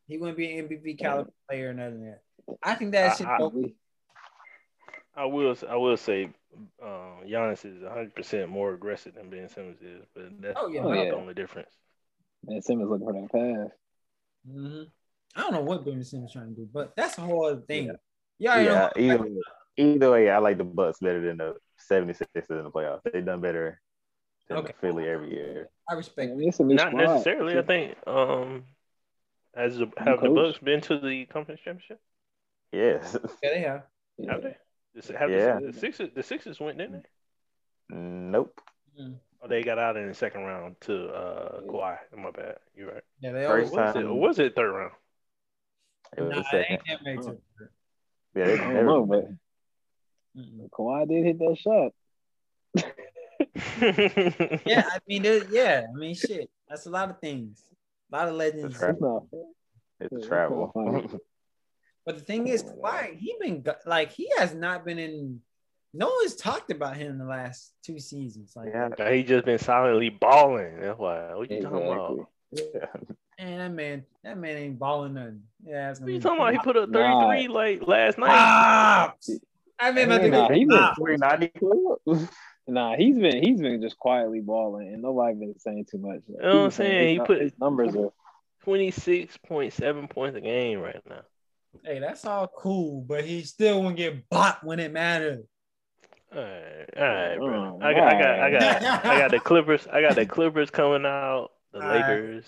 He 0.06 0.18
wouldn't 0.18 0.36
be 0.36 0.58
an 0.58 0.68
MVP 0.68 0.98
caliber 0.98 1.30
player 1.48 1.70
or 1.70 1.74
nothing 1.74 2.02
there. 2.02 2.20
I 2.62 2.74
think 2.74 2.92
that 2.92 3.16
shit. 3.16 3.26
I- 3.26 3.36
I- 3.42 3.74
I 5.16 5.26
will 5.26 5.54
I 5.68 5.76
will 5.76 5.96
say 5.96 6.24
um, 6.82 7.20
Giannis 7.24 7.64
is 7.64 7.82
100 7.84 8.16
percent 8.16 8.48
more 8.50 8.74
aggressive 8.74 9.14
than 9.14 9.30
Ben 9.30 9.48
Simmons 9.48 9.80
is, 9.80 10.04
but 10.12 10.24
that's 10.40 10.58
Oh, 10.60 10.66
yeah. 10.66 10.82
not 10.82 10.90
Oh, 10.90 10.92
yeah. 10.92 11.10
the 11.10 11.16
only 11.16 11.34
difference. 11.34 11.70
Man, 12.44 12.60
Simmons 12.62 12.90
looking 12.90 13.06
for 13.06 13.12
that 13.12 13.30
pass. 13.30 13.70
Mhm. 14.50 14.86
I 15.36 15.40
don't 15.40 15.52
know 15.52 15.62
what 15.62 15.84
Ben 15.84 16.02
Simmons 16.02 16.32
trying 16.32 16.48
to 16.56 16.62
do, 16.62 16.68
but 16.72 16.96
that's 16.96 17.16
a 17.16 17.20
whole 17.20 17.46
other 17.46 17.60
thing. 17.60 17.86
Yeah. 17.86 17.92
Yeah, 18.38 18.58
you 18.58 18.66
Yeah, 18.66 18.74
know, 18.74 18.90
either, 19.14 19.28
either 19.76 20.10
way, 20.10 20.30
I 20.30 20.38
like 20.38 20.58
the 20.58 20.64
Bucks 20.64 20.98
better 20.98 21.20
than 21.20 21.36
the 21.36 21.54
76ers 21.90 22.50
in 22.50 22.64
the 22.64 22.70
playoffs. 22.70 23.00
They've 23.12 23.24
done 23.24 23.40
better 23.40 23.80
than 24.48 24.58
Okay. 24.58 24.74
Philly 24.80 25.08
every 25.08 25.30
year. 25.32 25.68
I 25.88 25.94
I 25.94 25.96
respect. 25.96 26.34
mean, 26.34 26.48
it's 26.48 26.60
Not 26.60 26.88
squad. 26.90 26.94
necessarily. 27.02 27.58
I 27.58 27.62
think 27.62 27.96
um, 28.06 28.64
has 29.54 29.76
the, 29.78 29.90
have 29.98 30.20
the? 30.20 30.30
Bucks 30.30 30.58
been 30.58 30.80
to 30.82 30.98
the 30.98 31.26
conference 31.26 31.60
championship? 31.64 32.00
Yes. 32.72 33.16
Yeah, 33.42 33.50
they 33.54 33.60
have. 33.60 33.82
Have 34.28 34.42
they? 34.42 34.56
The- 34.94 35.18
Have 35.18 35.30
Yeah. 35.30 35.58
the, 35.60 35.72
the 35.72 35.78
Sixers 35.78 36.10
the 36.14 36.22
Sixers 36.22 36.60
went, 36.60 36.78
didn't 36.78 37.02
they? 37.02 37.96
nope. 37.96 38.60
Oh, 39.42 39.48
they 39.48 39.62
got 39.62 39.78
out 39.78 39.96
in 39.96 40.08
the 40.08 40.14
second 40.14 40.42
round 40.42 40.76
to 40.82 41.08
uh 41.08 41.60
Kawhi. 41.62 41.96
My 42.16 42.30
bad. 42.30 42.56
You're 42.76 42.92
right. 42.94 43.02
Yeah, 43.20 43.32
they 43.32 43.44
First 43.44 43.72
always. 43.74 43.94
Was 43.94 43.96
it, 43.96 44.04
or 44.04 44.14
was 44.14 44.38
it 44.38 44.54
third 44.56 44.72
round? 44.72 44.92
It 46.16 46.20
was 46.22 46.30
Nah, 46.30 46.36
the 46.36 46.42
they 46.52 46.62
second. 46.62 46.72
ain't 46.72 46.82
that 46.86 47.04
made 47.04 47.22
to. 47.22 47.38
Yeah, 48.36 48.44
they 48.46 48.58
I 48.78 48.82
don't 48.82 49.08
never- 50.34 50.48
know, 50.48 50.68
but 50.70 50.70
Mm-mm. 50.70 50.70
Kawhi 50.70 51.08
did 51.08 51.24
hit 51.24 51.38
that 51.38 51.58
shot. 51.58 51.92
Yeah, 54.66 54.84
I 54.90 54.98
mean, 55.08 55.22
there- 55.22 55.44
yeah, 55.50 55.86
I 55.92 55.96
mean, 55.96 56.14
shit. 56.14 56.48
That's 56.68 56.86
a 56.86 56.90
lot 56.90 57.10
of 57.10 57.18
things. 57.20 57.62
A 58.12 58.16
lot 58.16 58.28
of 58.28 58.34
legends. 58.34 58.78
That's 58.78 58.82
right. 58.82 58.88
That's 58.90 59.00
not 59.00 59.24
it's 60.00 60.26
travel. 60.26 60.72
that's 60.74 60.76
not 60.76 61.10
funny. 61.10 61.18
But 62.06 62.18
the 62.18 62.24
thing 62.24 62.48
is, 62.48 62.62
Kawhi, 62.62 63.16
he 63.16 63.34
been 63.40 63.64
like 63.86 64.12
he 64.12 64.28
has 64.36 64.54
not 64.54 64.84
been 64.84 64.98
in. 64.98 65.40
No 65.94 66.08
one's 66.20 66.34
talked 66.34 66.70
about 66.70 66.96
him 66.98 67.12
in 67.12 67.18
the 67.18 67.24
last 67.24 67.72
two 67.82 67.98
seasons. 67.98 68.52
Like, 68.54 68.68
yeah. 68.74 69.10
he 69.12 69.22
just 69.22 69.46
been 69.46 69.58
silently 69.58 70.10
balling. 70.10 70.80
That's 70.80 70.98
why. 70.98 71.34
What 71.34 71.50
you 71.50 71.62
talking 71.62 71.78
about? 71.90 72.28
Yeah. 72.52 72.86
man, 73.38 73.58
that 73.58 73.70
man, 73.72 74.04
that 74.22 74.36
man 74.38 74.56
ain't 74.58 74.78
balling 74.78 75.14
nothing. 75.14 75.42
Yeah, 75.64 75.86
that's 75.88 76.00
What 76.00 76.10
you 76.12 76.20
talking 76.20 76.40
about? 76.40 76.52
He 76.52 76.58
put 76.58 76.76
up 76.76 76.90
33 76.92 77.46
Nah. 77.46 77.52
like 77.54 77.86
last 77.86 78.18
night. 78.18 78.28
Ah, 78.30 79.14
I 79.84 79.92
mean, 79.92 80.08
Nah, 80.08 80.16
about 80.26 80.48
to 80.48 80.54
he 80.54 80.64
go. 80.64 80.76
been- 80.76 80.94
We're 80.98 81.16
not 81.16 81.42
equal. 81.42 82.00
Nah, 82.66 82.96
he's 82.96 83.18
been 83.18 83.42
he's 83.44 83.60
been 83.60 83.82
just 83.82 83.98
quietly 83.98 84.40
balling, 84.40 84.88
and 84.88 85.02
nobody 85.02 85.34
been 85.34 85.58
saying 85.58 85.86
too 85.90 85.98
much. 85.98 86.20
You 86.28 86.38
know 86.40 86.56
what 86.56 86.64
I'm 86.64 86.70
saying? 86.70 87.20
He 87.20 87.24
put- 87.26 87.40
his 87.42 87.52
numbers 87.58 87.94
are 87.94 88.10
26.7 88.64 90.08
points 90.08 90.36
a 90.36 90.40
game 90.40 90.80
right 90.80 91.00
now. 91.06 91.20
Hey, 91.84 91.98
that's 91.98 92.24
all 92.24 92.48
cool, 92.48 93.02
but 93.02 93.24
he 93.24 93.42
still 93.42 93.82
won't 93.82 93.96
get 93.96 94.28
bought 94.30 94.64
when 94.64 94.80
it 94.80 94.92
matters. 94.92 95.44
All 96.34 96.40
right, 96.40 96.88
all 96.96 97.04
right, 97.04 97.36
bro. 97.36 97.78
Oh, 97.82 97.84
I 97.84 97.92
got, 97.94 98.08
I 98.14 98.18
got, 98.20 98.40
I 98.40 98.50
got, 98.50 99.04
I 99.06 99.18
got 99.18 99.30
the 99.30 99.40
Clippers. 99.40 99.86
I 99.92 100.00
got 100.00 100.14
the 100.14 100.24
Clippers 100.36 100.70
coming 100.70 101.04
out. 101.04 101.50
The 101.72 101.80
Alright. 101.80 102.00
Lakers. 102.00 102.44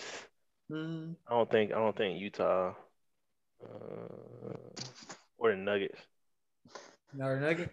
Mm, 0.72 1.14
I 1.28 1.34
don't 1.34 1.50
think, 1.50 1.72
I 1.72 1.74
don't 1.74 1.96
think 1.96 2.20
Utah. 2.20 2.72
Uh, 3.62 4.54
or 5.38 5.50
the 5.50 5.56
Nuggets. 5.56 6.00
No 7.14 7.38
nugget. 7.38 7.70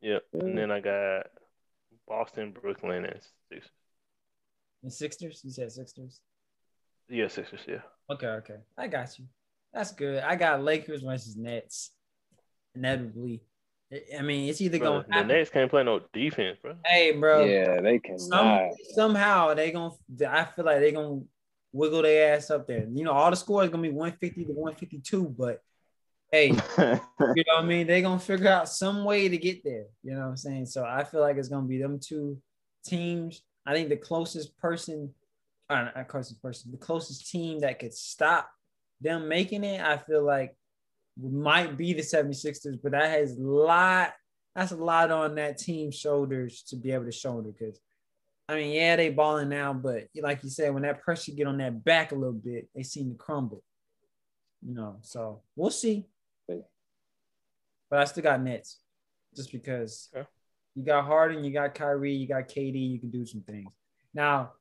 Yep. 0.00 0.22
And 0.34 0.56
then 0.58 0.70
I 0.70 0.80
got 0.80 1.26
Boston, 2.06 2.52
Brooklyn, 2.60 3.04
and 3.04 3.20
Sixers. 3.50 3.70
And 4.82 4.92
Sixers. 4.92 5.40
You 5.44 5.50
said 5.50 5.72
Sixers. 5.72 6.20
Yeah, 7.08 7.28
Sixers. 7.28 7.60
Yeah. 7.66 7.80
Okay, 8.10 8.26
okay, 8.26 8.56
I 8.76 8.88
got 8.88 9.18
you. 9.18 9.24
That's 9.72 9.92
good. 9.92 10.22
I 10.22 10.36
got 10.36 10.62
Lakers 10.62 11.02
versus 11.02 11.36
Nets. 11.36 11.92
Inevitably, 12.74 13.42
I- 13.92 14.18
I 14.18 14.22
mean, 14.22 14.48
it's 14.50 14.60
either 14.60 14.78
Bro, 14.78 15.02
going. 15.02 15.04
the 15.10 15.24
Nets 15.24 15.50
can't 15.50 15.70
play 15.70 15.82
no 15.82 16.00
defense, 16.12 16.58
bro. 16.60 16.74
Hey, 16.84 17.12
bro. 17.12 17.44
yeah, 17.44 17.80
they 17.80 17.98
can 17.98 18.18
Some, 18.18 18.70
somehow 18.94 19.54
they 19.54 19.70
gonna. 19.72 19.94
I 20.28 20.44
feel 20.44 20.64
like 20.64 20.80
they 20.80 20.92
gonna 20.92 21.22
wiggle 21.72 22.02
their 22.02 22.34
ass 22.36 22.50
up 22.50 22.66
there. 22.66 22.86
You 22.92 23.04
know, 23.04 23.12
all 23.12 23.30
the 23.30 23.36
scores 23.36 23.70
gonna 23.70 23.82
be 23.82 23.90
150 23.90 24.44
to 24.44 24.52
152, 24.52 25.28
but 25.30 25.62
hey, 26.36 26.48
you 26.78 27.44
know 27.46 27.54
what 27.54 27.64
I 27.64 27.66
mean? 27.66 27.86
They 27.86 28.02
gonna 28.02 28.18
figure 28.18 28.48
out 28.48 28.68
some 28.68 29.04
way 29.04 29.28
to 29.28 29.38
get 29.38 29.64
there. 29.64 29.86
You 30.02 30.12
know 30.12 30.20
what 30.20 30.26
I'm 30.28 30.36
saying? 30.36 30.66
So 30.66 30.84
I 30.84 31.04
feel 31.04 31.20
like 31.20 31.36
it's 31.36 31.48
gonna 31.48 31.66
be 31.66 31.78
them 31.78 31.98
two 31.98 32.38
teams. 32.84 33.42
I 33.64 33.72
think 33.72 33.88
the 33.88 33.96
closest 33.96 34.56
person, 34.58 35.12
uh, 35.70 35.88
not 35.94 36.08
closest 36.08 36.42
person, 36.42 36.70
the 36.70 36.78
closest 36.78 37.30
team 37.30 37.60
that 37.60 37.78
could 37.78 37.94
stop 37.94 38.50
them 39.00 39.28
making 39.28 39.64
it, 39.64 39.80
I 39.80 39.96
feel 39.98 40.24
like 40.24 40.56
might 41.20 41.76
be 41.76 41.94
the 41.94 42.02
76ers, 42.02 42.78
but 42.82 42.92
that 42.92 43.10
has 43.10 43.38
a 43.38 43.40
lot 43.40 44.12
that's 44.54 44.72
a 44.72 44.76
lot 44.76 45.10
on 45.10 45.34
that 45.34 45.58
team's 45.58 45.94
shoulders 45.94 46.62
to 46.68 46.76
be 46.76 46.92
able 46.92 47.04
to 47.04 47.12
shoulder. 47.12 47.50
Because 47.50 47.78
I 48.48 48.54
mean, 48.54 48.72
yeah, 48.72 48.96
they 48.96 49.10
balling 49.10 49.50
now, 49.50 49.74
but 49.74 50.08
like 50.22 50.42
you 50.42 50.50
said, 50.50 50.72
when 50.72 50.84
that 50.84 51.02
pressure 51.02 51.32
get 51.32 51.46
on 51.46 51.58
that 51.58 51.84
back 51.84 52.12
a 52.12 52.14
little 52.14 52.32
bit, 52.32 52.68
they 52.74 52.82
seem 52.82 53.10
to 53.10 53.16
crumble. 53.16 53.62
You 54.66 54.74
know, 54.74 54.96
so 55.02 55.42
we'll 55.56 55.70
see. 55.70 56.06
But 57.90 58.00
I 58.00 58.04
still 58.04 58.22
got 58.22 58.42
Nets, 58.42 58.78
just 59.34 59.52
because 59.52 60.08
Okay. 60.14 60.26
you 60.74 60.84
got 60.84 61.04
Harden, 61.04 61.44
you 61.44 61.52
got 61.52 61.74
Kyrie, 61.74 62.14
you 62.14 62.26
got 62.26 62.48
KD, 62.48 62.90
you 62.92 62.98
can 62.98 63.10
do 63.10 63.24
some 63.24 63.42
things. 63.42 63.72
Now, 64.12 64.52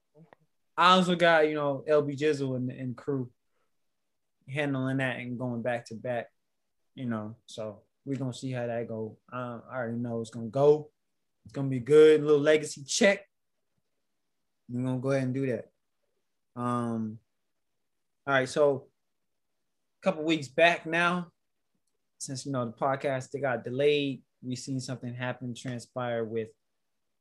I 0.78 0.91
also 0.91 1.15
got 1.15 1.47
you 1.47 1.55
know 1.55 1.84
LB 1.88 2.17
Jizzle 2.17 2.55
and, 2.55 2.69
and 2.69 2.95
crew 2.95 3.30
handling 4.47 4.97
that 4.97 5.17
and 5.17 5.39
going 5.39 5.61
back 5.61 5.86
to 5.88 5.95
back. 5.95 6.28
You 6.93 7.05
know, 7.05 7.36
so 7.45 7.82
we're 8.05 8.17
gonna 8.17 8.34
see 8.34 8.51
how 8.51 8.67
that 8.67 8.88
go. 8.88 9.17
Um, 9.34 9.63
I 9.71 9.78
already 9.78 9.97
know 9.97 10.21
it's 10.21 10.30
gonna 10.30 10.47
go. 10.47 10.91
It's 11.45 11.53
gonna 11.53 11.69
be 11.69 11.80
good. 11.80 12.21
little 12.21 12.39
legacy 12.39 12.84
check. 12.84 13.26
We're 14.69 14.84
gonna 14.84 14.99
go 14.99 15.11
ahead 15.11 15.23
and 15.23 15.34
do 15.34 15.45
that. 15.47 15.65
Um, 16.55 17.19
all 18.28 18.34
right, 18.34 18.49
so 18.49 18.88
a 20.01 20.03
couple 20.03 20.23
weeks 20.23 20.47
back 20.47 20.86
now, 20.86 21.32
since 22.18 22.45
you 22.45 22.51
know 22.51 22.66
the 22.66 22.72
podcast 22.72 23.32
they 23.32 23.39
got 23.39 23.63
delayed, 23.63 24.22
we've 24.43 24.57
seen 24.57 24.80
something 24.80 25.13
happen 25.13 25.53
transpire 25.53 26.24
with 26.24 26.49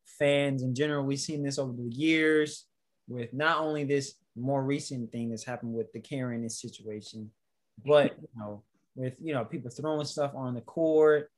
fans 0.04 0.62
in 0.62 0.74
general. 0.74 1.04
We've 1.04 1.18
seen 1.18 1.42
this 1.42 1.58
over 1.58 1.72
the 1.72 1.94
years 1.94 2.66
with 3.08 3.32
not 3.32 3.58
only 3.58 3.84
this 3.84 4.14
more 4.36 4.62
recent 4.62 5.12
thing 5.12 5.30
that's 5.30 5.44
happened 5.44 5.74
with 5.74 5.92
the 5.92 6.00
Karen 6.00 6.48
situation, 6.48 7.30
but 7.84 8.16
you 8.20 8.28
know, 8.36 8.62
with 8.94 9.14
you 9.20 9.34
know 9.34 9.44
people 9.44 9.70
throwing 9.70 10.06
stuff 10.06 10.32
on 10.34 10.54
the 10.54 10.60
court, 10.60 11.30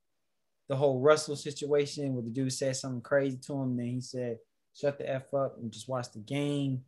the 0.68 0.76
whole 0.76 1.00
Russell 1.00 1.36
situation 1.36 2.14
where 2.14 2.22
the 2.22 2.30
dude 2.30 2.52
said 2.52 2.76
something 2.76 3.00
crazy 3.00 3.38
to 3.46 3.54
him, 3.54 3.76
then 3.76 3.86
he 3.86 4.00
said, 4.00 4.38
"Shut 4.74 4.98
the 4.98 5.08
f 5.08 5.32
up 5.34 5.56
and 5.58 5.72
just 5.72 5.88
watch 5.88 6.10
the 6.12 6.20
game." 6.20 6.84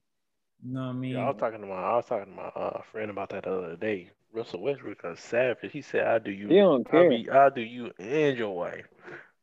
You 0.65 0.75
know 0.75 0.87
what 0.87 0.89
I 0.89 0.93
mean? 0.93 1.13
Yeah, 1.13 1.25
I 1.25 1.29
was 1.29 1.37
talking 1.39 1.61
to 1.61 1.67
my 1.67 1.75
I 1.75 1.97
was 1.97 2.07
talking 2.07 2.35
to 2.35 2.37
my 2.37 2.49
uh, 2.49 2.83
friend 2.91 3.11
about 3.11 3.31
that 3.31 3.45
the 3.45 3.53
other 3.53 3.77
day. 3.77 4.11
Russell 4.33 4.63
Westbrook 4.63 4.99
is 5.05 5.21
savage. 5.21 5.73
He 5.73 5.83
said, 5.83 6.07
"I 6.07 6.19
do 6.19 6.31
you. 6.31 6.49
He 6.49 6.57
don't 6.57 6.87
I 6.89 6.91
care. 6.91 7.11
be, 7.11 7.31
I 7.31 7.51
do 7.51 7.61
you 7.61 7.91
and 7.99 8.37
your 8.37 8.55
wife." 8.55 8.87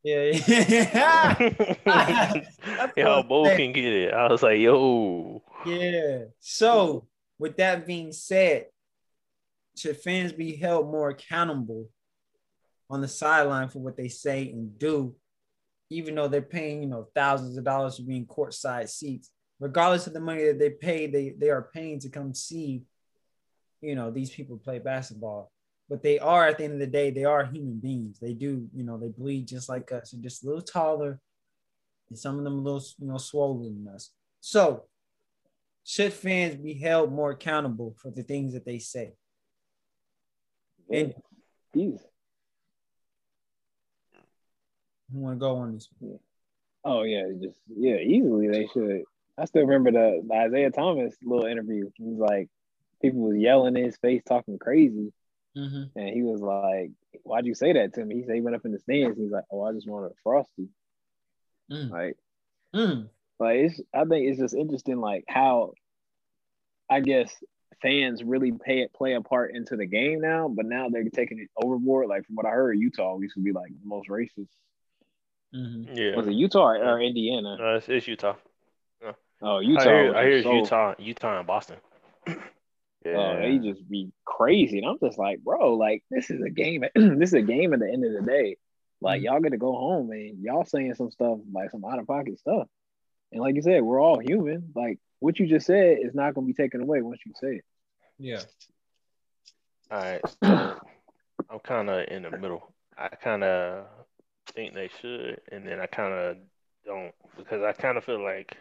yeah, 0.04 0.40
yeah. 0.48 2.42
Y'all 2.98 3.24
both 3.24 3.50
I'm 3.50 3.58
can 3.58 3.72
get 3.74 3.92
it. 3.92 4.14
I 4.14 4.28
was 4.28 4.44
like, 4.44 4.60
"Yo, 4.60 5.42
Yeah. 5.66 6.26
So, 6.40 7.08
with 7.40 7.58
that 7.58 7.88
being 7.88 8.12
said, 8.12 8.68
should 9.76 9.98
fans 9.98 10.32
be 10.32 10.56
held 10.56 10.92
more 10.92 11.10
accountable 11.10 11.90
on 12.90 13.02
the 13.02 13.08
sideline 13.08 13.70
for 13.70 13.80
what 13.80 13.98
they 13.98 14.08
say 14.08 14.50
and 14.52 14.78
do, 14.78 15.16
even 15.90 16.16
though 16.16 16.28
they're 16.28 16.42
paying, 16.42 16.84
you 16.84 16.90
know, 16.90 17.08
thousands 17.16 17.58
of 17.58 17.64
dollars 17.64 17.98
for 17.98 18.04
being 18.04 18.28
courtside 18.28 18.90
seats, 18.90 19.32
regardless 19.60 20.08
of 20.08 20.14
the 20.14 20.20
money 20.20 20.46
that 20.46 20.60
they 20.60 20.70
pay, 20.70 21.08
they 21.08 21.34
they 21.38 21.50
are 21.50 21.70
paying 21.74 22.00
to 22.02 22.10
come 22.10 22.34
see, 22.34 22.84
you 23.82 23.96
know, 23.96 24.12
these 24.12 24.30
people 24.30 24.58
play 24.58 24.80
basketball. 24.80 25.52
But 25.88 26.02
they 26.02 26.18
are 26.18 26.48
at 26.48 26.58
the 26.58 26.64
end 26.64 26.74
of 26.74 26.80
the 26.80 26.88
day, 26.88 27.12
they 27.12 27.26
are 27.26 27.46
human 27.46 27.80
beings. 27.80 28.18
They 28.20 28.34
do, 28.34 28.68
you 28.74 28.84
know, 28.84 28.98
they 28.98 29.10
bleed 29.10 29.48
just 29.48 29.70
like 29.70 29.92
us 29.92 30.14
and 30.14 30.24
just 30.24 30.44
a 30.44 30.48
little 30.48 30.62
taller, 30.62 31.20
and 32.10 32.18
some 32.18 32.38
of 32.38 32.44
them 32.44 32.54
a 32.54 32.62
little, 32.62 32.84
you 33.00 33.08
know, 33.08 33.18
swollen 33.18 33.84
than 33.86 33.94
us. 33.94 34.10
So 34.42 34.86
should 35.84 36.14
fans 36.14 36.56
be 36.56 36.74
held 36.74 37.14
more 37.14 37.32
accountable 37.32 37.96
for 38.02 38.10
the 38.10 38.24
things 38.24 38.54
that 38.54 38.66
they 38.66 38.80
say? 38.80 39.14
And 40.92 41.14
who 41.74 42.00
want 45.12 45.36
to 45.36 45.40
go 45.40 45.58
on 45.58 45.74
this? 45.74 45.90
oh 46.84 47.04
yeah, 47.04 47.26
just 47.42 47.60
yeah, 47.68 47.98
easily 47.98 48.48
they 48.48 48.68
should. 48.74 49.04
I 49.38 49.46
still 49.46 49.66
remember 49.66 49.92
the, 49.92 50.24
the 50.26 50.34
Isaiah 50.34 50.72
Thomas 50.72 51.16
little 51.22 51.46
interview. 51.46 51.90
He 51.96 52.04
was 52.04 52.20
like, 52.20 52.50
people 53.12 53.22
was 53.22 53.38
yelling 53.38 53.76
in 53.78 53.84
his 53.86 53.98
face, 53.98 54.22
talking 54.28 54.58
crazy, 54.60 55.12
Mm-hmm. 55.58 55.98
and 55.98 56.10
he 56.10 56.22
was 56.22 56.42
like, 56.42 56.92
"Why'd 57.24 57.46
you 57.46 57.56
say 57.56 57.72
that 57.74 57.94
to 57.94 58.04
me?" 58.04 58.16
He 58.16 58.24
said 58.26 58.36
he 58.36 58.42
went 58.42 58.58
up 58.58 58.66
in 58.66 58.74
the 58.74 58.80
stands. 58.80 59.18
He's 59.18 59.32
like, 59.32 59.46
"Oh, 59.50 59.62
I 59.64 59.72
just 59.72 59.88
wanted 59.88 60.08
a 60.12 60.16
frosty." 60.24 60.68
Mm. 61.72 61.90
Like, 61.92 62.18
Mm. 62.76 63.08
like 63.40 63.56
it's. 63.60 63.80
I 63.94 64.04
think 64.04 64.28
it's 64.28 64.40
just 64.40 64.54
interesting, 64.54 65.00
like 65.00 65.24
how, 65.30 65.72
I 66.90 67.00
guess 67.00 67.34
fans 67.82 68.22
really 68.24 68.52
pay 68.52 68.82
it 68.82 68.94
play 68.94 69.14
a 69.14 69.22
part 69.22 69.56
into 69.56 69.78
the 69.78 69.86
game 69.86 70.20
now, 70.20 70.50
but 70.50 70.66
now 70.66 70.90
they're 70.90 71.04
taking 71.10 71.40
it 71.40 71.50
overboard. 71.56 72.08
Like 72.10 72.26
from 72.26 72.36
what 72.36 72.46
I 72.46 72.50
heard, 72.50 72.78
Utah 72.78 73.18
used 73.20 73.36
to 73.36 73.42
be 73.42 73.54
like 73.54 73.70
the 73.70 73.88
most 73.88 74.10
racist. 74.10 74.50
Mm-hmm. 75.56 75.94
yeah." 75.96 76.16
Was 76.18 76.28
it 76.28 76.34
Utah 76.34 76.72
or, 76.72 76.76
or 76.84 77.02
Indiana? 77.02 77.56
No, 77.58 77.76
it's, 77.76 77.88
it's 77.88 78.08
Utah. 78.10 78.36
Oh, 79.42 79.60
Utah. 79.60 79.82
I 79.82 79.84
hear, 79.86 80.06
was 80.08 80.16
I 80.16 80.24
hear 80.24 80.44
so- 80.44 80.54
Utah, 80.54 80.94
Utah 81.00 81.38
and 81.40 81.48
Boston. 81.48 81.78
Oh, 83.06 83.38
they 83.38 83.60
just 83.60 83.88
be 83.90 84.12
crazy, 84.26 84.80
and 84.80 84.88
I'm 84.88 84.98
just 85.00 85.18
like, 85.18 85.40
bro, 85.40 85.76
like 85.76 86.04
this 86.10 86.30
is 86.30 86.42
a 86.42 86.50
game. 86.50 86.84
this 86.96 87.30
is 87.30 87.34
a 87.34 87.42
game 87.42 87.74
at 87.74 87.80
the 87.80 87.92
end 87.92 88.06
of 88.06 88.14
the 88.14 88.22
day. 88.22 88.58
Like 89.02 89.22
Mhm. 89.22 89.26
y'all 89.26 89.40
got 89.40 89.50
to 89.50 89.58
go 89.58 89.74
home, 89.74 90.12
and 90.12 90.42
y'all 90.44 90.66
saying 90.66 90.96
some 90.96 91.12
stuff 91.12 91.40
like 91.52 91.72
some 91.72 91.86
out 91.86 92.00
of 92.00 92.08
pocket 92.08 92.40
stuff. 92.40 92.68
And 93.32 93.42
like 93.42 93.56
you 93.56 93.62
said, 93.62 93.84
we're 93.84 94.02
all 94.02 94.20
human. 94.20 94.72
Like 94.76 95.00
what 95.20 95.40
you 95.40 95.48
just 95.48 95.66
said 95.68 96.00
is 96.02 96.14
not 96.16 96.34
going 96.34 96.48
to 96.48 96.54
be 96.54 96.62
taken 96.62 96.82
away 96.82 97.02
once 97.02 97.20
you 97.26 97.34
say 97.40 97.56
it. 97.58 97.66
Yeah. 98.18 98.42
All 99.92 100.00
right, 100.00 100.22
so 100.44 100.80
I'm 101.50 101.60
kind 101.60 101.90
of 101.90 102.08
in 102.08 102.24
the 102.24 102.32
middle. 102.32 102.74
I 102.98 103.10
kind 103.10 103.44
of 103.44 103.86
think 104.54 104.74
they 104.74 104.90
should, 105.00 105.42
and 105.52 105.68
then 105.68 105.80
I 105.80 105.86
kind 105.86 106.14
of 106.14 106.38
don't 106.86 107.14
because 107.38 107.62
I 107.62 107.74
kind 107.74 107.98
of 107.98 108.04
feel 108.04 108.24
like, 108.24 108.58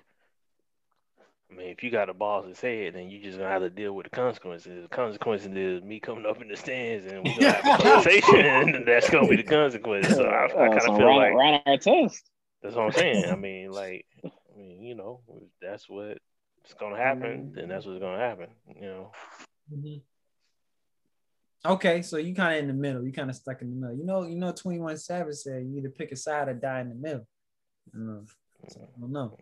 I 1.50 1.54
mean, 1.56 1.68
if 1.68 1.82
you 1.82 1.90
got 1.90 2.08
a 2.08 2.14
boss 2.14 2.46
to 2.46 2.54
say 2.54 2.86
it, 2.86 2.94
then 2.94 3.10
you 3.10 3.20
just 3.22 3.38
gonna 3.38 3.50
have 3.50 3.62
to 3.62 3.70
deal 3.70 3.92
with 3.92 4.04
the 4.04 4.10
consequences. 4.10 4.82
The 4.82 4.88
consequences 4.88 5.52
is 5.54 5.82
me 5.82 6.00
coming 6.00 6.26
up 6.26 6.40
in 6.42 6.48
the 6.48 6.56
stands 6.56 7.06
and 7.06 7.24
we're 7.24 7.34
gonna 7.34 7.52
have 7.52 7.80
a 7.80 7.82
conversation, 7.82 8.74
and 8.74 8.86
that's 8.86 9.10
gonna 9.10 9.28
be 9.28 9.36
the 9.36 9.42
consequences. 9.42 10.16
So 10.16 10.24
I, 10.24 10.46
I 10.46 10.48
kind 10.48 10.76
of 10.76 10.82
so 10.82 10.96
feel 10.96 11.06
run, 11.06 11.16
like 11.16 11.34
run 11.34 11.60
our 11.66 11.78
test. 11.78 12.30
that's 12.62 12.74
what 12.74 12.86
I'm 12.86 12.92
saying. 12.92 13.26
I 13.30 13.36
mean, 13.36 13.70
like, 13.70 14.06
I 14.24 14.58
mean, 14.58 14.82
you 14.82 14.94
know, 14.94 15.20
if 15.28 15.48
that's 15.60 15.88
what's 15.88 16.18
gonna 16.78 16.96
happen, 16.96 17.52
then 17.54 17.68
that's 17.68 17.86
what's 17.86 18.00
gonna 18.00 18.18
happen. 18.18 18.48
You 18.74 18.86
know. 18.86 19.12
Mhm. 19.72 20.02
Okay, 21.66 22.02
so 22.02 22.18
you 22.18 22.34
kind 22.34 22.54
of 22.56 22.60
in 22.60 22.68
the 22.68 22.74
middle. 22.74 23.04
You 23.04 23.12
kind 23.12 23.30
of 23.30 23.36
stuck 23.36 23.62
in 23.62 23.70
the 23.70 23.76
middle. 23.76 23.96
You 23.96 24.04
know, 24.04 24.24
you 24.24 24.36
know, 24.36 24.52
Twenty 24.52 24.80
One 24.80 24.96
Savage 24.98 25.36
said 25.36 25.64
you 25.64 25.78
either 25.78 25.88
pick 25.88 26.12
a 26.12 26.16
side 26.16 26.48
or 26.48 26.54
die 26.54 26.80
in 26.80 26.90
the 26.90 26.94
middle. 26.94 27.26
I 27.94 27.96
don't 27.96 28.06
know. 28.06 28.24
So, 28.68 28.80
I 28.80 29.00
don't 29.00 29.12
know. 29.12 29.36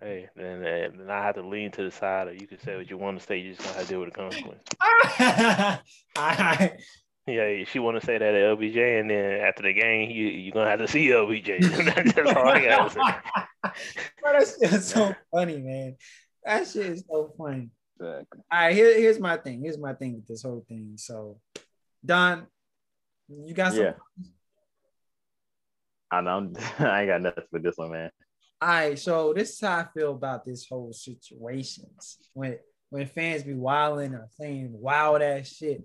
Hey, 0.00 0.28
then, 0.34 0.64
uh, 0.64 0.88
then 0.96 1.10
I 1.10 1.22
have 1.22 1.34
to 1.34 1.42
lean 1.42 1.70
to 1.72 1.84
the 1.84 1.90
side, 1.90 2.28
or 2.28 2.32
you 2.32 2.46
can 2.46 2.58
say 2.60 2.74
what 2.76 2.88
you 2.88 2.96
want 2.96 3.20
to 3.20 3.26
say. 3.26 3.36
You 3.38 3.54
just 3.54 3.62
gonna 3.62 3.74
have 3.74 3.86
to 3.86 3.88
deal 3.90 4.00
with 4.00 4.12
the 4.12 4.18
consequence. 4.18 4.62
I, 6.16 6.72
Yeah, 7.26 7.64
she 7.64 7.78
want 7.78 8.00
to 8.00 8.06
say 8.06 8.16
that 8.16 8.34
at 8.34 8.58
LBJ, 8.58 9.00
and 9.00 9.10
then 9.10 9.40
after 9.42 9.62
the 9.62 9.74
game, 9.74 10.10
you 10.10 10.26
you 10.26 10.52
gonna 10.52 10.70
have 10.70 10.78
to 10.78 10.88
see 10.88 11.08
LBJ. 11.08 12.14
That's 12.14 12.34
all 12.34 12.48
I 12.48 12.64
gotta 12.64 12.90
say. 12.90 13.00
Bro, 14.22 14.32
that 14.32 14.48
shit 14.48 14.72
is 14.72 14.86
so 14.86 15.14
funny, 15.30 15.58
man. 15.58 15.96
That 16.44 16.66
shit 16.66 16.86
is 16.86 17.04
so 17.06 17.32
funny. 17.36 17.68
Exactly. 18.00 18.40
All 18.50 18.58
right, 18.58 18.74
here, 18.74 18.98
here's 18.98 19.20
my 19.20 19.36
thing. 19.36 19.60
Here's 19.62 19.78
my 19.78 19.92
thing 19.92 20.14
with 20.14 20.26
this 20.26 20.42
whole 20.42 20.64
thing. 20.66 20.94
So, 20.96 21.38
Don, 22.04 22.46
you 23.28 23.52
got 23.52 23.74
some. 23.74 23.82
Yeah. 23.82 23.92
I 26.10 26.22
know. 26.22 26.52
I 26.78 27.02
ain't 27.02 27.10
got 27.10 27.22
nothing 27.22 27.44
for 27.50 27.58
this 27.58 27.76
one, 27.76 27.92
man. 27.92 28.10
All 28.62 28.68
right, 28.68 28.98
so 28.98 29.32
this 29.32 29.50
is 29.54 29.60
how 29.60 29.78
I 29.78 29.86
feel 29.94 30.12
about 30.12 30.44
this 30.44 30.66
whole 30.68 30.92
situations 30.92 32.18
when 32.34 32.58
when 32.90 33.06
fans 33.06 33.42
be 33.42 33.54
wilding 33.54 34.14
or 34.14 34.28
saying 34.32 34.68
wild 34.72 35.22
ass 35.22 35.48
shit, 35.48 35.82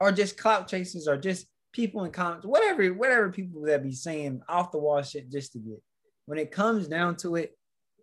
or 0.00 0.12
just 0.12 0.38
clout 0.38 0.66
chasers, 0.66 1.08
or 1.08 1.18
just 1.18 1.46
people 1.72 2.04
in 2.04 2.12
comments, 2.12 2.46
whatever, 2.46 2.86
whatever 2.94 3.30
people 3.30 3.62
that 3.62 3.82
be 3.82 3.92
saying 3.92 4.40
off 4.48 4.72
the 4.72 4.78
wall 4.78 5.02
shit 5.02 5.30
just 5.30 5.52
to 5.52 5.58
get. 5.58 5.82
When 6.26 6.38
it 6.38 6.52
comes 6.52 6.88
down 6.88 7.16
to 7.16 7.36
it, 7.36 7.58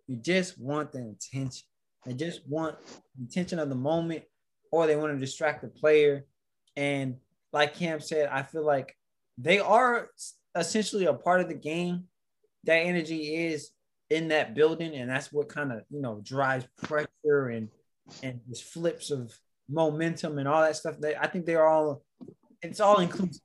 you 0.06 0.16
just 0.16 0.60
want 0.60 0.92
the 0.92 1.16
attention. 1.16 1.66
They 2.04 2.12
just 2.12 2.42
want 2.46 2.76
the 3.18 3.24
attention 3.24 3.58
of 3.58 3.68
the 3.68 3.74
moment, 3.74 4.22
or 4.70 4.86
they 4.86 4.96
want 4.96 5.12
to 5.12 5.18
distract 5.18 5.62
the 5.62 5.68
player. 5.68 6.26
And 6.76 7.16
like 7.52 7.74
Cam 7.76 7.98
said, 8.00 8.28
I 8.30 8.42
feel 8.42 8.64
like 8.64 8.94
they 9.38 9.58
are 9.58 10.08
essentially 10.54 11.06
a 11.06 11.14
part 11.14 11.40
of 11.40 11.48
the 11.48 11.54
game 11.54 12.04
that 12.64 12.76
energy 12.76 13.46
is 13.46 13.70
in 14.10 14.28
that 14.28 14.54
building, 14.54 14.94
and 14.94 15.10
that's 15.10 15.32
what 15.32 15.48
kind 15.48 15.72
of 15.72 15.82
you 15.90 16.00
know 16.00 16.20
drives 16.22 16.66
pressure 16.82 17.48
and 17.48 17.68
and 18.22 18.40
just 18.48 18.64
flips 18.64 19.10
of 19.10 19.32
momentum 19.68 20.38
and 20.38 20.48
all 20.48 20.62
that 20.62 20.76
stuff. 20.76 20.96
They, 21.00 21.16
I 21.16 21.26
think 21.26 21.46
they're 21.46 21.66
all 21.66 22.02
it's 22.60 22.80
all 22.80 23.00
inclusive, 23.00 23.40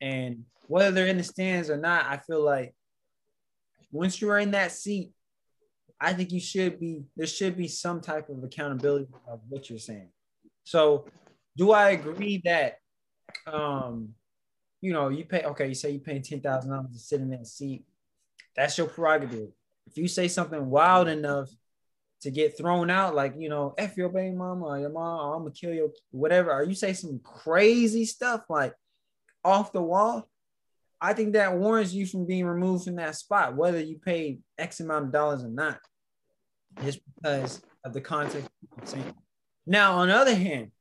and 0.00 0.44
whether 0.66 0.90
they're 0.90 1.06
in 1.06 1.18
the 1.18 1.24
stands 1.24 1.70
or 1.70 1.76
not, 1.76 2.06
I 2.06 2.18
feel 2.18 2.42
like 2.42 2.74
once 3.90 4.20
you're 4.20 4.38
in 4.38 4.50
that 4.50 4.72
seat, 4.72 5.12
I 6.00 6.12
think 6.12 6.32
you 6.32 6.40
should 6.40 6.78
be 6.78 7.04
there 7.16 7.26
should 7.26 7.56
be 7.56 7.68
some 7.68 8.00
type 8.00 8.28
of 8.28 8.42
accountability 8.44 9.08
of 9.26 9.40
what 9.48 9.70
you're 9.70 9.78
saying. 9.78 10.10
So, 10.64 11.06
do 11.56 11.72
I 11.72 11.90
agree 11.90 12.42
that 12.44 12.76
um 13.46 14.10
you 14.80 14.92
know, 14.92 15.08
you 15.08 15.24
pay 15.24 15.42
okay, 15.42 15.68
you 15.68 15.74
say 15.74 15.90
you 15.90 16.00
paying 16.00 16.22
ten 16.22 16.40
thousand 16.40 16.70
dollars 16.70 16.92
to 16.92 16.98
sit 16.98 17.20
in 17.20 17.30
that 17.30 17.46
seat. 17.46 17.84
That's 18.58 18.76
your 18.76 18.88
prerogative. 18.88 19.50
If 19.86 19.96
you 19.96 20.08
say 20.08 20.26
something 20.26 20.68
wild 20.68 21.06
enough 21.06 21.48
to 22.22 22.30
get 22.32 22.58
thrown 22.58 22.90
out, 22.90 23.14
like 23.14 23.34
you 23.38 23.48
know, 23.48 23.72
F 23.78 23.96
your 23.96 24.08
baby 24.08 24.34
mama 24.34 24.80
your 24.80 24.90
mom, 24.90 25.32
I'm 25.32 25.42
gonna 25.42 25.52
kill 25.52 25.72
your 25.72 25.90
whatever, 26.10 26.52
or 26.52 26.64
you 26.64 26.74
say 26.74 26.92
some 26.92 27.20
crazy 27.22 28.04
stuff 28.04 28.42
like 28.48 28.74
off 29.44 29.70
the 29.70 29.80
wall, 29.80 30.28
I 31.00 31.12
think 31.12 31.34
that 31.34 31.56
warrants 31.56 31.92
you 31.92 32.04
from 32.04 32.26
being 32.26 32.46
removed 32.46 32.84
from 32.84 32.96
that 32.96 33.14
spot, 33.14 33.54
whether 33.54 33.80
you 33.80 33.96
paid 33.96 34.42
X 34.58 34.80
amount 34.80 35.04
of 35.04 35.12
dollars 35.12 35.44
or 35.44 35.50
not, 35.50 35.78
just 36.82 36.98
because 37.14 37.62
of 37.84 37.92
the 37.92 38.00
context. 38.00 38.50
Now, 39.66 39.98
on 39.98 40.08
the 40.08 40.16
other 40.16 40.34
hand, 40.34 40.72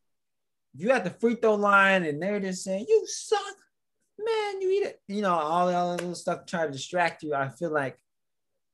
if 0.73 0.81
you 0.81 0.89
at 0.89 1.03
the 1.03 1.11
free 1.11 1.35
throw 1.35 1.53
line 1.53 2.05
and 2.05 2.19
they're 2.19 2.39
just 2.39 2.63
saying, 2.63 2.87
you 2.89 3.03
suck, 3.05 3.55
man, 4.27 4.61
you 4.61 4.71
eat 4.71 4.85
it, 4.85 5.01
you 5.07 5.21
know, 5.21 5.33
all 5.33 5.67
that 5.67 5.83
little 5.83 6.15
stuff 6.15 6.45
trying 6.45 6.67
to 6.67 6.73
distract 6.73 7.23
you, 7.23 7.33
I 7.33 7.49
feel 7.49 7.71
like, 7.71 7.97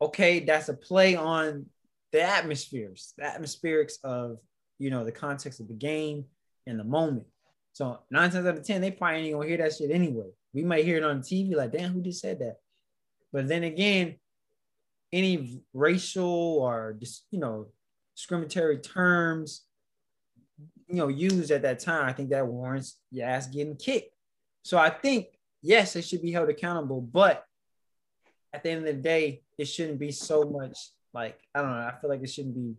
okay, 0.01 0.39
that's 0.39 0.69
a 0.69 0.73
play 0.73 1.15
on 1.15 1.67
the 2.11 2.21
atmospheres, 2.21 3.13
the 3.17 3.23
atmospherics 3.23 3.93
of, 4.03 4.37
you 4.79 4.89
know, 4.89 5.03
the 5.05 5.11
context 5.11 5.59
of 5.59 5.67
the 5.67 5.73
game 5.73 6.25
and 6.67 6.79
the 6.79 6.83
moment. 6.83 7.25
So 7.73 7.99
nine 8.11 8.29
times 8.29 8.45
out 8.45 8.57
of 8.57 8.65
10, 8.65 8.81
they 8.81 8.91
probably 8.91 9.21
ain't 9.21 9.33
gonna 9.33 9.47
hear 9.47 9.57
that 9.57 9.73
shit 9.73 9.91
anyway. 9.91 10.27
We 10.53 10.63
might 10.63 10.85
hear 10.85 10.97
it 10.97 11.03
on 11.03 11.21
TV, 11.21 11.55
like, 11.55 11.71
damn, 11.71 11.93
who 11.93 12.01
just 12.01 12.21
said 12.21 12.39
that? 12.39 12.57
But 13.31 13.47
then 13.47 13.63
again, 13.63 14.15
any 15.11 15.61
racial 15.73 16.59
or 16.59 16.95
just, 16.99 17.25
you 17.31 17.39
know, 17.39 17.67
discriminatory 18.15 18.77
terms, 18.79 19.63
you 20.87 20.95
know, 20.95 21.07
used 21.07 21.49
at 21.49 21.63
that 21.63 21.79
time, 21.79 22.05
I 22.05 22.13
think 22.13 22.29
that 22.29 22.45
warrants 22.45 22.97
your 23.11 23.27
ass 23.27 23.47
getting 23.47 23.75
kicked. 23.75 24.15
So 24.63 24.77
I 24.77 24.89
think, 24.89 25.27
yes, 25.63 25.95
it 25.95 26.03
should 26.03 26.21
be 26.21 26.31
held 26.31 26.49
accountable, 26.49 27.01
but 27.01 27.43
at 28.53 28.61
the 28.61 28.69
end 28.69 28.87
of 28.87 28.95
the 28.95 29.01
day, 29.01 29.41
it 29.57 29.65
shouldn't 29.65 29.97
be 29.97 30.11
so 30.11 30.43
much 30.43 30.77
like, 31.13 31.39
I 31.55 31.61
don't 31.61 31.71
know, 31.71 31.77
I 31.77 31.93
feel 31.99 32.09
like 32.09 32.21
it 32.21 32.29
shouldn't 32.29 32.55
be, 32.55 32.75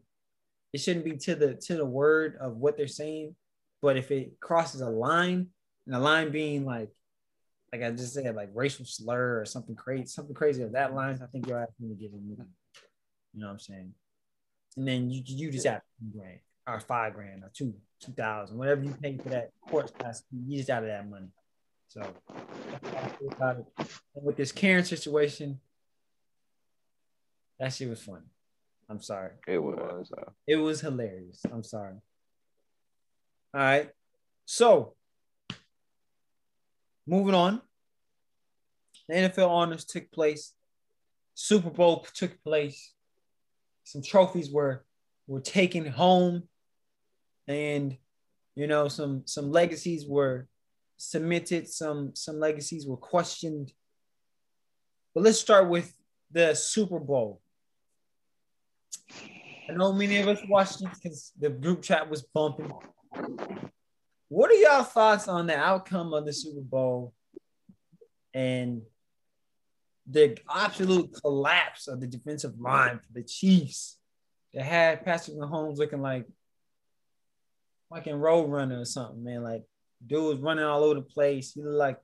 it 0.73 0.79
shouldn't 0.79 1.05
be 1.05 1.17
to 1.17 1.35
the 1.35 1.55
to 1.55 1.77
the 1.77 1.85
word 1.85 2.37
of 2.41 2.57
what 2.57 2.77
they're 2.77 2.87
saying. 2.87 3.35
But 3.83 3.97
if 3.97 4.11
it 4.11 4.39
crosses 4.41 4.81
a 4.81 4.89
line, 4.89 5.49
and 5.87 5.95
the 5.95 5.99
line 5.99 6.31
being 6.31 6.65
like 6.65 6.91
like 7.73 7.83
I 7.83 7.91
just 7.91 8.15
said, 8.15 8.37
like 8.37 8.51
racial 8.55 8.85
slur 8.85 9.41
or 9.41 9.45
something 9.45 9.75
crazy, 9.75 10.07
something 10.07 10.35
crazy 10.35 10.63
of 10.63 10.73
that 10.73 10.95
line, 10.95 11.19
I 11.21 11.27
think 11.27 11.49
you're 11.49 11.59
asking 11.59 11.97
to. 11.97 12.03
You 12.03 12.11
know 13.35 13.47
what 13.47 13.53
I'm 13.53 13.59
saying? 13.59 13.93
And 14.77 14.87
then 14.87 15.11
you 15.11 15.23
you 15.25 15.51
just 15.51 15.67
have 15.67 15.83
two 15.99 16.19
grand 16.19 16.39
or 16.67 16.81
five 16.81 17.15
grand 17.15 17.43
or 17.43 17.51
two 17.53 17.75
two 18.01 18.13
thousand, 18.13 18.59
whatever 18.59 18.85
you 18.85 18.95
pay 19.01 19.17
for 19.17 19.29
that 19.31 19.51
court 19.69 19.97
class, 19.99 20.23
you 20.33 20.57
just 20.57 20.71
out 20.71 20.83
of 20.83 20.89
that 20.89 21.09
money. 21.09 21.29
So 21.89 22.01
about 23.31 23.59
it. 23.59 23.67
And 24.17 24.25
with 24.25 24.37
this 24.37 24.53
Karen 24.53 24.85
situation, 24.85 25.61
that 27.59 27.73
shit 27.73 27.89
was 27.89 28.03
funny. 28.03 28.27
I'm 28.89 29.01
sorry. 29.01 29.31
It 29.47 29.59
was. 29.59 30.13
Uh, 30.17 30.31
It 30.47 30.57
was 30.57 30.81
hilarious. 30.81 31.41
I'm 31.51 31.63
sorry. 31.63 31.95
All 33.55 33.61
right. 33.61 33.91
So 34.45 34.95
moving 37.07 37.35
on. 37.35 37.63
The 39.09 39.15
NFL 39.15 39.49
honors 39.51 39.85
took 39.85 40.11
place. 40.11 40.53
Super 41.35 41.71
Bowl 41.71 42.07
took 42.15 42.43
place. 42.43 42.93
Some 43.85 44.03
trophies 44.03 44.51
were 44.51 44.85
were 45.27 45.41
taken 45.41 45.87
home. 45.87 46.49
And 47.47 47.97
you 48.55 48.67
know, 48.67 48.89
some 48.89 49.23
some 49.27 49.51
legacies 49.51 50.07
were 50.07 50.49
submitted, 51.11 51.69
some 51.69 52.15
some 52.15 52.39
legacies 52.39 52.87
were 52.87 52.97
questioned. 52.97 53.73
But 55.15 55.25
let's 55.25 55.39
start 55.39 55.69
with 55.69 55.95
the 56.31 56.55
Super 56.55 56.99
Bowl. 56.99 57.41
I 59.69 59.73
know 59.73 59.93
many 59.93 60.19
of 60.19 60.29
us 60.29 60.41
watched 60.49 60.83
it 60.83 60.89
because 60.95 61.33
the 61.39 61.51
group 61.51 61.83
chat 61.83 62.11
was 62.11 62.23
bumping. 62.23 62.73
What 64.29 64.51
are 64.51 64.55
y'all 64.55 64.83
thoughts 64.83 65.29
on 65.29 65.47
the 65.47 65.57
outcome 65.57 66.13
of 66.13 66.27
the 66.27 66.33
Super 66.33 66.61
Bowl 66.61 67.15
and 68.35 68.83
the 70.07 70.37
absolute 70.53 71.15
collapse 71.23 71.89
of 71.89 72.01
the 72.01 72.07
defensive 72.07 72.59
line 72.59 72.99
for 72.99 73.13
the 73.13 73.23
Chiefs 73.23 73.97
that 74.53 74.65
had 74.65 75.05
Patrick 75.05 75.37
Mahomes 75.37 75.79
looking 75.79 76.03
like 76.03 76.27
fucking 77.91 78.17
road 78.17 78.51
runner 78.51 78.81
or 78.81 78.85
something, 78.85 79.23
man? 79.23 79.43
Like 79.43 79.65
dude 80.07 80.23
was 80.23 80.39
running 80.39 80.65
all 80.65 80.85
over 80.85 80.95
the 80.95 81.03
place. 81.03 81.53
He 81.53 81.63
looked 81.63 81.77
like 81.77 81.99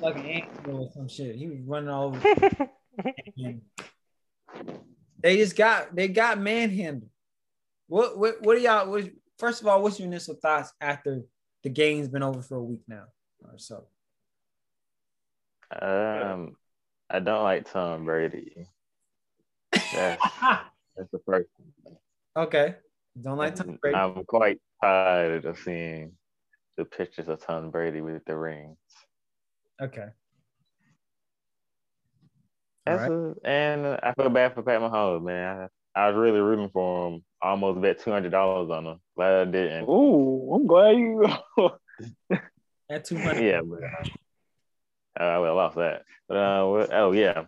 like 0.00 0.16
an 0.16 0.26
animal 0.26 0.84
or 0.84 0.90
some 0.92 1.08
shit. 1.08 1.36
He 1.36 1.48
was 1.48 1.60
running 1.60 1.88
all 1.88 2.06
over. 2.06 2.20
and 3.36 3.62
they 5.20 5.36
just 5.36 5.56
got 5.56 5.94
they 5.94 6.08
got 6.08 6.38
manhandled. 6.38 7.10
What 7.86 8.18
what 8.18 8.42
what 8.42 8.56
are 8.56 8.60
y'all? 8.60 8.90
What, 8.90 9.10
first 9.38 9.60
of 9.60 9.66
all, 9.66 9.82
what's 9.82 9.98
your 9.98 10.08
initial 10.08 10.34
thoughts 10.34 10.72
after 10.80 11.22
the 11.62 11.70
game's 11.70 12.08
been 12.08 12.22
over 12.22 12.42
for 12.42 12.56
a 12.56 12.62
week 12.62 12.82
now 12.86 13.04
or 13.42 13.58
so? 13.58 13.84
um, 15.80 16.56
I 17.10 17.20
don't 17.20 17.42
like 17.42 17.70
Tom 17.70 18.04
Brady. 18.04 18.66
That's, 19.72 20.22
that's 20.96 21.10
the 21.10 21.20
first. 21.26 21.48
one. 21.82 21.96
okay, 22.36 22.76
don't 23.20 23.38
like 23.38 23.56
Tom 23.56 23.78
Brady. 23.80 23.96
I'm 23.96 24.24
quite 24.24 24.60
tired 24.82 25.44
of 25.44 25.58
seeing 25.58 26.12
the 26.76 26.84
pictures 26.84 27.28
of 27.28 27.40
Tom 27.44 27.70
Brady 27.70 28.00
with 28.00 28.24
the 28.24 28.36
rings. 28.36 28.76
Okay. 29.80 30.08
That's 32.86 33.02
right. 33.02 33.10
a, 33.10 33.34
and 33.44 33.86
I 33.86 34.12
feel 34.16 34.28
bad 34.28 34.54
for 34.54 34.62
Pat 34.62 34.80
Mahomes, 34.80 35.24
man. 35.24 35.68
I, 35.94 36.00
I 36.00 36.08
was 36.08 36.16
really 36.16 36.40
rooting 36.40 36.70
for 36.70 37.08
him. 37.08 37.24
I 37.42 37.50
almost 37.50 37.80
bet 37.80 38.00
two 38.00 38.10
hundred 38.10 38.30
dollars 38.30 38.70
on 38.70 38.86
him. 38.86 39.00
Glad 39.16 39.48
I 39.48 39.50
didn't. 39.50 39.88
Ooh, 39.88 40.54
I'm 40.54 40.66
glad 40.66 40.96
you. 40.96 41.26
At 42.90 43.04
two 43.04 43.16
hundred. 43.16 43.42
Yeah, 43.42 43.60
but 43.62 43.82
uh, 45.18 45.24
I 45.24 45.38
would 45.38 45.46
have 45.46 45.56
lost 45.56 45.76
that. 45.76 46.02
But 46.28 46.36
uh, 46.36 46.68
well, 46.68 46.88
oh 46.92 47.12
yeah, 47.12 47.44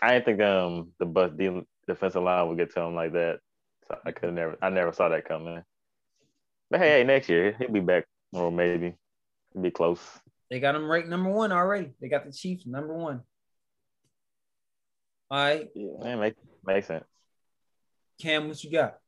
I 0.00 0.14
didn't 0.14 0.24
think 0.24 0.40
um 0.40 0.92
the 0.98 1.06
bus 1.06 1.32
de- 1.36 1.66
defensive 1.86 2.22
line 2.22 2.48
would 2.48 2.58
get 2.58 2.72
to 2.74 2.80
him 2.80 2.94
like 2.94 3.12
that. 3.12 3.40
So 3.88 3.98
I 4.04 4.12
could 4.12 4.32
never, 4.32 4.56
I 4.62 4.70
never 4.70 4.92
saw 4.92 5.10
that 5.10 5.28
coming. 5.28 5.62
But 6.70 6.80
hey, 6.80 6.98
hey, 6.98 7.04
next 7.04 7.28
year 7.28 7.54
he'll 7.58 7.70
be 7.70 7.80
back, 7.80 8.06
or 8.34 8.50
maybe 8.50 8.94
he'll 9.52 9.62
be 9.62 9.70
close. 9.70 10.00
They 10.50 10.60
got 10.60 10.74
him 10.74 10.90
ranked 10.90 11.08
number 11.08 11.30
one 11.30 11.52
already. 11.52 11.92
They 12.00 12.08
got 12.08 12.26
the 12.26 12.32
Chiefs 12.32 12.66
number 12.66 12.94
one. 12.94 13.22
All 15.30 15.38
right, 15.38 15.68
yeah, 15.74 15.90
Yeah, 16.02 16.16
make 16.16 16.34
makes 16.66 16.86
sense. 16.86 17.04
Cam, 18.20 18.48
what 18.48 18.62
you 18.62 18.70
got? 18.70 18.98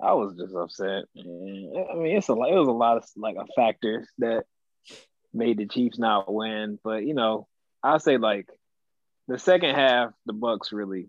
I 0.00 0.12
was 0.14 0.34
just 0.34 0.54
upset. 0.54 1.04
Man. 1.14 1.72
I 1.90 1.94
mean, 1.94 2.16
it's 2.16 2.28
a 2.28 2.34
lot. 2.34 2.50
It 2.50 2.58
was 2.58 2.68
a 2.68 2.72
lot 2.72 2.96
of 2.96 3.04
like 3.16 3.36
a 3.36 3.46
factors 3.54 4.06
that 4.18 4.44
made 5.32 5.58
the 5.58 5.66
Chiefs 5.66 5.98
not 5.98 6.32
win. 6.32 6.78
But 6.82 7.04
you 7.04 7.14
know, 7.14 7.46
I'll 7.82 8.00
say 8.00 8.18
like 8.18 8.48
the 9.28 9.38
second 9.38 9.74
half, 9.74 10.10
the 10.26 10.32
Bucks 10.32 10.72
really, 10.72 11.08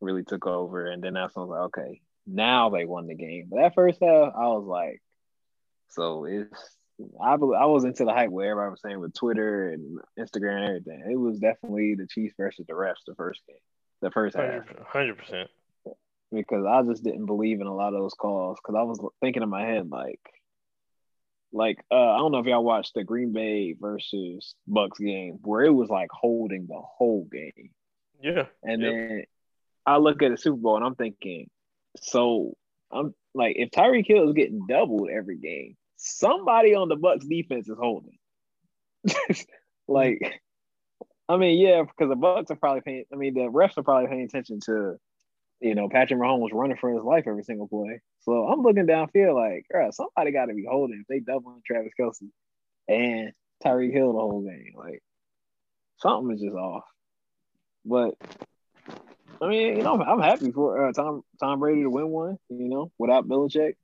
really 0.00 0.24
took 0.24 0.46
over, 0.46 0.86
and 0.86 1.02
then 1.02 1.14
that's 1.14 1.34
when 1.34 1.44
I 1.44 1.46
was 1.46 1.50
like, 1.50 1.78
okay, 1.78 2.00
now 2.26 2.70
they 2.70 2.84
won 2.84 3.06
the 3.06 3.14
game. 3.14 3.46
But 3.50 3.58
that 3.58 3.74
first 3.74 3.98
half, 4.02 4.32
I 4.34 4.48
was 4.48 4.64
like, 4.66 5.00
so 5.90 6.24
it's. 6.24 6.76
I 7.22 7.34
I 7.34 7.36
was 7.66 7.84
into 7.84 8.04
the 8.04 8.12
hype 8.12 8.30
where 8.30 8.50
everybody 8.50 8.70
was 8.72 8.80
saying 8.82 8.98
with 8.98 9.14
Twitter 9.14 9.68
and 9.70 10.00
Instagram 10.18 10.56
and 10.56 10.64
everything. 10.64 11.04
It 11.12 11.16
was 11.16 11.38
definitely 11.38 11.94
the 11.94 12.08
Chiefs 12.08 12.34
versus 12.36 12.66
the 12.66 12.72
refs 12.74 13.04
the 13.06 13.14
first 13.14 13.40
game, 13.46 13.56
the 14.02 14.10
first 14.10 14.36
half 14.36 14.64
Hundred 14.86 15.16
percent. 15.18 15.48
because 16.32 16.64
I 16.66 16.82
just 16.82 17.04
didn't 17.04 17.26
believe 17.26 17.60
in 17.60 17.68
a 17.68 17.74
lot 17.74 17.94
of 17.94 18.00
those 18.00 18.14
calls 18.14 18.58
because 18.60 18.76
I 18.76 18.82
was 18.82 18.98
thinking 19.20 19.44
in 19.44 19.48
my 19.48 19.64
head 19.64 19.88
like, 19.90 20.18
like 21.52 21.78
uh, 21.90 21.94
I 22.14 22.18
don't 22.18 22.32
know 22.32 22.38
if 22.40 22.46
y'all 22.46 22.64
watched 22.64 22.94
the 22.94 23.04
Green 23.04 23.32
Bay 23.32 23.74
versus 23.78 24.56
Bucks 24.66 24.98
game 24.98 25.38
where 25.42 25.62
it 25.64 25.70
was 25.72 25.88
like 25.88 26.10
holding 26.10 26.66
the 26.66 26.80
whole 26.80 27.28
game, 27.30 27.70
Yeah. 28.20 28.46
and 28.64 28.82
Yep. 28.82 28.92
then 28.92 29.22
I 29.86 29.98
look 29.98 30.20
at 30.22 30.32
the 30.32 30.36
Super 30.36 30.56
Bowl 30.58 30.76
and 30.76 30.84
I'm 30.84 30.96
thinking, 30.96 31.48
so 32.00 32.54
I'm 32.92 33.14
like, 33.34 33.56
if 33.58 33.70
Tyreek 33.70 34.06
Hill 34.06 34.28
is 34.28 34.34
getting 34.34 34.66
doubled 34.66 35.10
every 35.10 35.38
game, 35.38 35.76
somebody 35.96 36.74
on 36.74 36.88
the 36.88 36.96
Bucks 36.96 37.26
defense 37.26 37.68
is 37.68 37.76
holding. 37.78 38.18
like, 39.88 40.40
I 41.28 41.36
mean, 41.36 41.58
yeah, 41.58 41.82
because 41.82 42.08
the 42.08 42.16
Bucks 42.16 42.50
are 42.50 42.56
probably 42.56 42.80
paying. 42.80 43.04
I 43.12 43.16
mean, 43.16 43.34
the 43.34 43.50
refs 43.50 43.76
are 43.76 43.82
probably 43.82 44.08
paying 44.08 44.22
attention 44.22 44.60
to, 44.66 44.96
you 45.60 45.74
know, 45.74 45.88
Patrick 45.88 46.18
Mahomes 46.18 46.50
running 46.52 46.78
for 46.78 46.90
his 46.90 47.02
life 47.02 47.24
every 47.26 47.44
single 47.44 47.68
play. 47.68 48.00
So 48.20 48.48
I'm 48.48 48.62
looking 48.62 48.86
downfield 48.86 49.34
like, 49.34 49.66
all 49.74 49.92
somebody 49.92 50.32
got 50.32 50.46
to 50.46 50.54
be 50.54 50.66
holding 50.68 51.00
if 51.00 51.06
they 51.06 51.20
doubling 51.20 51.62
Travis 51.66 51.92
Kelce 51.98 52.30
and 52.88 53.32
Tyreek 53.64 53.92
Hill 53.92 54.12
the 54.12 54.18
whole 54.18 54.42
game. 54.42 54.72
Like, 54.76 55.02
something 55.98 56.34
is 56.34 56.40
just 56.40 56.54
off. 56.54 56.84
But 57.84 58.14
I 59.40 59.48
mean, 59.48 59.76
you 59.76 59.82
know, 59.82 59.94
I'm, 59.94 60.02
I'm 60.02 60.20
happy 60.20 60.50
for 60.50 60.86
uh, 60.88 60.92
Tom 60.92 61.22
Tom 61.40 61.60
Brady 61.60 61.82
to 61.82 61.90
win 61.90 62.08
one. 62.08 62.38
You 62.48 62.68
know, 62.68 62.92
without 62.98 63.28
Belichick. 63.28 63.74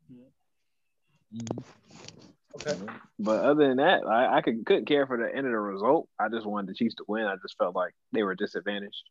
Okay. 2.57 2.77
But 3.19 3.45
other 3.45 3.69
than 3.69 3.79
that, 3.79 4.07
I, 4.07 4.37
I 4.39 4.41
could 4.41 4.65
couldn't 4.67 4.87
care 4.87 5.07
for 5.07 5.17
the 5.17 5.29
end 5.29 5.47
of 5.47 5.53
the 5.53 5.59
result. 5.59 6.09
I 6.19 6.29
just 6.29 6.47
wanted 6.47 6.69
the 6.71 6.75
Chiefs 6.75 6.97
to 6.97 7.05
win. 7.07 7.25
I 7.25 7.37
just 7.43 7.57
felt 7.59 7.75
like 7.75 7.93
they 8.13 8.23
were 8.23 8.35
disadvantaged. 8.35 9.03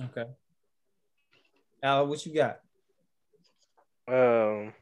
Okay. 0.00 0.24
Al, 1.82 2.06
what 2.06 2.24
you 2.24 2.34
got? 2.34 2.60
Um, 4.06 4.72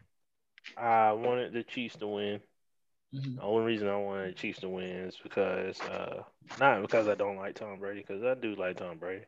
I 0.76 1.12
wanted 1.12 1.52
the 1.52 1.62
Chiefs 1.62 1.96
to 1.96 2.06
win. 2.06 2.40
Mhm. 3.14 3.36
The 3.36 3.42
only 3.42 3.64
reason 3.64 3.88
I 3.88 3.96
wanted 3.96 4.30
the 4.30 4.38
Chiefs 4.38 4.60
to 4.60 4.68
win 4.68 4.84
is 4.84 5.16
because, 5.22 5.80
uh, 5.80 6.22
not 6.58 6.82
because 6.82 7.08
I 7.08 7.14
don't 7.14 7.36
like 7.36 7.54
Tom 7.54 7.78
Brady, 7.78 8.00
because 8.06 8.22
I 8.22 8.34
do 8.34 8.54
like 8.54 8.76
Tom 8.76 8.98
Brady. 8.98 9.24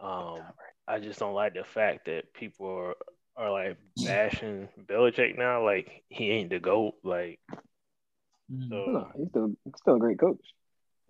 Um, 0.00 0.40
I 0.86 0.98
just 1.00 1.18
don't 1.18 1.34
like 1.34 1.54
the 1.54 1.64
fact 1.64 2.06
that 2.06 2.32
people 2.32 2.66
are, 2.66 2.94
are 3.36 3.50
like 3.50 3.76
bashing 4.04 4.68
Belichick 4.86 5.36
now, 5.36 5.64
like 5.64 6.02
he 6.08 6.30
ain't 6.30 6.50
the 6.50 6.58
goat. 6.60 6.94
Like, 7.02 7.40
Mhm. 8.50 8.68
so 8.70 8.92
No, 8.92 9.10
he's 9.16 9.28
still 9.28 9.48
he's 9.64 9.74
still 9.76 9.96
a 9.96 9.98
great 9.98 10.18
coach. 10.18 10.40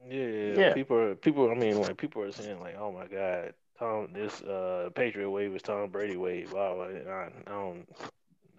yeah, 0.08 0.58
Yeah. 0.58 0.74
people 0.74 0.96
are 0.96 1.14
people. 1.14 1.50
I 1.50 1.54
mean, 1.54 1.80
like 1.80 1.96
people 1.96 2.22
are 2.22 2.32
saying 2.32 2.60
like, 2.60 2.76
oh 2.76 2.92
my 2.92 3.06
god, 3.06 3.54
Tom, 3.78 4.08
this 4.12 4.40
uh 4.42 4.90
Patriot 4.94 5.30
wave 5.30 5.52
was 5.52 5.62
Tom 5.62 5.90
Brady 5.90 6.16
wave. 6.16 6.52
Wow, 6.52 6.80
I, 6.80 7.08
I, 7.08 7.24
I 7.46 7.50
don't. 7.50 7.86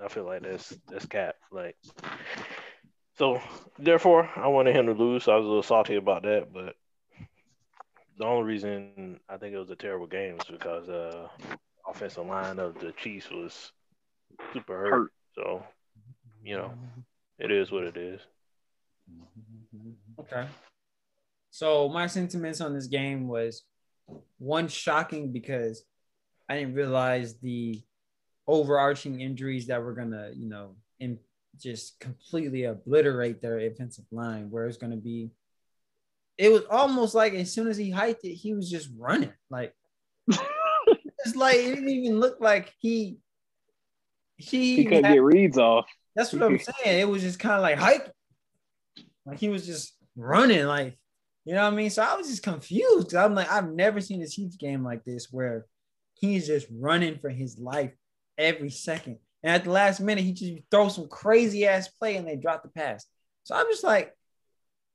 I 0.01 0.07
feel 0.07 0.23
like 0.25 0.43
that's 0.43 0.77
that's 0.87 1.05
cap. 1.07 1.35
Like, 1.51 1.75
so 3.17 3.41
therefore, 3.77 4.29
I 4.35 4.47
wanted 4.47 4.75
him 4.75 4.85
to 4.85 4.93
lose. 4.93 5.23
So 5.25 5.33
I 5.33 5.35
was 5.35 5.45
a 5.45 5.47
little 5.49 5.63
salty 5.63 5.95
about 5.95 6.23
that, 6.23 6.53
but 6.53 6.75
the 8.19 8.25
only 8.25 8.43
reason 8.43 9.19
I 9.29 9.37
think 9.37 9.55
it 9.55 9.57
was 9.57 9.71
a 9.71 9.75
terrible 9.75 10.05
game 10.05 10.35
was 10.37 10.47
because 10.47 10.89
uh 10.89 11.27
offensive 11.87 12.27
line 12.27 12.59
of 12.59 12.77
the 12.79 12.91
Chiefs 12.91 13.31
was 13.31 13.71
super 14.53 14.77
hurt. 14.77 14.91
Hurt. 14.91 15.11
So 15.33 15.63
you 16.43 16.57
know, 16.57 16.71
it 17.39 17.51
is 17.51 17.71
what 17.71 17.83
it 17.83 17.97
is. 17.97 18.21
Okay. 20.19 20.45
So 21.49 21.89
my 21.89 22.07
sentiments 22.07 22.61
on 22.61 22.73
this 22.73 22.87
game 22.87 23.27
was 23.27 23.63
one 24.37 24.67
shocking 24.67 25.31
because 25.31 25.83
I 26.49 26.57
didn't 26.57 26.75
realize 26.75 27.35
the 27.35 27.81
overarching 28.47 29.21
injuries 29.21 29.67
that 29.67 29.81
were 29.81 29.93
gonna, 29.93 30.31
you 30.35 30.47
know, 30.47 30.75
and 30.99 31.17
just 31.57 31.99
completely 31.99 32.65
obliterate 32.65 33.41
their 33.41 33.59
offensive 33.59 34.05
line. 34.11 34.49
Where 34.51 34.67
it's 34.67 34.77
gonna 34.77 34.97
be, 34.97 35.31
it 36.39 36.49
was 36.51 36.63
almost 36.71 37.13
like 37.13 37.33
as 37.33 37.51
soon 37.53 37.67
as 37.67 37.75
he 37.77 37.89
hiked 37.89 38.23
it, 38.23 38.33
he 38.33 38.53
was 38.53 38.69
just 38.71 38.89
running. 38.97 39.33
Like 39.49 39.73
it's 40.27 41.35
like 41.35 41.57
it 41.57 41.75
didn't 41.75 41.89
even 41.89 42.19
look 42.19 42.37
like 42.39 42.73
he 42.79 43.17
he, 44.37 44.77
He 44.77 44.85
couldn't 44.85 45.03
had- 45.03 45.13
get 45.15 45.23
reads 45.23 45.57
off. 45.57 45.85
that's 46.15 46.31
what 46.33 46.41
I'm 46.43 46.57
saying. 46.83 46.99
It 47.01 47.07
was 47.09 47.21
just 47.21 47.39
kind 47.39 47.55
of 47.55 47.61
like 47.61 47.77
hike. 47.77 48.09
Like 49.25 49.37
he 49.39 49.49
was 49.49 49.65
just 49.65 49.93
running, 50.15 50.65
like, 50.65 50.97
you 51.45 51.53
know 51.53 51.63
what 51.63 51.73
I 51.73 51.75
mean? 51.75 51.89
So 51.89 52.01
I 52.03 52.15
was 52.15 52.29
just 52.29 52.41
confused. 52.41 53.13
I'm 53.13 53.35
like, 53.35 53.51
I've 53.51 53.69
never 53.69 53.99
seen 54.01 54.21
a 54.21 54.27
Chiefs 54.27 54.55
game 54.55 54.83
like 54.83 55.03
this 55.03 55.27
where 55.31 55.65
he's 56.15 56.47
just 56.47 56.67
running 56.71 57.19
for 57.19 57.29
his 57.29 57.59
life 57.59 57.91
every 58.37 58.69
second. 58.69 59.17
And 59.43 59.53
at 59.53 59.65
the 59.65 59.71
last 59.71 59.99
minute, 59.99 60.23
he 60.23 60.33
just 60.33 60.53
throws 60.71 60.95
some 60.95 61.07
crazy 61.09 61.65
ass 61.67 61.87
play 61.89 62.15
and 62.15 62.27
they 62.27 62.35
drop 62.37 62.63
the 62.63 62.69
pass. 62.69 63.05
So 63.43 63.55
I'm 63.55 63.67
just 63.69 63.83
like, 63.83 64.13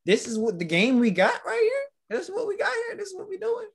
this 0.04 0.26
is 0.26 0.38
what 0.38 0.58
the 0.58 0.64
game 0.64 1.00
we 1.00 1.10
got 1.10 1.40
right 1.46 1.60
here. 1.62 2.18
This 2.18 2.28
is 2.28 2.34
what 2.34 2.46
we 2.46 2.56
got 2.56 2.72
here. 2.86 2.96
This 2.96 3.08
is 3.08 3.14
what 3.16 3.28
we 3.28 3.38
doing. 3.38 3.66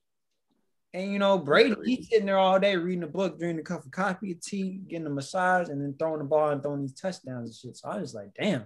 And 0.92 1.12
you 1.12 1.18
know, 1.18 1.38
Brady, 1.38 1.76
he's 1.84 2.08
sitting 2.08 2.26
there 2.26 2.38
all 2.38 2.58
day 2.58 2.76
reading 2.76 3.04
a 3.04 3.08
book, 3.08 3.38
drinking 3.38 3.60
a 3.60 3.62
cup 3.62 3.84
of 3.84 3.90
coffee, 3.92 4.34
tea, 4.34 4.80
getting 4.88 5.06
a 5.06 5.10
massage, 5.10 5.68
and 5.68 5.80
then 5.80 5.94
throwing 5.98 6.18
the 6.18 6.24
ball 6.24 6.50
and 6.50 6.62
throwing 6.62 6.82
these 6.82 6.94
touchdowns 6.94 7.48
and 7.48 7.54
shit. 7.54 7.76
So 7.76 7.88
I 7.88 8.00
was 8.00 8.12
like, 8.12 8.30
damn, 8.40 8.64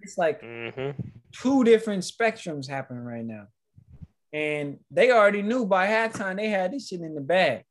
it's 0.00 0.16
like 0.18 0.40
hmm 0.40 0.90
two 1.32 1.64
different 1.64 2.04
spectrums 2.04 2.68
happening 2.68 3.02
right 3.02 3.24
now. 3.24 3.48
And 4.32 4.78
they 4.90 5.10
already 5.10 5.42
knew 5.42 5.66
by 5.66 5.88
halftime 5.88 6.36
they 6.36 6.48
had 6.48 6.72
this 6.72 6.88
shit 6.88 7.00
in 7.00 7.14
the 7.14 7.20
bag. 7.20 7.64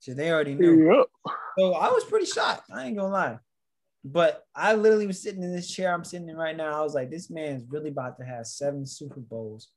So 0.00 0.14
they 0.14 0.30
already 0.30 0.54
knew. 0.54 0.92
Yep. 0.92 1.06
So 1.58 1.74
I 1.74 1.90
was 1.90 2.04
pretty 2.04 2.26
shocked. 2.26 2.70
I 2.72 2.86
ain't 2.86 2.96
gonna 2.96 3.12
lie. 3.12 3.38
But 4.04 4.44
I 4.54 4.74
literally 4.74 5.06
was 5.06 5.22
sitting 5.22 5.42
in 5.42 5.54
this 5.54 5.70
chair 5.70 5.92
I'm 5.92 6.04
sitting 6.04 6.28
in 6.28 6.36
right 6.36 6.56
now. 6.56 6.78
I 6.78 6.82
was 6.82 6.94
like, 6.94 7.10
this 7.10 7.30
man's 7.30 7.64
really 7.68 7.90
about 7.90 8.18
to 8.18 8.24
have 8.24 8.46
seven 8.46 8.86
Super 8.86 9.20
Bowls. 9.20 9.68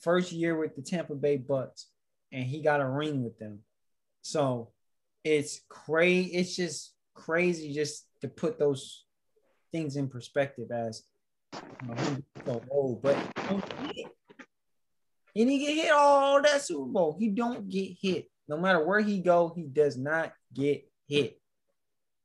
First 0.00 0.32
year 0.32 0.56
with 0.58 0.76
the 0.76 0.82
Tampa 0.82 1.14
Bay 1.14 1.36
Bucks, 1.36 1.88
and 2.32 2.44
he 2.44 2.62
got 2.62 2.80
a 2.80 2.88
ring 2.88 3.24
with 3.24 3.38
them. 3.38 3.60
So 4.22 4.70
it's 5.24 5.60
crazy. 5.68 6.34
It's 6.34 6.54
just 6.54 6.94
crazy 7.14 7.72
just 7.72 8.06
to 8.20 8.28
put 8.28 8.58
those 8.58 9.04
things 9.72 9.96
in 9.96 10.08
perspective 10.08 10.70
as 10.70 11.02
you 11.82 11.94
know, 11.94 12.16
so 12.44 12.62
old, 12.70 13.02
but 13.02 13.16
hit. 13.94 14.06
he 15.34 15.58
get 15.58 15.74
hit 15.74 15.92
all 15.92 16.40
that 16.42 16.62
Super 16.62 16.86
Bowl. 16.86 17.16
He 17.18 17.28
don't 17.28 17.68
get 17.68 17.96
hit. 18.00 18.30
No 18.48 18.56
matter 18.58 18.84
where 18.84 19.00
he 19.00 19.20
go, 19.20 19.52
he 19.54 19.64
does 19.64 19.96
not 19.96 20.32
get 20.54 20.88
hit. 21.08 21.40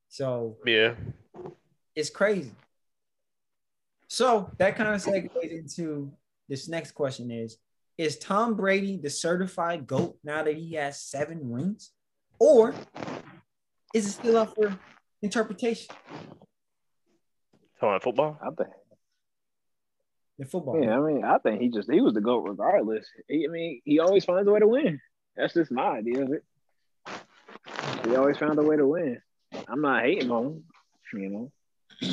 So 0.10 0.58
Yeah. 0.66 0.96
It's 1.96 2.10
crazy. 2.10 2.52
So 4.08 4.52
that 4.58 4.76
kind 4.76 4.90
of 4.90 5.02
segues 5.02 5.52
into 5.52 6.12
this 6.50 6.68
next 6.68 6.92
question 6.92 7.32
is 7.32 7.58
Is 7.98 8.18
Tom 8.18 8.56
Brady 8.56 8.98
the 8.98 9.10
certified 9.10 9.88
GOAT 9.88 10.18
now 10.24 10.44
that 10.44 10.56
he 10.56 10.74
has 10.74 11.02
seven 11.02 11.52
rings? 11.52 11.92
Or 12.40 12.74
is 13.94 14.08
it 14.08 14.12
still 14.12 14.38
up 14.38 14.56
for 14.56 14.78
interpretation 15.22 15.96
Talking 17.80 17.90
about 17.90 18.04
football. 18.04 18.40
I 18.42 18.50
think. 18.52 18.70
in 20.38 20.46
football? 20.46 20.84
Yeah, 20.84 20.98
I 20.98 21.00
mean, 21.00 21.24
I 21.24 21.40
think 21.40 21.62
he 21.62 21.70
just 21.70 21.92
he 21.92 22.00
was 22.00 22.14
the 22.14 22.22
goat 22.22 22.46
regardless. 22.48 23.08
He, 23.28 23.48
I 23.48 23.52
mean, 23.52 23.82
he 23.86 24.00
always 24.00 24.24
finds 24.24 24.48
a 24.48 24.52
way 24.52 24.60
to 24.60 24.68
win. 24.68 25.00
That's 25.36 25.56
just 25.56 25.72
my 25.72 25.98
idea 25.98 26.22
of 26.22 26.32
it. 26.32 26.44
He 28.06 28.16
always 28.16 28.38
found 28.38 28.60
a 28.60 28.62
way 28.62 28.78
to 28.78 28.86
win. 28.86 29.20
I'm 29.68 29.82
not 29.82 30.04
hating 30.04 30.30
on 30.30 30.46
him. 30.46 30.64
You 31.14 31.30
know, 31.30 31.52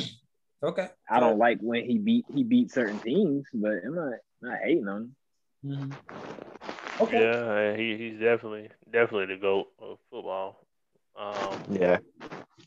Okay. 0.61 0.89
I 1.09 1.21
don't 1.21 1.37
like 1.37 1.59
when 1.61 1.85
he 1.85 1.97
beat 1.97 2.25
he 2.35 2.43
beat 2.43 2.69
certain 2.69 2.99
teams, 2.99 3.45
but 3.53 3.75
I'm 3.85 3.95
not 3.95 4.11
not 4.41 4.57
hating 4.61 4.89
on 4.89 5.15
him. 5.63 5.95
Mhm. 5.95 6.99
Okay. 6.99 7.17
Yeah, 7.17 7.77
he, 7.77 7.95
he's 7.95 8.19
definitely 8.19 8.69
definitely 8.91 9.33
the 9.33 9.39
goat 9.41 9.67
of 9.79 9.99
football. 10.11 10.67
Um, 11.17 11.61
Yeah. 11.69 11.99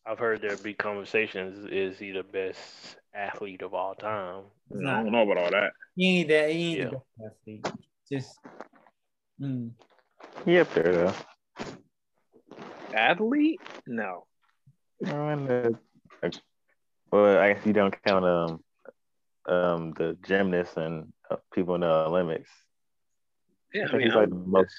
I've 0.07 0.19
heard 0.19 0.41
there 0.41 0.57
be 0.57 0.73
conversations: 0.73 1.69
is 1.71 1.99
he 1.99 2.13
the 2.13 2.23
best 2.23 2.97
athlete 3.13 3.61
of 3.61 3.75
all 3.75 3.95
time? 3.95 4.45
He's 4.73 4.81
I 4.89 5.03
don't 5.03 5.13
know 5.13 5.31
about 5.31 5.37
all 5.45 5.51
that. 5.51 5.73
He 5.95 6.21
ain't 6.21 6.29
that. 6.31 6.51
He 6.51 6.71
ain't 6.71 6.79
Yeah. 6.79 6.85
the 6.87 6.91
best 7.21 7.37
athlete. 7.37 7.67
Just. 8.11 8.39
mm. 9.39 9.71
He 10.47 10.59
up 10.59 10.73
there 10.73 10.93
though. 10.93 11.15
Athlete? 12.95 13.61
No. 13.87 14.25
Oh, 15.09 15.29
and 15.29 15.47
the- 15.47 15.79
like, 16.23 16.35
well, 17.13 17.39
I 17.39 17.53
guess 17.53 17.67
you 17.67 17.73
don't 17.73 17.95
count 18.05 18.25
um 18.25 18.61
um 19.47 19.93
the 19.97 20.17
gymnasts 20.27 20.77
and 20.77 21.13
uh, 21.31 21.37
people 21.53 21.75
in 21.77 21.83
the 21.83 21.89
Olympics. 21.89 22.51
Yeah, 23.73 23.87
I 23.89 23.93
I 23.95 23.97
mean, 23.97 24.07
he's 24.07 24.15
like 24.15 24.31
the 24.31 24.35
most 24.35 24.75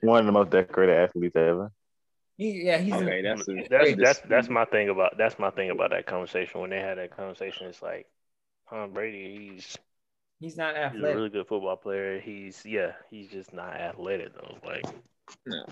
one 0.00 0.20
of 0.20 0.26
the 0.26 0.32
most 0.32 0.50
decorated 0.50 0.96
athletes 0.96 1.36
ever. 1.36 1.70
He, 2.36 2.64
yeah, 2.64 2.78
he's 2.78 2.94
a- 2.94 3.04
okay, 3.04 3.22
that's 3.22 3.48
a, 3.48 3.54
That's 3.70 3.94
that's 3.96 4.20
that's 4.28 4.48
my 4.48 4.64
thing 4.64 4.88
about 4.88 5.16
that's 5.16 5.38
my 5.38 5.50
thing 5.50 5.70
about 5.70 5.90
that 5.90 6.06
conversation. 6.06 6.60
When 6.60 6.70
they 6.70 6.80
had 6.80 6.98
that 6.98 7.16
conversation, 7.16 7.68
it's 7.68 7.82
like 7.82 8.06
Tom 8.68 8.92
Brady. 8.92 9.52
He's 9.54 9.78
he's 10.40 10.56
not 10.56 10.76
athletic. 10.76 11.06
he's 11.06 11.12
a 11.12 11.16
really 11.16 11.28
good 11.30 11.46
football 11.46 11.76
player. 11.76 12.20
He's 12.20 12.64
yeah, 12.64 12.92
he's 13.10 13.30
just 13.30 13.52
not 13.52 13.74
athletic 13.74 14.34
though. 14.34 14.58
Like 14.66 14.84
no. 15.46 15.64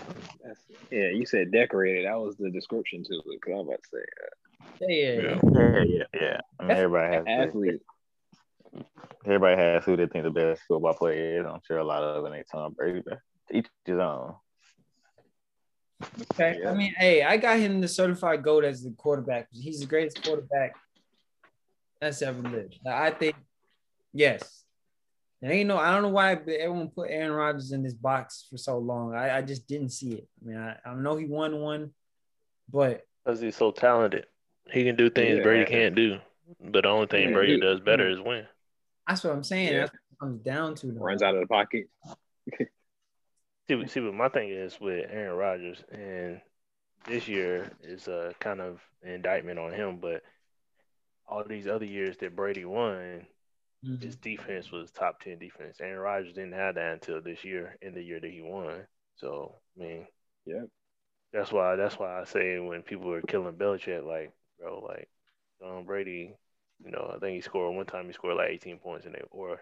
That's, 0.44 0.60
yeah, 0.90 1.08
you 1.08 1.26
said 1.26 1.50
decorated. 1.52 2.06
That 2.06 2.20
was 2.20 2.36
the 2.36 2.50
description 2.50 3.02
to 3.04 3.14
it. 3.14 3.42
Cause 3.42 3.52
I 3.52 3.56
was 3.56 3.66
about 3.66 3.82
to 3.82 3.88
say 3.92 3.98
Yeah, 3.98 4.41
yeah, 4.88 5.20
yeah. 5.20 5.40
Yeah, 5.52 5.84
yeah, 5.84 6.04
yeah. 6.14 6.40
I 6.58 6.62
mean, 6.62 6.76
everybody 6.76 7.14
has 7.14 7.24
athlete. 7.26 7.80
everybody 9.24 9.56
has 9.56 9.84
who 9.84 9.96
they 9.96 10.06
think 10.06 10.24
the 10.24 10.30
best 10.30 10.62
football 10.66 10.94
player 10.94 11.40
is. 11.40 11.46
I'm 11.46 11.60
sure 11.66 11.78
a 11.78 11.84
lot 11.84 12.02
of 12.02 12.24
it 12.24 12.36
ain't 12.36 12.46
Tom 12.50 12.72
Brady, 12.72 13.02
but 13.04 13.18
each 13.50 13.66
his 13.84 13.98
own. 13.98 14.34
Okay. 16.32 16.58
Yeah. 16.60 16.70
I 16.70 16.74
mean, 16.74 16.94
hey, 16.96 17.22
I 17.22 17.36
got 17.36 17.58
him 17.58 17.80
the 17.80 17.88
certified 17.88 18.42
GOAT 18.42 18.64
as 18.64 18.82
the 18.82 18.90
quarterback. 18.90 19.48
He's 19.52 19.80
the 19.80 19.86
greatest 19.86 20.24
quarterback 20.24 20.74
that's 22.00 22.22
ever 22.22 22.42
lived. 22.42 22.78
I 22.86 23.10
think, 23.10 23.36
yes. 24.12 24.64
There 25.40 25.50
ain't 25.50 25.68
no, 25.68 25.76
I 25.76 25.92
don't 25.92 26.02
know 26.02 26.08
why 26.08 26.32
everyone 26.32 26.88
put 26.88 27.10
Aaron 27.10 27.32
Rodgers 27.32 27.72
in 27.72 27.82
this 27.82 27.94
box 27.94 28.46
for 28.48 28.56
so 28.56 28.78
long. 28.78 29.14
I, 29.14 29.38
I 29.38 29.42
just 29.42 29.66
didn't 29.66 29.90
see 29.90 30.12
it. 30.12 30.28
I 30.40 30.48
mean, 30.48 30.58
I, 30.58 30.76
I 30.84 30.94
know 30.94 31.16
he 31.16 31.26
won 31.26 31.58
one, 31.58 31.90
but 32.72 33.02
because 33.24 33.40
he's 33.40 33.56
so 33.56 33.72
talented, 33.72 34.26
he 34.70 34.84
can 34.84 34.96
do 34.96 35.10
things 35.10 35.38
Yeah. 35.38 35.42
Brady 35.42 35.70
can't 35.70 35.94
do. 35.94 36.18
But 36.60 36.82
the 36.82 36.88
only 36.88 37.06
thing 37.06 37.28
Yeah, 37.28 37.34
Brady 37.34 37.54
he- 37.54 37.60
does 37.60 37.80
better 37.80 38.08
is 38.08 38.20
win. 38.20 38.46
that's 39.06 39.24
what 39.24 39.32
I'm 39.32 39.42
saying. 39.44 39.72
Yeah. 39.72 39.80
That's 39.80 39.92
what 39.92 40.00
it 40.12 40.18
comes 40.20 40.40
down 40.42 40.74
to. 40.76 40.86
though. 40.92 41.00
Runs 41.00 41.22
out 41.22 41.34
of 41.34 41.40
the 41.40 41.46
pocket. 41.46 41.88
See, 43.68 43.76
what- 43.76 43.90
see 43.90 44.00
what 44.00 44.14
my 44.14 44.28
thing 44.28 44.50
is 44.50 44.78
with 44.80 45.06
Aaron 45.10 45.36
Rodgers, 45.36 45.82
and 45.90 46.40
this 47.06 47.28
year 47.28 47.70
is 47.82 48.08
a 48.08 48.34
kind 48.40 48.60
of 48.60 48.80
indictment 49.02 49.58
on 49.58 49.72
him. 49.72 49.98
But 49.98 50.22
all 51.28 51.44
these 51.44 51.66
other 51.68 51.84
years 51.84 52.16
that 52.18 52.34
Brady 52.36 52.64
won, 52.64 53.26
Mhm. 53.84 54.02
his 54.02 54.16
defense 54.16 54.70
was 54.72 54.90
top 54.90 55.20
ten 55.20 55.38
defense. 55.38 55.80
Aaron 55.80 56.00
Rodgers 56.00 56.34
didn't 56.34 56.52
have 56.52 56.74
that 56.74 56.92
until 56.94 57.20
this 57.22 57.44
year, 57.44 57.76
in 57.82 57.94
the 57.94 58.02
year 58.02 58.20
that 58.20 58.30
he 58.30 58.42
won. 58.42 58.86
So 59.16 59.60
I 59.76 59.80
mean, 59.80 60.06
yeah, 60.44 60.64
that's 61.32 61.52
why 61.52 61.76
that's 61.76 61.98
why 61.98 62.20
I 62.20 62.24
say 62.24 62.58
when 62.58 62.82
people 62.82 63.12
are 63.12 63.22
killing 63.22 63.54
Belichick, 63.54 64.04
like 64.04 64.32
bro, 64.62 64.78
like 64.80 65.08
Tom 65.60 65.84
Brady, 65.84 66.34
you 66.84 66.90
know, 66.90 67.12
I 67.14 67.18
think 67.18 67.34
he 67.34 67.40
scored 67.40 67.74
one 67.74 67.86
time 67.86 68.06
he 68.06 68.12
scored 68.12 68.36
like 68.36 68.50
18 68.50 68.78
points 68.78 69.06
and 69.06 69.14
they 69.14 69.22
or 69.30 69.52
I 69.54 69.56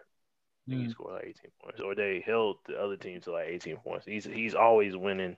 think 0.70 0.82
he 0.82 0.89
Mm. 0.89 0.90
scored 0.93 1.14
like 1.14 1.24
18 1.24 1.51
points, 1.62 1.81
or 1.81 1.94
they 1.94 2.22
held 2.24 2.59
the 2.66 2.81
other 2.81 2.97
team 2.97 3.20
to 3.22 3.32
like 3.32 3.48
18 3.48 3.77
points. 3.78 4.06
He's 4.06 4.24
he's 4.24 4.55
always 4.55 4.97
winning. 4.97 5.36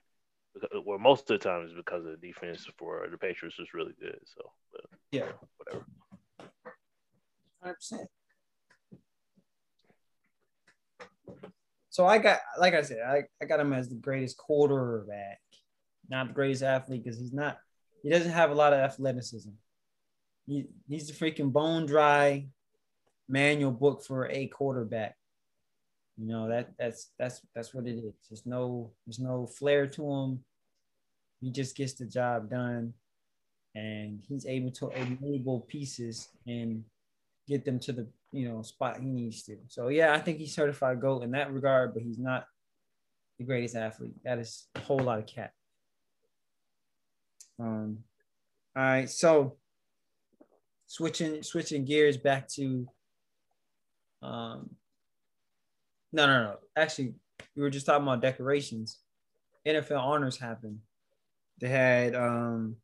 because- 0.53 0.83
Well, 0.85 0.99
most 0.99 1.21
of 1.31 1.39
the 1.39 1.49
time 1.49 1.65
is 1.65 1.73
because 1.73 2.03
the 2.03 2.17
defense 2.17 2.67
for 2.77 3.07
the 3.09 3.17
Patriots 3.17 3.57
is 3.57 3.73
really 3.73 3.93
good. 3.99 4.19
So, 4.25 4.51
but, 4.71 4.85
Yeah. 5.11 5.31
whatever. 5.57 5.85
Hundred 7.61 7.73
percent. 7.75 8.09
So 11.89 12.05
I 12.05 12.17
got, 12.17 12.39
like 12.59 12.73
I 12.73 12.81
said, 12.81 12.99
I, 13.01 13.23
I 13.41 13.45
got 13.45 13.59
him 13.59 13.71
as 13.73 13.87
the 13.89 13.95
greatest 13.95 14.35
quarterback, 14.37 15.39
not 16.09 16.27
the 16.27 16.33
greatest 16.33 16.63
athlete 16.63 17.03
because 17.03 17.19
he's 17.19 17.33
not. 17.33 17.59
He 18.03 18.09
doesn't 18.09 18.31
have 18.31 18.51
a 18.51 18.55
lot 18.55 18.73
of 18.73 18.79
athleticism. 18.79 19.49
He, 20.45 20.65
he's 20.87 21.07
the 21.07 21.13
freaking 21.13 21.51
bone 21.51 21.85
dry 21.85 22.47
manual 23.29 23.71
book 23.71 24.03
for 24.03 24.29
a 24.29 24.47
quarterback. 24.47 25.15
You 26.17 26.27
know 26.27 26.47
that 26.49 26.73
that's 26.77 27.09
that's 27.17 27.41
that's 27.55 27.73
what 27.73 27.87
it 27.87 27.95
is. 27.95 28.13
There's 28.29 28.45
no 28.45 28.91
there's 29.07 29.19
no 29.19 29.47
flair 29.47 29.87
to 29.87 30.11
him. 30.11 30.39
He 31.41 31.49
just 31.49 31.75
gets 31.75 31.93
the 31.93 32.05
job 32.05 32.49
done, 32.49 32.93
and 33.73 34.21
he's 34.27 34.45
able 34.45 34.71
to 34.71 34.89
enable 34.89 35.61
pieces 35.61 36.29
and 36.45 36.83
get 37.47 37.65
them 37.65 37.79
to 37.79 37.93
the 37.93 38.07
you 38.31 38.47
know 38.47 38.61
spot 38.61 38.99
he 38.99 39.07
needs 39.07 39.43
to. 39.43 39.57
So 39.69 39.87
yeah, 39.87 40.13
I 40.13 40.19
think 40.19 40.37
he's 40.37 40.53
certified 40.53 41.01
GOAT 41.01 41.23
in 41.23 41.31
that 41.31 41.51
regard, 41.51 41.93
but 41.93 42.03
he's 42.03 42.19
not 42.19 42.45
the 43.39 43.45
greatest 43.45 43.75
athlete. 43.75 44.13
That 44.23 44.37
is 44.37 44.67
a 44.75 44.81
whole 44.81 44.99
lot 44.99 45.19
of 45.19 45.25
cat. 45.25 45.53
Um, 47.59 47.99
all 48.75 48.83
right, 48.83 49.09
so 49.09 49.57
switching 50.87 51.41
switching 51.41 51.85
gears 51.85 52.17
back 52.17 52.47
to 52.47 52.85
um 54.21 54.69
no 56.11 56.27
no 56.27 56.43
no. 56.43 56.55
Actually 56.75 57.15
we 57.55 57.61
were 57.61 57.69
just 57.69 57.85
talking 57.85 58.03
about 58.03 58.21
decorations. 58.21 58.99
Nfl 59.67 59.99
honors 59.99 60.37
happened. 60.37 60.79
They 61.59 61.69
had 61.69 62.15
um 62.15 62.75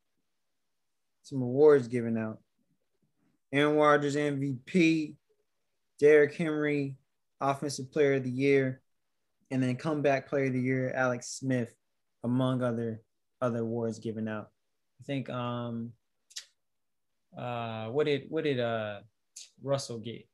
some 1.24 1.42
awards 1.42 1.88
given 1.88 2.18
out. 2.18 2.40
Aaron 3.52 3.76
rodgers 3.76 4.16
mvp 4.16 5.16
Derrick 6.00 6.36
henry 6.36 6.98
offensive 7.42 7.92
player 7.92 8.14
of 8.14 8.24
the 8.24 8.30
year 8.30 8.82
and 9.52 9.62
then 9.62 9.76
comeback 9.76 10.28
player 10.28 10.46
of 10.46 10.54
the 10.54 10.62
year 10.62 10.94
alex 10.94 11.28
smith 11.40 11.74
among 12.24 12.62
other 12.62 13.02
other 13.42 13.60
awards 13.60 13.98
given 13.98 14.28
out 14.28 14.50
i 15.00 15.04
think 15.06 15.30
um 15.30 15.92
uh 17.38 17.88
what 17.88 18.06
did 18.06 18.26
what 18.30 18.44
did 18.44 18.60
uh 18.60 19.00
russell 19.64 20.00
get 20.00 20.26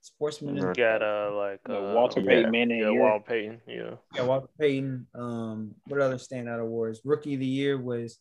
sportsman 0.00 0.56
of 0.58 0.62
the 0.62 0.68
Mhm. 0.72 0.76
Got 0.76 1.02
uh 1.02 1.34
like 1.36 1.60
The 1.64 1.78
uh, 1.78 1.94
Walter. 1.94 2.22
Payton 2.22 2.50
Man 2.50 2.70
of 2.72 2.78
yeah, 2.78 2.84
the 2.86 2.94
Walt 2.94 3.26
Payton, 3.26 3.60
yeah. 3.68 3.94
Yeah, 4.14 4.22
Walter 4.24 4.48
Payton. 4.58 5.06
Um, 5.14 5.74
what 5.86 6.00
other 6.00 6.16
standout 6.16 6.60
awards? 6.60 7.00
Rookie 7.04 7.34
of 7.34 7.40
the 7.40 7.46
year 7.46 7.78
was 7.80 8.18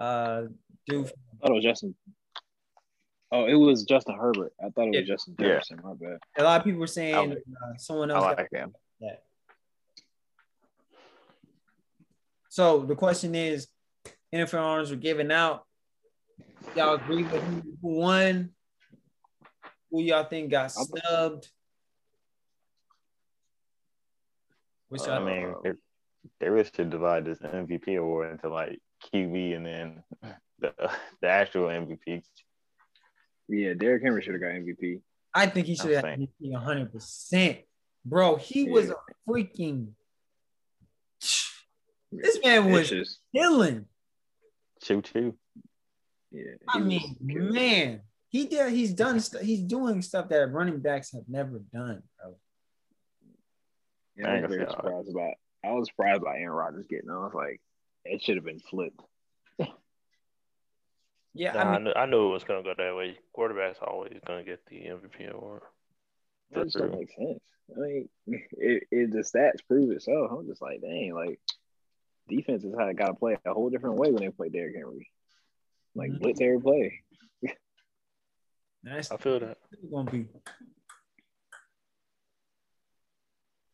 uh 0.00 0.42
dude. 0.88 1.06
I 1.06 1.10
thought 1.40 1.50
it 1.50 1.54
was 1.54 1.62
Justin. 1.64 1.94
Oh, 3.30 3.46
it 3.46 3.54
was 3.54 3.84
Justin 3.84 4.16
Herbert. 4.16 4.52
I 4.60 4.70
thought 4.70 4.86
it 4.86 4.90
was 4.90 4.96
Yeah. 4.96 5.02
Justin 5.02 5.34
Yeah. 5.38 5.46
Jefferson. 5.48 5.80
My 5.84 5.94
bad. 5.94 6.18
A 6.36 6.42
lot 6.42 6.60
of 6.60 6.64
people 6.64 6.80
were 6.80 6.86
saying 6.88 7.14
I 7.14 7.20
uh, 7.34 7.74
someone 7.78 8.10
else 8.10 8.24
got 8.24 8.38
like 8.38 8.50
him. 8.52 8.74
that. 9.00 9.22
So 12.48 12.80
the 12.80 12.94
question 12.96 13.34
is, 13.34 13.66
NFL 14.34 14.60
honors 14.60 14.90
were 14.90 14.96
given 14.96 15.30
out. 15.30 15.64
Y'all 16.74 16.94
agree 16.94 17.22
with 17.22 17.42
who, 17.42 17.62
who 17.82 17.88
won? 17.98 18.50
Who 19.90 20.02
y'all 20.02 20.24
think 20.24 20.50
got 20.50 20.72
snubbed? 20.72 21.48
Which 24.88 25.08
I 25.08 25.18
mean, 25.20 25.54
they, 25.62 25.70
they 26.40 26.48
really 26.48 26.68
should 26.74 26.90
divide 26.90 27.24
this 27.24 27.38
MVP 27.38 27.98
award 27.98 28.32
into 28.32 28.48
like 28.48 28.80
QB 29.12 29.56
and 29.56 29.66
then 29.66 30.02
the 30.58 30.72
the 31.20 31.28
actual 31.28 31.68
MVP. 31.68 32.22
Yeah, 33.48 33.74
Derrick 33.74 34.02
Henry 34.02 34.22
should 34.22 34.34
have 34.34 34.40
got 34.40 34.52
MVP. 34.52 35.00
I 35.32 35.46
think 35.46 35.66
he 35.66 35.76
should 35.76 35.90
have 35.90 36.04
I'm 36.04 36.20
MVP 36.20 36.52
100 36.52 36.92
percent, 36.92 37.58
bro. 38.04 38.36
He 38.36 38.68
was 38.68 38.90
a 38.90 38.96
freaking. 39.28 39.88
This 42.10 42.38
man 42.44 42.70
was 42.70 42.90
It's 42.90 43.18
killing. 43.34 43.86
Choo 44.84 45.02
choo. 45.02 45.34
yeah. 46.30 46.42
I 46.68 46.78
mean, 46.78 47.16
killing. 47.26 47.52
man, 47.52 48.00
he 48.28 48.46
did. 48.46 48.72
He's 48.72 48.92
done. 48.92 49.18
St- 49.20 49.42
he's 49.42 49.62
doing 49.62 50.02
stuff 50.02 50.28
that 50.28 50.52
running 50.52 50.80
backs 50.80 51.12
have 51.12 51.24
never 51.28 51.58
done, 51.72 52.02
bro. 52.20 52.36
Yeah, 54.16 54.28
I 54.28 54.36
I 54.36 54.40
was 54.42 54.50
very 54.54 54.70
surprised 54.70 55.08
about. 55.08 55.34
I 55.64 55.72
was 55.72 55.88
surprised 55.88 56.22
by 56.22 56.36
Aaron 56.36 56.50
Rodgers 56.50 56.86
getting. 56.88 57.10
I 57.10 57.16
was 57.16 57.32
like, 57.34 57.60
it 58.04 58.22
should 58.22 58.36
have 58.36 58.44
been 58.44 58.60
flipped. 58.60 59.00
Yeah, 61.36 61.52
Nah, 61.52 61.62
I, 61.62 61.74
I 61.74 61.78
knew, 61.78 61.92
I 61.96 62.06
knew 62.06 62.28
it 62.28 62.32
was 62.32 62.44
gonna 62.44 62.62
go 62.62 62.74
that 62.78 62.96
way. 62.96 63.18
Quarterbacks 63.36 63.82
always 63.82 64.20
gonna 64.24 64.44
get 64.44 64.64
the 64.66 64.76
MVP 64.76 65.32
award. 65.34 65.62
That 66.52 66.66
just 66.66 66.78
don't 66.78 66.96
make 66.96 67.10
sense. 67.10 67.40
I 67.76 67.80
mean, 67.80 68.08
it, 68.52 68.84
it 68.92 69.10
the 69.10 69.18
stats 69.18 69.66
prove 69.66 69.90
it. 69.90 70.02
So 70.02 70.12
I'm 70.12 70.46
just 70.46 70.62
like, 70.62 70.80
dang, 70.80 71.12
like 71.12 71.40
defenses 72.28 72.74
had 72.78 72.96
got 72.96 73.06
to 73.08 73.14
play 73.14 73.36
a 73.44 73.52
whole 73.52 73.70
different 73.70 73.96
way 73.96 74.10
when 74.10 74.22
they 74.22 74.30
play 74.30 74.48
Derrick 74.48 74.76
Henry. 74.76 75.10
Like 75.94 76.10
Mhm. 76.10 76.20
blitz 76.20 76.40
every 76.40 76.60
play. 76.60 77.00
that's 78.82 79.10
I 79.10 79.16
feel 79.16 79.40
that. 79.40 79.58
It's 79.72 79.90
gonna 79.90 80.10
be. 80.10 80.28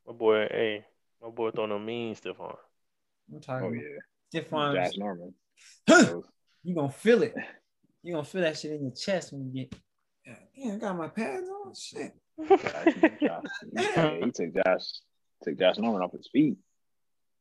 My 0.07 0.13
boy, 0.13 0.47
hey, 0.51 0.85
my 1.23 1.31
boy 1.31 1.51
throwing 1.51 1.71
them 1.71 1.85
mean 1.85 2.15
stuff 2.15 2.41
on. 2.41 2.57
I'm 3.33 3.41
talking. 3.41 3.69
Oh 3.69 3.73
yeah, 3.73 3.99
stiff 4.29 4.53
arms. 4.53 4.77
Josh 4.77 4.99
Norman. 4.99 5.35
you 6.63 6.75
gonna 6.75 6.91
feel 6.91 7.23
it. 7.23 7.35
You 8.03 8.15
gonna 8.15 8.25
feel 8.25 8.41
that 8.41 8.57
shit 8.57 8.71
in 8.73 8.81
your 8.85 8.93
chest 8.95 9.31
when 9.31 9.45
you 9.53 9.67
get. 9.67 9.75
Yeah, 10.55 10.73
I 10.73 10.77
got 10.79 10.97
my 10.97 11.09
pads 11.09 11.47
on. 11.51 11.75
Shit. 11.75 12.15
Josh, 12.49 12.95
yeah, 13.73 14.25
he 14.25 14.31
took 14.31 14.55
Josh 14.55 14.85
took 15.43 15.59
Josh 15.59 15.77
Norman 15.77 16.01
off 16.01 16.13
his 16.13 16.27
feet. 16.33 16.57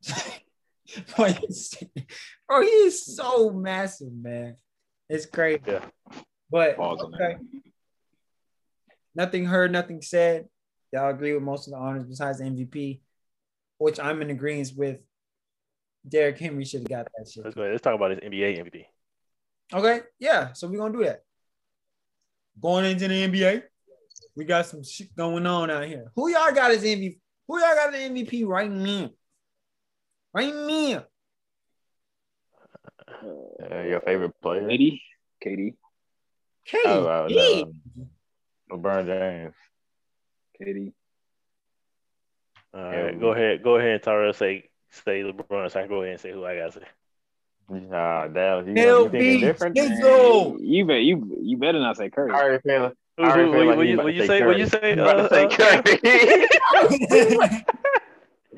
Bro, 1.16 2.62
he 2.62 2.68
is 2.68 3.06
so 3.16 3.52
massive, 3.52 4.14
man. 4.14 4.56
It's 5.10 5.26
crazy. 5.26 5.62
Yeah. 5.68 5.86
But 6.50 6.80
okay. 6.80 7.38
Nothing 9.16 9.46
heard, 9.46 9.72
nothing 9.72 10.02
said. 10.02 10.48
Y'all 10.92 11.10
agree 11.10 11.34
with 11.34 11.44
most 11.44 11.68
of 11.68 11.74
the 11.74 11.80
honors 11.80 12.06
besides 12.06 12.40
the 12.40 12.46
MVP, 12.46 13.02
which 13.78 14.00
I'm 14.00 14.22
in 14.22 14.30
agreement 14.30 14.72
with. 14.76 14.98
Derrick 16.08 16.40
Henry 16.40 16.64
should 16.64 16.82
have 16.82 16.90
got 16.90 17.08
that 17.18 17.30
shit. 17.30 17.44
Let's 17.44 17.56
go. 17.56 17.62
Ahead. 17.62 17.74
Let's 17.74 17.84
talk 17.84 17.94
about 17.94 18.12
his 18.12 18.20
NBA 18.20 18.58
MVP. 18.58 18.86
Okay, 19.74 20.02
yeah. 20.18 20.54
So 20.54 20.68
we're 20.68 20.80
gonna 20.80 20.98
do 20.98 21.04
that. 21.04 21.22
Going 22.60 22.86
into 22.86 23.08
the 23.08 23.28
NBA, 23.28 23.64
we 24.36 24.46
got 24.46 24.66
some 24.66 24.84
shit 24.84 25.14
going 25.16 25.46
on 25.46 25.70
out 25.70 25.86
here. 25.86 26.12
Who 26.16 26.30
y'all 26.30 26.54
got 26.54 26.72
as 26.72 26.84
MVP? 26.84 27.20
Who 27.48 27.60
y'all 27.60 27.76
got 27.76 27.94
an 27.94 28.16
MVP 28.16 28.48
right 28.48 28.72
now? 28.72 29.10
Right 30.34 30.54
now. 30.54 31.06
Uh, 33.10 33.82
your 33.82 34.00
favorite 34.02 34.40
player? 34.42 34.62
KD, 34.62 35.02
KD, 35.44 35.74
KD. 36.68 36.86
Oh, 36.86 37.08
uh, 37.08 37.28
no. 37.30 37.74
LeBron 38.72 39.06
James. 39.08 39.56
KD. 40.62 40.94
All 42.74 42.82
right, 42.82 42.94
Yeah, 42.94 43.02
right, 43.06 43.16
we- 43.16 43.20
go 43.20 43.32
ahead. 43.34 43.64
Go 43.64 43.76
ahead, 43.78 44.04
Tara. 44.04 44.34
Say 44.34 44.70
say 44.92 45.24
LeBron. 45.24 45.72
So 45.72 45.80
I 45.80 45.84
can 45.84 45.90
go 45.90 46.02
ahead 46.02 46.12
and 46.12 46.22
say 46.22 46.32
who 46.32 46.46
I 46.46 46.58
gotta 46.58 46.72
say. 46.74 46.86
Nah, 47.70 48.28
Dallas. 48.28 48.68
You, 48.68 48.74
you 48.74 49.10
thinking 49.10 49.42
different? 49.42 49.76
Let's 49.76 49.90
Man. 49.90 50.58
You 50.60 50.86
bet 50.86 51.02
you 51.02 51.38
you 51.42 51.58
better 51.58 51.80
not 51.80 51.98
say 51.98 52.10
Curry. 52.10 52.32
I 52.32 52.42
already 52.42 52.62
feel. 52.62 52.92
Who, 53.18 53.24
I 53.24 53.32
already 53.32 53.44
who, 53.46 53.52
feel 53.54 53.66
what, 53.66 53.78
you 53.80 53.84
you, 53.84 53.98
what 53.98 54.14
you 54.14 54.22
say 54.22 54.28
say? 54.28 54.46
What 54.46 54.60
you 54.60 54.68
say? 54.68 54.96
You 54.96 55.28
say 55.28 55.48
Curry. 57.10 57.60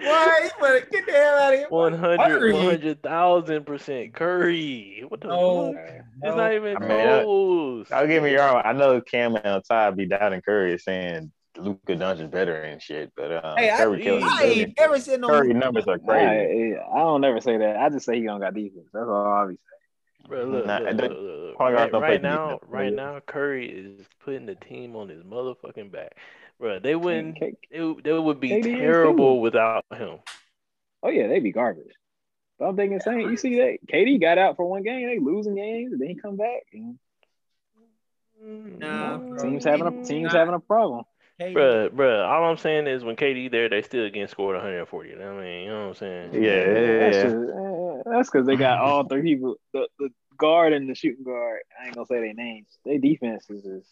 Why? 0.01 0.41
You 0.43 0.49
better 0.61 0.87
get 0.91 1.05
the 1.05 1.11
hell 1.11 1.39
out 1.39 1.53
of 1.53 1.59
here. 1.59 1.67
100, 1.69 2.53
100,000 2.53 3.65
percent 3.65 4.13
Curry. 4.13 5.03
What 5.07 5.21
the 5.21 5.27
No. 5.27 5.73
fuck? 5.73 5.81
It's 5.85 6.05
No. 6.23 6.35
not 6.35 6.53
even 6.53 6.77
I 6.77 6.79
mean, 6.79 6.91
I- 6.91 7.23
close. 7.23 7.89
Don't 7.89 8.07
get 8.07 8.23
me 8.23 8.35
wrong. 8.35 8.61
I 8.65 8.73
know 8.73 9.01
Cam 9.01 9.35
and 9.35 9.63
Ty 9.63 9.91
be 9.91 10.07
doubting 10.07 10.41
Curry 10.41 10.77
saying 10.77 11.31
Luka 11.57 11.95
Doncic 11.95 12.31
better 12.31 12.55
and 12.61 12.81
shit, 12.81 13.11
but 13.15 13.43
um, 13.45 13.57
Hey, 13.57 13.69
I, 13.71 13.77
Curry 13.77 14.01
kills 14.01 14.23
I 14.25 14.43
ain't 14.45 14.79
never 14.79 14.99
said 14.99 15.21
no. 15.21 15.27
Curry 15.27 15.53
numbers 15.53 15.85
are 15.87 15.99
crazy. 15.99 16.75
I, 16.75 16.79
I 16.93 16.97
don't 16.99 17.21
never 17.21 17.41
say 17.41 17.57
that. 17.57 17.77
I 17.77 17.89
just 17.89 18.05
say 18.05 18.17
he 18.19 18.23
don't 18.25 18.39
got 18.39 18.53
defense. 18.53 18.87
That's 18.93 19.07
all 19.07 19.25
I 19.25 19.45
be 19.47 19.55
saying. 19.55 20.29
Bro, 20.29 20.43
look, 20.45 20.65
Nah, 20.67 20.77
look, 20.77 20.91
look, 20.93 21.01
look, 21.11 21.19
look. 21.19 21.57
point 21.57 21.75
guards 21.75 21.93
Right, 21.93 22.01
right 22.01 22.21
now, 22.21 22.45
defense, 22.53 22.61
right 22.69 22.93
now, 22.93 23.19
Curry 23.25 23.67
is 23.69 24.05
putting 24.23 24.45
the 24.45 24.55
team 24.55 24.95
on 24.95 25.09
his 25.09 25.23
motherfucking 25.23 25.91
back, 25.91 26.15
bro. 26.61 26.79
They 26.79 26.95
wouldn't. 26.95 27.37
K- 27.37 27.55
They, 27.69 27.93
they 28.03 28.13
would 28.13 28.39
be 28.39 28.51
KD 28.51 28.77
terrible 28.77 29.41
without 29.41 29.83
him. 29.93 30.19
Oh 31.03 31.09
yeah, 31.09 31.27
they'd 31.27 31.39
be 31.39 31.51
garbage. 31.51 31.93
But 32.57 32.65
I'm 32.69 32.75
thinking, 32.75 32.99
saying 32.99 33.29
you 33.29 33.37
see 33.37 33.55
that 33.57 33.79
KD 33.91 34.21
got 34.21 34.37
out 34.37 34.55
for 34.55 34.65
one 34.65 34.83
game, 34.83 35.07
they 35.07 35.19
losing 35.19 35.55
games, 35.55 35.91
and 35.91 35.99
then 35.99 36.07
he 36.09 36.15
come 36.15 36.37
back. 36.37 36.61
And, 36.71 36.97
Nah, 38.79 39.19
you 39.19 39.35
know, 39.35 39.41
teams 39.41 39.63
having 39.63 39.87
a 39.87 39.91
teams 40.05 40.31
not- 40.31 40.33
having 40.39 40.53
a 40.53 40.59
problem. 40.59 41.03
KD, 41.39 41.53
Bruh, 41.55 41.89
bruh, 41.89 42.27
all 42.27 42.43
I'm 42.51 42.57
saying 42.57 42.85
is 42.85 43.03
when 43.03 43.15
KD 43.15 43.49
there, 43.49 43.67
they 43.67 43.81
still 43.81 44.07
getting 44.09 44.27
scored 44.27 44.55
140. 44.55 45.09
You 45.09 45.15
know 45.17 45.33
what 45.33 45.41
I 45.41 45.45
mean, 45.45 45.63
you 45.63 45.69
know 45.69 45.79
what 45.81 45.87
I'm 45.87 45.93
saying? 45.95 46.33
Yeah, 46.35 46.41
yeah, 46.41 46.97
That's 46.99 47.17
yeah. 47.23 47.29
eh, 47.29 48.01
that's 48.05 48.29
because 48.29 48.45
they 48.45 48.55
got 48.57 48.77
all 48.77 49.05
three 49.07 49.23
people, 49.23 49.55
the, 49.73 49.87
the 49.97 50.09
guard 50.37 50.73
and 50.73 50.87
the 50.87 50.93
shooting 50.93 51.23
guard. 51.23 51.61
I 51.81 51.87
ain't 51.87 51.95
gonna 51.95 52.05
say 52.05 52.19
their 52.19 52.33
names. 52.35 52.67
Their 52.85 52.99
defense 52.99 53.49
is 53.49 53.63
just, 53.63 53.89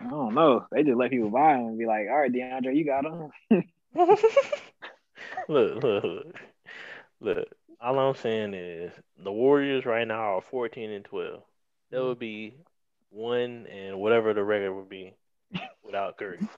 I 0.00 0.08
don't 0.08 0.34
know. 0.34 0.66
They 0.70 0.82
just 0.82 0.96
let 0.96 1.10
people 1.10 1.30
buy 1.30 1.54
them 1.54 1.66
and 1.66 1.78
be 1.78 1.86
like, 1.86 2.06
all 2.10 2.20
right, 2.20 2.32
DeAndre, 2.32 2.76
you 2.76 2.84
got 2.84 3.04
them. 3.04 3.30
look, 5.48 5.82
look, 5.82 6.04
look, 6.04 6.34
look. 7.20 7.48
All 7.80 7.98
I'm 7.98 8.14
saying 8.14 8.54
is 8.54 8.92
the 9.22 9.32
Warriors 9.32 9.84
right 9.84 10.06
now 10.06 10.36
are 10.38 10.42
14 10.42 10.90
and 10.90 11.04
12. 11.04 11.42
That 11.90 12.02
would 12.02 12.18
be 12.18 12.54
one 13.10 13.66
and 13.66 13.98
whatever 14.00 14.34
the 14.34 14.42
record 14.42 14.74
would 14.74 14.88
be 14.88 15.14
without 15.84 16.18
Curry. 16.18 16.40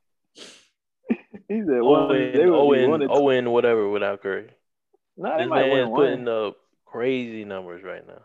He 1.48 1.60
said, 1.60 1.80
one, 1.80 2.10
and, 2.16 2.34
they 2.34 2.46
would 2.46 2.76
be 2.76 2.86
one 2.88 3.02
and 3.02 3.10
oh, 3.10 3.50
whatever 3.50 3.88
without 3.88 4.20
Curry. 4.20 4.48
No, 5.16 5.30
they 5.36 5.44
This 5.44 5.48
might 5.48 5.68
man 5.68 5.70
win 5.70 5.78
is 5.78 5.88
one. 5.88 6.00
putting 6.00 6.28
up 6.28 6.56
crazy 6.84 7.44
numbers 7.44 7.84
right 7.84 8.04
now. 8.04 8.22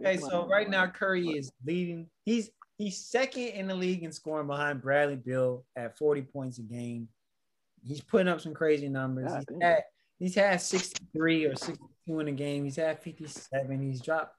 Okay, 0.00 0.16
so 0.16 0.48
right 0.48 0.68
now 0.68 0.88
Curry 0.88 1.28
is 1.28 1.52
leading. 1.64 2.08
He's 2.24 2.50
he's 2.82 3.06
second 3.06 3.42
in 3.48 3.66
the 3.66 3.74
league 3.74 4.02
in 4.02 4.12
scoring 4.12 4.46
behind 4.46 4.82
Bradley 4.82 5.16
Beal 5.16 5.64
at 5.76 5.96
40 5.98 6.22
points 6.22 6.58
a 6.58 6.62
game. 6.62 7.08
He's 7.84 8.00
putting 8.00 8.28
up 8.28 8.40
some 8.40 8.54
crazy 8.54 8.88
numbers. 8.88 9.30
God 9.30 9.44
He's 9.48 9.62
had, 9.62 9.82
he's 10.18 10.34
had 10.34 10.60
63 10.60 11.44
or 11.46 11.54
62 11.56 12.20
in 12.20 12.28
a 12.28 12.32
game. 12.32 12.64
He's 12.64 12.76
had 12.76 13.00
57. 13.02 13.80
He's 13.82 14.00
dropped. 14.00 14.36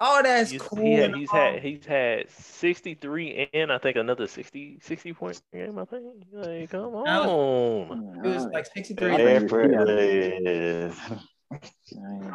All 0.00 0.22
that's 0.22 0.50
He's, 0.52 0.62
cool. 0.62 0.80
he 0.80 0.92
had, 0.92 1.10
and 1.10 1.16
he's 1.16 1.28
all. 1.32 1.36
had 1.54 1.60
he's 1.60 1.84
had 1.84 2.30
63 2.30 3.50
and 3.52 3.72
I 3.72 3.78
think 3.78 3.96
another 3.96 4.28
60 4.28 4.78
60 4.80 5.12
point 5.12 5.42
game. 5.52 5.76
I 5.76 5.84
think. 5.86 6.04
Like, 6.32 6.70
come 6.70 6.92
That 7.04 7.26
on. 7.26 8.20
It 8.24 8.28
was 8.28 8.44
like 8.46 8.66
63. 8.66 9.10
I 9.10 9.16
think 9.16 9.42
Effortless. 9.42 10.96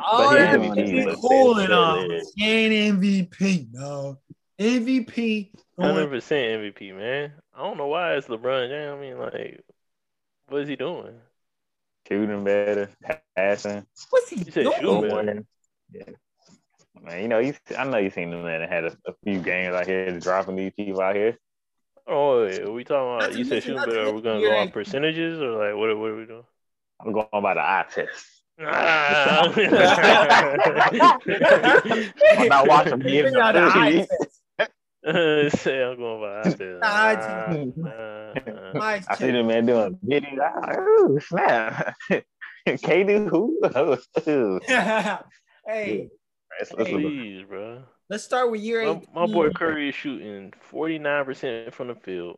all 0.06 0.32
but 0.32 0.40
he 0.40 0.46
that 0.46 0.62
doing 0.62 0.78
is 0.78 1.06
defense. 1.06 1.20
cool 1.22 1.60
and 1.60 1.72
all. 1.74 2.06
He 2.36 2.50
ain't 2.50 3.00
MVP, 3.02 3.68
no. 3.72 4.18
MVP. 4.60 5.52
Hundred 5.80 6.10
percent 6.10 6.62
MVP, 6.62 6.96
man. 6.96 7.34
I 7.56 7.60
don't 7.64 7.78
know 7.78 7.88
why 7.88 8.14
it's 8.16 8.28
LeBron 8.28 8.70
James. 8.70 8.94
I 8.94 9.00
mean, 9.02 9.18
like, 9.18 9.62
what 10.48 10.62
is 10.62 10.68
he 10.68 10.76
doing? 10.76 11.16
Shooting 12.08 12.44
better, 12.44 12.90
passing, 13.36 13.86
what's 14.10 14.30
he 14.30 14.38
You 14.44 14.52
said 14.52 14.66
doing? 14.82 15.10
shooting 15.10 15.46
Yeah. 15.92 16.04
Man, 17.02 17.22
you 17.22 17.28
know, 17.28 17.40
you, 17.40 17.54
I 17.78 17.84
know 17.86 17.98
you 17.98 18.10
seen 18.10 18.30
the 18.30 18.38
man 18.38 18.60
that 18.62 18.70
had 18.70 18.86
a, 18.86 18.96
a 19.08 19.14
few 19.24 19.40
games 19.42 19.74
out 19.74 19.88
here 19.88 20.20
dropping 20.20 20.56
these 20.58 20.72
people 20.76 21.02
out 21.02 21.16
here. 21.16 21.38
Oh, 22.06 22.44
wait, 22.46 22.60
are 22.62 22.72
we 22.72 22.84
talking 22.84 23.16
about? 23.16 23.32
to 23.32 23.38
You 23.38 23.46
said 23.46 23.64
shooting 23.64 23.80
better. 23.84 24.02
Are 24.02 24.06
we 24.08 24.22
mention 24.22 24.24
gonna 24.24 24.42
go 24.42 24.56
on 24.58 24.70
percentages 24.72 25.40
or 25.42 25.52
like 25.52 25.76
what? 25.80 25.90
are- 25.90 25.98
What 25.98 26.12
are 26.12 26.18
we 26.18 26.26
doing? 26.26 26.44
I'm 27.00 27.12
going 27.14 27.28
by 27.32 27.54
the 27.54 27.62
eye 27.62 27.86
test. 27.90 28.26
I'm 32.38 32.48
not 32.48 32.68
watching 32.68 33.00
games. 33.00 33.34
Say 35.06 35.84
I'm 35.84 35.98
going 35.98 36.22
by 36.22 36.40
eye 36.40 36.44
test. 36.44 36.62
Eye 36.82 37.16
uh, 37.16 37.86
uh. 37.88 39.02
I 39.10 39.16
see 39.18 39.32
the 39.32 39.44
man 39.44 39.66
doing 39.66 40.00
videos. 40.06 40.40
I 40.40 40.56
was 40.60 40.68
like, 40.68 40.80
Ooh, 40.80 41.20
snap. 41.20 41.96
KD 42.68 43.30
who? 43.30 43.60
Hey, 45.66 46.10
Let's, 46.60 46.72
let's. 46.74 46.90
Please, 46.90 47.44
bro. 47.48 47.84
let's 48.10 48.24
start 48.24 48.52
with 48.52 48.62
year 48.62 48.84
My, 48.86 48.92
eight. 48.92 49.08
my 49.14 49.26
boy 49.26 49.50
Curry 49.50 49.90
is 49.90 49.96
shooting 49.96 50.54
49% 50.72 51.74
from 51.74 51.88
the 51.88 51.96
field, 51.96 52.38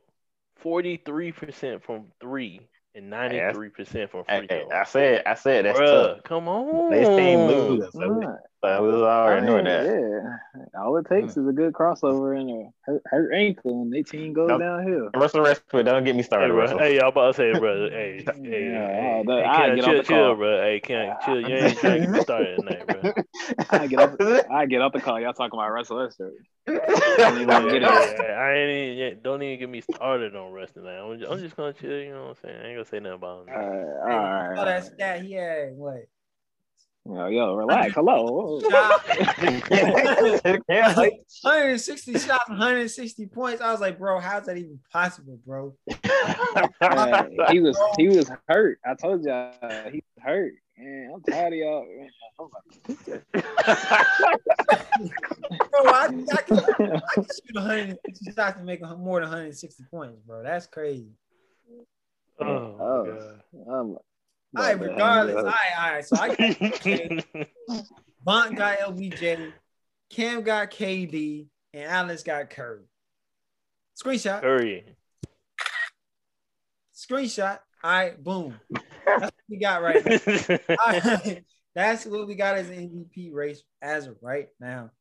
43% 0.64 1.82
from 1.84 2.06
three, 2.22 2.62
and 2.96 3.12
93% 3.12 4.10
from 4.10 4.24
Hey, 4.28 4.40
free 4.40 4.48
hey, 4.50 4.66
throw. 4.70 4.78
I 4.80 4.84
said, 4.86 5.24
I 5.26 5.34
said 5.36 5.66
that's 5.66 5.78
Bruh, 5.80 6.16
tough. 6.16 6.24
come 6.24 6.48
on. 6.48 6.92
This 6.92 7.08
team 7.10 7.40
losing, 7.48 8.38
so, 8.66 8.84
we, 8.84 8.90
Nah. 8.90 8.94
was 8.98 9.02
I 9.04 9.22
already 9.22 9.42
mean, 9.42 9.52
knowing 9.52 9.66
that. 9.66 9.86
Yeah, 9.86 10.80
all 10.82 10.98
it 10.98 11.06
takes 11.08 11.34
hmm. 11.34 11.42
is 11.42 11.48
a 11.48 11.54
good 11.54 11.74
crossover 11.74 12.40
and 12.40 12.50
a 12.50 12.70
hurt, 12.82 13.02
hurt 13.06 13.34
ankle, 13.34 13.82
and 13.84 13.94
their 13.94 14.04
team 14.04 14.34
goes 14.34 14.50
Nope. 14.50 14.62
downhill. 14.62 15.10
Russell 15.16 15.44
Westbrook, 15.44 15.86
don't 15.86 16.04
get 16.04 16.16
me 16.16 16.24
started, 16.24 16.50
bro. 16.50 16.62
Russell. 16.62 16.80
Hey, 16.80 16.98
y'all 16.98 17.10
about 17.10 17.28
to 17.28 17.34
say, 17.34 17.58
bro. 17.58 17.90
Hey, 17.90 18.24
hey, 18.26 18.72
Yeah, 18.72 18.88
hey, 18.88 19.24
that- 19.26 19.38
hey, 19.38 19.46
I 19.46 19.76
get 19.76 19.86
chill, 19.86 20.04
chill, 20.04 20.18
call. 20.18 20.36
bro. 20.36 20.62
Hey, 20.62 20.80
Ken, 20.80 21.16
chill. 21.26 21.42
You 21.42 21.56
ain't 21.56 21.80
trying 21.80 22.02
to 22.02 22.12
get 22.14 22.24
started 22.24 22.60
tonight, 22.60 22.86
bro. 22.88 23.14
I 23.72 23.88
get 23.88 24.00
up, 24.00 24.22
I 24.52 24.66
get 24.66 24.82
up 24.82 24.94
the 24.94 25.00
call. 25.02 25.20
Y'all 25.20 25.34
talking 25.34 25.60
about 25.60 25.70
Russell 25.72 25.98
Westbrook? 25.98 26.34
Hey, 26.68 27.32
even 27.32 27.48
wanna 27.48 27.68
it. 27.68 27.82
hey, 27.84 28.16
hey, 28.18 28.34
I 28.34 28.54
ain't 28.54 28.70
even, 28.72 28.98
yeah, 28.98 29.10
don't 29.22 29.42
even 29.44 29.60
get 29.60 29.70
me 29.70 29.82
started 29.82 30.36
on 30.36 30.52
wrestling 30.52 30.86
tonight. 30.86 31.00
I'm 31.00 31.20
just, 31.20 31.32
I'm 31.32 31.40
just 31.40 31.56
gonna 31.56 31.74
chill. 31.74 31.92
You 32.00 32.14
know 32.14 32.22
what 32.24 32.30
I'm 32.30 32.36
saying? 32.44 32.56
I 32.56 32.68
ain't 32.70 32.76
gonna 32.76 32.86
say 32.86 33.00
nothing 33.00 33.16
about 33.16 33.48
him. 33.48 33.54
all 33.54 33.62
Hey, 34.08 34.16
right, 34.16 34.50
you 34.50 34.56
saw 34.56 34.60
all 34.60 34.66
that 34.66 34.74
right. 34.82 34.84
stat 34.84 35.22
he 35.24 35.32
had 35.34 35.74
what? 35.76 36.06
Yo, 37.08 37.28
yo, 37.28 37.54
relax. 37.56 37.94
Hello. 37.94 38.60
Yeah, 40.68 40.94
like, 40.98 41.14
160 41.44 42.14
shots, 42.14 42.50
160 42.50 43.28
points. 43.28 43.62
I 43.62 43.72
was 43.72 43.80
like, 43.80 44.00
bro, 44.00 44.20
how's 44.20 44.48
that 44.48 44.58
even 44.58 44.80
possible, 44.92 45.40
bro? 45.46 45.76
Man, 46.82 47.38
he 47.52 47.60
was 47.60 47.78
he 47.98 48.08
was 48.10 48.32
hurt. 48.48 48.80
I 48.86 48.96
told 48.96 49.24
y'all 49.24 49.54
he 49.92 50.04
was 50.16 50.24
hurt. 50.24 50.54
Man, 50.78 51.12
I'm 51.14 51.22
tired 51.22 51.54
of 51.54 51.60
y'all. 51.60 51.86
Man, 51.86 52.10
I'm 52.40 52.50
Bro, 55.70 55.92
I, 55.92 56.06
I, 56.06 56.08
can, 56.08 56.28
I 56.30 56.42
can 56.42 57.24
shoot 57.24 57.54
160 57.54 58.32
shots 58.34 58.58
and 58.58 58.66
make 58.66 58.82
more 58.82 59.22
than 59.22 59.30
160 59.30 59.84
points, 59.92 60.20
bro. 60.26 60.44
That's 60.44 60.68
crazy. 60.68 61.12
Oh, 62.42 63.26
Oh. 63.70 64.02
My 64.56 64.72
I'm, 64.72 64.82
All 64.82 64.86
right, 64.86 64.92
regardless. 64.92 65.36
Uh, 65.36 65.40
all 65.40 65.46
right, 65.46 65.56
all 65.80 65.92
right. 65.92 66.06
So 66.06 66.18
I 66.18 66.28
got 66.36 67.36
God. 67.36 67.86
Bont 68.24 68.58
got 68.58 68.80
LBJ, 68.80 69.54
Cam 70.10 70.42
got 70.42 70.72
KD, 70.72 71.48
and 71.74 71.84
Alex 71.84 72.24
got 72.24 72.50
Curry. 72.50 72.86
Screenshot. 74.02 74.42
Curry. 74.42 74.96
Screenshot. 76.96 77.60
All 77.84 77.92
right, 77.92 78.24
boom. 78.24 78.60
That's 79.06 79.22
what 79.22 79.34
we 79.48 79.60
got 79.60 79.84
right 79.84 80.04
now. 80.04 80.18
All 80.70 81.00
right. 81.00 81.44
That's 81.76 82.06
what 82.06 82.28
we 82.28 82.36
got 82.36 82.56
as 82.56 82.70
an 82.70 82.78
MVP 83.16 83.34
race 83.34 83.62
as 83.82 84.08
of 84.08 84.16
right 84.22 84.48
now. 84.60 84.92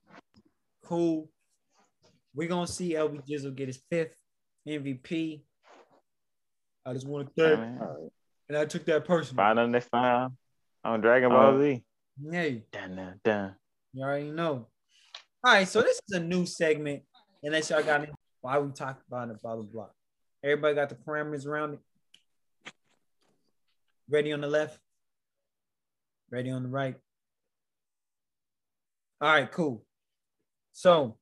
Cool. 0.84 1.30
We're 2.34 2.48
gonna 2.48 2.66
see 2.66 2.94
LB 2.94 3.26
Jizzle 3.26 3.54
get 3.54 3.68
his 3.68 3.80
fifth 3.90 4.16
MVP. 4.68 5.42
I 6.84 6.92
just 6.92 7.06
want 7.06 7.34
to 7.34 7.56
thank, 7.56 7.80
and 8.48 8.56
I 8.58 8.64
took 8.66 8.84
that 8.86 9.04
personal. 9.04 9.42
Find 9.42 9.58
them 9.58 9.70
next 9.70 9.88
time 9.90 10.36
on 10.84 11.00
Dragon 11.00 11.30
Ball 11.30 11.54
Uh, 11.56 11.58
Z. 11.58 11.84
Hey, 12.30 12.64
Dun, 12.72 12.96
dun, 12.96 13.20
dun. 13.24 13.54
you 13.92 14.04
already 14.04 14.30
know. 14.30 14.66
All 15.44 15.52
right, 15.52 15.66
so 15.68 15.82
this 15.82 16.00
is 16.08 16.16
a 16.16 16.20
new 16.20 16.46
segment. 16.46 17.02
Unless 17.42 17.70
y'all 17.70 17.82
got 17.82 18.02
any, 18.02 18.12
why 18.40 18.58
we 18.58 18.70
talk 18.72 19.00
about 19.08 19.28
it, 19.30 19.40
blah 19.42 19.56
blah 19.56 19.64
blah. 19.64 19.88
Everybody 20.42 20.74
got 20.74 20.88
the 20.88 20.94
parameters 20.94 21.46
around 21.46 21.74
it. 21.74 22.72
Ready 24.08 24.32
on 24.32 24.40
the 24.40 24.46
left. 24.46 24.78
Ready 26.30 26.50
on 26.50 26.62
the 26.62 26.68
right. 26.68 26.96
All 29.20 29.28
right, 29.32 29.50
cool. 29.50 29.84
So, 30.72 31.16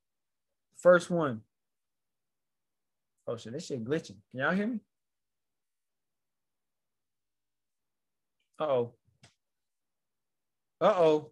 first 0.77 1.09
one. 1.09 1.41
Oh 3.27 3.37
shit, 3.37 3.53
this 3.53 3.67
shit 3.67 3.83
glitching. 3.85 4.17
Can 4.31 4.39
y'all 4.41 4.51
hear 4.53 4.67
me? 4.67 4.79
Uh-oh. 8.59 8.93
Uh-oh. 10.81 11.31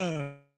Uh. 0.00 0.51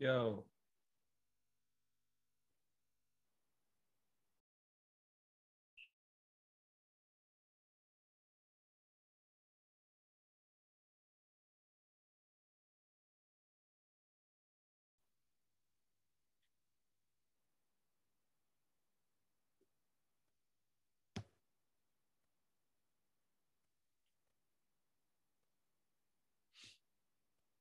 Yo. 0.00 0.46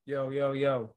Yo, 0.05 0.31
yo, 0.33 0.55
yo. 0.55 0.95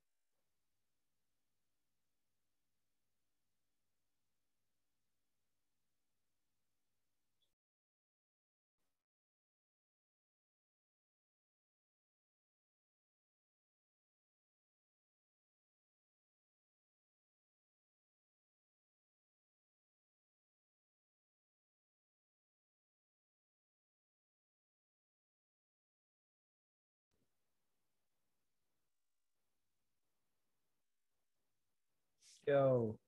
Yo. 32.47 32.98